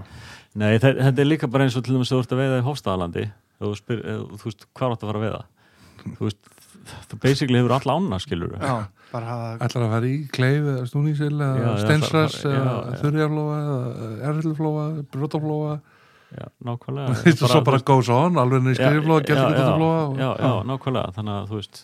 Nei, 0.55 0.77
þe- 0.79 0.97
þetta 1.01 1.21
er 1.23 1.27
líka 1.29 1.47
bara 1.51 1.67
eins 1.67 1.75
og 1.77 1.83
til 1.85 1.95
dæmis 1.97 2.11
þú 2.13 2.19
ert 2.23 2.33
að 2.35 2.41
veiða 2.43 2.57
í 2.61 2.65
Hofstaðalandi 2.67 3.25
þú, 3.59 3.71
spyr, 3.79 4.01
þú 4.39 4.43
veist, 4.47 4.65
hvar 4.73 4.95
áttu 4.95 5.05
að 5.05 5.11
fara 5.11 5.19
að 5.21 5.25
veiða? 5.27 5.43
Þú 6.17 6.27
veist, 6.27 6.51
þú 7.11 7.19
basically 7.23 7.59
hefur 7.61 7.75
alla 7.77 7.95
ána 7.99 8.19
skilur 8.19 8.57
já 8.59 8.73
bara 9.13 9.27
hafa 9.29 9.49
ætlar 9.67 9.83
að 9.85 9.91
fara 9.93 10.07
í 10.09 10.15
kleif 10.33 10.63
eða 10.73 10.85
snúningsil 10.89 11.35
Já, 11.37 11.49
eða 11.53 11.73
steinsræs 11.83 12.37
það- 12.41 12.55
eða 12.57 12.95
þurjarflóa 13.03 13.57
eða 13.61 14.31
erflóa, 14.31 14.85
brótaflóa 15.13 15.75
já, 16.33 16.45
nákvæmlega. 16.67 17.15
Þetta 17.23 17.47
er 17.47 17.53
svo 17.55 17.63
bara 17.69 17.79
goes 17.87 18.11
on, 18.13 18.37
alveg 18.41 18.63
niður 18.65 18.79
Já, 18.79 18.89
skriflóa, 18.89 19.17
já, 19.21 19.25
geldingadótaflóa 19.29 19.97
já, 20.03 20.27
já, 20.27 20.29
já, 20.43 20.53
nákvæmlega. 20.69 21.15
Þannig 21.17 21.35
að 21.37 21.49
þú 21.51 21.59
veist 21.61 21.81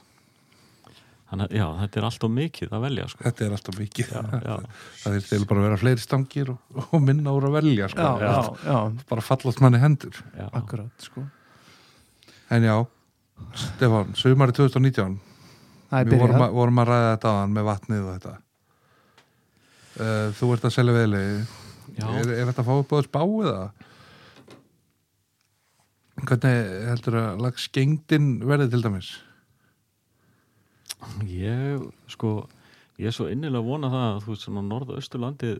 þannig 1.30 1.46
að 1.46 1.60
já, 1.60 1.66
þetta 1.80 2.00
er 2.00 2.06
alltaf 2.08 2.32
mikið 2.34 2.72
að 2.74 2.86
velja 2.88 3.08
sko. 3.12 3.24
þetta 3.28 3.46
er 3.46 3.56
alltaf 3.58 3.80
mikið. 3.80 4.14
Já, 4.14 4.22
já, 4.50 4.84
það 5.04 5.18
er 5.20 5.26
til 5.30 5.42
bara 5.46 5.62
að 5.62 5.68
vera 5.68 5.80
fleiri 5.84 6.04
stangir 6.04 6.54
og, 6.56 6.84
og 6.88 7.04
minna 7.06 7.36
úr 7.38 7.50
að 7.50 7.58
velja 7.60 7.90
sko. 7.94 8.06
já, 8.06 8.26
já, 8.26 8.70
já, 8.72 9.04
bara 9.12 9.26
fallast 9.26 9.64
manni 9.66 9.82
hendur. 9.84 10.22
Já, 10.34 10.48
akkurat 10.50 11.10
sko. 11.10 11.26
En 12.50 12.66
já, 12.66 12.76
Stefán, 13.54 14.14
sumari 14.18 14.56
2019 14.58 15.20
það 15.90 16.04
er 16.04 16.10
við 16.10 16.22
vorum 16.24 16.44
að, 16.46 16.54
vorum 16.58 16.82
að 16.82 16.92
ræða 16.92 17.10
þetta 17.14 17.32
aðan 17.34 17.56
með 17.56 17.68
vatnið 17.70 18.02
og 18.04 18.12
þetta. 18.18 18.36
Uh, 20.00 20.26
þú 20.38 20.52
ert 20.56 20.68
að 20.68 20.76
selja 20.76 20.96
veðlegi 20.96 21.40
er, 22.00 22.30
er 22.34 22.50
þetta 22.50 22.64
að 22.64 22.68
fá 22.70 22.74
upp 22.78 22.94
á 22.94 22.98
þess 23.00 23.12
bá 23.12 23.22
eða 23.24 23.64
hvernig 26.26 26.88
heldur 26.90 27.16
að 27.20 27.42
lags 27.44 27.68
gengdin 27.76 28.30
verði 28.48 28.70
til 28.74 28.82
dæmis? 28.84 29.10
Ég 31.30 31.84
sko 32.12 32.32
ég 33.00 33.08
er 33.12 33.16
svo 33.16 33.30
innilega 33.32 33.64
vona 33.64 33.90
það 33.92 34.08
að 34.10 34.24
þú 34.26 34.34
veist 34.34 34.46
svona 34.48 34.64
norðausturlandi 34.68 35.52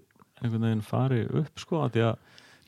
einhvern 0.42 0.66
veginn 0.68 0.84
fari 0.84 1.22
upp 1.42 1.62
sko 1.62 1.84
að 1.86 1.94
því 1.96 2.04
að 2.10 2.18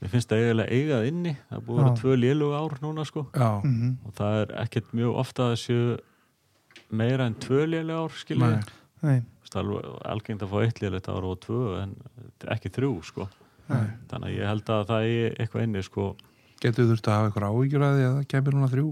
mér 0.01 0.11
finnst 0.13 0.31
það 0.31 0.43
eiginlega 0.45 0.77
eigað 0.77 1.07
inni. 1.11 1.33
Það 1.49 1.57
er 1.57 1.65
búið 1.67 1.79
að 1.79 1.83
vera 1.83 1.97
tvö 2.01 2.13
lélug 2.21 2.53
ár 2.57 2.77
núna 2.81 3.03
sko. 3.05 3.25
Já, 3.35 3.49
Mhm. 3.63 3.97
og 4.05 4.13
það 4.17 4.37
er 4.41 4.55
ekkert 4.63 4.93
mjög 4.97 5.15
ofta 5.23 5.43
að 5.51 5.59
séu 5.65 5.99
meira 6.91 7.25
en 7.25 7.35
tvö 7.35 7.65
lélug 7.67 7.97
ár 8.05 8.09
skilja 8.17 8.49
Nei. 8.49 8.63
Nei, 9.03 9.21
það 9.51 9.55
er 9.55 9.61
alveg 9.65 10.01
algengt 10.05 10.41
að 10.41 10.49
fá 10.49 10.57
eitt 10.65 10.79
lélegt 10.81 11.07
ár 11.09 11.23
og 11.23 11.39
tvö 11.41 11.81
en 11.83 11.95
ekki 12.47 12.69
þrjú 12.71 13.03
sko. 13.03 13.27
Nei. 13.69 13.87
þannig 14.09 14.27
að 14.27 14.37
ég 14.37 14.47
held 14.47 14.65
að 14.65 14.87
það 14.87 15.01
er 15.07 15.35
eitthvað 15.39 15.63
inni 15.63 15.83
sko 15.83 16.15
getur 16.61 16.87
þurft 16.91 17.07
að 17.09 17.17
hafa 17.17 17.29
eitthvað 17.31 17.47
áhyggjur 17.55 17.85
að 17.87 17.95
því 17.97 18.05
að 18.07 18.15
það 18.17 18.27
kemur 18.33 18.57
núna 18.57 18.69
þrjú? 18.71 18.89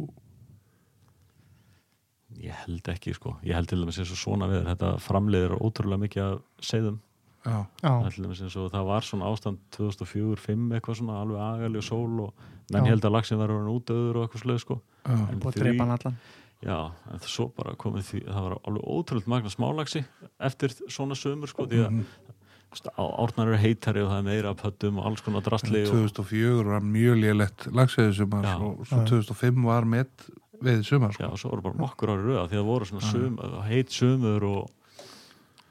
Ég 2.39 2.55
held 2.63 2.89
ekki 2.93 3.13
sko. 3.17 3.33
Ég 3.43 3.57
held 3.57 3.69
til 3.71 3.79
dæmis 3.81 3.97
eins 3.99 4.11
og 4.13 4.19
svona 4.21 4.47
við 4.51 4.67
þetta 4.69 4.91
framleiðir 5.03 5.55
ótrúlega 5.59 6.03
mikið 6.05 6.25
af 6.25 6.41
segðum 6.63 6.99
já, 7.43 7.55
Já, 7.83 7.89
Það 7.89 8.09
til 8.15 8.23
dæmis 8.25 8.41
eins 8.45 8.57
og 8.61 8.69
það 8.73 8.85
var 8.89 9.07
svona 9.07 9.31
ástand 9.33 9.61
2004-2005 9.75 10.75
eitthvað 10.77 10.99
svona 11.01 11.17
alveg 11.23 11.41
agali 11.47 11.81
og 11.81 11.87
sól 11.87 12.21
og 12.27 12.45
menn 12.71 12.85
Já. 12.85 12.91
held 12.93 13.07
að 13.09 13.15
lagsin 13.17 13.41
var 13.41 13.53
orðin 13.55 13.73
útöður 13.73 14.19
og 14.21 14.27
eitthvað 14.27 14.43
sluð 14.45 14.61
sko. 14.63 14.79
Já, 15.05 15.15
en 15.15 16.17
já, 16.59 16.75
en 17.07 17.21
það 17.23 17.29
svo 17.31 17.45
bara 17.55 17.71
komið 17.79 18.03
því 18.09 18.19
það 18.27 18.41
var 18.45 18.55
alveg 18.67 18.87
ótrúlega 18.91 19.31
magna 19.31 19.51
smálagsi 19.53 20.01
eftir 20.43 20.73
svona 20.91 21.15
sömur 21.15 21.47
sko 21.47 21.65
því 21.71 21.79
að 21.85 21.93
þú 21.93 22.01
veist, 22.03 22.17
á- 22.27 22.28
árnar 22.69 23.49
eru 23.49 23.57
heitari 23.57 24.01
og 24.03 24.11
það 24.11 24.19
er 24.19 24.27
meira 24.27 24.51
pöttum 24.57 24.99
og 25.01 25.07
alls 25.09 25.23
konar 25.25 25.41
drastli 25.45 25.81
og, 25.87 25.93
2004 26.13 26.67
var 26.67 26.83
mjög 26.85 27.17
lélegt 27.23 27.65
lagsveði 27.73 28.13
sumar 28.19 28.45
Já. 28.45 28.55
og 28.61 28.83
svo 28.85 28.99
Já. 29.01 29.07
2005 29.09 29.63
var 29.65 29.87
met 29.89 30.27
við 30.61 30.83
sumar 30.85 31.15
já, 31.15 31.17
sko. 31.17 31.31
og 31.33 31.39
svo 31.41 31.49
voru 31.53 31.65
bara 31.65 31.79
nokkur 31.81 32.11
ári 32.13 32.27
röða 32.27 32.45
því 32.51 32.57
að 32.57 32.61
það 32.61 32.69
voru 32.69 32.89
svona 32.89 33.05
Já. 33.05 33.11
sum, 33.11 33.39
heit 33.69 33.95
sömur 33.95 34.45
og, 34.49 35.05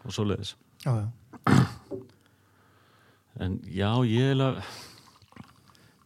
og 0.04 0.16
svo 0.16 0.26
leiðis 0.26 0.54
Já, 0.84 0.92
já, 0.94 1.06
en 3.44 3.58
já, 3.66 3.90
ég 4.08 4.32
er 4.34 4.42
að 4.42 4.60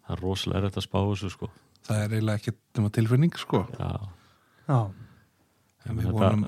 það 0.03 0.16
er 0.16 0.22
rosalega 0.26 0.62
erfitt 0.62 0.80
að 0.82 0.86
spá 0.88 0.99
þessu 1.01 1.30
sko 1.32 1.49
það 1.86 2.03
er 2.05 2.16
eiginlega 2.16 2.40
ekkert 2.43 2.61
nema 2.78 2.93
tilfinning 2.95 3.38
sko. 3.40 3.62
já, 3.78 3.90
já, 4.68 4.78
en 5.88 5.99
við 6.03 6.12
vonum 6.12 6.47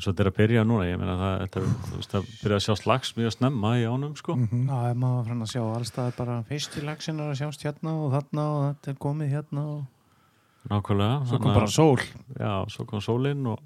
eins 0.00 0.08
og 0.08 0.14
þetta 0.16 0.24
er 0.24 0.30
að 0.32 0.36
byrja 0.40 0.62
núna 0.64 0.84
ég 0.88 0.96
meina 0.98 1.14
það, 1.20 1.34
þetta, 1.44 1.60
þú 1.84 1.96
veist, 2.00 2.10
það 2.16 2.28
byrja 2.40 2.56
að 2.56 2.64
sjá 2.64 2.74
slags 2.80 3.10
mjög 3.20 3.32
snemma 3.36 3.70
í 3.76 3.84
ánum 3.84 4.14
sko 4.16 4.36
Mhm. 4.40 4.62
já, 4.72 4.78
ef 4.90 4.96
maður 5.04 5.26
fann 5.28 5.44
að 5.44 5.50
sjá 5.52 5.62
allstað 5.76 6.16
bara 6.16 6.36
fyrst 6.48 6.76
í 6.80 6.84
lagsin 6.88 7.20
er 7.20 7.30
að 7.34 7.40
sjást 7.42 7.64
hérna 7.68 7.92
og 8.00 8.12
þarna 8.16 8.44
og 8.50 8.62
þetta 8.70 8.88
er 8.94 8.98
komið 9.04 9.30
hérna 9.36 9.64
og 9.68 9.84
nákvæmlega 10.70 11.26
svo 11.28 11.38
kom 11.44 11.54
bara 11.54 11.66
sól 11.68 12.00
já, 12.40 12.52
svo 12.72 12.86
kom 12.88 13.00
sólinn 13.04 13.46
og 13.52 13.60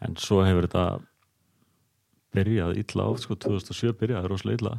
en 0.00 0.16
svo 0.16 0.42
hefur 0.46 0.66
þetta 0.68 1.00
byrjað 2.36 2.76
illa 2.82 3.06
átt 3.12 3.24
sko 3.24 3.34
2007 3.34 3.92
byrjaði 3.98 4.28
rosalega 4.30 4.58
illa 4.60 4.74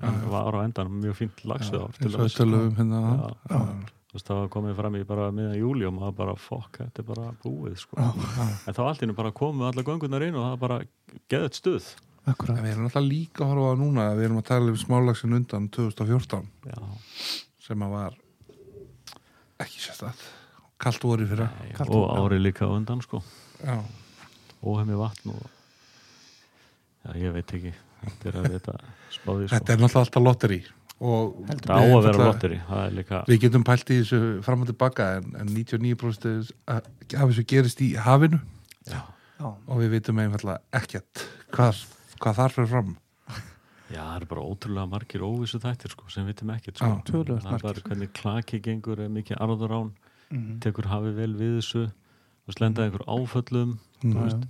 það 0.00 0.28
var 0.32 0.56
á 0.56 0.60
endan 0.64 0.92
mjög 1.02 1.16
fínt 1.20 1.40
lagsu 1.44 1.76
ár 1.80 1.92
til 1.96 2.06
eins 2.08 2.14
og 2.14 2.20
dæmis, 2.20 2.34
við 2.34 2.38
tölum 2.40 2.60
um 2.68 2.76
hérna 2.78 3.00
Já. 3.00 3.32
áðan. 3.50 3.80
Já. 3.84 3.96
Þú 4.10 4.16
veist, 4.16 4.26
það 4.26 4.38
var 4.40 4.48
komið 4.50 4.72
fram 4.74 4.96
í 4.98 5.00
bara 5.06 5.26
miðan 5.30 5.58
júli 5.60 5.86
og 5.86 5.92
maður 5.94 6.14
bara 6.18 6.32
fokk, 6.34 6.80
þetta 6.80 7.02
er 7.02 7.06
bara 7.06 7.26
búið 7.44 7.76
sko. 7.78 7.98
en 8.02 8.74
þá 8.74 8.80
allt 8.82 9.04
í 9.04 9.06
einu 9.06 9.14
bara 9.20 9.30
komu 9.30 9.68
alla 9.68 9.84
göngunar 9.86 10.24
inn 10.26 10.34
og 10.34 10.48
það 10.48 10.56
bara 10.64 10.78
geðið 11.30 11.54
stuð. 11.60 11.92
Akkurat, 12.26 12.58
en 12.58 12.66
við 12.66 12.72
erum 12.72 12.88
alltaf 12.88 13.06
líka 13.06 13.44
að 13.46 13.52
horfa 13.52 13.70
á 13.70 13.80
núna 13.80 14.08
við 14.18 14.26
erum 14.26 14.42
að 14.42 14.48
tala 14.50 14.74
um 14.74 14.80
smálagsin 14.82 15.38
undan 15.38 15.70
2014 15.72 16.50
já, 16.66 16.82
sem 17.62 17.86
að 17.86 17.94
var 17.94 18.18
ekki 19.62 19.86
sérstætt 19.86 20.26
kallt 20.80 21.04
voru 21.04 21.28
fyrir. 21.28 21.46
Nei, 21.60 21.72
Kalt 21.76 21.92
og 21.94 22.10
árið 22.16 22.44
líka 22.48 22.68
undan 22.70 23.02
sko. 23.04 23.22
Já. 23.60 23.78
óhefmi 24.60 24.96
vatn 24.96 25.32
og 25.32 25.46
já, 27.04 27.14
ég 27.20 27.32
veit 27.32 27.54
ekki. 27.56 27.72
Þetta 28.00 28.28
er 28.28 28.60
sko. 29.12 29.38
þetta 29.44 29.74
er 29.74 29.80
náttúrulega 29.80 30.02
alltaf 30.04 30.24
lotteri 30.24 30.60
og 31.00 31.36
á 31.48 31.80
við 31.80 31.94
að 31.96 32.02
vera 32.04 32.12
náttúrulega- 32.12 32.26
lotteri 32.28 32.58
það 32.68 32.80
er 32.86 32.90
líka 32.98 33.20
við 33.26 33.40
getum 33.40 33.64
pælt 33.64 33.90
í 33.90 34.00
þessu 34.02 34.42
fram 34.44 34.60
og 34.62 34.66
tilbaka 34.70 35.06
en, 35.16 35.30
en 35.40 35.48
99% 35.48 36.50
af 36.68 36.82
þessu 37.14 37.44
gerist 37.48 37.80
í 37.80 37.94
hafinu. 37.96 38.40
Já, 38.86 39.00
já, 39.40 39.46
og 39.66 39.78
við 39.80 39.90
vitum 39.96 40.20
einfallega 40.20 40.60
ekkert 40.72 41.24
hvað, 41.52 41.80
hvað 42.20 42.34
þar 42.42 42.54
fyrir 42.56 42.68
fram. 42.74 42.96
Já, 43.90 44.02
það 44.06 44.20
er 44.20 44.26
bara 44.30 44.44
ótrúlega 44.46 44.88
margir 44.92 45.24
óvissu 45.26 45.58
þættir 45.58 45.90
sko, 45.90 46.04
sem 46.08 46.22
við 46.26 46.34
vitum 46.36 46.52
ekkert 46.54 46.76
sko. 46.78 46.90
Töluvert 47.08 47.42
það 47.48 47.64
er 47.72 47.80
hvernig 47.88 48.12
klaki 48.14 48.60
gengur 48.62 49.00
er 49.02 49.08
mikið 49.10 49.40
arðurán, 49.42 49.90
Mhm. 50.30 50.60
tekur 50.62 50.86
hafi 50.86 51.10
vel 51.16 51.32
við 51.34 51.56
þessu 51.58 51.90
og 52.46 52.54
slendaði 52.54 52.90
einhver 52.92 53.06
áföllum 53.08 53.78
Mm. 54.04 54.12
þú 54.12 54.14
Já, 54.14 54.22
veist, 54.22 54.44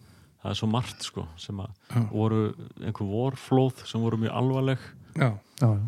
það 0.45 0.51
er 0.51 0.55
svo 0.55 0.69
margt 0.71 1.03
sko, 1.03 1.29
sem 1.37 1.57
að 1.57 1.71
Já. 1.91 2.11
voru 2.13 2.55
einhver 2.85 3.09
vorflóð 3.09 3.87
sem 3.87 4.01
voru 4.01 4.19
mjög 4.19 4.35
alvarleg. 4.35 4.79
Já, 5.17 5.31
já, 5.61 5.67
já, 5.67 5.81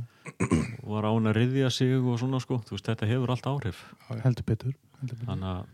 var 0.86 1.06
án 1.08 1.28
að 1.30 1.36
riðja 1.38 1.70
sig 1.72 1.94
og 1.98 2.18
svona 2.20 2.40
sko, 2.42 2.58
þú 2.66 2.76
veist, 2.76 2.88
þetta 2.90 3.06
hefur 3.10 3.30
allt 3.34 3.46
áhrif. 3.50 3.78
Heldur 4.24 4.44
betur, 4.46 4.74
heldur 5.00 5.16
betur. 5.16 5.28
þannig 5.30 5.48
að 5.52 5.64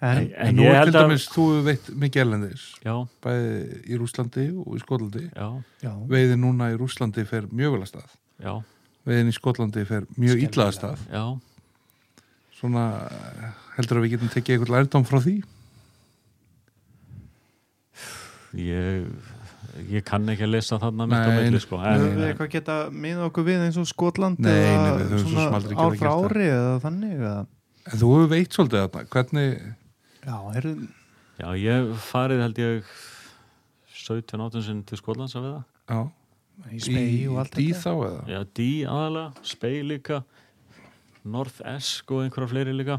en, 0.00 0.18
En- 0.18 0.32
en 0.46 0.56
nú 0.56 0.62
ég 0.62 0.70
er 0.70 0.78
held 0.78 0.92
til 0.92 1.00
að- 1.00 1.08
dæmis 1.08 1.24
þú 1.34 1.44
hefur 1.50 1.64
veitt 1.66 1.88
mikið 1.98 2.20
erlendis. 2.24 2.64
Já, 2.84 2.94
bæði 3.22 3.52
í 3.90 3.98
Rúslandi 3.98 4.44
og 4.62 4.76
í 4.76 4.80
Skotlandi. 4.84 5.24
Já, 5.34 5.48
já, 5.82 5.92
veiðin 6.08 6.42
núna 6.44 6.70
í 6.72 6.78
Rúslandi 6.78 7.26
fer 7.26 7.42
mjög 7.50 7.72
vel 7.76 7.82
að 7.82 7.90
stað. 7.92 8.16
Já, 8.42 8.54
veiðin 9.06 9.28
í 9.32 9.34
Skotlandi 9.38 9.84
fer 9.86 10.06
mjög 10.16 10.42
illa 10.46 10.68
að 10.70 10.76
stað. 10.78 10.98
Já. 11.10 11.24
Svona 12.58 12.84
heldur 13.76 13.98
að 13.98 14.02
við 14.06 14.10
getum 14.16 14.30
tekið 14.34 14.54
eitthvað 14.58 14.74
lærdóm 14.74 15.04
frá 15.06 15.18
því? 15.22 15.36
Ég, 18.58 19.04
ég 19.92 20.04
kann 20.06 20.28
ekki 20.32 20.44
að 20.46 20.52
lesa 20.54 20.78
þarna 20.82 21.06
mitt 21.08 21.18
á 21.18 21.30
Nei, 21.30 21.38
milli 21.44 21.60
sko, 21.62 21.78
en, 21.80 22.00
Höfum 22.02 22.16
við 22.18 22.26
eitthvað 22.32 22.50
geta 22.54 22.76
miða 22.92 23.26
okkur 23.28 23.44
við 23.48 23.64
eins 23.66 23.78
og 23.80 23.86
Skotland 23.90 24.38
Nei, 24.42 24.50
eða 24.52 24.78
nei, 24.82 24.92
við 24.98 25.12
höfum 25.14 25.24
svo 25.32 25.42
sem 25.44 25.56
aldrei 25.58 25.74
ár 25.76 25.78
frá 25.78 25.90
gert 25.92 26.04
það. 26.08 26.24
ári 26.28 26.48
eða 26.54 26.74
þannig 26.84 27.14
eða? 27.18 27.34
en 27.88 28.00
þú 28.02 28.08
hefur 28.14 28.30
veitt 28.34 28.56
svolítið 28.58 28.82
þarna. 28.84 29.04
Hvernig, 29.14 29.60
Já, 30.28 30.36
er, 30.60 30.66
já, 31.38 31.48
ég 31.62 31.92
farið 32.10 32.42
held 32.44 32.58
ég 32.64 32.94
17-18 34.08 34.64
sinn 34.66 34.82
til 34.88 34.98
Skotlands 35.00 35.36
að 35.38 35.46
veða 35.46 35.60
já, 35.88 36.00
í 36.74 36.80
spegi 36.82 37.20
og 37.30 37.38
allt 37.42 37.54
þetta. 37.56 37.78
þá 37.84 37.92
eða? 38.08 38.24
Já, 38.34 38.40
D 38.58 38.66
aðalega, 38.88 39.46
Spey 39.52 39.78
líka 39.86 40.18
North 41.28 41.62
Esk 41.68 42.10
og 42.14 42.24
einhverja 42.24 42.50
fleiri 42.52 42.74
líka. 42.76 42.98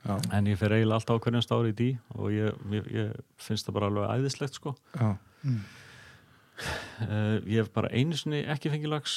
Já, 0.00 0.14
en 0.32 0.46
ég 0.48 0.56
fer 0.56 0.72
eiginlega 0.72 0.96
alltaf 1.00 1.18
á 1.18 1.22
hverjum 1.26 1.42
stári 1.44 1.72
í 1.74 1.76
D 1.76 1.88
og 2.16 2.30
ég, 2.32 2.54
ég, 2.72 2.86
ég 2.96 3.10
finnst 3.40 3.66
það 3.68 3.76
bara 3.76 3.90
alveg 3.92 4.14
æðislegt 4.18 4.60
sko. 4.60 4.76
Já, 4.96 5.16
Mm. 5.40 5.60
Uh, 6.60 7.36
ég 7.46 7.60
hef 7.62 7.70
bara 7.74 7.90
einu 7.92 8.16
sinni 8.18 8.42
ekki 8.50 8.72
fengið 8.72 8.92
lags 8.94 9.14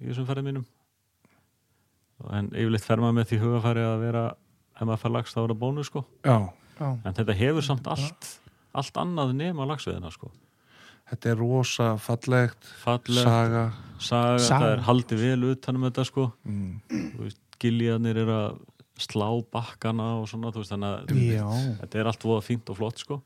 í 0.00 0.08
þessum 0.08 0.26
ferðum 0.28 0.48
mínum. 0.50 0.64
En 2.34 2.48
yfirleitt 2.54 2.86
fer 2.86 3.02
maður 3.02 3.18
með 3.18 3.28
því 3.30 3.40
hugafæri 3.42 3.84
að 3.84 4.04
vera 4.04 4.24
ef 4.74 4.86
maður 4.86 5.02
fær 5.02 5.14
lags 5.16 5.34
þá 5.34 5.40
er 5.42 5.52
það 5.52 5.60
bónus 5.64 5.90
sko. 5.90 6.04
Já, 6.24 6.36
Já. 6.78 6.88
en 6.92 7.16
þetta 7.18 7.38
hefur 7.38 7.66
samt 7.66 7.90
allt 7.90 8.30
allt 8.74 8.96
annað 8.98 9.34
nema 9.38 9.66
lagsveðina 9.70 10.10
sko. 10.14 10.32
Þetta 11.10 11.30
er 11.30 11.36
rosa 11.38 11.88
fallegt 12.00 12.68
falleg, 12.80 13.22
saga. 13.22 13.64
Saga, 14.00 14.38
Saga. 14.40 14.60
það 14.64 14.70
er 14.72 14.84
haldið 14.88 15.24
vel 15.28 15.50
utan 15.52 15.78
um 15.78 15.84
þetta 15.86 16.04
sko. 16.08 16.28
Mm. 16.48 16.70
Þú 16.90 17.26
veist, 17.26 17.42
giljanir 17.62 18.22
er 18.24 18.32
að 18.34 18.62
slá 19.04 19.28
bakkana 19.52 20.08
og 20.20 20.28
svona 20.30 20.50
þú 20.54 20.62
veist, 20.62 20.72
þannig 20.72 21.42
að 21.42 21.68
þetta 21.82 22.00
er 22.00 22.10
allt 22.10 22.26
voða 22.26 22.46
fínt 22.46 22.70
og 22.72 22.78
flott 22.78 23.02
sko 23.02 23.20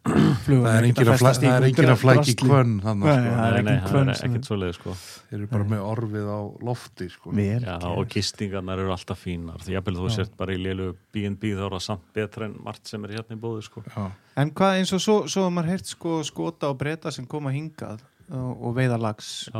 flugan 0.00 0.64
það 0.64 0.76
er 0.78 0.86
engin 0.88 1.10
að, 1.12 1.24
er 1.44 1.66
engin 1.68 1.90
að 1.92 1.98
flæki 2.00 2.34
kvönn 2.40 2.76
þannig 2.84 3.10
sko. 3.10 3.32
það 3.36 3.56
er 3.58 3.66
nei, 3.66 3.72
nei, 4.08 4.14
engin 4.26 4.46
svoleið 4.46 4.72
sko. 4.78 4.94
Þeir 5.28 5.36
eru 5.38 5.48
bara 5.50 5.66
með 5.72 5.82
orfið 5.90 6.30
á 6.32 6.40
lofti 6.70 7.08
sko. 7.12 7.34
Já, 7.36 7.74
og 7.90 8.14
gistingarnar 8.14 8.82
eru 8.84 8.94
alltaf 8.94 9.20
fínar. 9.26 9.64
Því 9.66 9.78
að 9.80 9.90
þú 10.00 10.12
sért 10.14 10.36
bara 10.40 10.56
í 10.56 10.60
lélu 10.62 10.92
B&B 11.12 11.52
þá 11.52 11.66
er 11.66 11.76
það 11.76 11.84
samt 11.86 12.06
betra 12.16 12.48
en 12.48 12.56
margt 12.64 12.88
sem 12.90 13.04
er 13.04 13.18
hérna 13.18 13.36
í 13.36 13.42
bóði 13.42 13.66
sko. 13.68 13.84
Já, 13.88 14.08
En 14.40 14.54
hvað 14.56 14.78
eins 14.78 14.94
og 14.96 15.02
svo, 15.04 15.16
svo 15.28 15.48
maður 15.52 15.74
heyrt 15.74 15.90
sko 15.90 16.20
skota 16.24 16.70
og 16.72 16.78
breyta 16.80 17.12
sem 17.12 17.26
koma 17.28 17.52
hingað 17.52 18.00
og, 18.30 18.70
veiða 18.76 18.96
lags, 19.00 19.50
Já. 19.50 19.58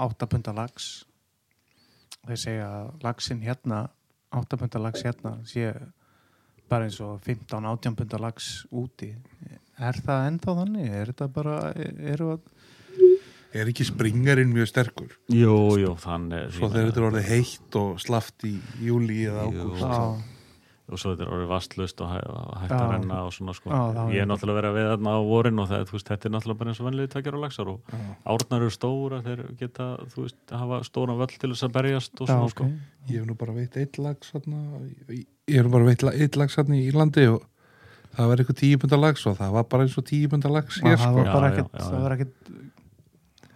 áttapunda 0.00 0.54
lags 0.56 1.04
þeir 2.26 2.40
segja 2.40 2.68
að 2.68 3.04
lagsin 3.04 3.42
hérna 3.44 3.82
áttapunda 4.34 4.80
lags 4.82 5.04
hérna 5.04 5.36
sé 5.48 5.70
bara 6.68 6.88
eins 6.88 7.00
og 7.04 7.18
15-18 7.26 7.96
punda 7.98 8.20
lags 8.22 8.52
úti. 8.70 9.10
Er 9.78 9.98
það 10.04 10.28
ennþá 10.32 10.54
þannig? 10.62 10.94
Er 11.00 11.12
þetta 11.12 11.28
bara, 11.32 11.58
að 11.72 12.40
er 13.56 13.70
ekki 13.70 13.86
springarinn 13.88 14.50
mjög 14.52 14.68
sterkur? 14.72 15.14
Jú, 15.32 15.54
jú, 15.80 15.94
þannig 16.02 16.50
svo 16.56 16.68
þegar 16.72 16.90
þetta 16.90 17.00
er 17.00 17.06
orðið 17.10 17.30
heitt 17.32 17.78
og 17.80 18.02
slaft 18.02 18.44
í 18.48 18.56
júli 18.84 19.22
eða 19.30 19.46
ágúst 19.48 20.36
og 20.88 20.98
svo 21.00 21.12
þetta 21.12 21.24
er 21.26 21.32
orðið 21.36 21.50
vastlust 21.52 22.00
og 22.00 22.08
hæ- 22.08 22.28
og 22.32 22.54
hægt 22.62 22.72
Já. 22.72 22.78
að 22.80 22.92
renna 22.94 23.16
og 23.26 23.32
svona 23.36 23.54
sko 23.56 23.70
Já, 23.70 24.04
ég 24.14 24.22
er 24.22 24.28
náttúrulega 24.30 24.58
verið 24.58 24.70
að 24.70 24.78
veða 24.78 24.92
þarna 24.94 25.10
á 25.12 25.20
vorin 25.28 25.58
og 25.62 25.68
það, 25.68 25.84
veist, 25.92 26.08
þetta 26.08 26.28
er 26.28 26.32
náttúrulega 26.36 26.58
bara 26.62 26.70
eins 26.72 26.80
og 26.80 26.88
venlið 26.88 27.10
tvekjar 27.14 27.36
á 27.36 27.40
lagsar 27.44 27.68
og 27.74 27.80
Já. 27.92 27.98
árnar 28.34 28.62
eru 28.64 28.70
stóra 28.78 29.20
þeir 29.26 29.42
geta, 29.60 29.86
þú 30.14 30.24
veist, 30.24 30.38
hafa 30.62 30.80
stóran 30.88 31.20
völl 31.20 31.36
til 31.38 31.50
þess 31.52 31.66
að 31.68 31.74
berjast 31.76 32.20
og 32.20 32.26
já, 32.26 32.32
svona 32.32 32.48
ok 32.48 32.54
sko 32.56 32.64
ég 33.08 33.20
hef 33.20 33.26
nú 33.28 33.36
bara 33.38 33.52
veitt 33.58 33.76
eitt 33.76 33.98
lags 33.98 34.32
þarna, 34.32 34.62
ég 35.12 35.26
hef 35.58 35.64
nú 35.66 35.70
bara 35.76 35.84
veitt 35.92 36.02
la- 36.02 36.16
eitt 36.16 36.36
lags 36.36 36.56
þarna 36.56 36.74
í 36.80 36.88
Írlandi 36.90 37.28
og 37.32 37.44
það 38.16 38.26
var 38.32 38.36
eitthvað 38.42 38.60
tíupundar 38.64 38.98
lags 39.04 39.26
og 39.28 39.36
það 39.38 39.52
var 39.52 39.64
bara 39.64 39.82
eins 39.84 39.98
og 40.00 40.04
tíupundar 40.08 40.50
lags 40.50 40.80
hér 40.82 40.96
það 40.96 41.04
sko. 41.04 41.14
var 41.20 41.26
Já, 41.28 41.32
bara 41.32 41.48
já, 41.48 41.52
ekkert 41.52 41.72
já, 41.72 41.84
það 41.84 41.92
já. 41.94 42.02
var 42.02 42.16
ekkert 42.16 42.34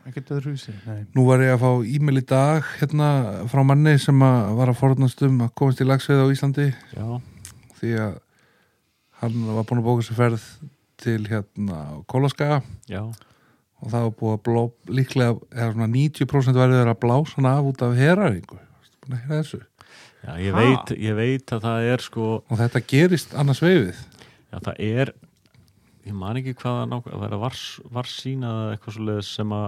ekkert 0.09 0.30
öðru 0.36 0.53
húsi 0.55 0.72
Nei. 0.86 1.03
Nú 1.16 1.24
var 1.28 1.42
ég 1.44 1.55
að 1.55 1.62
fá 1.62 1.70
e-mail 1.96 2.20
í 2.20 2.24
dag 2.26 2.68
hérna 2.80 3.09
frá 3.53 3.62
manni 3.66 3.94
sem 4.03 4.22
að 4.26 4.53
var 4.59 4.72
að 4.72 4.78
forðnast 4.80 5.22
um 5.28 5.40
að 5.46 5.53
komast 5.61 5.82
í 5.82 5.86
lagsveið 5.88 6.22
á 6.24 6.32
Íslandi. 6.34 6.68
Já, 6.96 7.07
því 7.80 7.92
að 8.07 8.14
hann 9.22 9.42
var 9.57 9.66
búin 9.68 9.82
að 9.82 9.88
bóka 9.90 10.07
sér 10.07 10.18
ferð 10.18 10.46
til 11.03 11.20
hérna 11.30 11.80
Kólaskaga 12.11 12.61
já, 12.90 13.03
og 13.82 13.90
það 13.90 14.07
var 14.07 14.14
búið 14.20 14.34
að 14.36 14.42
blá, 14.48 14.62
líklega 14.98 15.36
eða 15.50 15.72
svona 15.74 15.90
90% 15.94 16.59
verður 16.62 16.92
að 16.92 17.00
blása 17.03 17.36
hann 17.38 17.50
af 17.50 17.68
út 17.72 17.84
af 17.86 17.96
heraringu 17.98 18.59
búin 19.03 19.16
að 19.16 19.22
heyra 19.26 19.42
þessu? 19.42 19.61
Já 20.22 20.32
ég, 20.38 20.55
Ha? 20.55 20.62
veit, 20.62 20.92
ég 21.03 21.16
veit 21.18 21.53
að 21.57 21.64
það 21.66 21.86
er 21.92 22.03
sko 22.05 22.26
og 22.46 22.59
þetta 22.61 22.82
gerist 22.86 23.32
annars 23.34 23.62
veifið. 23.62 23.98
Já, 24.53 24.59
það 24.62 24.76
er 24.78 25.11
ég 26.07 26.14
man 26.18 26.38
ekki 26.38 26.55
hvað 26.59 26.76
að 26.84 26.90
nákvæm 26.92 27.16
að 27.16 27.24
vera 27.24 27.38
vars, 27.42 27.62
varsýna 27.90 28.53
eða 28.53 28.76
eitthvað 28.76 29.22
sem 29.26 29.55
að 29.57 29.66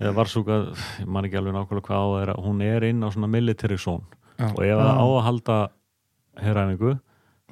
eða 0.00 0.14
varsúka, 0.16 0.58
ég 1.02 1.12
man 1.12 1.28
ekki 1.28 1.38
alveg 1.40 1.56
nákvæmlega 1.56 1.86
hvað 1.86 2.00
á 2.00 2.08
það 2.08 2.22
er 2.22 2.32
að 2.34 2.42
hún 2.48 2.64
er 2.64 2.88
inn 2.88 3.04
á 3.04 3.08
svona 3.12 3.30
military 3.30 3.78
zone. 3.80 4.08
Já. 4.40 4.48
og 4.56 4.64
ef 4.64 4.78
það 4.80 4.90
á 4.96 5.04
að 5.04 5.22
halda 5.26 5.56
herræfingu 6.40 6.90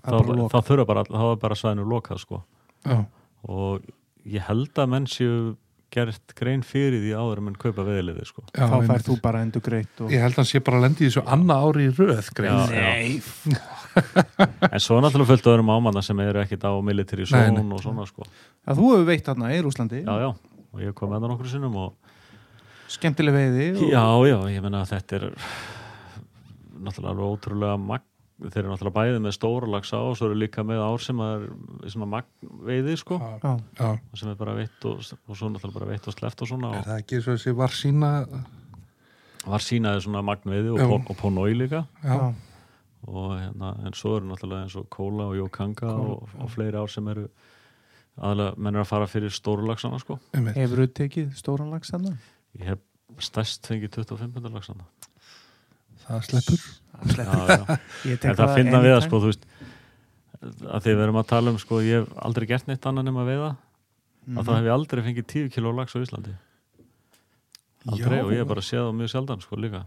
þá, 0.01 0.13
er 0.17 0.43
þá 0.49 0.61
þurfa 0.65 0.89
bara, 0.89 1.05
þá 1.05 1.25
er 1.29 1.41
bara 1.43 1.57
svæðinu 1.61 1.89
lokað 1.91 2.23
sko. 2.25 2.43
Já, 2.89 2.99
og 3.45 3.89
ég 4.29 4.47
held 4.49 4.81
að 4.81 4.93
menn 4.95 5.09
séu 5.11 5.57
gert 5.93 6.35
grein 6.37 6.63
fyrir 6.67 7.01
því 7.01 7.15
áður 7.17 7.41
en 7.41 7.47
menn 7.49 7.61
kaupa 7.61 7.85
veðliði 7.87 8.27
sko. 8.29 8.45
Já, 8.53 8.67
þá 8.69 8.89
færð 8.91 9.07
þú 9.07 9.17
bara 9.25 9.41
endur 9.45 9.65
greitt 9.65 10.03
og... 10.05 10.11
Ég 10.13 10.21
held 10.21 10.37
að 10.37 10.43
hann 10.43 10.51
sé 10.51 10.61
bara 10.65 10.81
að 10.81 10.85
lendi 10.85 11.05
í 11.05 11.09
þessu 11.09 11.23
annað 11.37 11.65
ári 11.69 11.87
í 11.87 11.93
röð. 11.97 12.29
Nei, 12.75 13.15
en 14.73 14.85
svo 14.85 14.99
er 14.99 15.07
náttúrulega 15.07 15.31
fullt 15.33 15.49
öðrum 15.53 15.73
ámanna 15.73 16.05
sem 16.05 16.21
eru 16.25 16.43
ekkit 16.43 16.69
á 16.69 16.73
military 16.85 17.25
Nei, 17.25 17.31
zone 17.33 17.63
nei. 17.63 17.73
og 17.73 17.85
svona 17.85 18.05
sko. 18.09 18.29
Að 18.69 18.83
þú 18.83 18.93
hefur 18.93 19.09
veitt 19.09 19.31
þarna 19.31 19.55
í 19.57 19.63
Rúslandi 19.65 20.03
já, 20.05 20.13
já, 20.27 20.29
og 20.77 20.85
ég 20.85 20.97
kom 20.97 21.13
með 21.13 21.25
það 21.25 21.33
nokkur 21.33 21.53
sinnum 21.55 21.81
og 21.81 22.08
skemmtileg 22.93 23.35
veiði 23.37 23.67
og... 23.77 23.83
Já, 23.93 24.05
já, 24.29 24.39
ég 24.55 24.65
menna 24.65 24.85
að 24.85 24.95
þetta 24.95 25.19
er 25.19 25.27
náttúrulega 26.79 27.29
ótrúlega 27.29 27.79
magn, 27.81 28.07
þeir 28.39 28.61
eru 28.63 28.73
náttúrulega 28.73 28.97
bæðið 28.99 29.21
með 29.25 29.35
stóra 29.37 29.71
lagsa 29.75 30.01
og 30.07 30.17
svo 30.19 30.29
eru 30.31 30.39
líka 30.39 30.65
með 30.67 30.83
ár 30.85 31.05
sem 31.05 31.23
er 31.25 31.47
svona 31.91 32.11
magnveiði 32.15 32.97
sko. 33.01 33.19
Já. 33.19 33.55
Já, 33.81 33.89
sem 34.21 34.33
er 34.33 34.39
bara 34.39 34.57
veitt 34.59 34.89
og, 34.89 35.03
og 35.03 35.39
svo 35.41 35.51
náttúrulega 35.51 35.81
bara 35.81 35.91
veitt 35.93 36.09
og 36.09 36.17
sleft 36.17 36.45
og 36.45 36.53
svona 36.53 36.73
er 36.73 36.81
og 36.81 36.91
það 36.91 37.03
ekki 37.03 37.23
svo 37.25 37.37
þessi 37.37 37.57
var 37.59 37.77
sína 37.77 38.13
var 39.49 39.65
sínaði 39.65 40.05
svona 40.05 40.23
magnveiði 40.27 40.75
og, 40.75 40.85
pon, 40.93 41.09
og 41.09 41.19
pónói 41.19 41.57
líka. 41.57 41.85
Já, 42.05 42.33
og 43.09 43.37
hérna, 43.39 43.75
en 43.87 43.95
svo 43.97 44.17
eru 44.19 44.31
náttúrulega 44.31 44.67
eins 44.67 44.79
og 44.79 44.89
kóla 44.93 45.29
og 45.31 45.39
jókanga 45.39 45.93
og, 45.95 46.27
og 46.39 46.51
fleiri 46.53 46.79
ár 46.81 46.91
sem 46.93 47.07
eru 47.11 47.29
aðalega, 48.19 48.57
menn 48.59 48.75
er 48.75 48.83
að 48.83 48.91
fara 48.91 49.07
fyrir 49.11 49.35
stóru 49.35 49.67
lagsana 49.69 50.01
sko 50.03 50.19
Hefur 50.35 50.83
þú 50.83 50.89
tekið 50.99 51.31
stóran 51.39 51.71
lags 51.71 51.93
þarna? 51.95 52.17
Ég 52.59 52.67
hef 52.73 52.79
stærst 53.25 53.67
fengið 53.71 53.91
25 54.01 54.33
pundar 54.35 54.53
lagsana 54.55 54.85
Það 56.09 56.23
sleppur 56.29 56.61
Það 56.63 57.07
já, 57.07 57.15
sleppur. 57.15 57.49
já 57.49 57.79
Ég 58.13 58.21
tek 58.23 58.31
En 58.33 58.37
það 58.43 58.55
finna 58.59 58.81
við 58.85 58.95
að 58.97 59.03
sko, 59.07 59.21
þú 59.23 59.31
veist 59.33 59.49
að 60.39 60.85
því 60.85 60.93
við 60.95 61.03
erum 61.05 61.17
að 61.19 61.27
tala 61.33 61.51
um 61.51 61.59
sko, 61.59 61.81
ég 61.83 62.03
hef 62.05 62.13
aldrei 62.29 62.47
gert 62.47 62.69
neitt 62.71 62.85
annað 62.87 63.09
nema 63.11 63.25
að 63.25 63.33
veiða 63.35 63.51
Mhm. 64.29 64.37
að 64.39 64.45
þá 64.45 64.51
hef 64.59 64.67
ég 64.67 64.73
aldrei 64.75 65.01
fengið 65.07 65.25
10 65.33 65.47
kíló 65.55 65.71
lags 65.73 65.95
á 65.97 65.99
Íslandi 66.05 66.33
aldrei 67.89 68.19
Já. 68.19 68.25
og 68.27 68.33
ég 68.35 68.43
hef 68.43 68.49
bara 68.51 68.61
séð 68.67 68.83
það 68.85 68.97
mjög 68.99 69.09
sjaldan 69.15 69.41
sko 69.41 69.57
líka 69.57 69.81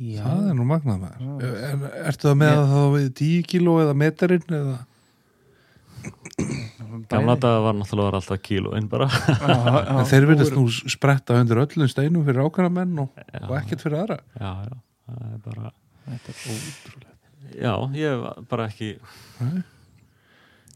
Já. 0.00 0.22
Það 0.24 0.46
er 0.48 0.54
nú 0.56 0.64
magnað 0.70 1.02
maður 1.02 1.20
Já. 1.20 1.60
en, 1.72 1.84
Ertu 2.08 2.28
það 2.30 2.38
með 2.40 2.52
að 2.56 2.72
þá 2.72 2.80
við 2.96 3.06
10 3.20 3.42
kíló 3.52 3.74
eða 3.84 3.94
meterinn 4.00 4.56
eða 4.60 4.78
gamla 7.10 7.34
daga 7.42 7.60
var 7.66 7.76
náttúrulega 7.78 8.08
var 8.10 8.16
alltaf 8.20 8.40
kíló 8.46 8.72
inn 8.78 8.88
bara. 8.92 9.06
En 9.92 10.02
þeir 10.10 10.26
verðast 10.32 10.56
nú 10.56 10.64
spretta 10.92 11.36
undir 11.40 11.60
öllum 11.62 11.90
steinum 11.92 12.24
fyrir 12.26 12.42
ákveðna 12.46 12.72
menn 12.80 12.98
og, 13.04 13.22
og 13.42 13.54
ekkert 13.60 13.84
fyrir 13.84 13.98
aðra. 14.02 14.18
Já, 14.40 14.50
já, 14.66 14.76
það 15.10 15.24
er 15.32 15.40
bara 15.46 15.72
Þetta 16.06 16.32
er 16.34 16.42
ótrúlega 16.56 17.14
já, 17.56 17.72
ég 17.98 18.12
hef 18.12 18.46
bara 18.50 18.66
ekki 18.70 18.90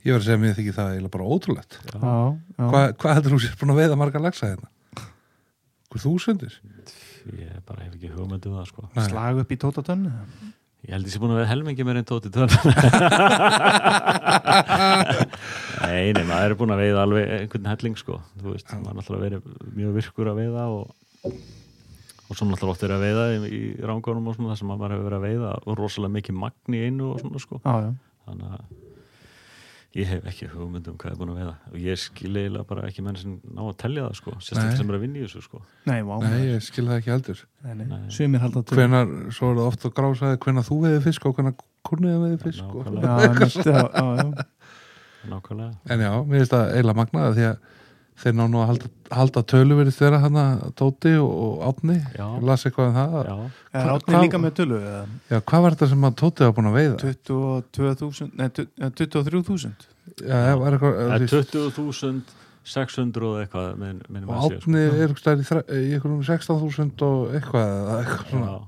Ég 0.01 0.15
var 0.15 0.23
að 0.23 0.27
segja 0.31 0.41
mér 0.41 0.55
þykir 0.57 0.75
það 0.79 0.93
eiginlega 0.95 1.13
bara 1.17 1.31
ótrúlegt. 1.37 1.75
Já, 1.85 1.97
Já, 2.01 2.13
já. 2.57 2.69
Hva, 2.73 2.81
Hvað 3.03 3.17
heldur 3.19 3.35
þú 3.35 3.41
sér 3.45 3.57
búin 3.61 3.73
að 3.75 3.81
veiða 3.83 3.99
marga 4.01 4.23
lagsa 4.25 4.49
hérna? 4.49 4.71
Hvað 5.91 6.05
þúsundir? 6.07 6.55
ég 7.37 7.59
bara 7.69 7.85
hef 7.85 7.99
ekki 7.99 8.09
hugmynd 8.15 8.47
um 8.49 8.55
það 8.57 8.69
sko. 8.71 8.87
Nei. 8.97 9.03
Slag 9.11 9.41
upp 9.43 9.51
í 9.53 9.59
tótatönnu 9.61 10.13
ég 10.87 10.93
held 10.95 11.07
ég 11.09 11.13
sé 11.13 11.21
búin 11.23 11.35
að 11.35 11.41
vera 11.43 11.51
helmingi 11.53 11.85
meir 11.87 12.01
en 12.01 12.09
tóti 12.09 12.31
tönn 12.33 12.51
nei, 15.85 16.13
nei, 16.17 16.25
maður 16.25 16.55
er 16.55 16.57
búin 16.61 16.75
að 16.75 16.83
veiða 16.85 17.05
alveg 17.05 17.33
einhvern 17.37 17.71
helling 17.71 17.97
sko. 18.01 18.21
Þú 18.41 18.55
veist, 18.55 18.69
maður 18.73 18.93
er 18.93 18.99
náttúrulega 19.01 19.25
verið 19.27 19.41
mjög 19.77 19.97
virkur 20.01 20.31
að 20.33 20.41
veiða 20.45 20.69
og 20.75 20.85
og 22.31 22.39
svo 22.39 22.47
náttúrulega 22.47 22.75
oft 22.77 22.85
er 22.87 22.95
að 22.95 23.05
veiða 23.05 23.25
í, 23.35 23.39
í 23.51 23.63
rángunum 23.83 24.29
og 24.31 24.37
svona 24.37 24.53
það 24.53 24.61
sem 24.61 24.71
maður 24.71 24.95
hefur 24.95 25.09
verið 25.09 25.19
að 25.19 25.27
veiða 25.27 25.51
og 25.65 25.81
rosalega 25.81 26.17
mikið 26.17 26.39
magn 26.45 26.77
í 26.79 26.85
einu 26.87 27.11
og 27.11 27.25
svona 27.25 27.43
sko. 27.43 27.59
Já, 27.65 27.75
já. 27.89 27.91
Þannig 28.29 28.55
að 28.55 28.90
ég 29.99 30.07
hef 30.07 30.27
ekki 30.31 30.47
hugmynd 30.53 30.87
um 30.91 30.97
hvað 31.01 31.11
ég 31.11 31.15
er 31.17 31.21
búin 31.21 31.33
að 31.33 31.39
veiða 31.41 31.55
og 31.71 31.79
ég 31.83 31.99
skil 31.99 32.31
eiginlega 32.37 32.67
bara 32.69 32.85
ekki 32.87 33.03
menn 33.03 33.19
sem 33.19 33.33
ná 33.43 33.63
að 33.65 33.77
telja 33.83 34.05
það 34.07 34.15
sko. 34.21 34.35
Sérstaklega 34.39 34.77
sem 34.79 34.93
er 34.93 34.99
að 34.99 35.03
vinna 35.05 35.19
í 35.19 35.25
þessu 35.25 35.43
sko. 35.47 35.63
Nei, 35.91 36.01
vá. 36.07 36.15
Nei, 36.23 36.41
ég 36.47 36.63
skil 36.63 36.87
það 36.87 37.01
ekki 37.01 37.13
heldur. 37.15 37.41
Nei, 37.65 37.75
nei. 37.81 37.87
Nei. 37.91 38.05
Sumir 38.15 38.45
halda 38.45 38.63
til. 38.63 38.79
Hvenar, 38.79 39.07
svo 39.35 39.51
er 39.51 39.59
það 39.59 39.71
ofta 39.73 39.93
grásaði 39.99 40.41
hvenar 40.47 40.69
þú 40.69 40.77
veiði 40.85 41.01
fisk 41.09 41.27
og 41.27 41.35
hvenar 41.41 41.55
kurniði 41.91 42.19
veiði 42.23 42.39
fisk 42.47 42.63
nákvæmlega. 45.29 45.75
En 45.91 46.01
já, 46.01 46.13
mér 46.25 46.41
finnst 46.41 46.55
það 46.55 46.71
eiginlega 46.75 46.97
magnaði 47.03 47.35
því 47.37 47.45
að 47.51 47.57
þeir 48.21 48.35
ná 48.37 48.45
nú 48.53 48.59
að 48.61 48.67
halda, 48.71 48.89
halda 49.17 49.43
tölu 49.49 49.77
verið 49.79 49.95
þeirra 49.97 50.19
hana 50.21 50.45
Tóti 50.77 51.13
og, 51.17 51.31
og 51.31 51.63
Átni 51.71 51.97
Já. 52.17 52.27
ég 52.37 52.43
las 52.51 52.65
eitthvað 52.69 52.91
um 52.91 52.99
það 52.99 53.15
Er 53.21 53.31
Hva- 53.31 53.95
átni 53.95 54.13
hvað- 54.15 54.25
líka 54.27 54.41
með 54.43 54.53
tölu? 54.61 54.81
eða? 54.81 55.03
Já, 55.31 55.39
hvað 55.41 55.63
var 55.65 55.77
þetta 55.77 55.89
sem 55.95 56.05
að 56.11 56.17
Tóti 56.21 56.45
var 56.45 56.53
búin 56.59 56.71
að 56.71 56.77
veiða? 56.81 56.97
22.000, 57.01 58.31
nei, 58.37 58.49
tu- 58.49 58.69
eh, 58.81 58.91
23.000 58.91 59.89
Já, 60.21 60.37
það 60.37 60.59
var 60.61 60.77
eitthvað 60.77 60.97
20.600 62.65 63.31
eitthvað 63.45 63.71
minn, 63.81 64.01
minn 64.13 64.27
og 64.29 64.51
Átni 64.51 64.83
er 64.85 65.09
eitthvað 65.09 65.41
í, 65.41 65.47
þre- 65.49 65.67
í 65.71 65.95
einhverjum 65.97 66.25
16.000 66.27 67.07
og 67.07 67.33
eitthvað, 67.35 67.73
eða 67.81 67.97
eitthvað 68.05 68.27
svona 68.35 68.51
Já. 68.51 68.59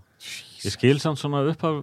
Ég 0.62 0.70
skil 0.76 0.98
samt 1.02 1.18
svona 1.18 1.40
upp 1.50 1.64
af 1.66 1.82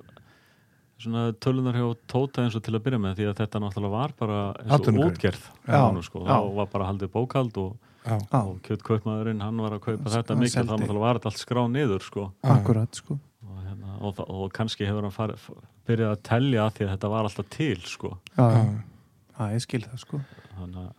svona 1.00 1.24
tölunar 1.40 1.78
hjá 1.80 1.86
Tóta 2.12 2.44
eins 2.44 2.56
og 2.60 2.64
til 2.66 2.76
að 2.76 2.84
byrja 2.88 3.00
með 3.04 3.16
því 3.20 3.28
að 3.30 3.38
þetta 3.42 3.62
náttúrulega 3.64 3.94
var 3.96 4.14
bara 4.20 4.40
eins 4.66 4.90
og 4.90 5.00
útgerð 5.06 5.46
honum, 5.70 6.04
sko. 6.04 6.24
þá 6.28 6.38
var 6.60 6.70
bara 6.74 6.90
haldið 6.90 7.12
bókald 7.14 7.58
og, 7.62 7.78
og 8.36 8.60
kjötkaupmaðurinn 8.68 9.42
hann 9.46 9.64
var 9.64 9.78
að 9.78 9.84
kaupa 9.88 10.04
Hann 10.10 10.16
þetta 10.18 10.38
mikið 10.42 10.54
seldi. 10.58 10.70
þá 10.70 10.76
náttúrulega 10.84 11.06
var 11.08 11.20
þetta 11.20 11.32
allt 11.32 11.44
skráð 11.44 11.72
niður 11.76 12.06
sko. 12.06 12.28
akkurat 12.56 13.02
sko. 13.02 13.20
Og, 13.50 13.58
hérna, 13.66 13.96
og, 14.02 14.20
og 14.28 14.52
kannski 14.56 14.88
hefur 14.88 15.08
hann 15.08 15.16
farið, 15.16 15.48
byrjað 15.90 16.14
að 16.16 16.24
telja 16.30 16.66
að 16.68 16.74
því 16.78 16.86
að 16.88 16.94
þetta 16.96 17.12
var 17.16 17.30
alltaf 17.30 17.50
til 17.56 17.80
sko. 17.88 18.14
Já, 18.38 19.44
ég 19.56 19.64
skil 19.64 19.84
það 19.88 20.02
sko. 20.06 20.22
Þannig 20.60 20.82
að 20.88 20.96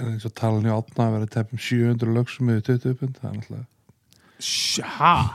En 0.00 0.14
eins 0.14 0.24
og 0.24 0.32
talan 0.32 0.64
í 0.64 0.70
átna 0.72 1.10
að 1.10 1.14
vera 1.18 1.26
tefnum 1.34 1.60
700 1.60 2.12
lögsum 2.16 2.48
yfir 2.54 2.62
20 2.78 2.94
pund, 3.02 3.18
það 3.20 3.26
er 3.28 3.34
náttúrulega 3.36 3.66
Sjá, 4.40 4.86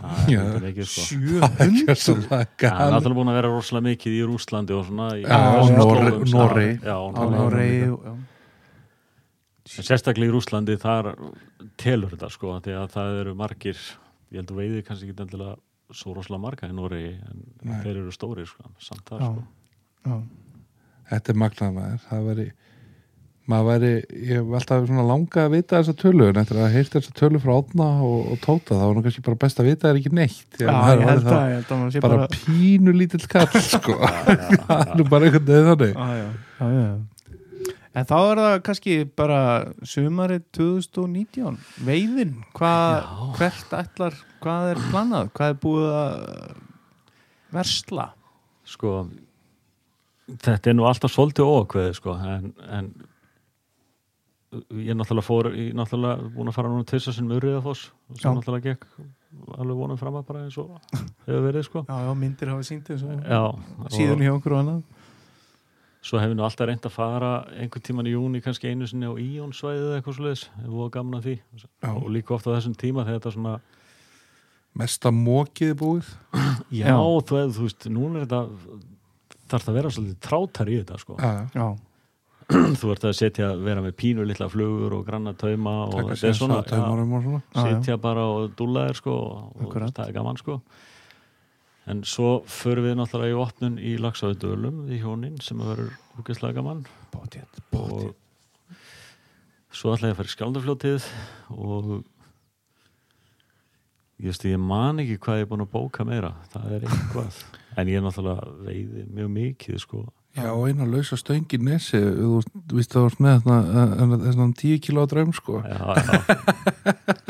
það 0.02 0.30
Já. 0.34 0.42
er 0.56 0.64
mikið 0.66 0.88
sko. 0.90 1.04
700 1.10 1.84
Gjössalega 1.86 2.70
Það 2.72 2.86
er 2.86 2.94
náttúrulega 2.96 3.18
búin 3.20 3.32
að 3.32 3.38
vera 3.40 3.52
rosalega 3.54 3.88
mikið 3.90 4.16
í 4.18 4.22
Rúslandi 4.30 4.74
og 4.76 4.86
svona 4.88 5.08
í 5.16 5.22
Já. 5.22 5.38
Já, 6.86 6.96
já. 8.06 8.16
En 9.66 9.84
sérstaklega 9.86 10.30
í 10.30 10.34
Rúslandi 10.34 10.76
þar 10.82 11.12
telur 11.82 12.12
þetta 12.14 12.30
sko 12.34 12.58
því 12.64 12.76
að 12.80 12.92
það 12.96 13.20
eru 13.22 13.34
margir 13.38 13.78
ég 14.32 14.38
held 14.42 14.52
að 14.54 14.60
veiði 14.62 14.84
kannski 14.86 15.10
ekki 15.10 15.24
endilega 15.26 15.56
svo 15.96 16.14
rosalega 16.18 16.44
marga 16.44 16.70
í 16.70 16.76
Noregi 16.76 17.14
en 17.30 17.42
Nei. 17.66 17.80
þeir 17.84 18.00
eru 18.04 18.14
stóri 18.14 18.46
sko, 18.50 18.64
samt 18.82 19.06
það 19.10 19.22
Já. 19.22 19.30
sko 19.32 19.44
Já. 20.06 20.18
Þetta 21.10 21.34
er 21.34 21.38
magnað 21.42 21.74
maður, 21.76 22.00
það 22.10 22.24
væri 22.30 22.46
maður 23.52 23.68
væri, 23.70 23.90
ég 24.26 24.40
hef 24.40 24.54
alltaf 24.58 24.86
svona 24.88 25.06
langa 25.06 25.44
að 25.46 25.56
vita 25.56 25.80
þessa 25.80 25.96
tölu, 26.02 26.28
en 26.30 26.40
eftir 26.42 26.60
að 26.62 26.72
heyrta 26.74 26.98
þessa 26.98 27.16
tölu 27.20 27.42
frá 27.44 27.52
átna 27.56 27.90
og, 28.08 28.20
og 28.34 28.40
tóta, 28.44 28.78
þá 28.78 28.84
var 28.84 28.96
nú 28.98 29.04
kannski 29.06 29.26
bara 29.26 29.40
best 29.44 29.60
að 29.62 29.70
vita 29.70 29.86
það 29.86 29.92
er 29.92 30.00
ekki 30.02 30.14
neitt 30.18 30.62
Já, 30.62 30.70
ég 30.72 31.04
held 31.06 31.30
að, 31.30 31.42
ég 31.52 31.60
held 31.60 31.74
að 31.76 31.98
bara, 32.08 32.22
bara 32.22 32.30
pínu 32.34 32.96
lítill 32.96 33.28
kall 33.30 33.66
sko, 33.76 33.98
það 34.00 34.74
er 34.78 34.96
nú 34.98 35.08
bara 35.12 35.30
einhvern 35.30 35.52
veginn 35.52 35.70
þannig. 35.72 35.94
Já, 35.94 36.22
já, 36.22 36.32
já, 36.62 36.72
já. 36.80 37.76
En 37.96 38.08
þá 38.10 38.16
er 38.20 38.40
það 38.42 38.54
kannski 38.68 38.96
bara 39.16 39.42
sumarið 39.88 40.42
2019 40.58 41.60
veiðin, 41.88 42.34
hvað 42.58 43.06
hvert 43.38 43.78
ætlar, 43.78 44.18
hvað 44.44 44.74
er 44.74 44.82
planað 44.90 45.30
hvað 45.38 45.54
er 45.54 45.62
búið 45.64 45.94
að 46.02 46.18
versla? 47.56 48.10
Sko 48.66 48.98
þetta 50.28 50.72
er 50.72 50.78
nú 50.78 50.88
alltaf 50.90 51.14
svolítið 51.14 51.50
óakveði 51.50 51.98
sko 52.00 52.16
en, 52.18 52.50
en 52.74 52.90
ég 54.80 54.90
er 54.94 54.98
náttúrulega 55.00 55.26
fór 55.28 55.50
ég 55.54 55.70
er 55.72 55.78
náttúrulega 55.80 56.30
búin 56.36 56.50
að 56.52 56.58
fara 56.58 56.70
núna 56.72 56.86
tvisar 56.90 57.14
sem 57.16 57.30
urriðafoss 57.32 57.90
og 58.10 58.16
Já. 58.18 58.22
sem 58.24 58.36
náttúrulega 58.40 58.72
gekk 58.74 58.86
alveg 59.60 59.76
vonum 59.80 59.98
fram 60.00 60.16
að 60.20 60.26
bara 60.30 60.44
eins 60.46 60.58
og 60.62 60.76
hefur 61.26 61.44
verið 61.48 61.66
sko 61.68 61.86
Já, 61.90 61.96
já, 62.08 62.14
myndir 62.16 62.52
hafa 62.54 62.64
Já, 63.30 63.42
og- 63.44 63.90
síðan 63.92 64.24
hjá 64.24 64.34
okkur 64.38 64.54
og 64.56 64.62
annað 64.64 64.84
Svo 66.06 66.20
hefur 66.22 66.36
nú 66.38 66.44
alltaf 66.46 66.68
reynd 66.70 66.84
að 66.86 66.94
fara 66.94 67.32
einhvern 67.58 67.82
tíman 67.82 68.06
í 68.06 68.12
júni 68.14 68.42
kannski 68.46 68.70
einu 68.70 68.86
sinni 68.86 69.08
á 69.10 69.14
Íonsvæðið 69.18 69.86
eða 69.88 69.96
eitthvað 70.00 70.18
svoleiðis, 70.20 70.44
hefur 70.62 70.76
voru 70.78 70.92
gaman 70.94 71.18
að 71.20 71.26
því 71.26 71.36
Já. 71.82 71.90
og 71.96 72.10
líka 72.14 72.36
ofta 72.36 72.52
á 72.54 72.56
þessum 72.60 72.76
tíma 72.78 73.06
þegar 73.08 73.18
þetta 73.20 73.34
svona 73.34 73.56
mesta 74.76 75.10
mókið 75.10 75.72
er 75.74 75.80
búið 75.80 76.12
Já, 76.70 76.86
Já. 76.86 76.96
Þú 77.26 77.66
veist, 77.66 77.88
núna 77.90 78.22
er 78.22 78.28
þetta 78.28 78.42
þarf 79.50 79.66
það 79.66 79.72
að 79.72 79.78
vera 79.80 79.94
svolítið 79.96 80.20
trátar 80.26 80.70
í 80.70 80.78
þetta 80.82 81.00
sko. 81.02 81.18
Já, 81.18 81.32
Já, 81.56 81.66
þú 82.80 82.92
ert 82.94 83.06
að 83.10 83.16
setja, 83.18 83.48
vera 83.58 83.82
með 83.82 83.96
pínu 83.98 84.26
litla 84.28 84.48
flugur 84.52 84.94
og 85.00 85.06
granna 85.08 85.34
tauma 85.38 85.78
og 85.88 86.12
þetta 86.12 86.30
er 86.30 86.36
svona 86.38 86.60
og 86.62 87.24
svona. 87.24 87.40
Setja 87.56 87.96
bara 88.02 88.26
og 88.30 88.52
dúlla 88.60 88.88
þér 88.90 89.00
sko, 89.00 89.16
og 89.56 89.78
það 89.80 90.04
er 90.06 90.14
gaman 90.14 90.38
sko. 90.42 90.60
En 91.90 92.02
svo 92.06 92.40
förum 92.50 92.88
við 92.88 92.96
náttúrulega 92.98 93.34
í 93.34 93.40
opnun 93.42 93.78
í 93.78 93.96
Lagsávöldölum 94.02 94.86
í 94.90 95.00
hjónin 95.02 95.38
sem 95.46 95.60
verður 95.62 95.94
úkesslega 96.22 96.58
gaman. 96.58 96.84
Bótið, 97.14 97.46
og 97.78 98.14
svo 99.74 99.94
ætla 99.94 100.10
ég 100.10 100.16
að 100.16 100.20
fara 100.22 100.32
í 100.32 100.36
skjaldafljótið 100.36 101.08
og 101.54 101.92
ég 104.22 104.30
veist 104.32 104.46
ég 104.48 104.62
man 104.62 105.02
ekki 105.04 105.18
hvað 105.22 105.42
ég 105.42 105.46
er 105.46 105.52
búin 105.52 105.66
að 105.66 105.74
bóka 105.74 106.06
meira. 106.08 106.34
Það 106.54 106.78
er 106.78 106.90
eitthvað. 106.90 107.46
En 107.76 107.90
ég 107.92 108.00
er 108.00 108.06
náttúrulega 108.06 108.54
veiði 108.64 109.02
mjög 109.12 109.32
mikið 109.36 109.80
sko 109.84 110.06
Já, 110.36 110.50
og 110.52 110.66
eina 110.68 110.84
lausa 110.84 111.16
stöng 111.16 111.48
í 111.56 111.58
nesi 111.64 111.96
þú 111.96 112.42
þú 112.44 112.76
veist 112.76 112.92
það 112.92 113.06
var 113.06 113.14
með 113.24 113.46
þarna 113.46 114.18
þessna 114.26 114.48
10 114.60 114.82
kíló 114.84 115.06
draum 115.08 115.32
sko. 115.36 115.62
Já, 115.64 115.80
já, 115.96 116.12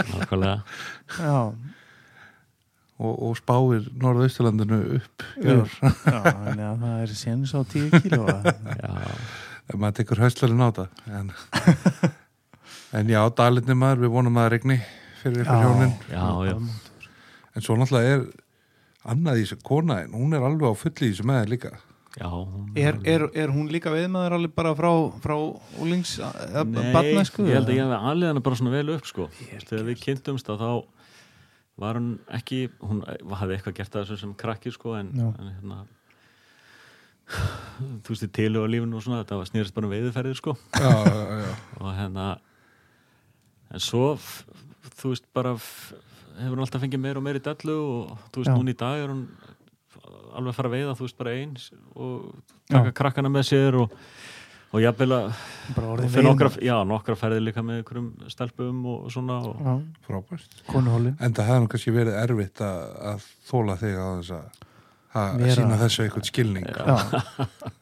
nákvæmlega. 0.10 0.56
Já, 1.19 1.36
og, 2.98 3.14
og 3.14 3.38
spáir 3.38 3.86
norðausturlandinu 4.02 4.82
upp 4.98 5.26
já, 5.38 5.53
þannig 5.77 6.65
að 6.65 6.84
það 6.88 6.98
er 7.03 7.15
séns 7.22 7.53
á 7.53 7.61
10 7.61 7.94
kíló. 8.07 8.26
Já, 8.82 9.73
maður 9.77 9.98
tekur 10.02 10.26
höstlarinn 10.26 10.65
á 10.65 10.69
það 10.73 11.15
en, 11.19 11.32
en 12.98 13.14
já, 13.14 13.22
dalinni 13.38 13.77
maður 13.77 14.07
við 14.07 14.15
vonum 14.18 14.38
að 14.38 14.48
það 14.48 14.53
regni 14.57 14.84
fyrir 15.22 15.45
ykkur 15.45 15.65
hjónin. 15.65 15.98
Já, 16.10 16.26
já, 16.49 16.56
en 17.53 17.65
svo 17.65 17.77
náttúrulega 17.77 18.18
er 18.18 18.30
annað 19.14 19.44
í 19.44 19.45
þessu 19.45 19.61
konaðin, 19.65 20.18
hún 20.18 20.34
er 20.34 20.45
alveg 20.49 20.73
á 20.73 20.82
fulli 20.82 21.11
í 21.11 21.14
þessu 21.14 21.30
með 21.30 21.44
þér 21.44 21.53
líka 21.53 21.77
já 22.16 22.28
hún- 22.32 22.70
er, 22.80 22.98
er, 23.04 23.26
er 23.36 23.50
hún 23.52 23.68
líka 23.74 23.92
veiðmaður 23.92 24.36
alveg 24.38 24.54
bara 24.56 24.72
frá, 24.78 24.92
frá 25.24 25.36
úlings 25.84 26.16
eða 26.24 26.64
Nei, 26.70 26.92
barnæsku 26.96 27.44
ég 27.48 27.58
held 27.60 27.68
að 27.70 27.76
ég 27.76 27.84
hefði 27.84 28.00
alveg 28.12 28.32
hana 28.32 28.44
bara 28.46 28.56
svona 28.62 28.72
vel 28.76 28.90
upp 28.96 29.06
sko. 29.10 29.30
Þegar 29.68 29.84
við 29.90 30.00
kynntumst 30.06 30.50
að 30.54 30.64
þá 30.64 30.70
var 31.84 31.98
hún 32.00 32.14
ekki, 32.38 32.62
hún 32.80 33.02
hafði 33.36 33.58
eitthvað 33.58 33.76
gert 33.82 33.96
að 34.00 34.06
þessu 34.06 34.20
sem 34.22 34.34
krakki 34.40 34.72
sko 34.72 34.94
en, 34.96 35.10
en 35.20 35.50
hérna 35.58 35.82
þú 38.06 38.14
veist, 38.14 38.26
í 38.28 38.32
tilu 38.38 38.62
og 38.64 38.70
lífinu 38.72 39.00
og 39.00 39.04
svona 39.06 39.24
þetta 39.24 39.40
var 39.42 39.50
snýrist 39.50 39.76
bara 39.76 39.88
um 39.90 39.94
veiðiferðir 39.96 40.38
sko. 40.40 40.54
Já, 40.78 40.92
já, 40.94 41.56
og 41.82 41.90
hérna 41.98 42.28
en 43.76 43.82
svo 43.84 44.14
þú 44.96 45.12
veist 45.12 45.26
bara 45.36 45.56
hefur 45.58 46.54
hún 46.54 46.64
alltaf 46.66 46.84
fengið 46.84 47.02
meira 47.02 47.20
og 47.20 47.26
meira 47.26 47.42
í 47.42 47.46
dellu 47.46 47.76
og 47.82 48.24
þú 48.32 48.44
veist 48.44 48.54
núna 48.56 48.72
í 48.76 48.78
dag 48.80 49.02
er 49.04 49.12
hún 49.12 49.26
alveg 50.36 50.52
að 50.53 50.57
fara 50.60 50.72
að 50.72 50.76
veiða 50.78 50.95
þú 50.99 51.06
veist 51.07 51.18
bara 51.22 51.36
eins 51.40 51.68
og 51.95 52.14
taka 52.72 52.94
krakkana 52.99 53.32
með 53.34 53.48
sér 53.49 53.78
og, 53.82 53.95
og 54.76 54.84
jafnvel 54.84 55.12
að 55.16 55.26
og 55.86 56.03
fyrir 56.06 56.28
nokkra, 56.28 56.52
já, 56.64 56.76
nokkra 56.88 57.18
ferðir 57.20 57.45
líka 57.48 57.64
með 57.66 57.82
einhverjum 57.82 58.10
stelpum 58.34 58.84
og 58.94 59.10
svona 59.14 59.40
og, 59.49 59.56
Já, 59.64 59.74
frábært. 60.07 60.62
Konuhóli 60.70 61.16
en 61.20 61.36
það 61.38 61.52
hefði 61.52 61.72
kannski 61.76 61.95
verið 61.95 62.20
erfitt 62.22 62.64
að, 62.66 62.80
að 63.14 63.28
þóla 63.49 63.78
þig 63.82 63.95
á 63.95 64.07
þess 64.20 64.36
að 64.40 64.64
að 65.16 65.45
sína 65.56 65.78
þessu 65.80 66.03
eitthvað 66.03 66.26
skilning. 66.28 66.66
Já, 66.68 66.95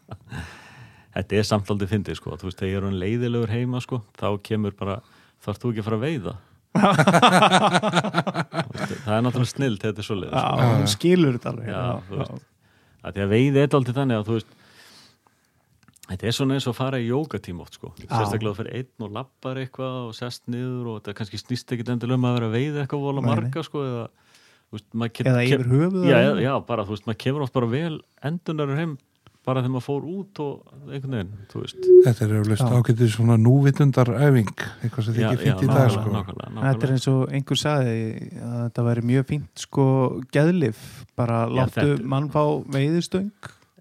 þetta 1.16 1.38
er 1.40 1.48
samt 1.50 1.70
aldrei 1.74 1.90
fyndið 1.90 2.20
sko, 2.20 2.38
þú 2.38 2.46
veist, 2.50 2.60
þegar 2.60 2.72
ég 2.72 2.78
er 2.78 2.86
hann 2.88 3.00
leiðilegur 3.02 3.54
heima 3.54 3.82
sko, 3.82 4.04
þá 4.20 4.28
kemur 4.46 4.76
bara 4.78 5.00
þarf 5.44 5.58
þú 5.64 5.72
ekki 5.74 5.82
að 5.82 5.88
fara 5.90 5.98
að 5.98 6.06
veiða 6.08 6.34
það 8.92 9.16
er 9.18 9.24
náttúrulega 9.28 9.52
snill 9.52 9.78
þetta 9.82 10.04
er 10.04 10.08
sko. 10.08 10.18
já, 10.28 10.74
hún 10.74 10.92
skilur 10.92 11.38
þetta 11.38 11.54
alveg. 11.54 11.70
Já, 11.70 11.84
þú 12.10 12.20
veist. 12.20 12.46
að 13.04 13.16
því 13.18 13.24
að 13.26 13.34
veiði 13.34 13.64
er 13.64 13.78
aldrei 13.80 13.98
þannig 14.00 14.20
að 14.20 14.30
þú 14.30 14.38
veist 14.38 14.60
þetta 16.10 16.28
er 16.28 16.36
svona 16.36 16.58
eins 16.58 16.68
og 16.68 16.74
að 16.74 16.80
fara 16.82 17.00
í 17.00 17.08
jógatíma 17.08 17.64
oft 17.64 17.78
sko, 17.80 17.94
sérstaklega 18.02 18.58
fyrir 18.60 18.82
einn 18.82 19.06
og 19.08 19.16
lappar 19.16 19.62
eitthvað 19.62 19.96
og 20.10 20.18
sest 20.18 20.44
niður 20.52 20.90
og 20.92 21.00
þetta 21.00 21.16
kannski 21.20 21.40
snýst 21.40 21.74
ekkit 21.74 21.94
endilega 21.96 22.20
um 22.20 22.28
að 22.28 22.38
vera 22.38 22.50
að 22.50 22.58
veiða 22.58 22.84
eitthvað 22.84 23.06
vola 23.08 23.24
marga 23.24 23.64
sko 23.64 23.86
eða, 23.88 24.04
veist, 24.74 24.90
Eða 25.24 25.46
yfir 25.48 25.66
höfuð 25.72 26.10
já, 26.10 26.18
já, 26.20 26.32
já, 26.44 26.54
bara 26.68 26.86
þú 26.86 26.98
veist, 26.98 27.08
maður 27.08 27.22
kemur 27.24 27.46
oft 27.48 27.56
bara 27.56 27.72
vel 27.72 27.96
endunar 28.30 28.76
heim 28.78 28.98
bara 29.46 29.62
þegar 29.62 29.74
maður 29.74 29.86
fór 29.88 30.06
út 30.08 30.40
og 30.40 30.74
einhvern 30.88 31.16
veginn, 31.18 31.32
þú 31.52 31.62
veist. 31.64 31.88
Þetta 32.06 32.26
er 32.26 32.34
Já. 32.54 32.68
ágætið 32.80 33.10
svona 33.12 33.36
núvitundaræfing 33.44 34.52
eitthvað 34.84 35.04
sem 35.08 35.14
þykir 35.18 35.38
já, 35.38 35.42
fínt 35.44 35.64
í 35.64 35.68
dag 35.68 35.76
nákvæmlega, 35.76 35.90
sko. 35.94 36.14
nákvæmlega, 36.14 36.50
Þetta 36.54 36.62
er 36.62 36.64
nákvæmlega. 36.64 36.94
eins 36.94 37.08
og 37.12 37.34
einhver 37.34 37.60
sagði 37.64 37.98
að 38.40 38.58
þetta 38.64 38.86
væri 38.88 39.06
mjög 39.12 39.26
fínt 39.34 39.64
sko 39.66 39.86
geðlif 40.32 40.84
bara 41.20 41.40
Já, 41.48 41.54
láttu 41.60 41.88
þetta- 41.90 42.06
mann 42.16 42.30
fá 42.30 42.44
veiðistöng 42.78 43.32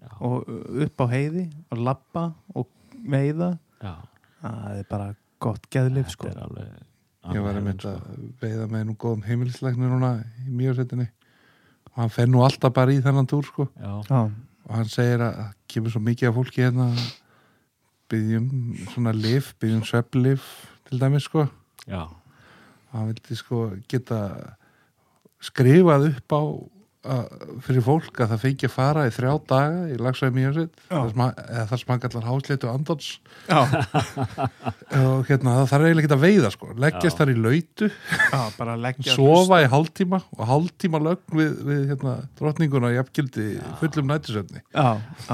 Já. 0.03 0.09
og 0.19 0.47
upp 0.83 0.97
á 0.99 1.05
heiði 1.15 1.45
og 1.71 1.77
lappa 1.77 2.33
og 2.55 2.67
veiða. 3.07 3.57
Já, 3.81 3.95
það 4.43 4.79
er 4.79 4.83
bara 4.89 5.15
gott 5.39 5.69
geðlif 5.71 6.09
sko. 6.09 6.27
Þetta 6.27 6.39
er 6.39 6.47
alveg 6.49 6.89
ég 7.33 7.41
var 7.43 7.53
að 7.55 7.63
mynda 7.63 7.91
að 7.95 8.31
veiða 8.41 8.67
með 8.67 8.81
nú 8.89 8.95
góðum 8.99 9.23
heimilisleiknir 9.23 9.87
núna 9.95 10.25
í 10.43 10.49
mjögsetinni 10.51 11.07
og 11.87 11.93
hann 11.95 12.09
fer 12.09 12.27
nú 12.27 12.43
alltaf 12.43 12.73
bara 12.73 12.91
í 12.91 12.99
þennan 13.01 13.27
túr 13.31 13.43
sko. 13.47 13.69
Já, 13.79 14.03
Já, 14.09 14.29
og 14.67 14.75
hann 14.77 14.89
segir 14.91 15.23
að 15.23 15.37
það 15.39 15.53
kemur 15.73 15.93
svo 15.93 16.01
mikið 16.03 16.29
af 16.29 16.37
fólki 16.37 16.63
hérna. 16.63 16.87
Byggjum 18.11 18.49
svona 18.93 19.13
lif, 19.15 19.53
byggjum 19.59 19.85
svepplif 19.87 20.49
til 20.87 21.01
dæmis 21.01 21.27
sko. 21.27 21.47
Já, 21.89 22.03
hann 22.93 23.09
vildi 23.09 23.37
sko 23.39 23.65
geta 23.91 24.19
skrifað 25.43 26.11
upp 26.13 26.35
á 26.35 26.41
fyrir 27.65 27.83
fólk 27.83 28.19
að 28.23 28.29
það 28.31 28.41
fengi 28.45 28.67
að 28.69 28.71
fara 28.71 29.01
í 29.09 29.11
þrjá 29.11 29.31
daga 29.49 29.79
í 29.91 29.97
lagsvæði 29.99 30.35
mjögsitt 30.37 30.83
eða 30.87 31.65
þar 31.67 31.81
sem 31.81 31.91
hann 31.91 32.01
kallar 32.05 32.27
hásleitu 32.29 32.69
andons 32.71 33.09
já, 33.49 33.59
og 35.03 35.25
hérna 35.27 35.55
það 35.57 35.67
þarf 35.73 35.87
eiginlega 35.89 36.03
ekki 36.05 36.15
að 36.15 36.23
veiða 36.23 36.51
sko. 36.53 36.69
Leggjast 36.83 37.19
þar 37.19 37.33
í 37.33 37.35
lautu, 37.43 37.89
já, 37.91 38.39
bara 38.59 38.77
leggja 38.85 39.17
sofa 39.17 39.59
í 39.65 39.67
hálftíma 39.73 40.21
og 40.37 40.45
hálftíma 40.53 41.03
lögn 41.03 41.37
við, 41.41 41.53
við 41.67 41.83
hérna, 41.91 42.15
drottninguna 42.39 42.93
í 42.93 42.97
jafngildi 43.01 43.47
fullum 43.81 44.15
já, 44.15 44.87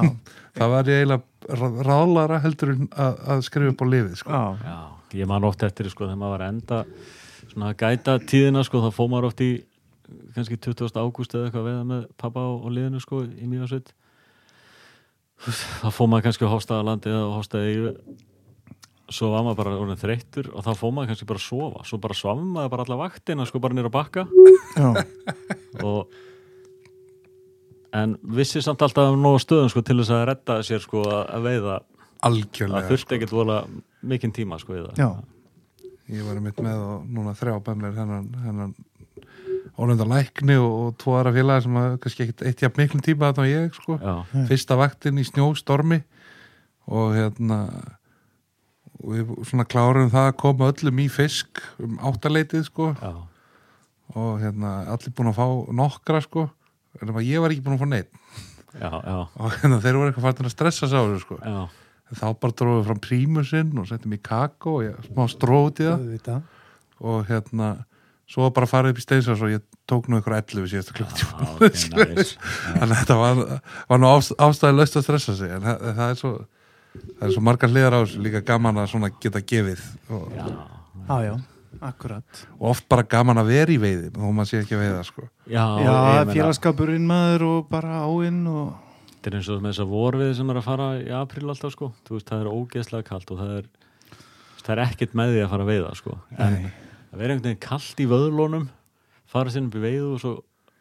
það 0.60 0.74
var 0.74 0.90
ég 0.90 1.04
eiginlega 1.04 1.56
ra- 1.62 1.86
ráðlara 1.91 2.41
heldur 2.44 2.74
en 2.76 2.90
að, 2.91 3.22
að 3.36 3.46
skrifa 3.46 3.74
upp 3.76 3.86
á 3.86 3.88
lifið 3.94 4.20
sko. 4.24 4.34
já, 4.34 4.44
Já, 4.66 4.80
ég 5.22 5.30
man 5.30 5.46
oft 5.48 5.64
eftir 5.70 5.90
sko 5.94 6.08
þegar 6.10 6.22
maður 6.22 6.38
var 6.40 6.48
enda 6.50 6.84
svona 7.50 7.72
að 7.72 7.80
gæta 7.82 8.18
tíðina 8.30 8.66
sko 8.66 8.82
þá 8.84 8.90
fóð 8.94 9.14
maður 9.14 9.30
oft 9.32 9.41
í 9.46 9.52
kannski 10.36 10.57
20. 10.57 10.95
ágúst 10.95 11.36
eða 11.36 11.49
eitthvað 11.49 11.68
veða 11.69 11.84
með 11.90 12.06
pappa 12.19 12.45
og, 12.49 12.64
og 12.65 12.76
liðinu 12.76 13.02
sko 13.03 13.23
í 13.26 13.49
mjög 13.49 13.81
þá 15.40 15.88
fóð 15.95 16.10
maður 16.11 16.26
kannski 16.27 16.48
á 16.48 16.53
Hóstaðalandi 16.53 17.11
eða 17.11 17.27
á 17.31 17.36
Hóstaði 17.38 17.76
svo 19.10 19.31
var 19.34 19.45
maður 19.45 19.60
bara 19.61 19.77
orðin 19.80 19.99
þreyttur 19.99 20.49
og 20.53 20.65
þá 20.65 20.72
fóð 20.77 20.95
maður 20.95 21.11
kannski 21.11 21.27
bara 21.30 21.41
að 21.41 21.45
sofa. 21.45 21.86
Svo 21.88 21.99
bara 22.03 22.18
svafum 22.18 22.49
maður 22.56 22.73
bara 22.73 22.86
alla 22.86 22.98
vaktina 22.99 23.45
sko 23.48 23.61
bara 23.64 23.77
nýra 23.77 23.91
bakka. 23.94 24.26
Og 25.86 26.11
en 27.95 28.18
vissi 28.38 28.61
samt 28.61 28.84
alltaf 28.86 29.14
um 29.14 29.23
nógu 29.23 29.40
stöðum 29.41 29.72
sko 29.73 29.81
til 29.86 29.98
þess 30.02 30.14
að 30.14 30.27
redda 30.30 30.60
sér 30.68 30.84
sko 30.84 31.06
að 31.07 31.23
að 31.23 31.48
veiða. 31.48 31.80
Það 31.80 32.30
algjörlega 32.30 32.91
þurfti 32.91 33.15
ekkert 33.15 33.34
vola 33.34 33.57
mikinn 34.11 34.36
tíma 34.36 34.60
sko 34.60 34.76
í 34.76 34.84
það. 34.84 34.99
Já, 34.99 35.10
ég 36.18 36.27
var 36.27 36.41
mitt 36.44 36.60
með 36.64 36.84
og 36.84 37.07
núna 37.07 37.34
þrjá 37.40 37.56
bæmir 37.64 37.95
hennan, 37.95 38.27
hennan 38.44 38.76
ónefnda 39.80 40.08
lækni 40.10 40.58
og, 40.60 40.74
og 40.80 40.98
tvo 41.00 41.16
aðra 41.18 41.34
félagi 41.36 41.66
sem 41.66 41.80
að 41.80 41.96
kannski 42.04 42.26
ekkit 42.26 42.44
eitt 42.50 42.64
jafn 42.66 42.82
miklum 42.82 43.04
tíma 43.06 43.30
þarna 43.30 43.46
og 43.46 43.54
ég 43.54 43.80
sko. 43.80 43.98
Já, 44.02 44.44
fyrsta 44.50 44.78
vaktin 44.80 45.22
í 45.22 45.26
snjóstormi 45.28 46.02
og 46.90 47.16
hérna 47.16 47.60
og 49.00 49.16
við 49.16 49.34
svona 49.48 49.68
klárum 49.70 50.12
það 50.12 50.30
að 50.30 50.38
koma 50.42 50.70
öllum 50.74 51.02
í 51.04 51.08
fisk 51.12 51.62
um 51.80 52.00
áttaleitið 52.10 52.66
sko. 52.68 52.92
Já, 53.00 53.14
og 54.20 54.40
hérna 54.42 54.76
allir 54.92 55.16
búin 55.16 55.32
að 55.32 55.40
fá 55.40 55.48
nokkra 55.80 56.24
sko. 56.26 56.50
En 57.00 57.14
að 57.14 57.28
ég 57.30 57.44
var 57.44 57.54
ekki 57.54 57.64
búin 57.64 57.78
að 57.78 57.84
fá 57.86 57.92
neitt 57.94 58.10
já, 58.74 58.90
já, 58.90 59.18
og 59.38 59.54
hérna 59.60 59.78
þeir 59.84 59.98
voru 59.98 60.10
eitthvað 60.10 60.26
fættin 60.28 60.50
að 60.50 60.56
stressa 60.56 60.90
sá 60.90 60.98
þessu 60.98 61.22
sko. 61.24 61.38
Þá 62.10 62.26
bara 62.42 62.56
dróðum 62.58 62.80
við 62.80 62.88
fram 62.88 63.02
prímusinn 63.06 63.78
og 63.78 63.86
settum 63.90 64.16
í 64.16 64.20
kakó 64.26 64.80
og 64.80 64.86
ég, 64.88 64.96
smá 65.12 65.28
strót 65.30 65.82
í 65.82 65.86
það. 65.86 66.00
Auðvitað. 66.00 66.56
Og 67.06 67.20
hérna 67.30 67.68
svo 68.30 68.48
var 68.48 68.56
bara 68.58 68.70
að 68.70 68.74
fara 68.74 68.94
upp 68.94 69.02
í 69.02 69.06
steinsas 69.06 69.44
og 69.46 69.54
ég 69.54 69.66
tók 69.90 70.07
nú 70.10 70.22
ykkur 70.22 70.38
11 70.38 70.72
síðasta 70.72 70.95
ok, 71.03 71.64
nice. 71.66 72.38
þannig 72.80 72.94
að 72.94 72.98
þetta 73.02 73.20
var, 73.20 73.44
var 73.90 74.02
nú 74.02 74.10
ástæði 74.16 74.78
löst 74.78 74.99
að 74.99 75.06
stressa 75.07 75.38
sig 75.40 75.53
en 75.57 75.66
það, 75.66 75.86
það 75.99 76.07
er 76.07 76.20
svo 76.24 76.34
það 76.94 77.24
er 77.28 77.36
svo 77.36 77.45
margar 77.45 77.72
hliðar 77.74 77.98
á 77.98 77.99
þessu 78.02 78.26
líka 78.26 78.44
gaman 78.45 78.82
að 78.82 78.91
svona 78.94 79.11
geta 79.22 79.41
gefið 79.45 79.88
og, 80.16 80.28
Já, 81.10 81.24
já, 81.26 81.34
akkurat. 81.82 82.44
Og 82.60 82.68
oft 82.74 82.86
bara 82.91 83.06
gaman 83.10 83.41
að 83.41 83.49
vera 83.49 83.74
í 83.74 83.80
veiði 83.82 84.11
þó 84.14 84.28
maður 84.28 84.49
sé 84.52 84.60
ekki 84.61 84.76
að 84.78 84.84
veiða 84.84 84.99
sko. 85.07 85.26
Já, 85.49 85.64
já, 85.82 85.94
félagskapurinn 86.30 87.07
maður 87.10 87.45
og 87.48 87.72
bara 87.72 88.03
áinn 88.06 88.44
og 88.49 88.76
þetta 89.20 89.32
er 89.32 89.38
eins 89.40 89.49
og 89.49 89.64
með 89.64 89.74
þess 89.74 89.84
að 89.84 89.95
vorfið 89.95 90.34
sem 90.38 90.52
er 90.53 90.60
að 90.60 90.68
fara 90.68 90.90
í 91.02 91.07
apríl 91.18 91.48
alltaf 91.49 91.74
sko, 91.74 91.90
þú 92.07 92.18
veist, 92.18 92.30
það 92.30 92.44
er 92.44 92.52
ógeðslega 92.53 93.07
kalt 93.10 93.34
og 93.34 93.41
það 93.41 93.56
er, 93.57 93.72
það 94.61 94.74
er 94.76 94.84
ekkert 94.86 95.18
með 95.18 95.34
því 95.34 95.41
að 95.44 95.49
fara 95.53 95.66
að 95.66 95.72
veiða 95.74 95.95
sko, 95.99 96.18
en 96.38 96.56
Nei. 96.60 96.70
að 97.10 97.24
vera 97.24 97.36
einhvern 97.36 97.49
veginn 97.49 97.64
kalt 97.66 98.03
í 98.03 98.07
vöðlónum 98.14 98.70
fara 99.30 99.54
sér 99.54 99.68
upp 99.68 99.78
í 99.78 99.84
veiðu 99.84 100.14
og 100.16 100.24
svo 100.24 100.34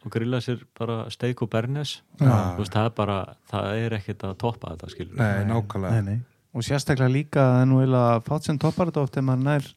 og 0.05 0.15
grilla 0.15 0.41
sér 0.43 0.63
bara 0.79 1.01
steik 1.13 1.43
og 1.43 1.51
bernes. 1.53 1.99
Þú 2.21 2.29
veist, 2.61 2.75
það 2.75 2.89
er 2.89 2.95
bara, 2.97 3.19
það 3.51 3.69
er 3.83 3.97
ekkert 3.99 4.25
að 4.29 4.37
toppa 4.45 4.73
þetta 4.75 4.91
skilur 4.93 5.19
nei, 5.19 5.45
nákvæmlega. 5.49 6.03
Nei, 6.03 6.15
nei. 6.15 6.53
og 6.55 6.67
sérstaklega 6.67 7.13
líka 7.13 7.45
það 7.45 7.63
er 7.63 7.69
nú 7.71 7.81
eiginlega 7.83 8.21
fátt 8.29 8.49
sem 8.49 8.61
toppar 8.63 8.91
þetta 8.91 9.05
oft 9.05 9.19
ef 9.19 9.27
maður 9.27 9.45
nær 9.49 9.71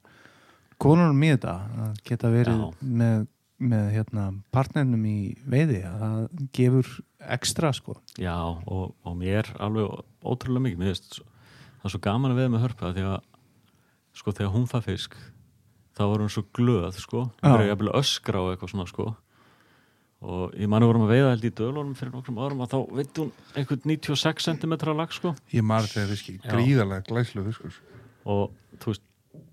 konunum 0.82 1.26
í 1.26 1.32
þetta 1.34 1.56
að 1.86 2.04
geta 2.08 2.32
verið 2.34 2.62
Já. 2.62 2.70
með, 3.02 3.26
með 3.74 3.90
hérna, 3.98 4.28
partnernum 4.54 5.10
í 5.10 5.18
veiði. 5.56 5.82
Að 5.90 6.06
það 6.06 6.46
gefur 6.60 6.94
ekstra 7.38 7.74
sko. 7.78 7.98
Já, 8.22 8.38
og, 8.46 8.96
og 9.02 9.18
mér 9.18 9.52
alveg 9.62 10.00
ótrúlega 10.22 10.68
mikið, 10.68 10.82
mér 10.82 10.94
veist 10.94 11.20
það 11.82 11.90
er 11.90 11.96
svo 11.96 12.06
gaman 12.06 12.34
að 12.36 12.44
veða 12.44 12.54
með 12.54 12.66
hörpa 12.68 12.96
því 12.96 13.06
að 13.10 13.20
sko 14.22 14.34
þegar 14.38 14.54
hún 14.54 14.68
fær 14.70 14.86
fisk 14.86 15.16
þá 15.98 16.02
var 16.08 16.24
hún 16.24 16.32
svo 16.32 16.44
glöð 16.56 16.98
sko. 17.02 17.26
Já. 17.42 17.50
hún 17.50 17.62
er 17.64 17.70
jafnvel 17.72 17.94
öskra 18.00 18.42
og 18.42 18.54
eitthvað 18.54 18.74
svona 18.74 18.88
sko. 18.90 19.12
Og 20.22 20.54
ég 20.54 20.70
manni 20.70 20.86
vorum 20.86 21.08
að 21.08 21.14
veiða 21.16 21.30
held 21.34 21.46
í 21.48 21.54
dölunum 21.58 21.96
fyrir 21.98 22.14
nokkrum 22.14 22.38
árum 22.38 22.60
að 22.62 22.76
þá 22.76 22.80
veit 23.00 23.22
hún 23.24 23.32
einhvern 23.58 23.88
96 23.90 24.46
cm 24.52 24.76
lag 24.94 25.16
sko. 25.16 25.32
Ég 25.50 25.66
marg 25.66 25.90
þegar 25.90 26.12
fiski, 26.14 26.36
Já. 26.38 26.52
gríðarlega 26.54 27.08
glæslu 27.10 27.46
fiskur. 27.48 27.80
Og 28.30 28.52
þú 28.78 28.94
veist, 28.94 29.08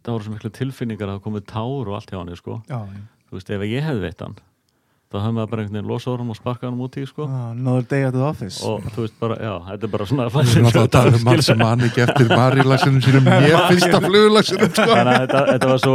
það 0.04 0.12
voru 0.12 0.26
svo 0.26 0.34
miklu 0.34 0.52
tilfinningar 0.58 1.08
að 1.08 1.16
það 1.16 1.24
komið 1.24 1.46
tár 1.48 1.88
og 1.88 1.96
allt 1.96 2.12
hjá 2.12 2.18
hann 2.20 2.36
sko. 2.36 2.58
Já, 2.68 2.82
þú 3.30 3.38
veist, 3.38 3.50
ef 3.56 3.64
ég 3.64 3.88
hefði 3.88 4.04
veitt 4.04 4.26
hann 4.26 4.36
þá 5.08 5.16
hefði 5.22 5.34
maður 5.38 5.50
bara 5.50 5.62
einhvern 5.64 5.76
veginn 5.78 5.88
losað 5.90 6.12
honum 6.14 6.32
og 6.34 6.36
sparkað 6.38 6.66
hann 6.68 6.80
út 6.84 6.96
í 7.00 7.04
sko 7.08 7.26
another 7.32 7.84
day 7.88 8.02
at 8.04 8.12
the 8.16 8.20
office. 8.28 8.58
Og 8.68 8.82
þú 8.92 9.04
veist 9.06 9.14
bara, 9.22 9.36
já, 9.40 9.52
þetta 9.70 9.86
er 9.88 9.92
bara 9.94 10.06
svona 10.10 10.26
Við 10.34 10.50
erum 10.52 10.66
alltaf 10.68 10.82
að 10.84 10.90
tala 10.96 11.12
um 11.16 11.24
mann 11.28 11.42
sem 11.46 11.58
mann 11.62 11.84
ekki 11.88 12.02
eftir 12.04 12.32
marilagsinu 12.34 13.00
sínum. 13.06 13.30
Ég 13.48 13.62
fyrsta 13.72 14.00
fluglagsinu 14.04 14.68
sko. 14.68 14.88
þannig 14.92 15.14
að 15.14 15.22
þetta, 15.24 15.44
þetta 15.52 15.70
var 15.72 15.80
svo 15.84 15.94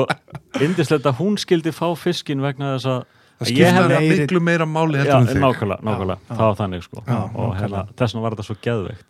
indislegt 0.67 1.11
að 1.11 1.19
hún 1.21 1.37
skildi 1.43 1.73
fá 1.77 1.85
fiskin 1.99 2.41
vegna 2.41 2.73
þess 2.77 2.89
að 2.89 3.03
það 3.03 3.51
Ég 3.53 3.53
skipta 3.53 3.75
hefði- 3.77 3.99
hef... 3.99 4.17
miklu 4.23 4.43
meira 4.49 4.65
máli 4.69 4.97
já, 4.97 5.03
heldur 5.03 5.19
en 5.21 5.29
þig. 5.29 5.41
nákvæmlega, 5.45 5.85
nákvæmlega, 5.89 6.19
það 6.33 6.43
var 6.47 6.57
þannig 6.63 6.83
sko. 6.89 7.05
Já, 7.07 7.19
og 7.33 7.55
hérna, 7.61 7.85
þess 7.97 8.13
vegna 8.13 8.25
var 8.25 8.35
þetta 8.37 8.47
svo 8.49 8.57
geðveikt. 8.65 9.07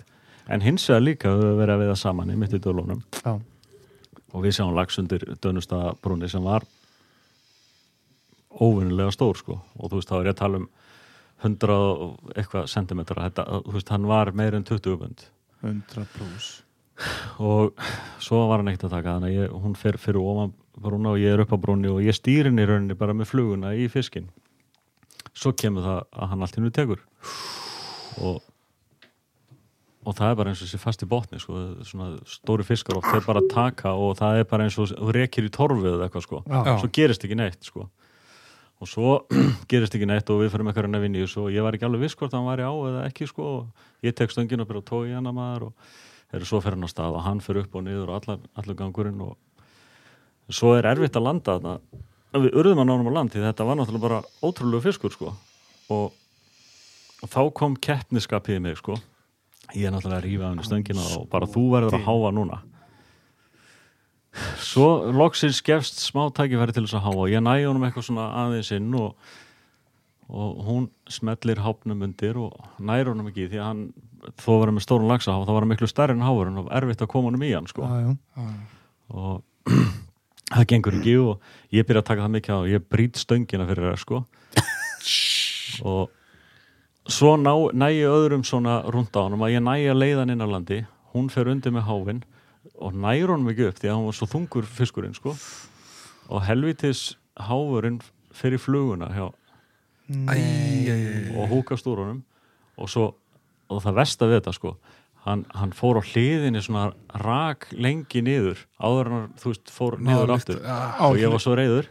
En 0.53 0.63
hins 0.67 0.85
vegar 0.89 1.03
líka 1.07 1.31
höfum 1.31 1.47
við 1.53 1.59
verið 1.63 1.73
að 1.77 1.84
veiða 1.85 1.97
saman 2.03 2.31
í 2.34 2.38
mitt 2.43 2.55
í 2.55 2.59
dölunum. 2.63 3.03
Já, 3.23 3.34
og 4.34 4.41
við 4.43 4.55
sjáum 4.57 4.73
lags 4.75 4.97
undir 4.99 5.23
Dönustabrúni 5.43 6.27
sem 6.31 6.43
var 6.43 6.65
óvinnilega 8.61 9.13
stór 9.15 9.39
sko. 9.39 9.59
Og 9.80 9.91
þú 9.91 9.99
veist, 9.99 10.11
þá 10.11 10.17
er 10.19 10.30
ég 10.30 10.35
að 10.35 10.41
tala 10.41 10.61
um 10.61 10.67
100 11.43 11.77
og 11.77 12.35
eitthvað 12.35 12.69
sentimetra. 12.71 13.30
Þetta, 13.30 13.47
þú 13.65 13.77
veist, 13.77 13.93
hann 13.95 14.09
var 14.09 14.31
meir 14.38 14.57
en 14.57 14.67
20 14.67 14.99
bund 15.01 15.25
100 15.63 16.05
plus 16.17 16.51
og 17.41 17.73
svo 18.21 18.43
var 18.49 18.61
hann 18.61 18.69
ekkert 18.69 18.85
að 18.85 18.95
taka 18.99 19.15
þannig 19.15 19.31
að 19.31 19.38
ég, 19.39 19.53
hún 19.63 19.75
fer 19.77 19.97
fyrir 19.97 20.21
ofan 20.21 20.51
brúna 20.77 21.13
og 21.15 21.21
ég 21.21 21.34
er 21.34 21.41
upp 21.41 21.55
á 21.55 21.57
brúni 21.57 21.89
og 21.89 22.03
ég 22.05 22.13
stýr 22.13 22.49
henni 22.49 22.61
í 22.61 22.69
rauninni 22.69 22.97
bara 22.97 23.15
með 23.17 23.31
fluguna 23.31 23.73
í 23.73 23.88
fiskin 23.91 24.30
svo 25.34 25.53
kemur 25.57 25.85
það 25.85 26.01
að 26.13 26.30
hann 26.30 26.45
allt 26.45 26.59
hennu 26.59 26.73
tekur. 26.73 27.01
Og 28.21 28.41
og 30.03 30.17
það 30.17 30.30
er 30.30 30.35
bara 30.35 30.51
eins 30.51 30.61
og 30.61 30.67
þessi 30.67 30.81
fast 30.81 31.03
í 31.05 31.07
botni 31.07 31.39
sko, 31.39 31.59
svona 31.88 32.09
stóri 32.27 32.65
fiskar 32.67 32.97
og 32.99 33.05
þeir 33.07 33.23
bara 33.23 33.43
taka 33.51 33.93
og 33.95 34.17
það 34.19 34.39
er 34.41 34.47
bara 34.49 34.65
eins 34.67 34.77
og 34.84 34.91
rekir 35.15 35.47
í 35.47 35.51
torfið 35.53 35.93
eða 35.93 36.09
eitthvað 36.09 36.25
sko, 36.25 36.41
Já. 36.43 36.73
svo 36.81 36.89
gerist 36.91 37.23
ekki 37.23 37.38
neitt 37.39 37.63
sko 37.63 37.85
og 38.84 38.89
svo 38.89 39.11
gerist 39.72 39.95
ekki 39.95 40.07
neitt 40.10 40.30
og 40.34 40.41
við 40.41 40.51
fyrir 40.51 40.68
með 40.68 40.77
hverjum 40.77 40.97
að 40.97 41.05
vinni 41.05 41.23
í 41.23 41.27
og 41.39 41.51
ég 41.53 41.64
var 41.64 41.77
ekki 41.77 41.88
alveg 41.88 42.03
viss 42.03 42.18
hvort 42.19 42.34
hann 42.35 42.47
væri 42.47 42.65
á 42.68 42.73
eða 42.73 43.03
ekki 43.07 43.27
sko. 43.30 43.45
Og 43.64 44.07
ég 44.07 44.15
tek 44.18 44.34
stöngin 44.34 44.64
og 44.64 44.68
byrja 44.68 44.84
að 44.84 44.89
tói 44.89 45.03
í 45.11 45.15
hana 45.15 45.31
maður 45.35 45.69
og 45.69 45.93
þeir 46.34 46.47
svo 46.49 46.60
fyrir 46.64 46.77
hann 46.77 46.88
á 46.88 46.91
stað 46.91 47.19
og 47.19 47.23
hann 47.23 47.43
fyrir 47.43 47.64
upp 47.64 47.77
og 47.80 47.85
niður 47.85 48.11
og 48.11 48.18
allar, 48.19 48.41
allar 48.60 48.80
gangurinn 48.81 49.23
og 49.23 49.38
svo 50.51 50.73
er 50.76 50.89
erfitt 50.91 51.15
að 51.15 51.27
landa 51.30 51.55
þarna. 51.55 51.77
Við 52.34 52.60
urðum 52.60 52.84
að 52.84 52.89
nánum 52.89 53.10
á 53.14 53.15
land 53.19 53.31
því 53.31 53.45
þetta 53.45 53.69
var 53.69 53.80
náttúrulega 53.80 54.07
bara 54.07 54.22
ótrúlega 54.43 54.85
fiskur 54.89 55.15
sko. 55.15 55.34
Og, 55.93 56.19
og 57.23 57.31
þá 57.31 57.41
kom 57.55 57.80
keppniskapið 57.80 58.60
í 58.60 58.65
mig 58.68 58.80
sko. 58.81 58.99
Ég 59.72 59.88
er 59.88 59.95
náttúrulega 59.95 60.19
að 60.19 60.27
rífa 60.27 60.49
af 60.49 60.55
henni 60.55 60.68
stöngina 60.68 61.10
og 61.15 61.27
bara 61.31 61.47
þú 61.47 61.68
verður 61.77 62.01
að 62.01 62.07
háa 62.10 62.35
núna 62.35 62.60
svo 64.57 65.11
loksins 65.14 65.61
gefst 65.65 66.01
smá 66.01 66.26
tækifæri 66.34 66.73
til 66.73 66.85
þess 66.85 66.97
að 66.97 67.05
háa. 67.05 67.15
Og 67.15 67.31
ég 67.31 67.43
næði 67.43 67.68
honum 67.69 67.85
eitthvað 67.88 68.07
svona 68.07 68.30
aðeins 68.43 68.72
inn 68.76 68.93
og, 68.97 69.14
og 70.30 70.64
hún 70.68 70.88
smellir 71.11 71.61
hápnum 71.64 72.05
undir 72.07 72.39
og 72.41 72.55
næri 72.80 73.11
honum 73.11 73.30
ekki 73.30 73.49
því 73.51 73.61
að 73.61 73.69
hann 73.69 73.84
þó 74.39 74.49
var 74.57 74.69
hann 74.69 74.77
með 74.80 74.88
stórun 74.88 75.11
lagsa 75.11 75.35
þá 75.35 75.51
var 75.51 75.65
hann 75.65 75.73
miklu 75.73 75.89
stærri 75.91 76.15
en 76.15 76.26
háur 76.26 76.49
og 76.49 76.72
erfitt 76.73 77.03
að 77.03 77.11
koma 77.14 77.30
honum 77.30 77.45
í 77.45 77.53
hann 77.53 77.69
sko. 77.69 77.85
Já, 77.85 78.10
já. 78.10 78.47
og 79.14 79.69
það 80.55 80.68
gengur 80.73 80.99
ekki 80.99 81.15
og 81.22 81.53
ég 81.76 81.88
byrja 81.88 82.03
að 82.03 82.10
taka 82.10 82.26
það 82.26 82.35
mikið 82.39 82.57
á. 82.57 82.60
Og 82.60 82.73
ég 82.73 82.89
brýt 82.89 83.22
stöngina 83.22 83.69
fyrir 83.69 83.91
það 83.91 84.01
sko. 84.01 84.26
Og 85.84 87.10
svo 87.11 87.35
ná, 87.38 87.53
næ 87.76 87.88
ég 87.91 88.10
öðrum 88.10 88.45
svona 88.47 88.81
rúnd 88.88 89.14
á 89.14 89.22
honum 89.26 89.45
að 89.45 89.57
ég 89.57 89.65
næ 89.65 89.76
að 89.91 89.99
leiða 89.99 90.22
hann 90.23 90.34
inn 90.34 90.45
á 90.45 90.47
landi. 90.47 90.84
Hún 91.14 91.30
fer 91.30 91.49
undir 91.51 91.73
með 91.76 91.85
háfinn 91.89 92.23
og 92.81 92.97
nær 92.97 93.33
honum 93.33 93.51
ekki 93.53 93.67
upp 93.69 93.79
því 93.81 93.89
að 93.89 93.95
hann 93.95 94.07
var 94.07 94.17
svo 94.17 94.29
þungur 94.31 94.67
fiskurinn 94.69 95.17
sko. 95.17 95.35
Og 96.33 96.43
helvitis 96.47 97.13
háfurinn 97.37 98.01
fer 98.33 98.55
í 98.55 98.61
fluguna 98.61 99.11
hjá 99.13 99.27
æ, 100.29 101.33
og 101.37 101.49
húkast 101.51 101.87
úr 101.89 102.03
honum. 102.03 102.23
Og 102.77 102.89
svo, 102.89 103.11
og 103.69 103.83
það 103.83 103.97
versta 104.01 104.27
við 104.29 104.39
þetta 104.39 104.53
sko 104.57 104.77
hann, 105.27 105.45
hann 105.55 105.73
fór 105.75 105.99
á 105.99 106.03
hliðinni 106.03 106.61
svona 106.63 106.89
rak 107.23 107.69
lengi 107.71 108.23
niður 108.25 108.63
áður 108.81 109.09
en 109.09 109.15
hann, 109.17 109.29
þú 109.39 109.53
veist, 109.53 109.71
fór 109.73 109.97
niður 109.99 110.27
Nálægt, 110.27 110.49
aftur. 110.49 110.59
Já. 110.65 110.79
og 111.07 111.19
ég 111.21 111.33
var 111.33 111.43
svo 111.43 111.55
reyður 111.59 111.89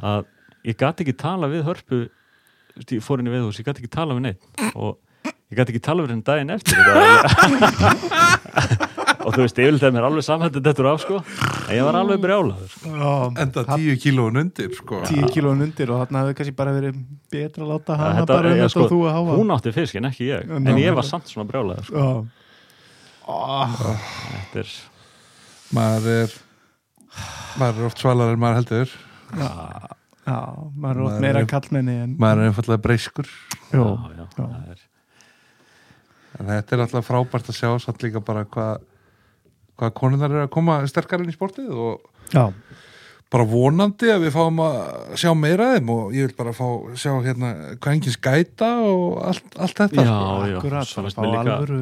að 0.00 0.30
ég 0.70 0.80
gati 0.80 1.04
ekki 1.04 1.16
tala 1.20 1.50
við 1.52 1.66
hörpu 1.68 2.00
þú 2.08 2.80
veist, 2.80 2.94
ég 2.96 3.04
fór 3.04 3.22
inn 3.22 3.30
í 3.30 3.34
veðhús, 3.34 3.60
ég 3.60 3.68
gæti 3.68 3.84
ekki 3.84 3.92
tala 3.92 4.16
við 4.16 4.30
neitt 4.30 4.48
og 4.72 4.98
ég 5.50 5.58
gæti 5.58 5.72
ekki 5.74 5.82
tala 5.82 6.04
við 6.06 6.12
henni 6.14 6.26
daginn 6.26 6.54
eftir 6.54 6.78
og 9.20 9.34
þú 9.34 9.42
veist, 9.44 9.58
yfirleitt 9.60 9.84
er 9.84 9.92
mér 9.94 10.06
alveg 10.08 10.24
samhættið 10.26 10.64
þetta 10.66 10.84
af 10.90 11.00
sko, 11.02 11.16
en 11.68 11.74
ég 11.76 11.84
var 11.86 11.96
alveg 12.00 12.20
brjálaður 12.22 12.70
sko. 12.72 13.10
enda 13.44 13.64
tíu 13.68 13.96
kílóun 14.00 14.40
undir 14.40 14.70
sko. 14.78 15.00
tíu 15.08 15.28
kílóin 15.34 15.60
undir 15.66 15.92
og 15.92 16.00
þarna 16.04 16.22
hefði 16.24 16.36
kannski 16.38 16.54
bara 16.58 16.72
verið 16.76 17.00
betra 17.32 17.64
að 17.66 17.72
láta 17.74 17.98
hana 18.00 18.14
Þetta- 18.20 18.32
bara 18.32 18.48
um 18.52 18.56
já, 18.56 18.62
þetta 18.64 18.74
sko, 18.74 18.84
og 18.86 18.92
þú 18.94 19.00
að 19.10 19.16
háa 19.18 19.38
hún 19.40 19.54
átti 19.56 19.74
fisk 19.76 19.98
en 20.00 20.08
ekki 20.10 20.28
ég 20.30 20.46
Já, 20.48 20.56
en 20.56 20.80
ég 20.80 20.96
var 20.96 21.06
samt 21.10 21.26
svona 21.30 21.48
brjálaður 21.50 21.84
sko. 21.90 21.96
Já. 22.00 22.06
Ó, 23.30 23.32
þetta 24.32 24.64
er 24.64 24.70
maður 25.76 26.08
er 26.16 26.30
maður 27.60 27.76
er 27.82 27.86
oft 27.90 27.98
svalar 28.02 28.32
en 28.34 28.40
maður 28.42 28.60
heldur 28.62 28.94
Já, 30.30 30.36
maður 30.74 30.96
er 30.96 31.02
oft 31.06 31.20
meira 31.22 31.44
kallmenni 31.50 31.96
en 32.06 32.16
maður 32.20 32.44
er 32.46 32.50
einfallega 32.50 32.82
breyskur 32.86 33.28
Jó, 33.74 33.84
já, 34.16 34.24
já, 34.38 34.48
já. 34.48 34.86
En 36.40 36.48
þetta 36.50 36.76
er 36.76 36.84
alltaf 36.86 37.08
frábært 37.10 37.50
að 37.52 37.58
sjá 37.60 37.70
samt 37.84 38.02
líka 38.04 38.22
bara 38.24 38.44
hvað 38.48 38.86
hvað 39.80 39.94
konunar 39.96 40.32
er 40.34 40.44
að 40.46 40.52
koma 40.54 40.78
sterkar 40.90 41.22
inn 41.24 41.32
í 41.32 41.36
sportið 41.36 41.70
og 41.72 42.06
já, 42.34 42.46
bara 43.32 43.46
vonandi 43.48 44.10
að 44.12 44.24
við 44.26 44.34
fáum 44.34 44.58
að 44.64 45.14
sjá 45.20 45.30
meira 45.38 45.68
af 45.70 45.76
þeim 45.78 45.92
og 45.94 46.16
ég 46.16 46.26
vil 46.28 46.36
bara 46.40 46.52
fá 46.56 46.66
sjá 47.00 47.12
hérna 47.24 47.52
hvað 47.78 47.94
enginn 47.94 48.16
skæta 48.16 48.70
og 48.84 49.20
allt, 49.30 49.46
allt 49.56 49.78
þetta 49.84 50.04
Já, 50.04 50.08
sko. 50.10 50.48
já, 50.50 50.56
akkurat 50.58 50.90
svo 50.90 51.04
finnst 51.06 51.20
mér 51.22 51.30
líka- 51.36 51.54
alvöru 51.54 51.80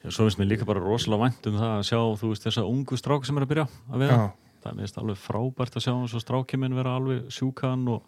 Já, 0.00 0.08
svo 0.16 0.24
finnst 0.28 0.38
mér 0.40 0.48
líka 0.52 0.64
bara 0.68 0.80
rosalega 0.84 1.24
vænt 1.26 1.46
um 1.50 1.58
það 1.60 1.72
að 1.78 1.82
sjá, 1.90 1.98
þú 2.20 2.28
veist, 2.30 2.44
þessa 2.46 2.62
ungu 2.68 2.96
strák 3.00 3.26
sem 3.26 3.36
er 3.36 3.44
að 3.44 3.50
byrja 3.54 3.66
að 3.92 3.98
vera. 4.04 4.16
Já, 4.20 4.30
Það 4.60 4.70
er 4.70 4.74
mér 4.76 4.84
finnst 4.86 4.98
alveg 5.00 5.18
frábært 5.24 5.76
að 5.76 5.84
sjá 5.86 5.92
eins 5.96 6.14
og 6.14 6.20
strákið 6.24 6.58
minn 6.60 6.74
vera 6.76 6.94
alveg 7.00 7.28
sjúkan 7.32 7.84
og 7.88 8.02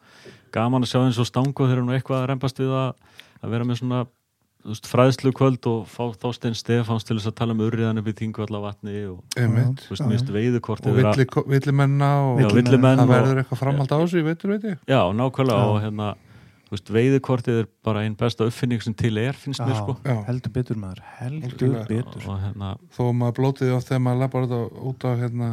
gaman 0.52 0.84
að 0.84 0.90
sjá 0.92 1.00
eins 1.06 1.18
og 1.20 1.28
stangu 1.28 1.64
þegar 1.64 1.80
hann 1.80 1.92
eitthvað 1.96 2.18
að 2.22 2.26
reymbast 2.28 2.58
við 2.60 2.72
að, 2.76 2.90
að 3.42 3.50
vera 3.56 3.64
með 3.68 3.78
svona 3.80 4.00
veist, 4.66 4.88
fræðslu 4.90 5.32
kvöld 5.36 5.66
og 5.70 5.86
fá 5.90 6.02
Þorstein 6.22 6.56
Stefáns 6.58 7.06
til 7.06 7.16
þess 7.18 7.30
að 7.30 7.36
tala 7.40 7.56
um 7.56 7.62
urriðan 7.66 8.00
upp 8.02 8.10
í 8.10 8.16
Þingvalla 8.18 8.62
vatni 8.62 9.04
og 9.10 9.22
veiðukortið 10.36 11.00
og 11.02 11.50
villimenn 11.52 11.98
það 12.02 12.28
og, 12.28 13.14
verður 13.14 13.42
eitthvað 13.42 13.62
framhald 13.62 13.94
á 13.94 13.98
þessu, 14.02 14.24
veitur, 14.26 14.54
veit 14.54 14.68
ég. 14.72 14.84
Já, 14.90 15.00
nákvæmlega 15.18 15.72
og 15.72 15.80
hérna, 15.84 16.12
þú 16.72 16.76
veist, 16.78 16.90
veiðukortið 16.96 17.56
er 17.60 17.66
bara 17.84 18.00
einn 18.06 18.14
besta 18.16 18.46
uppfinning 18.48 18.80
sem 18.80 18.94
til 18.96 19.10
er, 19.20 19.36
finnst 19.36 19.60
mér 19.60 19.76
sko 19.76 19.94
Já. 20.08 20.14
heldur 20.24 20.52
betur 20.54 20.78
maður, 20.80 21.02
heldur 21.18 21.50
Algjörlega. 21.52 21.82
betur 21.90 22.28
og 22.32 22.38
hérna, 22.40 22.70
þó 22.96 23.00
að 23.10 23.12
maður 23.20 23.34
blótið 23.38 23.72
oft 23.76 23.90
þegar 23.90 24.02
maður 24.06 24.22
lappar 24.22 24.46
út 24.46 24.54
á, 24.56 24.60
út 24.88 25.04
á 25.04 25.10
hérna 25.20 25.50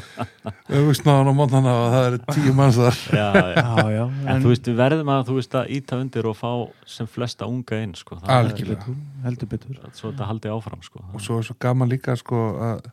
öfugsnáðan 0.80 1.30
á 1.30 1.34
mótnana 1.38 1.74
og 1.78 1.88
það 1.94 2.06
eru 2.10 2.20
tíu 2.34 2.54
manns 2.58 2.78
þar 2.80 2.98
já, 3.20 3.28
já 3.30 3.64
Já, 3.70 3.86
já, 3.94 4.04
En 4.34 4.42
þú 4.42 4.52
veist, 4.52 4.66
við 4.72 4.78
verðum 4.82 5.12
að, 5.14 5.22
þú 5.30 5.38
veist, 5.38 5.54
að 5.62 5.70
íta 5.78 5.98
undir 6.02 6.28
og 6.32 6.36
fá 6.42 6.50
sem 6.98 7.06
flesta 7.10 7.46
unga 7.46 7.78
inn, 7.84 7.94
sko. 7.98 8.18
Það 8.24 8.30
er- 8.34 8.48
heldur 8.50 8.72
betur, 8.74 8.96
heldur 9.28 9.50
betur 9.54 9.80
Svo 9.94 10.10
þetta 10.10 10.28
haldi 10.32 10.50
áfram, 10.56 10.82
sko. 10.82 11.04
og 11.14 11.22
svo 11.22 11.38
er 11.38 11.46
svo 11.46 11.56
gaman 11.62 11.90
líka 11.94 12.16
sko 12.18 12.42
að 12.72 12.90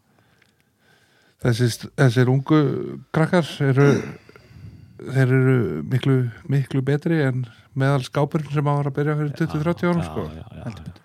þessir, 1.44 1.90
þessir 1.98 2.32
ungu 2.34 2.62
krakkar 3.14 3.50
eru 3.68 3.90
þeir 4.98 5.34
eru 5.38 5.58
miklu, 5.92 6.16
miklu 6.50 6.82
betri 6.86 7.20
en 7.28 7.44
meðal 7.78 8.02
skápurinn 8.08 8.50
sem 8.54 8.66
á 8.68 8.74
að 8.78 8.90
byrja 8.96 9.18
fyrir 9.20 9.36
20-30 9.38 9.92
árum 9.92 10.04
sko. 10.08 10.24
Já, 10.34 10.42
já, 10.42 10.64
já, 10.64 10.96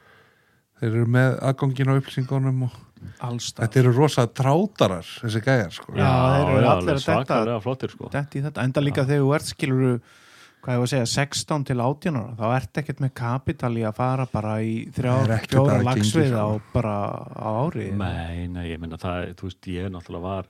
þeir 0.83 0.89
eru 0.97 1.11
með 1.15 1.37
aðgangin 1.51 1.93
á 1.93 1.95
upplýsingunum 2.01 2.65
og 2.69 2.81
allstað 3.23 3.67
þetta 3.67 3.81
eru 3.83 3.93
rosa 3.97 4.25
trátarar 4.31 5.07
þessi 5.21 5.43
gæjar 5.45 5.77
sko. 5.77 5.95
Já, 5.99 6.09
þeir 6.09 6.51
eru 6.57 6.57
allir 6.57 6.73
að 6.73 6.91
detta- 6.91 7.05
svakalega 7.07 7.61
flottir, 7.63 7.91
sko. 7.95 8.11
Þetta, 8.15 8.63
enda 8.65 8.81
líka 8.85 9.05
þegar 9.07 9.25
þú 9.27 9.35
ert 9.37 9.51
skiluru 9.53 9.93
hvað 10.63 10.77
ég 10.77 10.79
var 10.79 10.87
að 10.87 10.93
segja, 10.93 11.07
16 11.11 11.65
til 11.67 11.81
18 11.83 12.17
ára 12.21 12.37
þá 12.39 12.45
ert 12.57 12.79
ekkert 12.83 13.01
með 13.03 13.13
kapital 13.19 13.73
í 13.75 13.83
að 13.83 13.97
fara 13.99 14.27
bara 14.31 14.53
í 14.63 14.75
Það 14.87 14.95
þrjá, 14.95 15.15
ekki 15.37 15.49
fjóra 15.57 15.65
bara 15.67 15.79
gengið, 15.79 15.89
lagsviða 15.91 16.43
á 16.47 16.51
bara 16.73 16.93
á 17.35 17.51
ári. 17.67 17.87
Nei, 17.99 18.47
nei, 18.47 18.67
ég 18.71 18.79
meina 18.79 18.97
það, 18.97 19.33
þú 19.35 19.49
veist, 19.49 19.67
ég 19.75 19.91
náttúrulega 19.91 20.23
var 20.23 20.47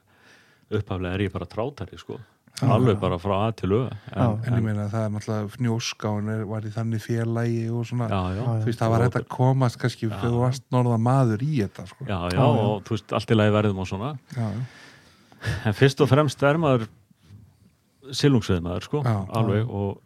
upphaflega 0.73 1.15
er 1.17 1.25
ég 1.25 1.33
bara 1.33 1.49
trátari, 1.49 1.99
sko. 2.01 2.19
Alveg 2.63 2.99
bara 3.01 3.17
frá 3.19 3.33
að 3.49 3.55
til 3.63 3.71
öða. 3.75 3.95
Já. 4.13 4.27
en 4.47 4.55
ég 4.55 4.63
meina 4.63 4.85
það 4.93 5.05
er 5.07 5.13
náttúrulega 5.15 5.49
fnjóskáin 5.57 6.29
var 6.51 6.63
í 6.69 6.71
þannig 6.75 7.01
félagi 7.03 7.63
og 7.73 7.87
svona 7.89 8.07
Já, 8.13 8.21
já, 8.37 8.43
þú 8.61 8.69
veist 8.69 8.79
það 8.83 8.93
var 8.93 9.03
hægt 9.07 9.17
að 9.23 9.27
komast 9.33 9.79
kannski 9.83 10.07
Já. 10.07 10.13
þegar 10.21 10.35
þú 10.37 10.43
varst 10.45 10.65
norða 10.71 10.99
maður 11.03 11.43
í 11.43 11.51
þetta 11.63 11.87
sko 11.91 12.05
já, 12.07 12.19
já, 12.29 12.37
Já, 12.37 12.39
já. 12.39 12.63
og 12.69 12.85
þú 12.87 12.95
veist, 12.99 13.13
allt 13.19 13.33
í 13.35 13.39
lagi 13.41 13.55
verðum 13.57 13.79
og 13.83 13.89
svona. 13.91 14.13
já, 14.37 14.51
En 15.67 15.75
fyrst 15.75 16.01
og 16.05 16.09
fremst 16.13 16.43
er 16.47 16.61
maður 16.63 16.87
silungsveið 18.13 18.63
maður, 18.63 18.87
sko, 18.87 19.03
Já. 19.07 19.17
alveg, 19.41 19.67
og 19.73 19.99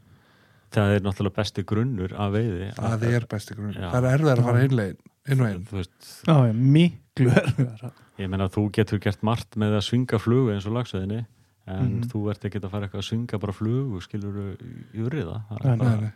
það 0.73 0.95
er 0.97 1.05
náttúrulega 1.05 1.37
besti 1.37 1.63
grunnur 1.69 2.15
af 2.17 2.33
veiði. 2.33 2.71
það 2.79 3.07
er 3.11 3.27
besti 3.31 3.55
grunn 3.59 3.75
Já. 3.77 3.91
það 3.93 4.05
er 4.05 4.17
erfið 4.17 4.33
að 4.33 4.43
fara 4.49 4.65
einlegin 4.65 4.99
inn 5.29 5.41
og 5.41 5.47
einn 5.51 5.87
Já, 6.27 6.53
miklu 6.55 7.31
erfiðara. 7.43 7.93
Ég 8.17 8.31
meina 8.33 8.49
þú 8.49 8.71
getur 8.73 9.01
gert 9.03 9.23
margt 9.27 9.57
með 9.61 9.77
að 9.77 9.85
svinga 9.91 10.19
flugu 10.23 10.55
eins 10.55 10.65
og 10.69 10.73
lagsveðinni 10.79 11.27
en 11.67 11.87
Mhm. 12.01 12.03
þú 12.13 12.31
ert 12.31 12.45
ekki 12.47 12.61
að 12.63 12.71
fara 12.71 12.87
eitthvað 12.87 13.03
að 13.03 13.09
svinga 13.11 13.41
bara 13.41 13.53
flugu 13.53 14.01
skilur 14.03 14.57
í 14.95 15.03
urriða 15.03 15.43
Nei, 15.51 15.59
Það 15.59 15.73
er 15.73 15.77
nei, 15.77 15.87
bara- 15.87 16.13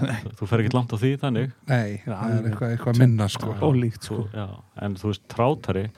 nei, 0.00 0.32
þú 0.38 0.46
fer 0.48 0.58
ekki 0.62 0.72
langt 0.74 0.92
á 0.92 0.96
því 0.96 1.10
þannig 1.20 1.52
nei, 1.68 2.02
það 2.06 2.30
er 2.38 2.50
eitthvað, 2.50 2.70
eitthvað 2.76 2.98
minna 2.98 3.28
sko 3.28 3.52
Já. 3.52 3.60
Ólíkt, 3.60 4.02
sko. 4.08 4.28
já, 4.32 4.46
en 4.82 4.94
þú 4.94 5.10
veist 5.12 5.26
trátari 5.28 5.90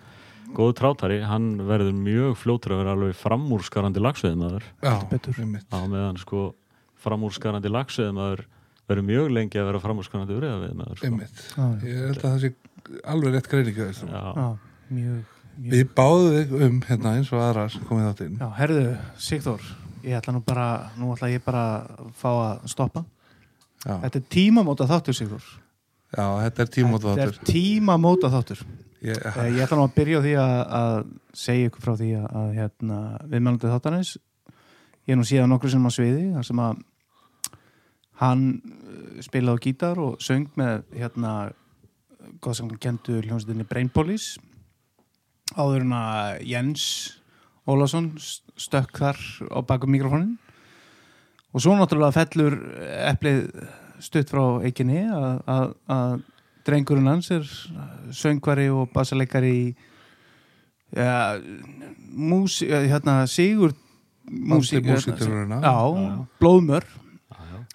góðu 0.56 0.74
trátari, 0.74 1.22
hann 1.28 1.58
verður 1.58 1.92
mjög 1.94 2.36
fljótur 2.40 2.72
að 2.72 2.78
vera 2.82 2.92
alveg 2.96 3.14
framúrskarandi 3.20 4.00
lagsveðmaður 4.00 4.62
já, 4.82 4.94
betur. 5.10 5.34
einmitt. 5.38 5.66
á 5.70 5.78
meðan 5.86 6.16
sko 6.18 6.54
framúrskarandi 6.98 7.68
lagsveðmaður 7.70 8.44
verður 8.88 9.04
mjög 9.04 9.30
lengi 9.36 9.58
að 9.60 9.66
vera 9.68 9.80
framúrskarandi 9.84 10.34
urriðaveðmaður 10.38 10.96
sko. 10.96 11.66
ég 11.84 12.06
held 12.08 12.22
að 12.24 12.32
það 12.32 12.40
sé 12.40 12.54
alveg 13.04 13.34
rétt 13.36 13.48
greiningu 13.52 13.92
mjög, 14.08 14.58
mjög. 14.90 15.24
Við 15.58 15.88
báðum 15.96 16.34
þig 16.36 16.52
um 16.68 16.80
hérna 16.86 17.12
eins 17.18 17.30
og 17.34 17.40
aðra 17.42 17.64
sem 17.72 17.82
komið 17.88 18.08
þáttinn 18.12 18.36
Já, 18.40 18.48
herðu, 18.60 18.82
Sigþór, 19.18 19.64
ég 20.06 20.18
ætla 20.20 20.34
nú 20.36 20.42
bara, 20.46 20.66
nú 20.98 21.12
ætla 21.14 21.30
ég 21.32 21.42
bara 21.44 21.62
að 21.98 22.10
fá 22.20 22.28
að 22.30 22.68
stoppa. 22.70 23.04
já, 23.84 23.94
Þetta 24.04 24.20
er 24.20 24.26
tímamóta 24.30 24.86
þáttur, 24.90 25.16
Sigþór. 25.18 25.48
já, 26.14 26.26
þetta 26.44 26.62
er 26.62 26.70
tímóta 26.76 27.08
Þetta 27.14 27.22
er 27.26 27.32
þáttur 27.34 27.50
tímamóta 27.52 28.30
þáttur. 28.36 28.62
ég, 29.02 29.16
Eh, 29.26 29.50
Ég 29.56 29.62
ætla 29.66 29.76
nú 29.78 29.86
að 29.88 29.94
byrja 29.98 30.18
á 30.18 30.22
því 30.22 30.34
að, 30.42 30.54
að 30.78 30.96
segja 31.34 31.66
ykkur 31.70 31.82
frá 31.86 31.94
því 31.98 32.08
að, 32.18 32.28
að 32.42 32.54
hérna, 32.58 33.00
viðmælandi 33.30 33.72
þáttanins, 33.74 34.16
ég 35.06 35.14
er 35.14 35.16
nú 35.20 35.24
síðan 35.26 35.48
nokkur 35.54 35.70
sem 35.70 35.86
á 35.86 35.90
sviði, 35.90 36.24
þar 36.34 36.44
sem 36.48 36.58
að 36.64 36.80
hann 38.18 38.42
eh, 38.58 39.22
spilaði 39.22 39.62
gítar 39.68 39.98
og 40.02 40.18
söng 40.22 40.48
með 40.58 40.82
hérna, 40.98 41.34
góð 42.42 42.54
sem 42.58 42.68
hann 42.68 42.80
kendur 42.82 43.22
hljómsveitinni 43.26 43.66
Brain 43.70 43.88
Police 43.94 44.40
áður 45.56 45.84
en 45.86 45.94
að 45.96 46.42
Jens 46.48 46.84
Ólason 47.68 48.10
stökk 48.58 48.98
þar 48.98 49.18
á 49.52 49.58
bakum 49.64 49.92
mikrofónin 49.92 50.36
og 51.52 51.62
svo 51.64 51.76
náttúrulega 51.76 52.16
fellur 52.16 52.56
eplið 53.08 53.46
stutt 54.04 54.30
frá 54.30 54.42
eikinni 54.64 55.02
að, 55.08 56.22
drengurinn 56.68 57.08
hans 57.08 57.30
er 57.34 57.46
söngvari 58.14 58.68
og 58.72 58.90
bassaleikari 58.92 59.74
ja, 60.96 61.38
mús, 62.12 62.60
hérna, 62.62 63.22
Sigur 63.26 63.72
músíktilrauna. 64.28 65.60
já, 65.64 65.76
Já. 65.96 66.26
blóðmör 66.40 66.84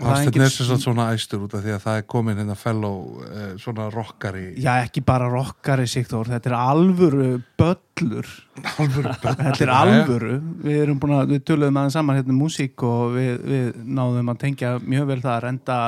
Það 0.03 0.39
er 0.43 0.53
sagt 0.53 0.83
svona 0.83 1.09
æstur 1.15 1.45
út 1.45 1.55
af 1.57 1.63
því 1.63 1.73
að 1.75 1.83
það 1.83 1.99
er 1.99 2.05
komin 2.13 2.39
hérna 2.41 2.55
fellow 2.59 3.25
eh, 3.25 3.51
svona 3.61 3.89
rockari. 3.93 4.45
Já, 4.61 4.71
ekki 4.83 5.03
bara 5.05 5.29
rockari 5.31 5.85
Sigþór, 5.89 6.31
þetta 6.33 6.51
er 6.51 6.57
alvöru 6.57 7.29
böllur. 7.59 8.31
Alvöru 8.77 9.13
Þetta 9.23 9.53
er 9.65 9.73
alvöru, 9.75 10.39
við 10.63 10.81
erum 10.85 10.99
búin 11.01 11.15
að, 11.17 11.35
við 11.35 11.45
töluðum 11.49 11.79
aðeins 11.81 11.99
saman 11.99 12.19
hérna 12.19 12.35
um 12.35 12.41
músík 12.43 12.87
og 12.87 13.15
við, 13.17 13.31
við 13.53 13.69
náðum 13.99 14.33
að 14.33 14.41
tengja 14.45 14.75
mjög 14.83 15.09
vel 15.13 15.21
það 15.23 15.33
að 15.35 15.45
renda 15.47 15.79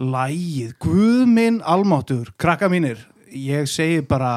lægið, 0.00 0.74
Guð 0.80 1.24
minn 1.28 1.60
almáttur, 1.66 2.30
krakka 2.40 2.70
mínir, 2.72 3.02
ég 3.36 3.68
segi 3.70 4.00
bara, 4.06 4.30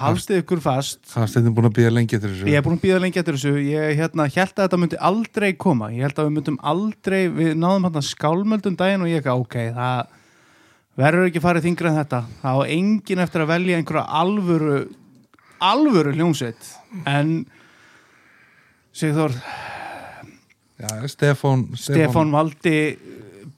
haldið 0.00 0.42
ykkur 0.42 0.62
fast, 0.64 1.00
er 1.14 1.52
búin 1.54 1.68
að 1.68 1.76
býja 1.78 1.92
lengi 1.92 2.16
eftir 2.16 2.32
þessu. 2.32 2.48
Ég 2.50 2.58
er 2.58 2.64
búin 2.66 2.78
að 2.78 2.84
býða 2.84 3.00
lengi 3.04 3.20
eftir 3.22 3.38
þessu, 3.38 3.52
ég 3.66 3.94
hérna, 4.00 4.26
held 4.26 4.54
að 4.54 4.64
þetta 4.64 4.80
myndi 4.82 5.00
aldrei 5.10 5.50
koma, 5.54 5.90
ég 5.94 6.06
held 6.06 6.18
að 6.18 6.28
við 6.28 6.34
myndum 6.36 6.58
aldrei, 6.72 7.20
við 7.36 7.54
náðum 7.60 7.88
hérna 7.88 8.02
skálmöldum 8.08 8.78
daginn 8.80 9.06
og 9.06 9.12
ég 9.12 9.22
ekki, 9.22 9.36
ok, 9.44 9.56
það 9.76 10.16
verður 11.00 11.30
ekki 11.30 11.44
farið 11.46 11.68
þingra 11.68 11.92
en 11.92 11.98
þetta, 12.00 12.22
það 12.42 12.60
á 12.60 12.62
engin 12.76 13.24
eftir 13.24 13.44
að 13.44 13.52
velja 13.54 13.80
einhverja 13.80 14.06
alvöru, 14.20 14.78
alvöru 15.70 16.14
hljómsveit, 16.18 16.70
en 17.08 17.34
Sigþór, 18.90 19.36
Já, 20.80 21.08
Stefán 21.08 21.68
Stefán 21.76 22.30
valdi 22.32 22.96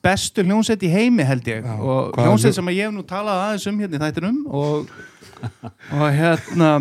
bestu 0.03 0.43
hljómsveit 0.47 0.83
í 0.87 0.91
heimi 0.93 1.25
held 1.27 1.47
ég. 1.51 1.63
Já, 1.67 1.77
og 1.79 2.13
hvað 2.17 2.27
hljómsveit 2.27 2.51
hljó- 2.53 2.59
sem 2.59 2.71
að 2.73 2.77
ég 2.79 2.89
hef 2.89 2.95
nú 2.97 3.05
talað 3.07 3.43
aðeins 3.47 3.67
um 3.71 3.79
hérna 3.83 3.99
í 3.99 4.03
þættinum 4.03 4.43
og, 4.51 4.93
og 5.93 6.05
hérna 6.19 6.73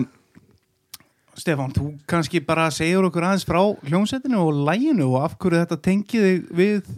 Stefán, 1.42 1.72
þú 1.74 1.86
kannski 2.12 2.42
bara 2.46 2.68
segjur 2.76 3.08
okkur 3.08 3.24
aðeins 3.30 3.46
frá 3.48 3.62
hljómsveitinu 3.88 4.42
og 4.44 4.60
læginu 4.68 5.08
og 5.16 5.24
af 5.26 5.38
hverju 5.40 5.62
þetta 5.64 5.78
tengið 5.88 6.26
þig 6.28 6.52
við 6.60 6.92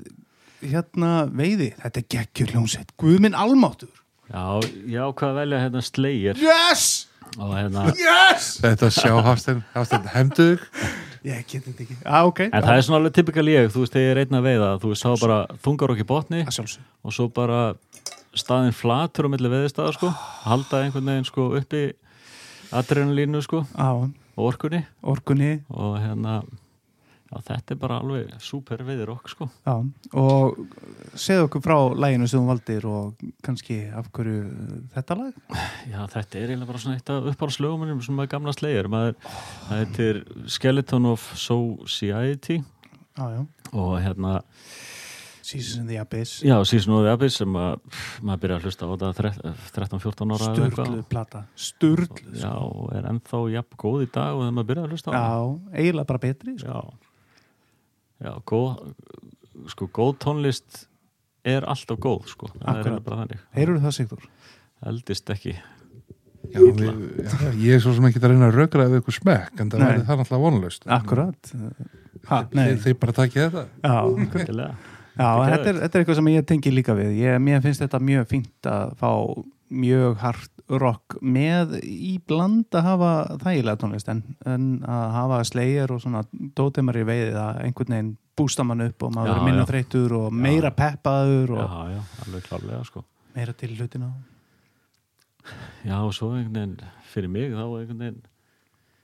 hérna 0.74 1.12
veiði, 1.30 1.70
þetta 1.84 2.02
er 2.02 2.08
geggjur 2.16 2.54
hljómsveit. 2.56 2.94
Guðminn 3.00 3.36
Almáttur 3.38 3.92
Já, 4.32 4.64
ég 4.88 4.98
ákvað 5.04 5.30
að 5.30 5.40
velja 5.44 5.58
hérna 5.66 5.82
Slayer? 5.86 6.40
Yes! 6.42 6.86
og 7.38 7.52
hérna, 7.58 7.84
Yes! 8.00 8.48
Þetta 8.64 8.90
sjá 8.94 9.12
Hafstein, 9.26 9.62
Hafstein 9.76 10.08
hefnduð 10.14 10.64
Ég 11.24 11.46
get 11.48 11.64
þetta 11.64 11.84
ekki. 11.86 11.96
Ah, 12.04 12.26
ok, 12.28 12.40
en 12.50 12.66
það 12.66 12.78
er 12.78 12.84
svona 12.84 13.00
alveg 13.00 13.14
typikal 13.16 13.46
ég, 13.48 13.70
þú 13.72 13.84
veist, 13.86 13.94
þegar 13.94 14.04
ég 14.04 14.14
er 14.14 14.22
einn 14.24 14.38
að 14.40 14.48
veiða, 14.50 14.72
þú 14.82 14.90
veist, 14.92 15.06
sá 15.06 15.22
bara 15.22 15.38
þungar 15.64 15.94
okkur 15.94 16.10
botni 16.10 16.42
að 16.44 16.56
sjálfsög 16.58 16.90
og 17.08 17.16
svo 17.16 17.28
bara 17.32 17.60
staðin 18.36 18.76
flatur 18.76 19.30
á 19.30 19.34
milli 19.34 19.52
veðistaða, 19.54 19.94
sko, 19.96 20.10
halda 20.44 20.82
einhvern 20.84 21.08
veginn, 21.14 21.30
sko, 21.30 21.46
uppi 21.60 21.84
adrenalínu, 22.76 23.44
sko, 23.46 23.64
á. 23.78 24.04
og 24.36 24.44
orkunni. 24.50 24.84
Orkunni. 25.06 25.54
Og 25.72 25.96
hérna, 26.02 26.42
já, 27.34 27.42
þetta 27.50 27.74
er 27.74 27.80
bara 27.82 27.98
alveg 28.04 28.34
súper 28.44 28.84
veiðir 28.86 29.12
okkur, 29.16 29.34
sko. 29.34 29.48
Já, 29.66 29.76
og 30.22 30.62
segðu 31.20 31.48
okkur 31.48 31.66
frá 31.66 31.78
læginu 32.06 32.30
sem 32.30 32.44
þú 32.44 32.52
valdir 32.52 32.88
og 32.90 33.26
kannski 33.46 33.80
af 33.90 34.12
hverju 34.14 34.46
þetta 34.94 35.20
lag? 35.20 35.42
Já, 35.90 36.00
þetta 36.14 36.40
er 36.40 36.54
eiginlega 36.54 36.72
bara 36.72 36.84
svona 36.86 37.00
eitt 37.00 37.14
af 37.14 37.30
uppáhalslögumunum 37.34 38.04
sem 38.06 38.18
maður 38.18 38.34
gamla 38.38 38.56
slegir, 38.56 38.92
maður, 38.94 39.18
það 39.68 39.84
heitir 39.84 40.24
Skeleton 40.54 41.12
of 41.14 41.28
Society 41.40 42.62
Já, 43.14 43.26
já, 43.30 43.44
og 43.74 43.94
hérna, 44.02 44.40
Seasons 45.44 45.76
in 45.82 45.88
the 45.88 46.00
Abyss 46.00 46.42
já, 46.42 46.66
Season 46.66 46.94
of 46.96 47.04
the 47.04 47.12
Abyss 47.12 47.38
sem 47.42 47.58
að, 47.60 47.82
maður 48.24 48.42
byrja 48.42 48.58
að 48.58 48.68
hlusta 48.68 48.88
á 48.88 48.92
þetta 48.94 49.32
13-14 49.76 50.34
ára. 50.34 50.48
Sturluð 50.48 51.02
plata, 51.12 51.42
sturluð 51.54 52.38
Já, 52.40 52.54
og 52.56 52.94
er 52.96 53.10
ennþá 53.12 53.42
jafn 53.58 53.80
góð 53.84 54.06
í 54.06 54.10
dag 54.16 54.38
og 54.38 54.46
þegar 54.46 54.56
maður 54.56 54.70
byrjaði 54.72 54.88
að 54.88 54.96
hlusta 54.96 55.12
á 55.12 55.14
hana. 55.14 55.26
Já, 55.28 55.82
eiginlega 55.82 56.10
bara 56.14 56.24
betri 56.24 56.56
sko. 56.62 56.72
Já, 56.72 57.13
já, 58.24 58.32
góð 58.50 58.94
sko, 59.74 59.88
góð 59.94 60.14
tónlist 60.24 60.86
er 61.46 61.66
alltaf 61.68 62.00
góð, 62.02 62.26
sko. 62.32 62.50
Það 62.56 62.80
er 62.80 62.88
Akkurat. 62.94 63.10
þannig, 63.20 63.44
Heyrðu 63.58 63.82
það 63.84 63.96
Sigþór? 64.00 64.28
eldist 64.94 65.30
ekki. 65.34 65.54
Já, 66.54 66.60
við, 66.60 66.90
já, 67.24 67.52
ég 67.56 67.78
er 67.78 67.84
svo 67.84 67.94
sem 67.96 68.08
ekki 68.10 68.20
að 68.20 68.34
reyna 68.34 68.50
að 68.50 68.58
rökra 68.60 68.88
við 68.92 69.00
ykkur 69.00 69.16
smekk 69.16 69.62
en 69.64 69.70
það 69.72 69.84
það 69.84 70.18
náttúrulega 70.20 70.42
vonlaust. 70.44 70.88
Akkurat. 70.92 71.54
Ha, 72.28 72.42
Nei, 72.52 72.66
Þið, 72.74 72.82
þið 72.84 72.98
bara 73.04 73.16
takið 73.20 73.46
þetta. 73.46 73.64
Já. 73.84 74.68
Þetta, 75.14 75.70
er, 75.70 75.80
þetta 75.84 75.98
er 75.98 76.02
eitthvað 76.02 76.18
sem 76.20 76.30
ég 76.34 76.46
tengi 76.50 76.72
líka 76.74 76.96
við. 76.98 77.12
Ég, 77.22 77.40
Mér 77.44 77.62
finnst 77.64 77.84
þetta 77.84 78.00
mjög 78.02 78.28
fínt 78.32 78.70
að 78.70 78.94
fá 79.00 79.10
mjög 79.74 80.18
hart 80.22 80.50
rock 80.80 81.18
með 81.22 81.74
í 81.84 82.16
bland 82.30 82.72
að 82.78 82.86
hafa 82.88 83.12
þægilega 83.44 83.80
tónlist 83.82 84.10
en, 84.14 84.22
en 84.48 84.68
að 84.88 85.06
hafa 85.18 85.40
slegir 85.50 85.92
og 85.94 86.02
svona 86.04 86.24
dótimar 86.58 86.98
í 87.02 87.06
veiði 87.08 87.34
að 87.36 87.60
einhvern 87.68 87.96
veginn 87.98 88.12
bústa 88.40 88.66
mann 88.66 88.82
upp 88.88 89.04
og 89.06 89.12
maður 89.14 89.30
Já, 89.30 89.34
verður 89.36 89.50
minna 89.50 89.66
já. 89.66 89.70
þreytur 89.72 90.16
og 90.18 90.38
meira 90.48 90.72
peppaður 90.74 91.56
og 91.58 91.64
Já, 91.66 91.98
já, 91.98 92.04
alveg 92.26 92.48
klárlega, 92.48 92.84
sko. 92.88 93.04
meira 93.36 93.54
til 93.60 93.74
hlutina. 93.78 94.12
Já, 95.84 95.98
og 96.00 96.14
svo 96.16 96.32
einhvern 96.38 96.56
veginn, 96.56 96.78
fyrir 97.12 97.30
mig 97.34 97.52
þá 97.52 97.66
einhvern 97.68 98.00
veginn 98.06 98.22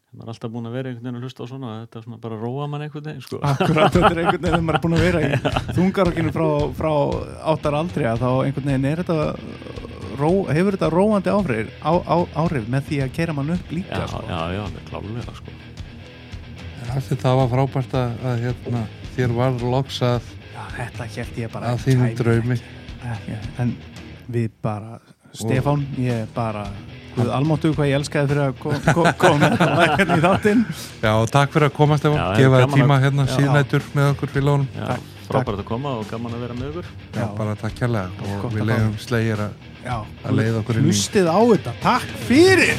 maður 0.09 0.25
er 0.25 0.31
alltaf 0.33 0.49
búin 0.55 0.65
að 0.65 0.73
vera 0.79 0.89
einhvern 0.89 1.05
veginn 1.05 1.19
að 1.19 1.25
hlusta 1.27 1.45
á 1.45 1.51
svona 1.51 1.73
þetta 1.83 1.99
er 1.99 2.05
svona 2.07 2.21
bara 2.23 2.37
að 2.39 2.45
róa 2.47 2.67
mann 2.71 2.81
einhvern 2.87 3.05
veginn, 3.11 3.21
sko. 3.27 3.41
Akkurat, 3.45 3.91
þetta 3.93 4.09
er 4.09 4.21
einhvern 4.23 4.39
veginn 4.39 4.47
þegar 4.47 4.63
maður 4.65 4.79
er 4.79 4.83
búin 4.87 4.97
að 4.97 5.05
vera 5.05 5.21
í 5.21 5.29
þungarokkinu 5.77 6.33
frá, 6.33 6.47
frá 6.79 6.91
áttar 7.53 7.77
aldrei 7.77 8.07
að 8.09 8.23
þá 8.23 8.29
einhvern 8.47 8.71
veginn 8.71 8.89
er 8.89 9.03
þetta 9.03 9.78
ró, 10.19 10.31
hefur 10.53 10.75
þetta 10.77 10.89
róandi 10.93 11.31
áhrif, 11.33 11.71
á, 11.81 11.91
á, 12.03 12.17
áhrif 12.43 12.67
með 12.71 12.87
því 12.89 12.99
að 13.05 13.13
keira 13.17 13.33
mann 13.37 13.53
upp 13.55 13.71
líka 13.73 14.01
Já, 14.03 14.07
sko. 14.11 14.21
já, 14.29 14.39
já, 14.55 14.61
alveg 14.65 14.83
klárlega, 14.89 15.35
sko. 15.39 15.57
Allt 16.89 17.11
það 17.21 17.39
var 17.39 17.49
frábært 17.53 17.95
að, 17.99 18.13
að 18.25 18.43
hérna, 18.47 18.83
þér 19.15 19.33
var 19.37 19.59
loks 19.75 19.99
að, 20.05 20.29
Já, 20.55 20.61
þetta 20.77 21.09
hélt 21.15 21.37
ég 21.43 21.51
bara 21.53 21.73
að 21.75 21.83
þínum 21.85 22.15
draumi. 22.19 22.59
ekki. 23.13 23.35
en 23.63 23.75
við 24.33 24.49
bara 24.65 24.99
Stefán, 25.33 25.83
ég 26.01 26.25
bara 26.33 26.63
Guð 27.15 27.29
almáttu 27.33 27.71
hvað 27.73 27.87
ég 27.89 27.95
elskaði 27.99 28.29
fyrir 28.29 28.41
að 28.45 28.57
ko- 28.61 28.93
ko- 28.93 29.13
koma 29.19 29.37
með 29.41 29.53
þetta 29.57 29.77
lag 29.79 29.93
hérna 29.99 30.15
í 30.15 30.21
þáttinn. 30.23 30.59
Já, 31.03 31.11
takk 31.33 31.51
fyrir 31.55 31.67
að 31.69 31.73
koma 31.75 31.97
Stefán, 31.97 32.19
það 32.19 32.33
er 32.33 32.37
gefa 32.39 32.49
þér 32.55 32.61
gaman 32.61 32.69
að- 32.69 32.79
tíma 32.79 32.97
hérna 33.03 33.25
Já. 33.25 33.31
síðnætur 33.35 33.87
með 33.97 34.09
okkur 34.13 34.29
Já, 34.79 34.85
Takk, 34.85 35.01
frábært 35.29 35.59
að 35.59 35.65
koma 35.65 35.89
og 35.99 36.05
gaman 36.09 36.33
að 36.33 36.39
vera 36.45 36.53
með 36.53 36.69
ykkur. 36.69 36.85
Já, 37.13 37.19
Já. 37.19 37.25
bara 37.37 37.55
takk 37.55 37.75
kærlega. 37.79 38.09
Og 38.21 38.41
Gott 38.41 38.53
við 38.53 38.63
leiðum 38.69 38.95
slegir 38.97 39.37
að 39.37 39.51
Já, 39.79 40.03
hlustið 40.27 41.29
á 41.31 41.39
þetta, 41.39 41.75
takk 41.83 42.17
fyrir 42.27 42.75